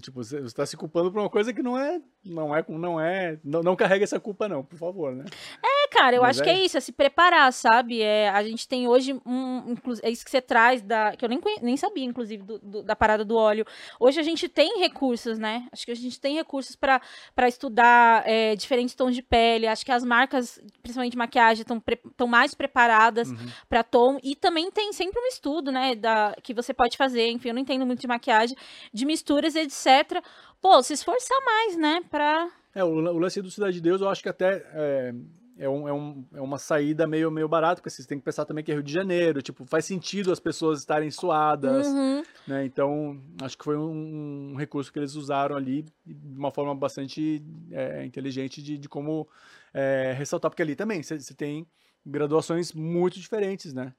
Tipo, 0.00 0.24
você 0.24 0.38
está 0.40 0.66
se 0.66 0.76
culpando 0.76 1.12
por 1.12 1.20
uma 1.20 1.30
coisa 1.30 1.52
que 1.52 1.62
não 1.62 1.78
é, 1.78 2.00
não 2.24 2.56
é, 2.56 2.64
não 2.68 3.00
é, 3.00 3.38
não, 3.44 3.62
não 3.62 3.76
carrega 3.76 4.02
essa 4.02 4.18
culpa 4.18 4.48
não, 4.48 4.64
por 4.64 4.76
favor, 4.76 5.14
né? 5.14 5.24
É, 5.62 5.88
cara, 5.90 6.16
eu 6.16 6.22
Mas 6.22 6.40
acho 6.40 6.48
é 6.48 6.52
que 6.54 6.60
é 6.60 6.64
isso, 6.64 6.76
é 6.78 6.80
se 6.80 6.92
preparar, 6.92 7.52
sabe? 7.52 8.00
É, 8.00 8.28
a 8.30 8.42
gente 8.42 8.66
tem 8.68 8.86
hoje 8.88 9.12
um. 9.26 9.74
É 10.02 10.10
isso 10.10 10.24
que 10.24 10.30
você 10.30 10.40
traz, 10.40 10.80
da, 10.82 11.16
que 11.16 11.24
eu 11.24 11.28
nem, 11.28 11.40
nem 11.60 11.76
sabia, 11.76 12.04
inclusive, 12.04 12.42
do- 12.42 12.58
do- 12.58 12.82
da 12.82 12.94
parada 12.96 13.24
do 13.24 13.36
óleo. 13.36 13.66
Hoje 13.98 14.18
a 14.20 14.22
gente 14.22 14.48
tem 14.48 14.78
recursos, 14.80 15.38
né? 15.38 15.66
Acho 15.72 15.84
que 15.84 15.92
a 15.92 15.96
gente 15.96 16.18
tem 16.20 16.34
recursos 16.36 16.76
para 16.76 17.00
estudar 17.48 18.22
é, 18.26 18.54
diferentes 18.56 18.94
tons 18.94 19.14
de 19.14 19.22
pele. 19.22 19.66
Acho 19.66 19.84
que 19.84 19.92
as 19.92 20.04
marcas, 20.04 20.60
principalmente 20.82 21.12
de 21.12 21.18
maquiagem, 21.18 21.62
estão 21.62 22.26
mais 22.26 22.54
preparadas 22.54 23.28
Uhum. 23.30 23.36
para 23.68 23.82
tom. 23.82 24.18
E 24.22 24.34
também 24.36 24.70
tem 24.70 24.92
sempre 24.92 25.20
um 25.20 25.26
estudo, 25.26 25.70
né? 25.72 25.94
Da, 25.94 26.34
que 26.42 26.54
você 26.54 26.72
pode 26.72 26.96
fazer. 26.96 27.28
Enfim, 27.30 27.48
eu 27.48 27.54
não 27.54 27.60
entendo 27.62 27.84
muito 27.84 28.00
de 28.00 28.06
maquiagem, 28.06 28.56
de 28.92 29.04
misturas, 29.04 29.54
etc. 29.56 30.22
Pô, 30.60 30.82
se 30.82 30.92
esforçar 30.92 31.38
mais, 31.44 31.76
né? 31.76 32.00
Pra. 32.10 32.48
É, 32.74 32.84
o, 32.84 32.88
o 32.88 33.18
lance 33.18 33.42
do 33.42 33.50
Cidade 33.50 33.72
de 33.74 33.80
Deus, 33.80 34.00
eu 34.00 34.08
acho 34.08 34.22
que 34.22 34.28
até 34.28 34.64
é, 34.72 35.12
é, 35.60 35.68
um, 35.68 35.86
é, 35.86 35.92
um- 35.92 36.24
é 36.34 36.40
uma 36.40 36.56
saída 36.58 37.06
meio, 37.06 37.30
meio 37.30 37.46
barata, 37.48 37.76
porque 37.80 37.90
vocês 37.90 38.06
têm 38.06 38.18
que 38.18 38.24
pensar 38.24 38.44
também 38.46 38.64
que 38.64 38.70
é 38.72 38.74
Rio 38.74 38.82
de 38.82 38.92
Janeiro, 38.92 39.42
tipo, 39.42 39.64
faz 39.66 39.84
sentido 39.84 40.32
as 40.32 40.40
pessoas 40.40 40.78
estarem 40.80 41.10
suadas, 41.10 41.86
Uhum. 41.86 42.22
né? 42.48 42.64
Então, 42.64 43.20
acho 43.42 43.58
que 43.58 43.64
foi 43.64 43.76
um, 43.76 44.52
um 44.52 44.56
recurso 44.56 44.90
que 44.92 44.98
eles 44.98 45.14
usaram 45.14 45.54
ali 45.54 45.84
de 46.06 46.16
uma 46.38 46.50
forma 46.50 46.74
bastante 46.74 47.42
é, 47.70 48.04
inteligente 48.06 48.62
de, 48.62 48.78
de 48.78 48.88
como 48.88 49.28
é, 49.74 50.14
ressaltar, 50.16 50.50
porque 50.50 50.62
ali 50.62 50.74
também 50.74 51.02
você 51.02 51.18
tem 51.34 51.66
graduações 52.06 52.72
muito 52.72 53.20
diferentes, 53.20 53.72
né? 53.74 53.92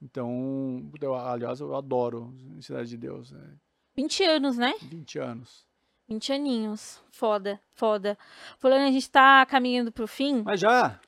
Então, 0.00 0.90
eu, 1.00 1.14
aliás, 1.14 1.60
eu 1.60 1.74
adoro 1.74 2.32
Cidade 2.60 2.88
de 2.90 2.96
Deus, 2.96 3.32
é, 3.32 3.40
20 3.96 4.22
anos, 4.24 4.56
né? 4.58 4.74
20 4.82 5.18
anos. 5.18 5.66
20 6.08 6.32
aninhos. 6.32 7.00
Foda, 7.10 7.60
foda. 7.74 8.18
Falando, 8.58 8.82
a 8.88 8.90
gente 8.90 9.08
tá 9.10 9.44
caminhando 9.46 9.90
pro 9.92 10.06
fim. 10.06 10.42
Mas 10.44 10.60
já! 10.60 10.98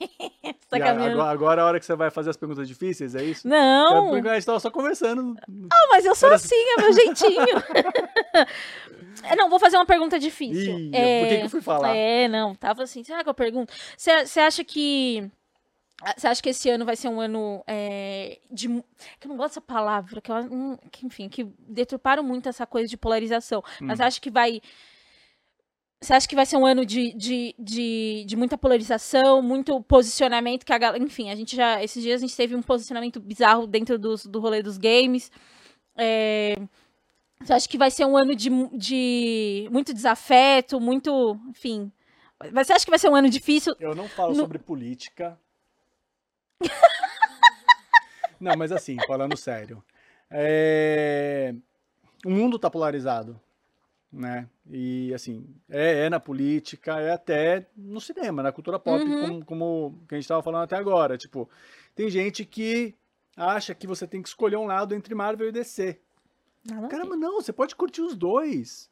Tá 0.70 0.80
caminhando. 0.80 1.12
agora, 1.20 1.30
agora 1.30 1.60
é 1.60 1.62
a 1.62 1.66
hora 1.66 1.78
que 1.80 1.86
você 1.86 1.94
vai 1.94 2.10
fazer 2.10 2.30
as 2.30 2.36
perguntas 2.36 2.66
difíceis, 2.66 3.14
é 3.14 3.22
isso? 3.22 3.46
Não, 3.46 4.08
Porque 4.10 4.28
A 4.28 4.34
gente 4.34 4.46
tava 4.46 4.58
só 4.58 4.70
conversando. 4.70 5.36
não, 5.46 5.88
mas 5.90 6.04
eu 6.04 6.14
sou 6.16 6.30
Parece- 6.30 6.46
assim, 6.46 6.56
é 6.56 6.80
meu 6.80 6.92
jeitinho. 6.94 7.44
É, 9.22 9.36
não, 9.36 9.48
vou 9.48 9.60
fazer 9.60 9.76
uma 9.76 9.86
pergunta 9.86 10.18
difícil. 10.18 10.76
Ih, 10.78 10.90
é, 10.92 11.20
por 11.20 11.28
que, 11.28 11.36
que 11.38 11.44
eu 11.44 11.48
fui 11.50 11.62
falar? 11.62 11.94
É, 11.94 12.26
não, 12.28 12.54
tava 12.54 12.82
assim, 12.82 13.02
será 13.04 13.22
que 13.22 13.28
eu 13.28 13.34
pergunto? 13.34 13.72
Você 13.96 14.40
acha 14.40 14.64
que. 14.64 15.30
Você 16.16 16.26
acha 16.26 16.42
que 16.42 16.48
esse 16.50 16.68
ano 16.68 16.84
vai 16.84 16.96
ser 16.96 17.08
um 17.08 17.20
ano 17.20 17.62
é, 17.66 18.40
de. 18.50 18.68
Que 19.20 19.26
eu 19.26 19.28
não 19.28 19.36
gosto 19.36 19.50
dessa 19.50 19.60
palavra, 19.60 20.20
que, 20.20 20.30
eu, 20.30 20.36
hum, 20.36 20.76
que, 20.90 21.06
enfim, 21.06 21.28
que 21.28 21.44
deturparam 21.58 22.22
muito 22.22 22.48
essa 22.48 22.66
coisa 22.66 22.86
de 22.88 22.96
polarização. 22.96 23.62
Mas 23.80 24.00
Hum. 24.00 24.04
acha 24.04 24.20
que 24.20 24.30
vai. 24.30 24.60
Você 26.00 26.12
acha 26.12 26.28
que 26.28 26.34
vai 26.36 26.44
ser 26.44 26.58
um 26.58 26.66
ano 26.66 26.84
de, 26.84 27.14
de, 27.14 27.54
de, 27.58 28.24
de 28.26 28.36
muita 28.36 28.58
polarização, 28.58 29.40
muito 29.40 29.80
posicionamento, 29.84 30.64
que 30.66 30.72
a 30.72 30.78
galera. 30.78 31.02
Enfim, 31.02 31.30
a 31.30 31.34
gente 31.34 31.56
já. 31.56 31.82
Esses 31.82 32.02
dias 32.02 32.20
a 32.20 32.26
gente 32.26 32.36
teve 32.36 32.54
um 32.54 32.60
posicionamento 32.62 33.18
bizarro 33.20 33.66
dentro 33.66 33.98
dos, 33.98 34.26
do 34.26 34.40
rolê 34.40 34.62
dos 34.62 34.76
games. 34.76 35.30
É, 35.96 36.56
você 37.40 37.52
acha 37.54 37.68
que 37.68 37.78
vai 37.78 37.90
ser 37.90 38.04
um 38.04 38.16
ano 38.16 38.34
de, 38.34 38.50
de 38.76 39.68
muito 39.70 39.94
desafeto, 39.94 40.78
muito. 40.80 41.38
Enfim. 41.48 41.90
Você 42.52 42.72
acha 42.74 42.84
que 42.84 42.90
vai 42.90 42.98
ser 42.98 43.08
um 43.08 43.14
ano 43.14 43.30
difícil? 43.30 43.74
Eu 43.80 43.94
não 43.94 44.06
falo 44.08 44.30
No- 44.34 44.40
sobre 44.40 44.58
política. 44.58 45.38
Não, 48.40 48.56
mas 48.56 48.72
assim, 48.72 48.96
falando 49.06 49.36
sério. 49.36 49.82
É... 50.30 51.54
O 52.24 52.30
mundo 52.30 52.58
tá 52.58 52.70
polarizado. 52.70 53.40
né? 54.12 54.48
E 54.70 55.12
assim, 55.14 55.46
é, 55.68 56.06
é 56.06 56.10
na 56.10 56.18
política, 56.20 56.98
é 57.00 57.12
até 57.12 57.66
no 57.76 58.00
cinema, 58.00 58.42
na 58.42 58.52
cultura 58.52 58.78
pop, 58.78 59.02
Uhum. 59.02 59.20
como, 59.42 59.44
como 59.44 59.98
que 60.08 60.14
a 60.14 60.18
gente 60.18 60.24
estava 60.24 60.42
falando 60.42 60.62
até 60.64 60.76
agora. 60.76 61.18
Tipo, 61.18 61.48
tem 61.94 62.08
gente 62.08 62.44
que 62.44 62.94
acha 63.36 63.74
que 63.74 63.86
você 63.86 64.06
tem 64.06 64.22
que 64.22 64.28
escolher 64.28 64.56
um 64.56 64.66
lado 64.66 64.94
entre 64.94 65.14
Marvel 65.14 65.48
e 65.48 65.52
DC. 65.52 66.00
Nada. 66.64 66.88
Caramba, 66.88 67.16
não, 67.16 67.42
você 67.42 67.52
pode 67.52 67.74
curtir 67.76 68.00
os 68.00 68.14
dois. 68.16 68.90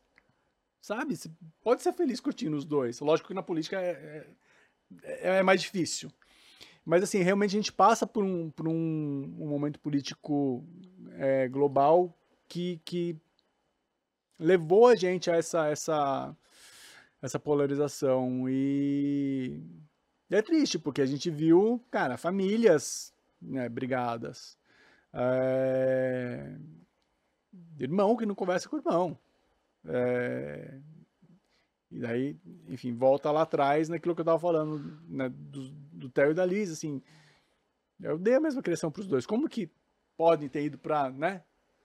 Sabe? 0.80 1.16
Você 1.16 1.30
pode 1.62 1.80
ser 1.82 1.92
feliz 1.92 2.18
curtindo 2.20 2.56
os 2.56 2.64
dois. 2.64 2.98
Lógico 3.00 3.28
que 3.28 3.34
na 3.34 3.42
política 3.42 3.80
é, 3.80 4.26
é, 5.04 5.36
é 5.38 5.42
mais 5.42 5.60
difícil. 5.62 6.10
Mas 6.84 7.02
assim, 7.02 7.22
realmente 7.22 7.50
a 7.50 7.58
gente 7.60 7.72
passa 7.72 8.06
por 8.06 8.24
um, 8.24 8.50
por 8.50 8.66
um, 8.66 8.72
um 9.38 9.48
momento 9.48 9.78
político 9.78 10.64
é, 11.12 11.48
global 11.48 12.16
que, 12.48 12.80
que 12.84 13.16
levou 14.38 14.88
a 14.88 14.96
gente 14.96 15.30
a 15.30 15.36
essa, 15.36 15.68
essa, 15.68 16.36
essa 17.20 17.38
polarização. 17.38 18.48
E 18.48 19.62
é 20.30 20.42
triste, 20.42 20.78
porque 20.78 21.00
a 21.02 21.06
gente 21.06 21.30
viu, 21.30 21.80
cara, 21.90 22.16
famílias 22.16 23.14
né, 23.40 23.68
brigadas. 23.68 24.58
É, 25.12 26.56
Irmão 27.78 28.16
que 28.16 28.24
não 28.24 28.34
conversa 28.34 28.68
com 28.68 28.76
o 28.76 28.78
irmão. 28.78 29.18
É, 29.84 30.78
E 31.92 31.98
daí, 32.00 32.36
enfim, 32.68 32.94
volta 32.94 33.30
lá 33.30 33.42
atrás 33.42 33.90
naquilo 33.90 34.14
que 34.14 34.22
eu 34.22 34.24
tava 34.24 34.38
falando, 34.38 34.98
né, 35.06 35.28
do, 35.28 35.68
do 35.70 36.08
Theo 36.08 36.30
e 36.30 36.34
da 36.34 36.44
Liz, 36.44 36.70
assim. 36.70 37.02
Eu 38.00 38.18
dei 38.18 38.34
a 38.34 38.40
mesma 38.40 38.62
criação 38.62 38.90
pros 38.90 39.06
dois. 39.06 39.26
Como 39.26 39.46
que 39.46 39.70
podem 40.16 40.48
ter 40.48 40.64
ido 40.64 40.78
pra, 40.78 41.10
né, 41.10 41.44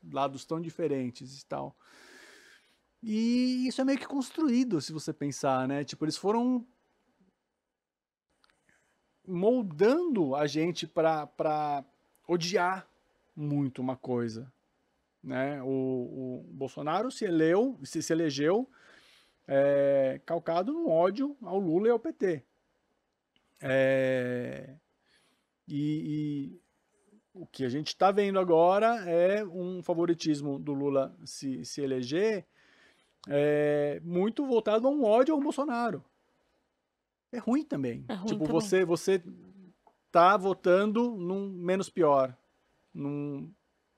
lados 0.10 0.46
tão 0.46 0.62
diferentes 0.62 1.42
e 1.42 1.46
tal? 1.46 1.76
E 3.04 3.68
isso 3.68 3.82
é 3.82 3.84
meio 3.84 4.00
que 4.00 4.08
construído, 4.08 4.80
se 4.80 4.94
você 4.94 5.12
pensar, 5.12 5.68
né? 5.68 5.84
Tipo, 5.84 6.06
eles 6.06 6.16
foram 6.16 6.66
moldando 9.28 10.36
a 10.36 10.48
gente 10.48 10.88
pra 10.88 11.84
odiar 12.26 12.88
muito 13.36 13.82
uma 13.82 13.98
coisa, 13.98 14.52
né? 15.22 15.62
O, 15.64 16.46
o 16.48 16.54
Bolsonaro 16.54 17.12
se 17.12 17.26
eleu, 17.26 17.78
se, 17.84 18.02
se 18.02 18.14
elegeu 18.14 18.70
é, 19.48 20.20
calcado 20.26 20.74
no 20.74 20.90
ódio 20.90 21.36
ao 21.42 21.58
Lula 21.60 21.88
e 21.88 21.92
ao 21.92 22.00
PT. 22.00 22.44
É, 23.62 24.76
e, 25.68 26.52
e 26.54 26.62
o 27.34 27.46
que 27.48 27.64
a 27.64 27.70
gente 27.70 27.88
está 27.88 28.12
vendo 28.12 28.40
agora 28.40 29.10
é 29.10 29.44
um 29.46 29.82
favoritismo 29.82 30.60
do 30.60 30.74
Lula 30.74 31.16
se, 31.26 31.64
se 31.66 31.82
eleger 31.82 32.46
é, 33.28 34.00
muito 34.04 34.46
voltado 34.46 34.88
a 34.88 34.92
um 34.92 35.04
ódio 35.04 35.34
ao 35.34 35.42
Bolsonaro. 35.42 36.04
É 37.32 37.40
ruim 37.40 37.64
também. 37.64 38.06
É 38.08 38.14
ruim 38.14 38.26
tipo, 38.28 38.46
também. 38.46 38.54
você 38.54 38.86
você 38.86 39.24
tá 40.12 40.38
votando 40.38 41.12
num 41.12 41.50
menos 41.50 41.90
pior, 41.90 42.36
num, 42.94 43.52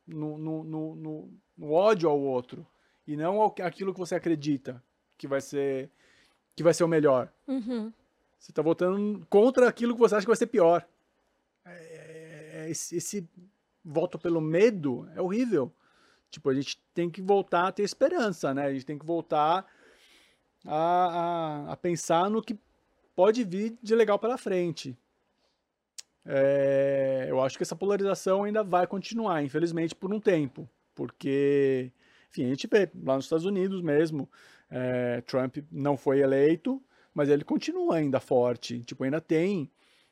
no, 0.07 0.37
no, 0.37 0.63
no, 0.63 0.95
no- 0.95 1.39
ódio 1.61 2.09
ao 2.09 2.19
outro 2.19 2.65
e 3.05 3.15
não 3.15 3.39
ao, 3.39 3.53
aquilo 3.61 3.93
que 3.93 3.99
você 3.99 4.15
acredita 4.15 4.83
que 5.19 5.27
vai 5.27 5.41
ser 5.41 5.91
que 6.55 6.63
vai 6.63 6.73
ser 6.73 6.83
o 6.83 6.87
melhor. 6.87 7.31
Uhum. 7.47 7.93
Você 8.39 8.51
está 8.51 8.61
votando 8.61 9.25
contra 9.29 9.67
aquilo 9.67 9.93
que 9.93 9.99
você 9.99 10.15
acha 10.15 10.25
que 10.25 10.29
vai 10.29 10.35
ser 10.35 10.47
pior. 10.47 10.87
É- 11.65 12.63
é- 12.65 12.69
esse, 12.69 12.95
esse 12.95 13.29
voto 13.83 14.17
pelo 14.17 14.41
medo 14.41 15.07
é 15.15 15.21
horrível. 15.21 15.71
Tipo, 16.31 16.49
a 16.49 16.53
gente 16.53 16.79
tem 16.93 17.09
que 17.09 17.21
voltar 17.21 17.67
a 17.67 17.71
ter 17.71 17.83
esperança, 17.83 18.53
né? 18.53 18.65
A 18.65 18.73
gente 18.73 18.85
tem 18.85 18.97
que 18.97 19.05
voltar 19.05 19.65
a, 20.65 21.65
a, 21.67 21.73
a 21.73 21.77
pensar 21.77 22.29
no 22.29 22.41
que 22.41 22.57
pode 23.15 23.43
vir 23.43 23.77
de 23.81 23.95
legal 23.95 24.19
pela 24.19 24.37
frente. 24.37 24.97
É, 26.25 27.25
eu 27.27 27.41
acho 27.41 27.57
que 27.57 27.63
essa 27.63 27.75
polarização 27.75 28.43
ainda 28.43 28.63
vai 28.63 28.85
continuar, 28.85 29.43
infelizmente, 29.43 29.95
por 29.95 30.13
um 30.13 30.19
tempo. 30.19 30.69
Porque, 30.93 31.91
enfim, 32.29 32.45
a 32.45 32.49
gente 32.49 32.67
vê 32.67 32.89
lá 33.03 33.15
nos 33.15 33.25
Estados 33.25 33.45
Unidos 33.45 33.81
mesmo, 33.81 34.29
é, 34.69 35.21
Trump 35.21 35.57
não 35.71 35.97
foi 35.97 36.19
eleito, 36.19 36.81
mas 37.13 37.29
ele 37.29 37.43
continua 37.43 37.95
ainda 37.97 38.19
forte. 38.19 38.79
Tipo, 38.83 39.03
ainda 39.03 39.19
tem 39.19 39.69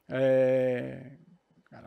é, 0.09 1.11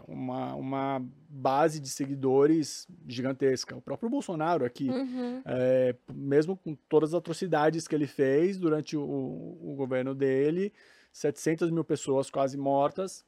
uma, 0.07 0.55
uma 0.55 1.07
base 1.29 1.81
de 1.81 1.89
seguidores 1.89 2.87
gigantesca. 3.07 3.77
O 3.77 3.81
próprio 3.83 4.09
Bolsonaro 4.11 4.65
aqui, 4.65 4.89
Uhum. 4.91 5.43
é, 5.45 5.95
mesmo 6.13 6.57
com 6.57 6.75
todas 6.89 7.11
as 7.11 7.19
atrocidades 7.19 7.89
que 7.89 7.95
ele 7.95 8.07
fez 8.07 8.59
durante 8.59 8.97
o, 8.97 9.03
o 9.03 9.75
governo 9.77 10.15
dele, 10.15 10.73
700 11.13 11.71
mil 11.71 11.85
pessoas 11.85 12.31
quase 12.31 12.57
mortas, 12.57 13.25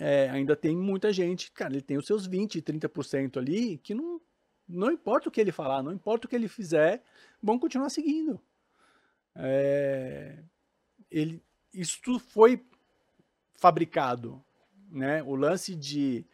é, 0.00 0.28
ainda 0.30 0.56
tem 0.56 0.76
muita 0.76 1.12
gente, 1.12 1.52
cara, 1.52 1.72
ele 1.74 1.82
tem 1.82 1.98
os 1.98 2.06
seus 2.06 2.26
20, 2.26 2.60
30% 2.62 3.36
ali 3.36 3.78
que 3.78 3.94
não, 3.94 4.20
não 4.72 4.90
importa 4.90 5.28
o 5.28 5.32
que 5.32 5.40
ele 5.40 5.52
falar, 5.52 5.82
não 5.82 5.92
importa 5.92 6.26
o 6.26 6.28
que 6.30 6.36
ele 6.36 6.48
fizer, 6.48 7.02
vão 7.42 7.58
continuar 7.58 7.90
seguindo. 7.90 8.40
É, 9.34 10.42
ele, 11.10 11.42
isso 11.72 12.18
foi 12.18 12.64
fabricado, 13.54 14.42
né? 14.90 15.22
O 15.22 15.34
lance 15.34 15.74
de 15.74 16.24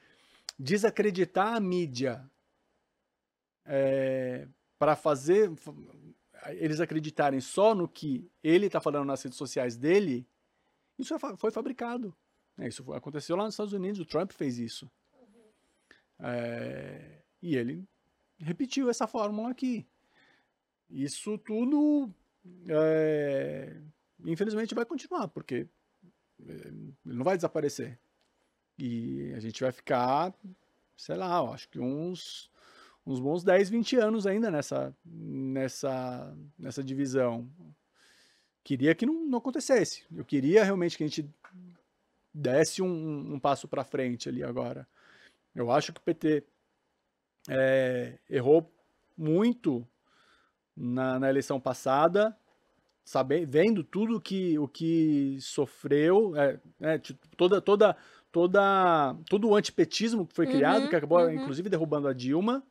desacreditar 0.59 1.55
a 1.55 1.61
mídia 1.61 2.29
para 4.79 4.97
fazer 4.97 5.55
fa- 5.57 5.75
eles 6.53 6.81
acreditarem 6.81 7.41
só 7.41 7.75
no 7.75 7.87
que 7.87 8.31
ele 8.43 8.67
está 8.67 8.81
falando 8.81 9.07
nas 9.07 9.23
redes 9.23 9.37
sociais 9.37 9.77
dele, 9.77 10.27
isso 10.99 11.15
é 11.15 11.19
foi 11.37 11.51
fabricado. 11.51 12.15
né? 12.57 12.69
Isso 12.69 12.93
aconteceu 12.95 13.37
lá 13.37 13.45
nos 13.45 13.55
Estados 13.55 13.73
Unidos, 13.75 14.01
o 14.01 14.07
Trump 14.07 14.33
fez 14.33 14.59
isso. 14.59 14.91
É, 16.19 17.23
e 17.43 17.55
ele 17.55 17.87
repetiu 18.39 18.89
essa 18.89 19.07
fórmula 19.07 19.51
aqui. 19.51 19.87
Isso 20.91 21.37
tudo, 21.39 22.13
é, 22.69 23.77
infelizmente, 24.25 24.75
vai 24.75 24.85
continuar, 24.85 25.29
porque 25.29 25.67
é, 26.47 26.71
não 27.05 27.25
vai 27.25 27.37
desaparecer. 27.37 27.99
E 28.79 29.33
a 29.35 29.41
gente 29.41 29.61
vai 29.61 29.73
ficar, 29.73 30.33
sei 30.97 31.17
lá, 31.17 31.41
acho 31.53 31.69
que 31.69 31.79
uns, 31.79 32.51
uns 33.05 33.21
bons 33.21 33.43
10, 33.43 33.69
20 33.71 33.97
anos 33.97 34.27
ainda 34.27 34.51
nessa, 34.51 34.97
nessa, 35.05 36.35
nessa 36.59 36.83
divisão. 36.83 37.51
Queria 38.63 38.95
que 38.95 39.05
não, 39.05 39.27
não 39.27 39.39
acontecesse. 39.39 40.05
Eu 40.15 40.25
queria 40.25 40.63
realmente 40.63 40.97
que 40.97 41.05
a 41.05 41.07
gente 41.07 41.29
desse 42.33 42.81
um, 42.81 43.35
um 43.35 43.41
passo 43.41 43.67
para 43.67 43.85
frente 43.85 44.29
ali 44.29 44.45
agora. 44.45 44.87
Eu 45.55 45.71
acho 45.71 45.93
que 45.93 45.99
o 45.99 46.03
PT 46.03 46.45
é, 47.49 48.19
errou 48.29 48.71
muito 49.17 49.87
na, 50.77 51.19
na 51.19 51.29
eleição 51.29 51.59
passada, 51.59 52.37
sabe, 53.05 53.45
vendo 53.47 53.83
tudo 53.83 54.21
que, 54.21 54.59
o 54.59 54.69
que 54.69 55.39
sofreu, 55.41 56.37
é, 56.37 56.61
é, 56.81 57.01
toda, 57.37 57.61
toda, 57.61 57.97
toda, 58.31 59.17
todo 59.29 59.49
o 59.49 59.57
antipetismo 59.57 60.27
que 60.27 60.35
foi 60.35 60.47
Uhum, 60.47 60.53
criado, 60.53 60.89
que 60.89 60.97
acabou 60.97 61.21
uhum. 61.21 61.33
inclusive 61.33 61.69
derrubando 61.69 62.07
a 62.07 62.13
Dilma. 62.13 62.63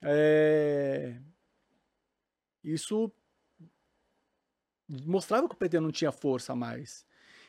É, 0.00 1.20
isso 2.64 3.12
mostrava 4.88 5.48
que 5.48 5.54
o 5.54 5.58
PT 5.58 5.80
não 5.80 5.92
tinha 5.92 6.10
força 6.10 6.54
mais. 6.56 7.06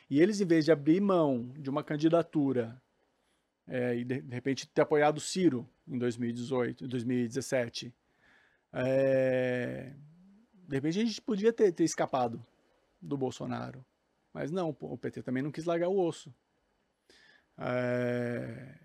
E 0.08 0.20
eles, 0.20 0.40
em 0.40 0.46
vez 0.46 0.64
de 0.64 0.72
abrir 0.72 1.00
mão 1.00 1.50
de 1.58 1.70
uma 1.70 1.82
candidatura 1.82 2.80
é, 3.66 3.96
e 3.96 4.04
de, 4.04 4.20
de 4.20 4.34
repente 4.34 4.68
ter 4.68 4.82
apoiado 4.82 5.18
o 5.18 5.20
Ciro 5.20 5.68
em 5.86 5.98
2018, 5.98 6.86
2017, 6.86 7.94
é, 8.72 9.92
de 10.68 10.76
repente 10.76 11.00
a 11.00 11.04
gente 11.04 11.20
podia 11.20 11.52
ter, 11.52 11.72
ter 11.72 11.84
escapado 11.84 12.44
do 13.00 13.16
Bolsonaro. 13.16 13.84
Mas 14.32 14.50
não, 14.50 14.76
o 14.80 14.98
PT 14.98 15.22
também 15.22 15.42
não 15.42 15.52
quis 15.52 15.64
largar 15.64 15.88
o 15.88 15.98
osso. 15.98 16.34
É, 17.56 18.78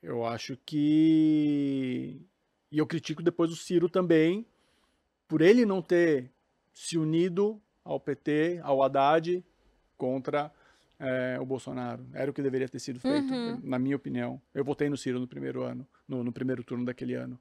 eu 0.00 0.24
acho 0.24 0.56
que. 0.64 2.24
E 2.70 2.78
eu 2.78 2.86
critico 2.86 3.22
depois 3.22 3.50
o 3.50 3.56
Ciro 3.56 3.88
também, 3.88 4.46
por 5.26 5.40
ele 5.40 5.66
não 5.66 5.82
ter 5.82 6.30
se 6.72 6.96
unido 6.96 7.60
ao 7.84 7.98
PT, 7.98 8.60
ao 8.62 8.82
Haddad, 8.82 9.44
contra 9.96 10.52
é, 11.04 11.38
o 11.40 11.44
Bolsonaro. 11.46 12.06
Era 12.12 12.30
o 12.30 12.34
que 12.34 12.42
deveria 12.42 12.68
ter 12.68 12.78
sido 12.78 12.98
feito, 13.00 13.32
Uhum. 13.32 13.60
na 13.62 13.78
minha 13.78 13.96
opinião. 13.96 14.40
Eu 14.54 14.64
votei 14.64 14.88
no 14.88 14.96
Ciro 14.96 15.20
no 15.20 15.26
primeiro 15.28 15.62
ano, 15.62 15.86
no, 16.08 16.24
no 16.24 16.32
primeiro 16.32 16.62
turno 16.64 16.84
daquele 16.84 17.14
ano. 17.14 17.38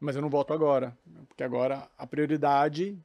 Mas 0.00 0.16
eu 0.16 0.22
não 0.22 0.28
voto 0.28 0.52
agora, 0.52 0.96
porque 1.28 1.42
agora 1.42 1.88
a 1.96 2.06
prioridade, 2.06 2.98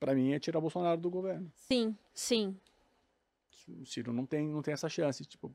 para 0.00 0.14
mim, 0.14 0.32
é 0.32 0.38
tirar 0.38 0.58
o 0.58 0.62
Bolsonaro 0.62 1.00
do 1.00 1.10
governo. 1.10 1.50
Sim, 1.54 1.96
sim. 2.14 2.56
O 3.80 3.84
Ciro 3.84 4.12
não 4.12 4.24
tem, 4.24 4.48
não 4.48 4.62
tem 4.62 4.72
essa 4.72 4.88
chance, 4.88 5.24
tipo, 5.24 5.54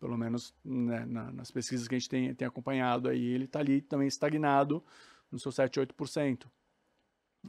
pelo 0.00 0.16
menos 0.16 0.54
né, 0.64 1.04
na- 1.04 1.30
nas 1.30 1.50
pesquisas 1.50 1.86
que 1.86 1.94
a 1.94 1.98
gente 1.98 2.08
tem, 2.08 2.34
tem 2.34 2.48
acompanhado 2.48 3.08
aí, 3.08 3.22
ele 3.22 3.44
está 3.44 3.60
ali 3.60 3.82
também 3.82 4.08
estagnado 4.08 4.82
no 5.30 5.38
seu 5.38 5.52
7, 5.52 5.78
8%. 5.78 6.50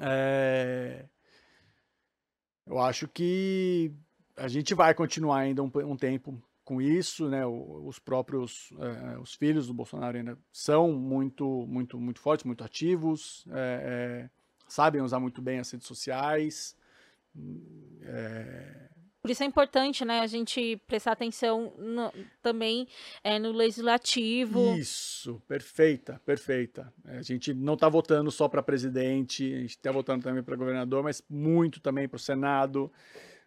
É, 0.01 1.05
eu 2.65 2.77
acho 2.79 3.07
que 3.07 3.91
a 4.35 4.47
gente 4.47 4.73
vai 4.73 4.93
continuar 4.93 5.39
ainda 5.39 5.63
um, 5.63 5.71
um 5.85 5.95
tempo 5.95 6.41
com 6.63 6.81
isso, 6.81 7.27
né? 7.27 7.45
Os 7.45 7.99
próprios 7.99 8.71
é, 8.79 9.19
os 9.19 9.33
filhos 9.33 9.67
do 9.67 9.73
Bolsonaro 9.73 10.17
ainda 10.17 10.37
são 10.51 10.91
muito 10.91 11.65
muito 11.67 11.99
muito 11.99 12.19
fortes, 12.19 12.45
muito 12.45 12.63
ativos, 12.63 13.45
é, 13.51 14.23
é, 14.23 14.29
sabem 14.67 15.01
usar 15.01 15.19
muito 15.19 15.41
bem 15.41 15.59
as 15.59 15.69
redes 15.71 15.87
sociais. 15.87 16.75
É, 18.03 18.89
por 19.21 19.29
isso 19.29 19.43
é 19.43 19.45
importante, 19.45 20.03
né, 20.03 20.19
a 20.21 20.25
gente 20.25 20.81
prestar 20.87 21.11
atenção 21.11 21.75
no, 21.77 22.11
também 22.41 22.87
é, 23.23 23.37
no 23.37 23.51
legislativo. 23.51 24.75
Isso, 24.75 25.39
perfeita, 25.47 26.19
perfeita. 26.25 26.91
A 27.05 27.21
gente 27.21 27.53
não 27.53 27.75
está 27.75 27.87
votando 27.87 28.31
só 28.31 28.47
para 28.47 28.63
presidente, 28.63 29.53
a 29.53 29.59
gente 29.59 29.77
está 29.77 29.91
votando 29.91 30.23
também 30.23 30.41
para 30.41 30.55
governador, 30.55 31.03
mas 31.03 31.23
muito 31.29 31.79
também 31.79 32.07
para 32.07 32.15
o 32.15 32.19
Senado, 32.19 32.91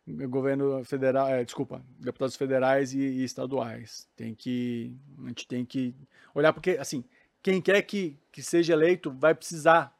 governo 0.06 0.85
federal, 0.85 1.28
é, 1.28 1.44
desculpa, 1.44 1.82
deputados 1.98 2.36
federais 2.36 2.93
e, 2.93 2.98
e, 2.98 3.24
estaduais. 3.24 4.09
Tem 4.16 4.35
que, 4.35 4.94
a 5.22 5.28
gente 5.28 5.47
tem 5.47 5.64
que 5.64 5.94
olhar 6.35 6.52
porque, 6.52 6.72
assim, 6.72 7.05
quem 7.43 7.60
quer 7.60 7.81
que, 7.82 8.18
que 8.31 8.43
seja 8.43 8.72
eleito 8.72 9.10
vai 9.10 9.35
precisar 9.35 9.97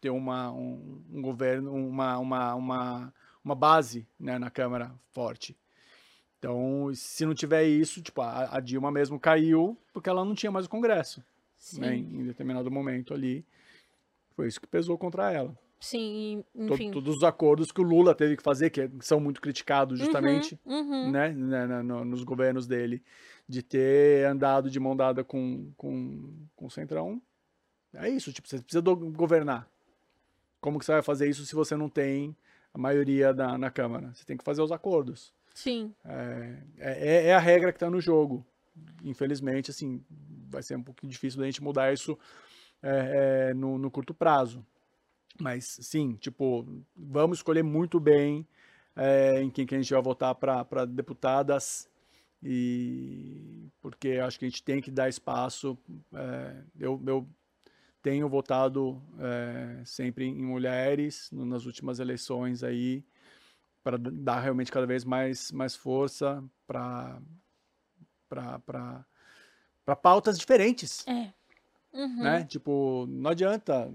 ter 0.00 0.10
uma, 0.10 0.52
um, 0.52 1.02
um 1.12 1.22
governo, 1.22 1.74
uma, 1.74 2.18
uma, 2.18 2.54
uma 2.54 3.12
uma 3.48 3.54
base 3.54 4.06
né, 4.20 4.38
na 4.38 4.50
Câmara 4.50 4.94
forte. 5.10 5.56
Então, 6.38 6.90
se 6.94 7.24
não 7.24 7.34
tiver 7.34 7.64
isso, 7.64 8.02
tipo, 8.02 8.20
a, 8.20 8.56
a 8.56 8.60
Dilma 8.60 8.92
mesmo 8.92 9.18
caiu 9.18 9.76
porque 9.92 10.08
ela 10.08 10.24
não 10.24 10.34
tinha 10.34 10.52
mais 10.52 10.66
o 10.66 10.70
Congresso, 10.70 11.24
né, 11.78 11.96
em, 11.96 12.24
determinado 12.24 12.70
momento 12.70 13.14
ali. 13.14 13.44
Foi 14.36 14.46
isso 14.46 14.60
que 14.60 14.66
pesou 14.66 14.96
contra 14.96 15.32
ela. 15.32 15.58
Sim, 15.80 16.44
enfim. 16.54 16.90
Todos 16.90 17.16
os 17.16 17.22
acordos 17.22 17.70
que 17.70 17.80
o 17.80 17.84
Lula 17.84 18.14
teve 18.14 18.36
que 18.36 18.42
fazer, 18.42 18.70
que 18.70 18.90
são 19.00 19.20
muito 19.20 19.40
criticados 19.40 19.98
justamente 19.98 20.58
uhum, 20.64 20.74
uhum. 20.74 21.10
Né, 21.10 21.28
né, 21.30 21.66
né 21.66 21.82
nos 21.82 22.24
governos 22.24 22.66
dele, 22.66 23.02
de 23.48 23.62
ter 23.62 24.26
andado 24.26 24.68
de 24.68 24.80
mão 24.80 24.96
dada 24.96 25.22
com, 25.22 25.70
com, 25.76 26.32
com 26.56 26.66
o 26.66 26.70
Centrão. 26.70 27.22
É 27.94 28.08
isso, 28.08 28.32
tipo, 28.32 28.48
você 28.48 28.60
precisa 28.60 28.82
governar. 28.82 29.68
Como 30.60 30.78
que 30.78 30.84
você 30.84 30.92
vai 30.92 31.02
fazer 31.02 31.28
isso 31.28 31.46
se 31.46 31.54
você 31.54 31.76
não 31.76 31.88
tem 31.88 32.36
a 32.74 32.78
maioria 32.78 33.32
da, 33.32 33.56
na 33.56 33.70
Câmara. 33.70 34.12
Você 34.14 34.24
tem 34.24 34.36
que 34.36 34.44
fazer 34.44 34.62
os 34.62 34.72
acordos. 34.72 35.32
Sim. 35.54 35.92
É, 36.04 36.58
é, 36.78 37.26
é 37.28 37.34
a 37.34 37.38
regra 37.38 37.72
que 37.72 37.76
está 37.76 37.90
no 37.90 38.00
jogo. 38.00 38.46
Infelizmente, 39.02 39.70
assim, 39.70 40.04
vai 40.48 40.62
ser 40.62 40.76
um 40.76 40.82
pouquinho 40.82 41.10
difícil 41.10 41.40
da 41.40 41.46
gente 41.46 41.62
mudar 41.62 41.92
isso 41.92 42.18
é, 42.82 43.48
é, 43.50 43.54
no, 43.54 43.78
no, 43.78 43.90
curto 43.90 44.14
prazo. 44.14 44.64
Mas, 45.40 45.78
sim, 45.82 46.14
tipo, 46.14 46.66
vamos 46.96 47.38
escolher 47.38 47.62
muito 47.62 48.00
bem 48.00 48.46
é, 48.96 49.40
em 49.40 49.50
quem 49.50 49.66
que 49.66 49.74
a 49.74 49.78
gente 49.78 49.92
vai 49.92 50.02
votar 50.02 50.34
para 50.34 50.84
deputadas 50.84 51.88
e 52.42 53.68
porque 53.80 54.20
acho 54.22 54.38
que 54.38 54.44
a 54.44 54.48
gente 54.48 54.62
tem 54.62 54.80
que 54.80 54.90
dar 54.90 55.08
espaço. 55.08 55.78
É, 56.12 56.62
eu, 56.78 57.00
eu 57.06 57.28
tenho 58.02 58.28
votado 58.28 59.02
é, 59.18 59.82
sempre 59.84 60.24
em 60.24 60.42
mulheres 60.42 61.28
no, 61.32 61.44
nas 61.44 61.66
últimas 61.66 61.98
eleições 61.98 62.62
aí 62.62 63.04
para 63.82 63.96
dar 63.98 64.40
realmente 64.40 64.70
cada 64.70 64.86
vez 64.86 65.04
mais, 65.04 65.50
mais 65.52 65.74
força 65.74 66.44
para 66.66 67.20
para 68.28 69.96
pautas 69.96 70.38
diferentes. 70.38 71.06
É. 71.08 71.32
Uhum. 71.92 72.22
Né? 72.22 72.44
Tipo, 72.44 73.06
não 73.08 73.30
adianta. 73.30 73.92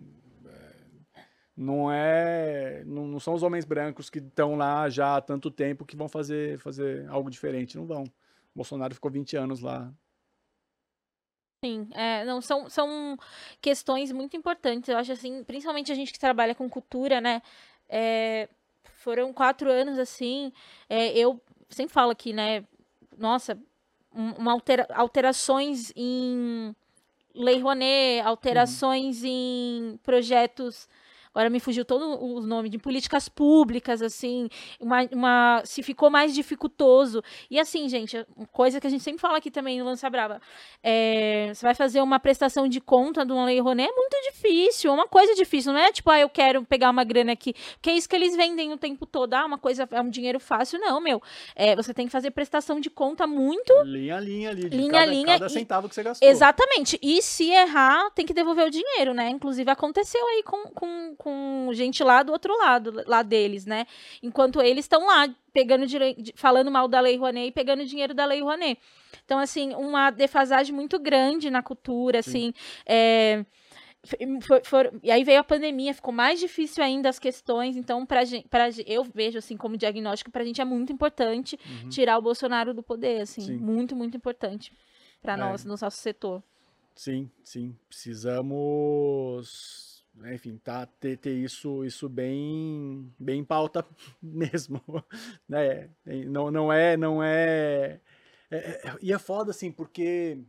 Não 1.55 1.91
é. 1.91 2.83
Não, 2.85 3.07
não 3.07 3.19
são 3.19 3.33
os 3.33 3.43
homens 3.43 3.65
brancos 3.65 4.09
que 4.09 4.19
estão 4.19 4.55
lá 4.55 4.89
já 4.89 5.17
há 5.17 5.21
tanto 5.21 5.51
tempo 5.51 5.85
que 5.85 5.95
vão 5.95 6.09
fazer, 6.09 6.59
fazer 6.59 7.07
algo 7.09 7.29
diferente. 7.29 7.77
Não 7.77 7.85
vão. 7.85 8.03
O 8.03 8.55
Bolsonaro 8.55 8.93
ficou 8.93 9.11
20 9.11 9.35
anos 9.37 9.61
lá 9.61 9.93
Sim, 11.63 11.87
é, 11.93 12.25
não, 12.25 12.41
são, 12.41 12.69
são 12.69 13.17
questões 13.61 14.11
muito 14.11 14.35
importantes. 14.35 14.89
Eu 14.89 14.97
acho 14.97 15.13
assim, 15.13 15.45
principalmente 15.45 15.93
a 15.93 15.95
gente 15.95 16.11
que 16.11 16.19
trabalha 16.19 16.53
com 16.53 16.69
cultura, 16.69 17.21
né? 17.21 17.41
É, 17.87 18.49
foram 18.97 19.31
quatro 19.31 19.71
anos 19.71 19.97
assim. 19.97 20.51
É, 20.89 21.17
eu 21.17 21.39
sempre 21.69 21.93
falo 21.93 22.11
aqui, 22.11 22.33
né? 22.33 22.65
Nossa, 23.17 23.57
uma 24.11 24.51
altera, 24.51 24.85
alterações 24.93 25.93
em 25.95 26.75
Lei 27.33 27.61
Rouanet, 27.61 28.19
alterações 28.25 29.21
uhum. 29.23 29.29
em 29.29 29.99
projetos 30.03 30.89
agora 31.33 31.49
me 31.49 31.59
fugiu 31.59 31.83
todo 31.83 32.23
o 32.23 32.41
nome, 32.41 32.69
de 32.69 32.77
políticas 32.77 33.27
públicas, 33.27 34.01
assim, 34.01 34.47
uma, 34.79 35.03
uma, 35.11 35.61
se 35.65 35.81
ficou 35.81 36.09
mais 36.09 36.33
dificultoso. 36.33 37.23
E 37.49 37.59
assim, 37.59 37.89
gente, 37.89 38.25
coisa 38.51 38.79
que 38.79 38.85
a 38.85 38.89
gente 38.89 39.03
sempre 39.03 39.19
fala 39.19 39.37
aqui 39.37 39.49
também 39.49 39.79
no 39.79 39.85
Lança 39.85 40.09
Brava, 40.09 40.39
é, 40.83 41.51
você 41.53 41.65
vai 41.65 41.73
fazer 41.73 42.01
uma 42.01 42.19
prestação 42.19 42.67
de 42.67 42.79
conta 42.79 43.25
de 43.25 43.31
uma 43.31 43.45
lei 43.45 43.59
Rouanet, 43.59 43.89
é 43.89 43.95
muito 43.95 44.15
difícil, 44.31 44.91
é 44.91 44.93
uma 44.93 45.07
coisa 45.07 45.33
difícil, 45.33 45.73
não 45.73 45.79
é 45.79 45.91
tipo, 45.91 46.09
ah, 46.11 46.19
eu 46.19 46.29
quero 46.29 46.63
pegar 46.63 46.89
uma 46.91 47.03
grana 47.03 47.31
aqui, 47.31 47.53
porque 47.73 47.89
é 47.89 47.93
isso 47.93 48.07
que 48.07 48.15
eles 48.15 48.35
vendem 48.35 48.71
o 48.71 48.77
tempo 48.77 49.05
todo, 49.05 49.33
ah, 49.33 49.45
uma 49.45 49.57
coisa, 49.57 49.87
é 49.91 50.01
um 50.01 50.09
dinheiro 50.09 50.39
fácil, 50.39 50.79
não, 50.79 51.01
meu, 51.01 51.21
é, 51.55 51.75
você 51.75 51.93
tem 51.93 52.05
que 52.05 52.11
fazer 52.11 52.31
prestação 52.31 52.79
de 52.79 52.89
conta 52.89 53.25
muito... 53.25 53.73
Linha 53.83 54.17
a 54.17 54.19
linha 54.19 54.49
ali, 54.51 54.69
de 54.69 54.77
linha 54.77 54.91
cada, 54.91 55.05
linha, 55.05 55.27
cada 55.27 55.49
centavo 55.49 55.89
que 55.89 55.95
você 55.95 56.03
gastou. 56.03 56.27
Exatamente, 56.27 56.99
e 57.01 57.21
se 57.21 57.49
errar, 57.49 58.11
tem 58.11 58.25
que 58.25 58.33
devolver 58.33 58.67
o 58.67 58.69
dinheiro, 58.69 59.13
né, 59.13 59.29
inclusive 59.29 59.69
aconteceu 59.71 60.25
aí 60.27 60.43
com, 60.43 60.63
com 60.69 61.15
com 61.23 61.69
gente 61.71 62.03
lá 62.03 62.21
do 62.21 62.33
outro 62.33 62.53
lado, 62.57 63.01
lá 63.07 63.23
deles, 63.23 63.65
né? 63.65 63.87
Enquanto 64.21 64.61
eles 64.61 64.83
estão 64.83 65.07
lá 65.07 65.33
pegando 65.53 65.85
falando 66.35 66.69
mal 66.69 66.89
da 66.89 66.99
Lei 66.99 67.15
Rouanet 67.15 67.47
e 67.47 67.51
pegando 67.51 67.85
dinheiro 67.85 68.13
da 68.13 68.25
Lei 68.25 68.41
Rouanet. 68.41 68.77
Então, 69.23 69.39
assim, 69.39 69.73
uma 69.73 70.11
defasagem 70.11 70.75
muito 70.75 70.99
grande 70.99 71.49
na 71.49 71.63
cultura, 71.63 72.21
Sim. 72.21 72.29
assim. 72.29 72.53
É, 72.85 73.45
for, 74.41 74.61
for, 74.65 74.93
e 75.01 75.09
aí 75.09 75.23
veio 75.23 75.39
a 75.39 75.45
pandemia, 75.45 75.93
ficou 75.93 76.13
mais 76.13 76.41
difícil 76.41 76.83
ainda 76.83 77.07
as 77.07 77.19
questões. 77.19 77.77
Então, 77.77 78.05
pra, 78.05 78.23
pra, 78.49 78.67
eu 78.85 79.05
vejo 79.05 79.37
assim 79.37 79.55
como 79.55 79.77
diagnóstico, 79.77 80.29
para 80.29 80.43
a 80.43 80.45
gente 80.45 80.59
é 80.59 80.65
muito 80.65 80.91
importante 80.91 81.57
uhum. 81.65 81.87
tirar 81.87 82.17
o 82.17 82.21
Bolsonaro 82.21 82.73
do 82.73 82.83
poder, 82.83 83.21
assim, 83.21 83.43
sim. 83.43 83.55
muito, 83.55 83.95
muito 83.95 84.17
importante 84.17 84.73
para 85.21 85.35
é. 85.35 85.37
nós, 85.37 85.63
no 85.63 85.77
nosso 85.79 85.97
setor. 85.97 86.43
Sim, 86.93 87.31
sim, 87.43 87.77
precisamos 87.87 89.92
enfim, 90.33 90.57
tá, 90.57 90.85
ter, 90.85 91.17
ter 91.17 91.33
isso, 91.33 91.83
isso 91.83 92.07
bem, 92.07 93.11
bem 93.19 93.39
em 93.39 93.45
pauta 93.45 93.85
mesmo, 94.21 94.81
né? 95.47 95.89
Não, 96.27 96.51
não 96.51 96.71
é, 96.71 96.95
não 96.95 97.23
é, 97.23 97.99
é, 98.49 98.57
é, 98.57 98.97
e 99.01 99.11
é 99.11 99.17
foda 99.17 99.51
assim, 99.51 99.71
porque 99.71 100.39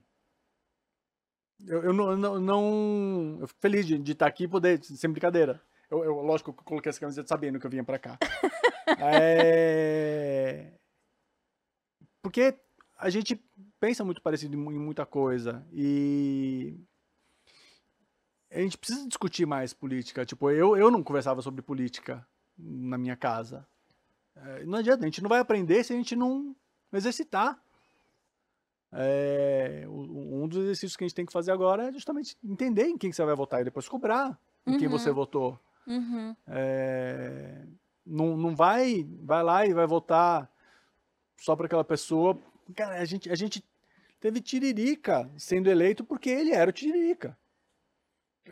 eu, 1.66 1.84
eu 1.84 1.92
não, 1.92 2.16
não, 2.16 2.40
não, 2.40 3.38
eu 3.40 3.48
fico 3.48 3.60
feliz 3.60 3.86
de, 3.86 3.98
de 3.98 4.12
estar 4.12 4.26
aqui 4.26 4.44
e 4.44 4.48
poder, 4.48 4.82
sem 4.84 5.10
brincadeira. 5.10 5.62
Eu, 5.90 6.04
eu, 6.04 6.14
lógico 6.20 6.52
que 6.52 6.60
eu 6.60 6.64
coloquei 6.64 6.90
essa 6.90 7.00
camiseta 7.00 7.28
sabendo 7.28 7.58
que 7.58 7.66
eu 7.66 7.70
vinha 7.70 7.84
para 7.84 7.98
cá. 7.98 8.18
é... 9.00 10.72
Porque 12.22 12.58
a 12.96 13.10
gente 13.10 13.42
pensa 13.80 14.04
muito 14.04 14.22
parecido 14.22 14.56
em 14.56 14.78
muita 14.78 15.06
coisa 15.06 15.66
e 15.72 16.78
a 18.54 18.60
gente 18.60 18.78
precisa 18.78 19.06
discutir 19.08 19.46
mais 19.46 19.72
política. 19.72 20.24
Tipo, 20.24 20.50
eu, 20.50 20.76
eu 20.76 20.90
não 20.90 21.02
conversava 21.02 21.42
sobre 21.42 21.60
política 21.60 22.24
na 22.56 22.96
minha 22.96 23.16
casa. 23.16 23.66
É, 24.36 24.64
não 24.64 24.78
adianta, 24.78 25.02
a 25.02 25.06
gente 25.06 25.22
não 25.22 25.28
vai 25.28 25.40
aprender 25.40 25.82
se 25.82 25.92
a 25.92 25.96
gente 25.96 26.14
não 26.14 26.54
exercitar. 26.92 27.60
É, 28.92 29.84
um 29.88 30.46
dos 30.46 30.62
exercícios 30.62 30.96
que 30.96 31.02
a 31.02 31.08
gente 31.08 31.16
tem 31.16 31.26
que 31.26 31.32
fazer 31.32 31.50
agora 31.50 31.88
é 31.88 31.92
justamente 31.92 32.36
entender 32.44 32.86
em 32.86 32.96
quem 32.96 33.12
você 33.12 33.24
vai 33.24 33.34
votar 33.34 33.60
e 33.60 33.64
depois 33.64 33.88
cobrar 33.88 34.38
em 34.64 34.74
uhum. 34.74 34.78
quem 34.78 34.88
você 34.88 35.10
votou. 35.10 35.58
Uhum. 35.84 36.36
É, 36.46 37.66
não, 38.06 38.36
não 38.36 38.54
vai, 38.54 39.04
vai 39.20 39.42
lá 39.42 39.66
e 39.66 39.74
vai 39.74 39.86
votar 39.86 40.48
só 41.36 41.56
para 41.56 41.66
aquela 41.66 41.84
pessoa. 41.84 42.38
Cara, 42.76 43.00
a 43.00 43.04
gente, 43.04 43.28
a 43.28 43.34
gente 43.34 43.64
teve 44.20 44.40
Tiririca 44.40 45.28
sendo 45.36 45.68
eleito 45.68 46.04
porque 46.04 46.30
ele 46.30 46.52
era 46.52 46.70
o 46.70 46.72
Tiririca 46.72 47.36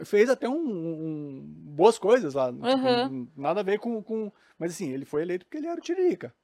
fez 0.05 0.31
até 0.31 0.49
um, 0.49 0.55
um, 0.55 1.41
boas 1.47 1.99
coisas 1.99 2.35
lá. 2.35 2.51
Uhum. 2.51 3.29
Nada 3.37 3.61
a 3.61 3.65
ver 3.65 3.79
com, 3.79 4.03
com. 4.03 4.33
Mas 4.59 4.73
assim, 4.73 4.91
ele 4.91 5.05
foi 5.05 5.23
eleito 5.23 5.45
porque 5.45 5.59
ele 5.59 5.67
era 5.67 5.79
o 5.79 5.83
Tiririca. 5.83 6.35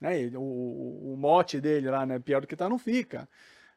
Né? 0.00 0.30
O, 0.36 1.12
o, 1.12 1.16
mote 1.16 1.60
dele 1.60 1.90
lá, 1.90 2.04
né? 2.06 2.18
Pior 2.18 2.40
do 2.40 2.46
que 2.46 2.56
tá, 2.56 2.68
não 2.68 2.78
fica. 2.78 3.28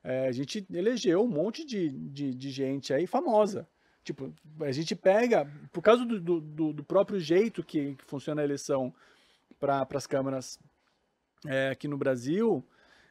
É, 0.04 0.28
a 0.28 0.32
gente 0.32 0.66
elegeu 0.72 1.24
um 1.24 1.28
monte 1.28 1.66
de, 1.66 1.90
de, 1.90 2.34
de, 2.34 2.50
gente 2.52 2.94
aí 2.94 3.08
famosa. 3.08 3.68
Tipo, 4.04 4.34
a 4.62 4.72
gente 4.72 4.96
pega, 4.96 5.50
por 5.72 5.82
causa 5.82 6.06
do, 6.06 6.20
do, 6.20 6.74
do 6.74 6.84
próprio 6.84 7.20
jeito 7.20 7.64
que, 7.64 7.96
que, 7.96 8.06
funciona 8.06 8.42
a 8.42 8.44
eleição 8.44 8.94
para 9.60 9.88
as 9.96 10.06
câmaras 10.06 10.60
é, 11.48 11.70
aqui 11.70 11.88
no 11.88 11.98
Brasil, 11.98 12.64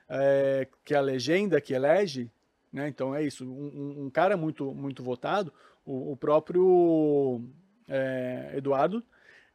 é, 0.08 0.68
que 0.84 0.94
a 0.94 1.00
legenda 1.00 1.60
que 1.60 1.74
elege, 1.74 2.30
né? 2.72 2.88
Então 2.88 3.14
é 3.14 3.22
isso, 3.22 3.44
um, 3.44 4.04
um 4.04 4.10
cara 4.10 4.36
muito, 4.36 4.74
muito 4.74 5.02
votado, 5.02 5.52
o, 5.84 6.12
o 6.12 6.16
próprio 6.16 7.40
é, 7.88 8.52
Eduardo 8.56 9.02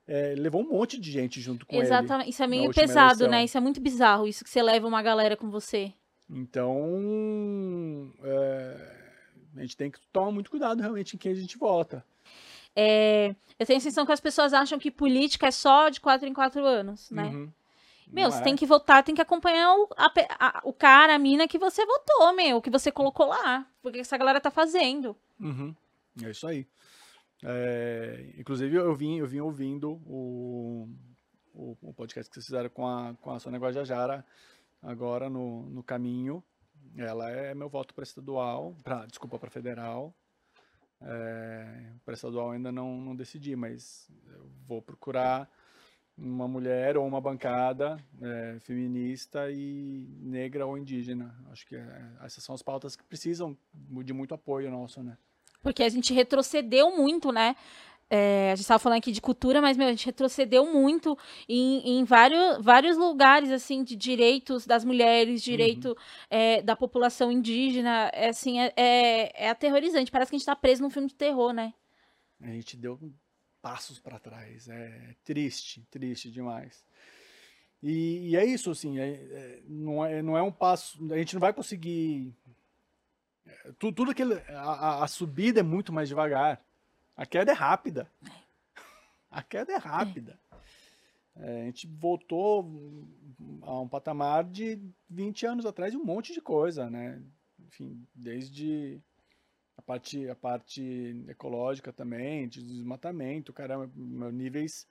é, 0.08 0.34
levou 0.38 0.62
um 0.62 0.70
monte 0.70 1.00
de 1.00 1.12
gente 1.12 1.40
junto 1.42 1.66
com 1.66 1.76
ele. 1.76 1.84
Exatamente. 1.84 2.30
Isso 2.30 2.44
é 2.44 2.48
meio 2.48 2.72
pesado, 2.74 3.24
eleição. 3.24 3.30
né? 3.30 3.44
Isso 3.46 3.58
é 3.58 3.62
muito 3.62 3.80
bizarro, 3.82 4.28
isso 4.28 4.44
que 4.44 4.50
você 4.50 4.62
leva 4.62 4.88
uma 4.88 5.02
galera 5.02 5.36
com 5.38 5.50
você. 5.50 5.94
Então, 6.30 8.12
é, 8.24 8.96
a 9.58 9.62
gente 9.62 9.76
tem 9.78 9.90
que 9.92 10.00
tomar 10.12 10.32
muito 10.32 10.50
cuidado 10.50 10.80
realmente 10.82 11.16
em 11.16 11.20
quem 11.20 11.32
a 11.32 11.36
gente 11.36 11.58
vota. 11.58 12.04
É, 12.76 13.36
eu 13.58 13.66
tenho 13.66 13.78
a 13.78 13.82
sensação 13.82 14.06
que 14.06 14.12
as 14.12 14.20
pessoas 14.20 14.54
acham 14.54 14.78
que 14.80 14.92
política 14.92 15.48
é 15.48 15.52
só 15.52 15.90
de 15.90 16.00
quatro 16.00 16.28
em 16.28 16.34
quatro 16.34 16.64
anos, 16.66 17.10
né? 17.12 17.24
Uhum. 17.26 17.50
Meu, 18.12 18.24
Não 18.24 18.32
você 18.32 18.40
é. 18.40 18.44
tem 18.44 18.56
que 18.56 18.66
votar, 18.66 19.04
tem 19.04 19.14
que 19.14 19.22
acompanhar 19.22 19.72
o, 19.76 19.88
a 19.96 20.12
a- 20.40 20.62
o 20.64 20.74
cara, 20.74 21.14
a 21.16 21.20
mina 21.20 21.48
que 21.48 21.60
você 21.60 21.86
votou, 21.86 22.34
meu, 22.34 22.60
que 22.62 22.70
você 22.70 22.92
colocou 22.92 23.28
lá. 23.28 23.68
Porque 23.84 24.00
essa 24.00 24.18
galera 24.18 24.40
tá 24.42 24.50
fazendo. 24.50 25.16
Uhum. 25.40 25.76
É 26.24 26.32
isso 26.32 26.48
aí. 26.48 26.68
É, 27.44 28.34
inclusive, 28.38 28.76
eu 28.76 28.94
vim, 28.96 29.18
eu 29.18 29.28
vim 29.28 29.40
ouvindo 29.40 29.94
o, 30.06 30.90
o, 31.54 31.78
o 31.82 31.94
podcast 31.94 32.30
que 32.30 32.34
vocês 32.34 32.46
fizeram 32.46 32.70
com 32.70 32.88
a, 32.88 33.16
com 33.16 33.32
a 33.32 33.40
Sônia 33.40 33.60
Guajajara 33.60 34.26
agora 34.82 35.30
no, 35.30 35.70
no 35.70 35.84
caminho. 35.84 36.44
Ela 36.98 37.30
é 37.30 37.54
meu 37.54 37.70
voto 37.70 37.94
para 37.94 38.04
estadual, 38.04 38.76
pra, 38.84 39.06
desculpa, 39.06 39.38
para 39.38 39.50
federal. 39.50 40.14
É, 41.02 41.94
para 42.04 42.14
estadual 42.14 42.52
ainda 42.52 42.72
não, 42.72 43.00
não 43.00 43.16
decidi, 43.16 43.56
mas 43.56 44.10
vou 44.68 44.82
procurar 44.82 45.50
uma 46.18 46.48
mulher 46.48 46.98
ou 46.98 47.08
uma 47.08 47.22
bancada 47.22 47.98
é, 48.22 48.60
feminista 48.60 49.50
e 49.50 50.18
negra 50.20 50.66
ou 50.66 50.78
indígena. 50.78 51.34
Acho 51.50 51.66
que 51.66 51.76
é, 51.78 52.12
essas 52.22 52.44
são 52.44 52.54
as 52.54 52.62
pautas 52.62 52.96
que 52.96 53.04
precisam 53.04 53.58
de 53.74 54.12
muito 54.12 54.34
apoio 54.34 54.70
nosso, 54.70 55.02
né? 55.02 55.18
Porque 55.62 55.84
a 55.84 55.90
gente 55.90 56.14
retrocedeu 56.14 56.96
muito, 56.96 57.32
né? 57.32 57.56
É, 58.12 58.52
a 58.52 58.56
gente 58.56 58.66
tava 58.68 58.80
falando 58.80 58.98
aqui 58.98 59.12
de 59.12 59.22
cultura, 59.22 59.62
mas, 59.62 59.78
meu, 59.78 59.86
a 59.88 59.92
gente 59.92 60.06
retrocedeu 60.06 60.66
muito 60.66 61.16
em, 61.48 62.00
em 62.00 62.04
vários, 62.04 62.64
vários 62.64 62.98
lugares, 62.98 63.52
assim, 63.52 63.84
de 63.84 63.96
direitos 63.96 64.66
das 64.66 64.84
mulheres, 64.84 65.44
direito 65.44 65.96
é, 66.30 66.62
da 66.64 66.76
população 66.76 67.32
indígena. 67.32 68.10
É, 68.14 68.30
assim, 68.30 68.60
é, 68.60 68.74
é, 68.76 69.46
é 69.46 69.50
aterrorizante. 69.50 70.10
Parece 70.10 70.32
que 70.32 70.36
a 70.36 70.40
gente 70.40 70.46
tá 70.46 70.56
preso 70.56 70.82
num 70.82 70.90
filme 70.90 71.08
de 71.08 71.14
terror, 71.16 71.54
né? 71.54 71.72
A 72.42 72.48
gente 72.48 72.76
deu 72.76 72.98
passos 73.62 74.00
para 74.00 74.18
trás. 74.18 74.68
É 74.68 75.16
triste, 75.24 75.86
triste 75.92 76.32
demais. 76.32 76.84
E, 77.84 78.30
e 78.30 78.36
é 78.36 78.44
isso, 78.44 78.72
assim, 78.72 78.98
é- 79.00 79.08
é- 79.14 79.62
não, 79.68 80.04
é, 80.04 80.22
não 80.22 80.38
é 80.38 80.42
um 80.42 80.52
passo. 80.52 80.98
A 81.14 81.18
gente 81.18 81.36
não 81.36 81.40
vai 81.40 81.54
conseguir. 81.54 82.34
É, 83.66 83.72
tu- 83.80 83.92
Tudo 83.92 84.12
aquilo. 84.12 84.34
A, 84.50 84.54
a- 85.00 85.04
a 85.04 85.08
subida 85.08 85.60
é 85.60 85.64
muito 85.64 85.92
mais 85.94 86.08
devagar. 86.10 86.62
A 87.16 87.26
queda 87.26 87.52
é 87.52 87.56
rápida. 87.56 88.10
A 89.30 89.42
queda 89.44 89.74
é 89.74 89.78
rápida. 89.78 90.40
É, 91.36 91.62
a 91.62 91.66
gente 91.66 91.88
voltou 91.88 92.62
a 93.62 93.80
um 93.80 93.88
patamar 93.88 94.44
de 94.44 94.80
20 95.10 95.46
anos 95.46 95.66
atrás 95.66 95.92
de 95.92 95.98
um 95.98 96.04
monte 96.04 96.34
de 96.34 96.42
coisa, 96.42 96.90
né? 96.90 97.22
Enfim, 97.68 98.06
desde 98.14 99.00
a 99.78 99.82
parte, 99.82 100.28
a 100.30 100.36
parte 100.36 101.24
ecológica 101.30 101.94
também, 101.94 102.48
de 102.48 102.62
desmatamento, 102.64 103.54
caramba, 103.54 103.90
níveis, 104.32 104.88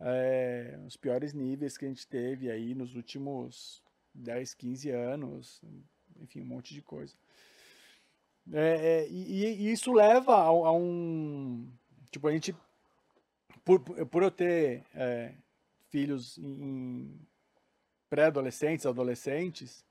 é, 0.00 0.78
os 0.86 0.96
piores 0.96 1.32
níveis 1.32 1.76
que 1.76 1.84
a 1.84 1.88
gente 1.88 2.06
teve 2.06 2.50
aí 2.50 2.74
nos 2.74 2.94
últimos 2.96 3.82
10, 4.14 4.54
15 4.54 4.90
anos, 4.90 5.62
enfim, 6.20 6.40
um 6.40 6.46
monte 6.46 6.74
de 6.74 6.82
coisa. 6.82 7.14
É, 8.52 9.04
é, 9.04 9.08
e, 9.08 9.66
e 9.66 9.72
isso 9.72 9.92
leva 9.92 10.34
a, 10.34 10.46
a 10.46 10.72
um. 10.72 11.68
Tipo, 12.10 12.28
a 12.28 12.32
gente. 12.32 12.54
Por, 13.64 13.80
por 13.80 14.22
eu 14.22 14.30
ter 14.30 14.84
é, 14.94 15.32
filhos 15.88 16.36
em, 16.38 17.18
pré-adolescentes, 18.10 18.84
adolescentes, 18.84 19.84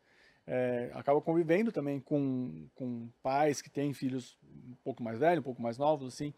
é, 0.45 0.91
acaba 0.93 1.19
convivendo 1.21 1.71
também 1.71 1.99
com, 1.99 2.67
com 2.75 3.09
pais 3.23 3.61
que 3.61 3.69
têm 3.69 3.93
filhos 3.93 4.37
um 4.43 4.75
pouco 4.83 5.01
mais 5.01 5.19
velhos, 5.19 5.39
um 5.39 5.43
pouco 5.43 5.61
mais 5.61 5.77
novos, 5.77 6.13
assim. 6.13 6.33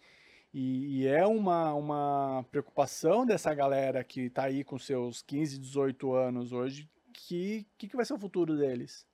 E, 0.53 1.01
e 1.01 1.07
é 1.07 1.25
uma, 1.25 1.73
uma 1.73 2.45
preocupação 2.49 3.25
dessa 3.25 3.53
galera 3.53 4.03
que 4.03 4.21
está 4.21 4.43
aí 4.43 4.63
com 4.63 4.79
seus 4.79 5.21
15, 5.21 5.59
18 5.59 6.13
anos 6.13 6.53
hoje, 6.53 6.89
que, 7.11 7.67
que, 7.77 7.87
que 7.87 7.95
vai 7.95 8.05
ser 8.05 8.13
o 8.13 8.19
futuro 8.19 8.55
deles? 8.57 9.05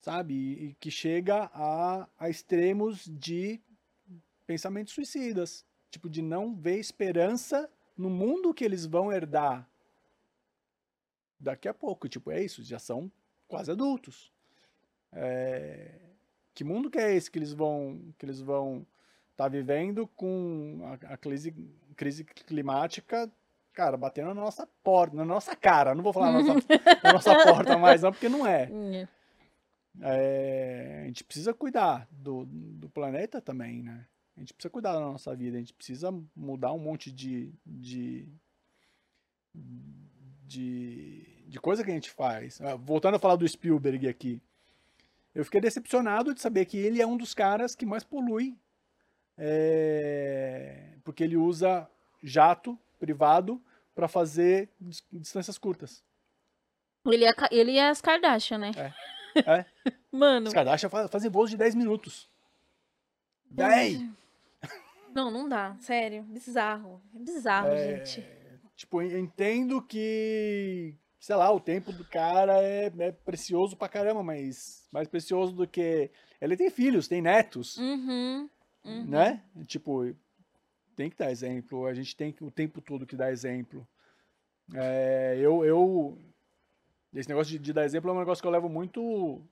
Sabe? 0.00 0.34
E, 0.34 0.74
que 0.80 0.90
chega 0.90 1.50
a, 1.52 2.08
a 2.18 2.28
extremos 2.28 3.04
de 3.06 3.60
pensamentos 4.46 4.94
suicidas. 4.94 5.64
Tipo, 5.90 6.08
de 6.08 6.22
não 6.22 6.54
ver 6.54 6.78
esperança 6.78 7.68
no 7.96 8.08
mundo 8.08 8.54
que 8.54 8.64
eles 8.64 8.86
vão 8.86 9.12
herdar 9.12 9.68
daqui 11.38 11.68
a 11.68 11.74
pouco. 11.74 12.08
Tipo, 12.08 12.30
é 12.30 12.42
isso, 12.42 12.62
já 12.62 12.78
são 12.78 13.10
quase 13.48 13.70
adultos. 13.70 14.32
É, 15.12 15.90
Que 16.54 16.62
mundo 16.64 16.88
que 16.90 16.98
é 16.98 17.14
esse 17.14 17.30
que 17.30 17.38
eles 17.38 17.52
vão 17.52 18.00
que 18.16 18.24
eles 18.24 18.40
vão 18.40 18.86
estar 19.32 19.48
vivendo 19.48 20.06
com 20.08 20.80
a, 20.84 21.14
a 21.14 21.16
crise, 21.16 21.52
crise 21.96 22.24
climática, 22.24 23.30
cara, 23.72 23.96
batendo 23.96 24.28
na 24.28 24.34
nossa 24.34 24.66
porta, 24.84 25.16
na 25.16 25.24
nossa 25.24 25.56
cara. 25.56 25.94
Não 25.94 26.02
vou 26.02 26.12
falar 26.12 26.32
na 26.32 26.42
nossa, 26.42 26.66
na 27.02 27.12
nossa 27.12 27.34
porta 27.44 27.76
mais 27.76 28.02
não, 28.02 28.12
porque 28.12 28.28
não 28.28 28.46
é. 28.46 28.68
É, 30.00 31.00
a 31.02 31.06
gente 31.06 31.24
precisa 31.24 31.52
cuidar 31.52 32.06
do, 32.10 32.44
do 32.46 32.88
planeta 32.88 33.40
também, 33.40 33.82
né? 33.82 34.06
A 34.36 34.40
gente 34.40 34.54
precisa 34.54 34.70
cuidar 34.70 34.92
da 34.94 35.00
nossa 35.00 35.34
vida, 35.34 35.56
a 35.56 35.60
gente 35.60 35.74
precisa 35.74 36.10
mudar 36.34 36.72
um 36.72 36.78
monte 36.78 37.10
de, 37.10 37.52
de, 37.66 38.26
de, 40.46 41.44
de 41.46 41.60
coisa 41.60 41.84
que 41.84 41.90
a 41.90 41.94
gente 41.94 42.10
faz. 42.10 42.60
Ah, 42.60 42.76
Voltando 42.76 43.16
a 43.16 43.18
falar 43.18 43.36
do 43.36 43.46
Spielberg 43.46 44.08
aqui, 44.08 44.40
eu 45.34 45.44
fiquei 45.44 45.60
decepcionado 45.60 46.32
de 46.34 46.40
saber 46.40 46.64
que 46.64 46.78
ele 46.78 47.02
é 47.02 47.06
um 47.06 47.16
dos 47.16 47.34
caras 47.34 47.74
que 47.74 47.84
mais 47.84 48.02
polui, 48.02 48.56
é, 49.36 50.94
porque 51.04 51.22
ele 51.24 51.36
usa 51.36 51.88
jato 52.22 52.78
privado 52.98 53.62
para 53.94 54.08
fazer 54.08 54.68
dis- 54.80 55.04
distâncias 55.12 55.58
curtas. 55.58 56.02
Ele 57.06 57.24
é, 57.24 57.32
ele 57.50 57.76
é 57.76 57.88
as 57.88 58.00
Kardashian, 58.00 58.58
né? 58.58 58.72
É. 58.76 58.92
Mano. 60.12 60.48
Os 60.48 60.54
Kardashian 60.54 60.88
fa- 60.90 61.08
fazem 61.08 61.30
voos 61.30 61.50
de 61.50 61.56
10 61.56 61.74
minutos. 61.74 62.28
10! 63.50 64.00
Não, 65.14 65.30
não 65.30 65.48
dá. 65.48 65.76
Sério. 65.80 66.22
Bizarro. 66.24 67.00
É 67.14 67.18
bizarro, 67.18 67.68
É, 67.68 68.04
gente. 68.04 68.24
Tipo, 68.76 69.02
eu 69.02 69.18
entendo 69.18 69.82
que, 69.82 70.94
sei 71.18 71.34
lá, 71.36 71.50
o 71.52 71.60
tempo 71.60 71.92
do 71.92 72.04
cara 72.04 72.62
é, 72.62 72.92
é 72.98 73.12
precioso 73.12 73.76
pra 73.76 73.88
caramba, 73.88 74.22
mas 74.22 74.88
mais 74.92 75.08
precioso 75.08 75.52
do 75.52 75.66
que. 75.66 76.10
Ele 76.40 76.56
tem 76.56 76.70
filhos, 76.70 77.06
tem 77.08 77.20
netos, 77.20 77.76
Uhum. 77.76 78.48
uhum. 78.84 79.04
né? 79.06 79.42
Tipo, 79.66 80.14
tem 80.96 81.10
que 81.10 81.16
dar 81.18 81.30
exemplo, 81.30 81.86
a 81.86 81.92
gente 81.92 82.16
tem 82.16 82.32
que 82.32 82.42
o 82.44 82.50
tempo 82.50 82.80
todo 82.80 83.06
que 83.06 83.16
dar 83.16 83.30
exemplo. 83.32 83.86
É, 84.74 85.36
eu, 85.38 85.64
eu. 85.64 86.16
Esse 87.14 87.28
negócio 87.28 87.52
de, 87.52 87.58
de 87.58 87.72
dar 87.72 87.84
exemplo 87.84 88.10
é 88.10 88.14
um 88.14 88.18
negócio 88.18 88.40
que 88.40 88.46
eu 88.46 88.52
levo 88.52 88.68
muito 88.68 89.42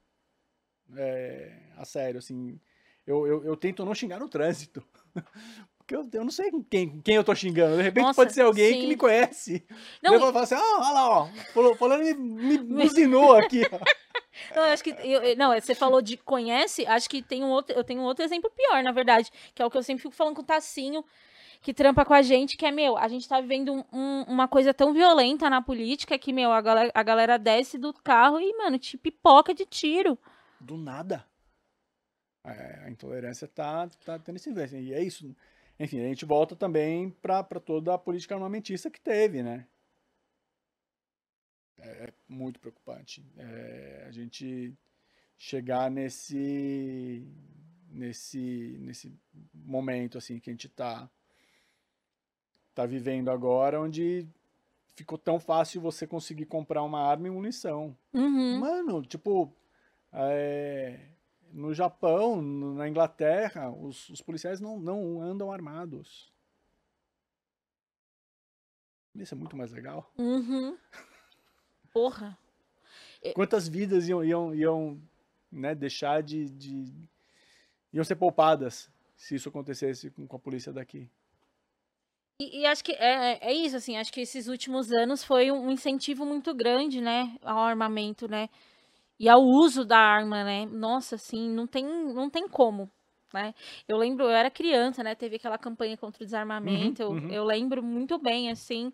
é, 0.96 1.52
a 1.76 1.84
sério, 1.84 2.18
assim. 2.18 2.58
Eu, 3.06 3.26
eu, 3.26 3.44
eu 3.44 3.56
tento 3.56 3.84
não 3.84 3.94
xingar 3.94 4.20
no 4.20 4.28
trânsito. 4.28 4.84
Porque 5.78 5.96
eu, 5.96 6.06
eu 6.12 6.24
não 6.24 6.30
sei 6.30 6.50
quem, 6.68 7.00
quem 7.00 7.14
eu 7.14 7.24
tô 7.24 7.34
xingando. 7.34 7.76
De 7.76 7.82
repente 7.82 8.04
Nossa, 8.04 8.16
pode 8.16 8.34
ser 8.34 8.42
alguém 8.42 8.74
que 8.74 8.80
sim. 8.82 8.88
me 8.88 8.96
conhece. 8.96 9.66
Não, 10.02 10.12
eu 10.12 10.20
vou 10.20 10.32
falar 10.32 10.44
assim, 10.44 10.54
ah, 10.54 10.78
olha 10.80 10.92
lá, 10.92 11.08
ó. 11.08 11.74
Fulano 11.76 12.04
me, 12.04 12.12
me 12.14 12.58
buzinou 12.58 13.34
aqui, 13.34 13.62
ó. 13.72 13.78
Não, 14.54 14.66
eu 14.66 14.72
acho 14.72 14.84
que. 14.84 14.90
eu- 14.90 15.36
não, 15.36 15.52
você 15.52 15.74
falou 15.74 16.00
de 16.00 16.16
conhece, 16.16 16.86
acho 16.86 17.08
que 17.10 17.22
tem 17.22 17.42
um 17.42 17.48
outro. 17.48 17.74
Eu 17.74 17.82
tenho 17.82 18.00
um 18.00 18.04
outro 18.04 18.24
exemplo 18.24 18.50
pior, 18.50 18.82
na 18.84 18.92
verdade. 18.92 19.30
Que 19.52 19.60
é 19.60 19.64
o 19.64 19.70
que 19.70 19.76
eu 19.76 19.82
sempre 19.82 20.02
fico 20.02 20.14
falando 20.14 20.36
com 20.36 20.42
o 20.42 20.44
Tacinho, 20.44 21.04
que 21.60 21.74
trampa 21.74 22.04
com 22.04 22.14
a 22.14 22.22
gente, 22.22 22.56
que 22.56 22.64
é, 22.64 22.70
meu, 22.70 22.96
a 22.96 23.08
gente 23.08 23.28
tá 23.28 23.40
vivendo 23.40 23.72
um- 23.72 23.84
um- 23.92 24.22
uma 24.24 24.46
coisa 24.48 24.72
tão 24.72 24.92
violenta 24.92 25.50
na 25.50 25.60
política 25.60 26.18
que, 26.18 26.32
meu, 26.32 26.52
a 26.52 26.60
galera, 26.60 26.90
a 26.94 27.02
galera 27.02 27.38
desce 27.38 27.76
do 27.78 27.92
carro 27.92 28.40
e, 28.40 28.56
mano, 28.56 28.78
te 28.78 28.96
pipoca 28.96 29.52
de 29.54 29.66
tiro. 29.66 30.18
Do 30.60 30.76
nada. 30.76 31.24
É, 32.44 32.84
a 32.84 32.90
intolerância 32.90 33.46
tá, 33.48 33.88
tá 34.04 34.18
tendo 34.18 34.36
esse 34.36 34.52
vento. 34.52 34.76
E 34.76 34.94
é 34.94 35.02
isso. 35.02 35.34
Enfim, 35.78 36.00
a 36.00 36.08
gente 36.08 36.24
volta 36.24 36.56
também 36.56 37.10
para 37.10 37.44
toda 37.60 37.94
a 37.94 37.98
política 37.98 38.34
armamentista 38.34 38.90
que 38.90 39.00
teve, 39.00 39.42
né? 39.42 39.66
É 41.78 42.12
muito 42.28 42.58
preocupante. 42.58 43.24
É, 43.36 44.04
a 44.08 44.10
gente 44.10 44.74
chegar 45.36 45.90
nesse, 45.90 47.24
nesse, 47.88 48.76
nesse 48.80 49.16
momento 49.54 50.18
assim 50.18 50.40
que 50.40 50.50
a 50.50 50.52
gente 50.52 50.68
tá, 50.68 51.08
tá 52.78 52.86
vivendo 52.86 53.28
agora, 53.28 53.80
onde 53.80 54.24
ficou 54.94 55.18
tão 55.18 55.40
fácil 55.40 55.80
você 55.80 56.06
conseguir 56.06 56.46
comprar 56.46 56.84
uma 56.84 57.00
arma 57.00 57.26
e 57.26 57.30
munição. 57.30 57.96
Uhum. 58.14 58.60
Mano, 58.60 59.02
tipo, 59.02 59.52
é, 60.12 61.08
no 61.52 61.74
Japão, 61.74 62.40
na 62.40 62.88
Inglaterra, 62.88 63.68
os, 63.68 64.08
os 64.10 64.22
policiais 64.22 64.60
não, 64.60 64.78
não 64.78 65.20
andam 65.20 65.50
armados. 65.50 66.32
Isso 69.12 69.34
é 69.34 69.36
muito 69.36 69.56
mais 69.56 69.72
legal. 69.72 70.08
Uhum. 70.16 70.78
Porra. 71.92 72.38
Quantas 73.34 73.66
vidas 73.66 74.08
iam, 74.08 74.24
iam, 74.24 74.54
iam 74.54 75.02
né, 75.50 75.74
deixar 75.74 76.22
de, 76.22 76.48
de. 76.48 76.94
iam 77.92 78.04
ser 78.04 78.14
poupadas 78.14 78.88
se 79.16 79.34
isso 79.34 79.48
acontecesse 79.48 80.12
com 80.12 80.36
a 80.36 80.38
polícia 80.38 80.72
daqui? 80.72 81.10
E, 82.40 82.60
e 82.60 82.66
acho 82.66 82.84
que 82.84 82.92
é, 82.92 83.38
é 83.48 83.52
isso, 83.52 83.76
assim, 83.76 83.96
acho 83.96 84.12
que 84.12 84.20
esses 84.20 84.46
últimos 84.46 84.92
anos 84.92 85.24
foi 85.24 85.50
um 85.50 85.70
incentivo 85.72 86.24
muito 86.24 86.54
grande, 86.54 87.00
né, 87.00 87.36
ao 87.42 87.58
armamento, 87.58 88.28
né, 88.28 88.48
e 89.18 89.28
ao 89.28 89.42
uso 89.42 89.84
da 89.84 89.98
arma, 89.98 90.44
né, 90.44 90.66
nossa, 90.66 91.16
assim, 91.16 91.50
não 91.50 91.66
tem, 91.66 91.84
não 91.84 92.30
tem 92.30 92.48
como, 92.48 92.90
né, 93.34 93.54
eu 93.88 93.96
lembro, 93.98 94.26
eu 94.26 94.30
era 94.30 94.50
criança, 94.50 95.02
né, 95.02 95.16
teve 95.16 95.36
aquela 95.36 95.58
campanha 95.58 95.96
contra 95.96 96.22
o 96.22 96.26
desarmamento, 96.26 97.02
Uhum, 97.04 97.16
eu, 97.18 97.22
uhum. 97.24 97.30
eu 97.32 97.44
lembro 97.44 97.82
muito 97.82 98.18
bem, 98.18 98.50
assim, 98.50 98.92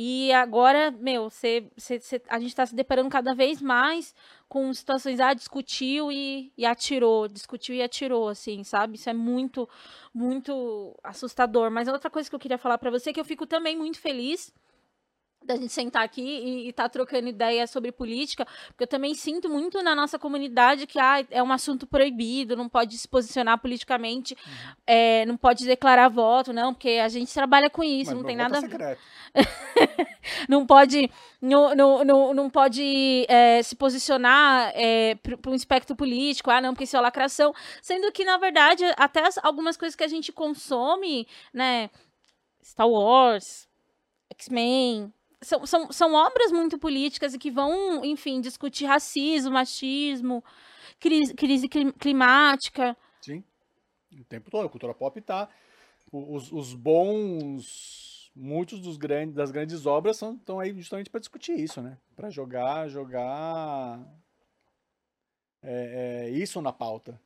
e 0.00 0.32
agora, 0.32 0.92
meu, 0.92 1.28
cê, 1.28 1.68
cê- 1.76 1.98
cê- 2.00 2.22
a 2.28 2.38
gente 2.38 2.50
está 2.50 2.64
se 2.64 2.74
deparando 2.74 3.10
cada 3.10 3.34
vez 3.34 3.60
mais 3.60 4.14
com 4.48 4.72
situações, 4.72 5.18
ah, 5.20 5.34
discutiu 5.34 6.12
e, 6.12 6.52
e 6.56 6.64
atirou, 6.64 7.26
discutiu 7.28 7.74
e 7.74 7.82
atirou, 7.82 8.28
assim, 8.28 8.62
sabe? 8.64 8.94
Isso 8.96 9.10
é 9.10 9.12
muito, 9.14 9.68
muito 10.14 10.96
assustador. 11.02 11.70
Mas 11.70 11.88
outra 11.88 12.08
coisa 12.10 12.28
que 12.30 12.34
eu 12.36 12.38
queria 12.40 12.58
falar 12.58 12.78
para 12.78 12.90
você 12.90 13.10
é 13.10 13.12
que 13.12 13.20
eu 13.20 13.24
fico 13.24 13.46
também 13.46 13.76
muito 13.76 13.98
feliz 14.00 14.52
da 15.48 15.56
gente 15.56 15.72
sentar 15.72 16.04
aqui 16.04 16.20
e 16.22 16.68
estar 16.68 16.88
trocando 16.90 17.26
ideia 17.28 17.66
sobre 17.66 17.90
política, 17.90 18.46
porque 18.68 18.84
eu 18.84 18.86
também 18.86 19.14
sinto 19.14 19.48
muito 19.48 19.82
na 19.82 19.94
nossa 19.94 20.18
comunidade 20.18 20.86
que 20.86 20.98
ah, 21.00 21.24
é 21.30 21.42
um 21.42 21.50
assunto 21.50 21.86
proibido, 21.86 22.54
não 22.54 22.68
pode 22.68 22.96
se 22.98 23.08
posicionar 23.08 23.58
politicamente, 23.58 24.36
Uhum. 24.46 24.72
é, 24.86 25.24
não 25.26 25.36
pode 25.36 25.64
declarar 25.66 26.08
voto, 26.08 26.52
não, 26.52 26.72
porque 26.74 27.00
a 27.02 27.08
gente 27.08 27.32
trabalha 27.32 27.70
com 27.70 27.82
isso, 27.82 28.10
Mas 28.10 28.18
não 28.20 28.24
tem 28.24 28.36
nada 28.36 28.56
é 28.56 28.58
a 28.58 28.60
ver 28.60 28.70
secreto. 28.70 29.00
não 30.48 30.66
pode 30.66 31.10
não, 31.40 31.74
não, 31.74 32.04
não, 32.04 32.34
não 32.34 32.50
pode 32.50 33.24
é, 33.28 33.62
se 33.62 33.74
posicionar 33.76 34.72
para 35.40 35.50
um 35.50 35.54
espectro 35.54 35.96
político, 35.96 36.50
ah, 36.50 36.60
não, 36.60 36.72
porque 36.74 36.84
isso 36.84 36.96
é 36.96 37.00
lacração, 37.00 37.54
sendo 37.80 38.10
que, 38.12 38.24
na 38.24 38.36
verdade, 38.36 38.84
até 38.96 39.26
as- 39.26 39.38
algumas 39.42 39.76
coisas 39.76 39.94
que 39.96 40.04
a 40.04 40.08
gente 40.08 40.30
consome, 40.32 41.26
né, 41.54 41.88
Star 42.62 42.88
Wars, 42.88 43.66
X-Men, 44.30 45.12
são, 45.42 45.64
são, 45.66 45.92
são 45.92 46.14
obras 46.14 46.50
muito 46.50 46.78
políticas 46.78 47.34
e 47.34 47.38
que 47.38 47.50
vão, 47.50 48.04
enfim, 48.04 48.40
discutir 48.40 48.86
racismo, 48.86 49.52
machismo, 49.52 50.44
crise, 50.98 51.34
crise 51.34 51.68
clim- 51.68 51.92
climática. 51.92 52.96
Sim. 53.20 53.44
O 54.18 54.24
tempo 54.24 54.50
todo. 54.50 54.66
A 54.66 54.70
cultura 54.70 54.94
pop 54.94 55.20
tá. 55.20 55.48
o- 56.10 56.34
Os, 56.34 56.50
os 56.52 56.74
bons. 56.74 58.16
Muitos 58.40 58.80
dos 58.80 58.96
grandes, 58.96 59.34
das 59.34 59.50
grandes 59.50 59.84
obras 59.84 60.22
estão 60.22 60.60
aí 60.60 60.72
justamente 60.76 61.10
para 61.10 61.18
discutir 61.18 61.58
isso, 61.58 61.82
né? 61.82 61.98
Para 62.14 62.30
jogar, 62.30 62.88
jogar 62.88 63.98
é, 65.60 66.26
é, 66.26 66.30
isso 66.30 66.62
na 66.62 66.72
pauta. 66.72 67.20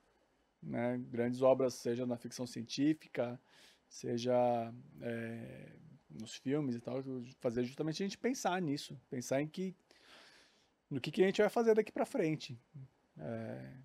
Né? 0.63 0.99
Grandes 1.11 1.43
obras, 1.43 1.75
seja 1.75 2.07
na 2.07 2.17
ficção 2.17 2.47
científica, 2.47 3.39
seja 3.91 4.73
é, 5.03 5.73
nos 6.21 6.35
filmes 6.37 6.75
e 6.75 6.81
tal, 6.81 7.03
fazer 7.41 7.65
justamente 7.65 8.03
a 8.03 8.07
gente 8.07 8.19
pensar 8.19 8.61
nisso, 8.61 9.01
pensar 9.11 9.41
em 9.43 9.47
que 9.49 9.75
no 10.91 11.01
que, 11.01 11.11
que 11.11 11.23
a 11.23 11.27
gente 11.27 11.41
vai 11.41 11.51
fazer 11.51 11.75
daqui 11.75 11.91
para 11.91 12.05
frente. 12.05 12.59
É, 13.19 13.77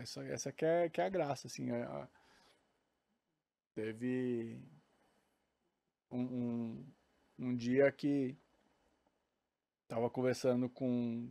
essa, 0.00 0.24
essa 0.24 0.52
que 0.52 0.64
é, 0.64 0.88
que 0.88 1.00
é 1.00 1.04
a 1.04 1.08
graça, 1.08 1.46
assim. 1.46 1.70
a- 1.70 2.04
a- 2.04 2.08
teve 3.74 4.60
um, 6.10 6.20
um, 6.20 6.86
um 7.38 7.56
dia 7.56 7.90
que 7.90 8.36
tava 9.88 10.08
conversando 10.10 10.68
com, 10.68 11.30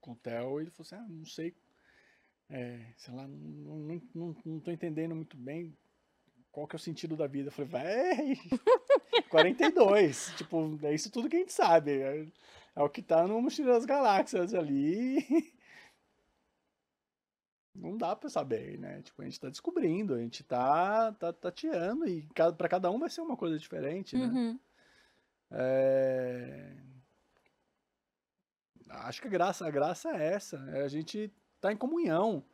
com 0.00 0.12
o 0.12 0.16
Theo 0.16 0.60
e 0.60 0.64
ele 0.64 0.70
falou 0.70 0.86
assim, 0.86 0.94
ah, 0.96 1.08
não 1.08 1.24
sei, 1.26 1.54
é, 2.48 2.92
sei 2.96 3.14
lá, 3.14 3.26
não, 3.26 3.78
não, 3.78 4.02
não, 4.14 4.36
não 4.44 4.60
tô 4.60 4.70
entendendo 4.70 5.14
muito 5.14 5.36
bem 5.36 5.76
qual 6.54 6.68
que 6.68 6.76
é 6.76 6.78
o 6.78 6.80
sentido 6.80 7.16
da 7.16 7.26
vida. 7.26 7.48
Eu 7.48 7.52
falei, 7.52 7.70
véi, 7.70 8.38
42, 9.28 10.32
tipo, 10.36 10.78
é 10.84 10.94
isso 10.94 11.10
tudo 11.10 11.28
que 11.28 11.34
a 11.36 11.40
gente 11.40 11.52
sabe, 11.52 12.00
é, 12.00 12.26
é 12.76 12.82
o 12.82 12.88
que 12.88 13.02
tá 13.02 13.26
no 13.26 13.42
Mochila 13.42 13.72
das 13.72 13.84
Galáxias 13.84 14.54
ali, 14.54 15.18
não 17.74 17.96
dá 17.96 18.14
pra 18.14 18.30
saber, 18.30 18.78
né? 18.78 19.02
Tipo, 19.02 19.22
a 19.22 19.24
gente 19.24 19.40
tá 19.40 19.48
descobrindo, 19.48 20.14
a 20.14 20.18
gente 20.18 20.44
tá, 20.44 21.12
tá 21.12 21.32
tateando 21.32 22.08
e 22.08 22.26
pra 22.56 22.68
cada 22.68 22.88
um 22.88 23.00
vai 23.00 23.10
ser 23.10 23.20
uma 23.20 23.36
coisa 23.36 23.58
diferente, 23.58 24.16
né? 24.16 24.26
Uhum. 24.26 24.60
É, 25.50 26.76
Acho 28.88 29.20
que 29.20 29.26
a 29.26 29.30
graça, 29.30 29.66
a 29.66 29.70
graça 29.70 30.10
é 30.10 30.34
essa, 30.34 30.56
é 30.72 30.82
a 30.82 30.88
gente 30.88 31.32
tá 31.60 31.72
em 31.72 31.76
comunhão. 31.76 32.44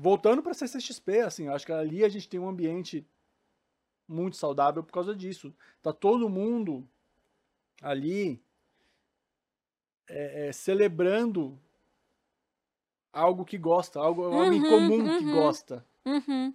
Voltando 0.00 0.40
pra 0.40 0.54
CCXP, 0.54 1.22
assim, 1.22 1.48
acho 1.48 1.66
que 1.66 1.72
ali 1.72 2.04
a 2.04 2.08
gente 2.08 2.28
tem 2.28 2.38
um 2.38 2.48
ambiente 2.48 3.04
muito 4.06 4.36
saudável 4.36 4.80
por 4.84 4.92
causa 4.92 5.12
disso. 5.12 5.52
Tá 5.82 5.92
todo 5.92 6.28
mundo 6.28 6.88
ali 7.82 8.40
é, 10.08 10.46
é, 10.46 10.52
celebrando 10.52 11.58
algo 13.12 13.44
que 13.44 13.58
gosta, 13.58 13.98
algo, 13.98 14.22
algo 14.22 14.52
em 14.52 14.62
Uhum, 14.62 14.70
comum 14.70 15.18
que 15.18 15.24
uhum. 15.24 15.32
gosta. 15.32 15.84
Uhum. 16.06 16.54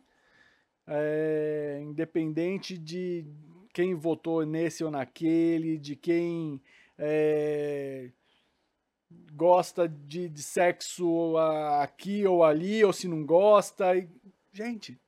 É, 0.88 1.82
independente 1.84 2.78
de 2.78 3.26
quem 3.74 3.94
votou 3.94 4.46
nesse 4.46 4.86
ou 4.86 4.90
naquele, 4.90 5.78
de 5.78 5.98
quem 5.98 6.62
é, 6.98 8.10
gosta 9.34 9.88
de, 9.88 10.30
de 10.30 10.44
sexo 10.44 11.36
aqui 11.82 12.26
ou 12.26 12.44
ali, 12.44 12.84
ou 12.84 12.94
se 12.94 13.08
não 13.08 13.26
gosta. 13.26 13.96
e- 13.96 14.08
gente, 14.52 15.00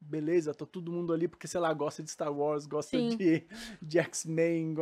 beleza, 0.00 0.54
tá 0.54 0.66
todo 0.66 0.92
mundo 0.92 1.12
ali 1.12 1.28
porque, 1.28 1.46
sei 1.48 1.60
lá, 1.60 1.72
gosta 1.72 2.02
de 2.02 2.10
Star 2.10 2.32
Wars, 2.32 2.66
gosta 2.66 2.96
Sim. 2.96 3.16
de, 3.16 3.44
de 3.80 3.98
X-Men. 3.98 4.74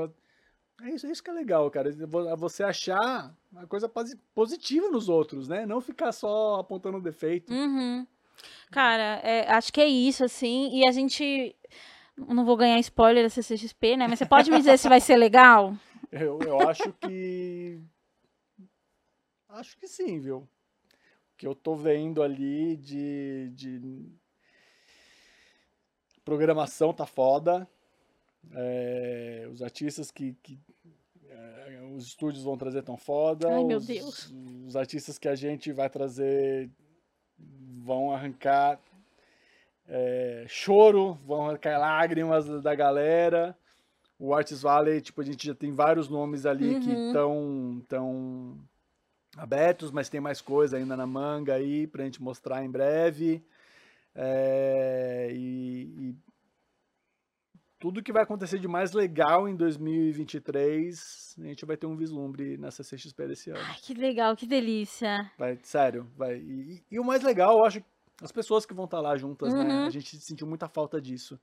É 0.82 0.90
isso, 0.90 1.06
é 1.06 1.10
isso 1.12 1.22
que 1.22 1.30
é 1.30 1.32
legal, 1.34 1.70
cara. 1.70 1.90
vo- 2.06 2.36
Você 2.36 2.62
achar 2.64 3.34
uma 3.52 3.66
coisa 3.66 3.88
posi- 3.88 4.18
positiva 4.34 4.88
nos 4.88 5.08
outros, 5.08 5.46
né? 5.48 5.64
Não 5.66 5.80
ficar 5.80 6.10
só 6.12 6.56
apontando 6.60 7.00
defeito. 7.00 7.52
Uhum. 7.52 8.06
Cara, 8.70 9.20
é, 9.22 9.48
acho 9.52 9.72
que 9.72 9.80
é 9.80 9.86
isso, 9.86 10.24
assim. 10.24 10.70
E 10.76 10.88
a 10.88 10.92
gente. 10.92 11.54
Não 12.16 12.44
vou 12.44 12.56
ganhar 12.56 12.78
spoiler 12.80 13.22
da 13.24 13.30
CCXP, 13.30 13.96
né? 13.96 14.06
Mas 14.08 14.18
você 14.18 14.26
pode 14.26 14.50
me 14.50 14.56
dizer 14.58 14.78
se 14.78 14.88
vai 14.88 15.00
ser 15.00 15.16
legal? 15.16 15.74
Eu, 16.12 16.38
eu 16.42 16.68
acho 16.68 16.92
que. 17.00 17.80
Acho 19.55 19.76
que 19.78 19.86
sim, 19.86 20.18
viu? 20.18 20.39
O 20.39 20.48
que 21.36 21.47
eu 21.47 21.55
tô 21.55 21.76
vendo 21.76 22.22
ali 22.22 22.76
de, 22.76 23.51
de 23.55 24.12
programação 26.24 26.93
tá 26.93 27.06
foda. 27.06 27.68
É, 28.52 29.47
os 29.51 29.62
artistas 29.62 30.10
que, 30.10 30.35
que, 30.43 30.59
é, 31.28 31.81
os 31.94 32.05
estúdios 32.06 32.43
vão 32.44 32.56
trazer 32.56 32.82
tão 32.82 32.97
foda. 32.97 33.48
Ai, 33.55 33.64
meu 33.64 33.78
os, 33.78 33.86
Deus. 33.86 34.32
Os 34.66 34.76
artistas 34.76 35.18
que 35.18 35.28
a 35.28 35.35
gente 35.36 35.72
vai 35.72 35.89
trazer 35.89 36.68
vão 37.39 38.12
arrancar 38.12 38.81
é, 39.86 40.47
choro, 40.48 41.14
vão 41.24 41.47
arrancar 41.47 41.78
lágrimas 41.78 42.47
da- 42.62 42.74
galera. 42.74 43.56
O 44.18 44.32
Artist 44.35 44.62
Valley, 44.62 45.01
tipo, 45.01 45.20
a 45.20 45.24
gente 45.24 45.47
já 45.47 45.55
tem 45.55 45.70
vários 45.72 46.09
nomes 46.09 46.44
ali 46.47 46.81
que 46.81 46.90
Uhum. 46.90 47.06
estão 47.06 47.82
tão 47.89 48.59
abertos, 49.36 49.90
mas 49.90 50.09
tem 50.09 50.20
mais 50.20 50.40
coisa 50.40 50.77
ainda 50.77 50.97
na 50.97 51.06
manga 51.06 51.55
aí 51.55 51.86
pra 51.86 52.05
gente 52.05 52.23
mostrar 52.23 52.65
em 52.65 52.70
breve. 52.70 53.44
É, 54.15 55.28
e, 55.32 56.11
e 56.11 56.16
tudo 57.78 58.02
que 58.02 58.12
vai 58.12 58.23
acontecer 58.23 58.59
de 58.59 58.69
mais 58.69 58.93
legal 58.93 59.48
em 59.48 59.55
2023, 59.56 61.36
a 61.39 61.44
gente 61.44 61.65
vai 61.66 61.77
ter 61.77 61.86
um 61.86 61.97
vislumbre 61.97 62.56
nessa 62.56 62.82
CXP 62.82 63.27
desse 63.28 63.51
ano. 63.51 63.61
Ai, 63.62 63.77
que 63.82 63.93
legal, 63.94 64.36
que 64.36 64.47
delícia. 64.47 65.31
Vai, 65.36 65.59
sério, 65.62 66.09
vai. 66.16 66.39
E, 66.39 66.74
e- 66.77 66.85
e 66.93 67.01
o 67.01 67.05
mais 67.05 67.23
legal, 67.23 67.59
eu 67.59 67.65
acho, 67.65 67.82
as 68.23 68.32
pessoas 68.32 68.65
que 68.65 68.73
vão 68.73 68.85
estar 68.86 69.01
lá 69.01 69.16
juntas, 69.16 69.52
né? 69.52 69.61
Uhum. 69.65 69.86
A 69.86 69.90
gente 69.90 70.16
sentiu 70.19 70.47
muita 70.47 70.69
falta 70.69 71.01
disso. 71.01 71.39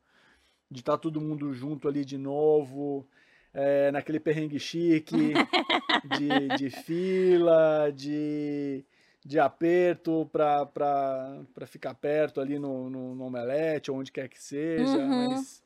De 0.69 0.79
estar 0.79 0.97
todo 0.97 1.19
mundo 1.19 1.53
junto 1.53 1.87
ali 1.87 2.05
de 2.05 2.17
novo, 2.17 3.05
é, 3.53 3.91
naquele 3.91 4.19
perrengue 4.19 4.59
chique, 4.59 5.33
de, 6.17 6.47
de 6.57 6.69
fila, 6.69 7.91
de, 7.93 8.83
de 9.25 9.39
aperto 9.39 10.29
pra 10.31 10.67
ficar 11.67 11.93
perto 11.95 12.39
ali 12.41 12.57
no, 12.59 12.89
no, 12.89 13.15
no 13.15 13.25
omelete, 13.25 13.91
ou 13.91 13.97
onde 13.97 14.11
quer 14.11 14.27
que 14.29 14.41
seja, 14.41 14.97
Uhum. 14.97 15.27
mas. 15.29 15.63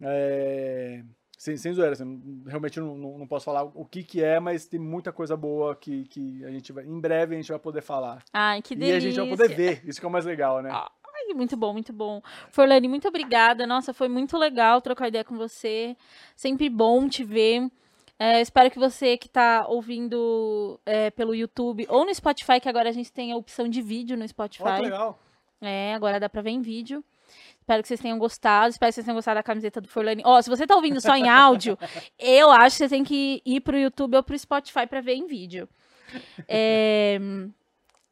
é, 0.00 1.02
sem, 1.36 1.56
sem 1.56 1.72
zoeira, 1.74 1.92
assim, 1.92 2.42
realmente 2.46 2.80
não, 2.80 2.96
não, 2.96 3.18
não 3.18 3.26
posso 3.26 3.44
falar 3.44 3.64
o 3.64 3.84
que 3.84 4.02
que 4.02 4.22
é, 4.22 4.40
mas 4.40 4.66
tem 4.66 4.80
muita 4.80 5.12
coisa 5.12 5.36
boa 5.36 5.76
que, 5.76 6.04
que 6.06 6.42
a 6.44 6.50
gente 6.50 6.72
vai, 6.72 6.84
em 6.84 6.98
breve 7.00 7.34
a 7.34 7.38
gente 7.38 7.50
vai 7.50 7.58
poder 7.58 7.82
falar. 7.82 8.24
Ai, 8.32 8.62
que 8.62 8.72
e 8.74 8.76
delícia. 8.76 8.96
a 8.96 9.00
gente 9.00 9.16
vai 9.20 9.28
poder 9.28 9.54
ver, 9.54 9.82
isso 9.86 10.00
que 10.00 10.06
é 10.06 10.08
o 10.08 10.12
mais 10.12 10.24
legal, 10.24 10.62
né? 10.62 10.70
Ah. 10.72 10.90
Muito 11.34 11.56
bom, 11.56 11.72
muito 11.72 11.92
bom. 11.92 12.20
Forlane, 12.50 12.88
muito 12.88 13.08
obrigada. 13.08 13.66
Nossa, 13.66 13.94
foi 13.94 14.08
muito 14.08 14.36
legal 14.36 14.80
trocar 14.80 15.08
ideia 15.08 15.24
com 15.24 15.36
você. 15.36 15.96
Sempre 16.36 16.68
bom 16.68 17.08
te 17.08 17.24
ver. 17.24 17.70
É, 18.18 18.40
espero 18.40 18.70
que 18.70 18.78
você 18.78 19.16
que 19.16 19.26
está 19.26 19.66
ouvindo 19.66 20.80
é, 20.86 21.10
pelo 21.10 21.34
YouTube 21.34 21.86
ou 21.88 22.04
no 22.04 22.14
Spotify, 22.14 22.60
que 22.60 22.68
agora 22.68 22.88
a 22.88 22.92
gente 22.92 23.12
tem 23.12 23.32
a 23.32 23.36
opção 23.36 23.68
de 23.68 23.82
vídeo 23.82 24.16
no 24.16 24.26
Spotify. 24.26 24.76
Que 24.76 24.82
legal. 24.82 25.18
É, 25.60 25.94
agora 25.94 26.20
dá 26.20 26.28
pra 26.28 26.42
ver 26.42 26.50
em 26.50 26.60
vídeo. 26.60 27.02
Espero 27.58 27.82
que 27.82 27.88
vocês 27.88 28.00
tenham 28.00 28.18
gostado. 28.18 28.70
Espero 28.70 28.90
que 28.90 28.94
vocês 28.94 29.04
tenham 29.04 29.16
gostado 29.16 29.36
da 29.36 29.42
camiseta 29.42 29.80
do 29.80 29.88
Forlane. 29.88 30.22
Ó, 30.24 30.40
se 30.40 30.50
você 30.50 30.66
tá 30.66 30.76
ouvindo 30.76 31.00
só 31.00 31.16
em 31.16 31.28
áudio, 31.28 31.78
eu 32.18 32.50
acho 32.50 32.76
que 32.76 32.84
você 32.84 32.88
tem 32.88 33.02
que 33.02 33.42
ir 33.44 33.60
pro 33.60 33.78
YouTube 33.78 34.16
ou 34.16 34.22
pro 34.22 34.38
Spotify 34.38 34.86
pra 34.86 35.00
ver 35.00 35.14
em 35.14 35.26
vídeo. 35.26 35.68
É... 36.46 37.18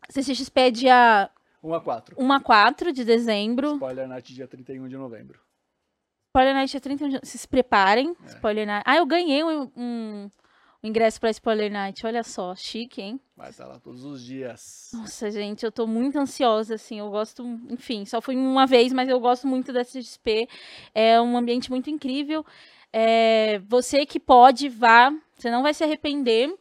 CCXP 0.09 0.61
é 0.61 0.71
dia 0.71 1.31
1 1.63 1.75
a 1.75 1.81
4. 1.81 2.17
1 2.19 2.33
a 2.33 2.41
4 2.41 2.93
de 2.93 3.05
dezembro. 3.05 3.75
Spoiler 3.75 4.09
Night 4.09 4.35
dia 4.35 4.49
31 4.49 4.89
de 4.89 4.97
novembro. 4.97 5.41
Spoiler 6.31 6.55
Night 6.55 6.77
é 6.77 6.81
31 6.81 7.09
de... 7.09 7.21
Se 7.23 7.47
preparem. 7.47 8.17
É. 8.25 8.27
Spoiler 8.27 8.67
Night. 8.67 8.83
Ah, 8.87 8.97
eu 8.97 9.07
ganhei 9.07 9.45
um, 9.45 9.71
um, 9.77 10.31
um 10.83 10.89
ingresso 10.89 11.21
pra 11.21 11.31
Spoiler 11.31 11.71
Night. 11.71 12.05
Olha 12.07 12.23
só, 12.23 12.55
chique, 12.55 13.01
hein? 13.01 13.21
Vai 13.37 13.51
estar 13.51 13.67
lá 13.67 13.79
todos 13.79 14.05
os 14.05 14.25
dias. 14.25 14.91
Nossa, 14.95 15.31
gente, 15.31 15.65
eu 15.65 15.71
tô 15.71 15.87
muito 15.87 16.19
ansiosa, 16.19 16.75
assim, 16.75 16.99
eu 16.99 17.11
gosto, 17.11 17.45
enfim, 17.69 18.05
só 18.05 18.21
fui 18.21 18.35
uma 18.35 18.67
vez, 18.67 18.93
mas 18.93 19.09
eu 19.09 19.21
gosto 19.21 19.47
muito 19.47 19.73
da 19.73 19.85
CXP, 19.85 20.49
é 20.95 21.21
um 21.21 21.37
ambiente 21.37 21.69
muito 21.69 21.91
incrível, 21.91 22.47
é, 22.93 23.59
você 23.61 24.07
que 24.07 24.21
pode, 24.21 24.69
vá, 24.69 25.13
você 25.35 25.51
não 25.51 25.63
vai 25.63 25.75
se 25.75 25.83
arrepender, 25.83 26.55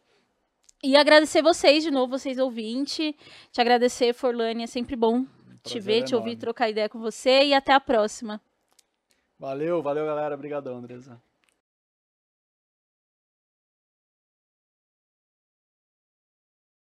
e 0.84 0.96
agradecer 0.96 1.42
vocês 1.42 1.84
de 1.84 1.92
novo, 1.92 2.18
vocês 2.18 2.38
ouvintes, 2.38 3.14
te 3.52 3.62
agradecer, 3.62 4.14
Forlane, 4.14 4.64
é 4.64 4.68
sempre 4.68 4.96
bom 4.96 5.26
te 5.64 5.74
Prazer 5.74 5.82
ver, 5.82 6.04
te 6.04 6.16
ouvir, 6.16 6.36
trocar 6.38 6.70
ideia 6.70 6.90
com 6.90 7.00
você, 7.00 7.44
e 7.46 7.54
até 7.54 7.74
a 7.74 7.80
próxima. 7.80 8.42
Valeu, 9.38 9.82
valeu, 9.82 10.06
galera. 10.06 10.36
Obrigadão, 10.36 10.78
Andresa. 10.78 11.22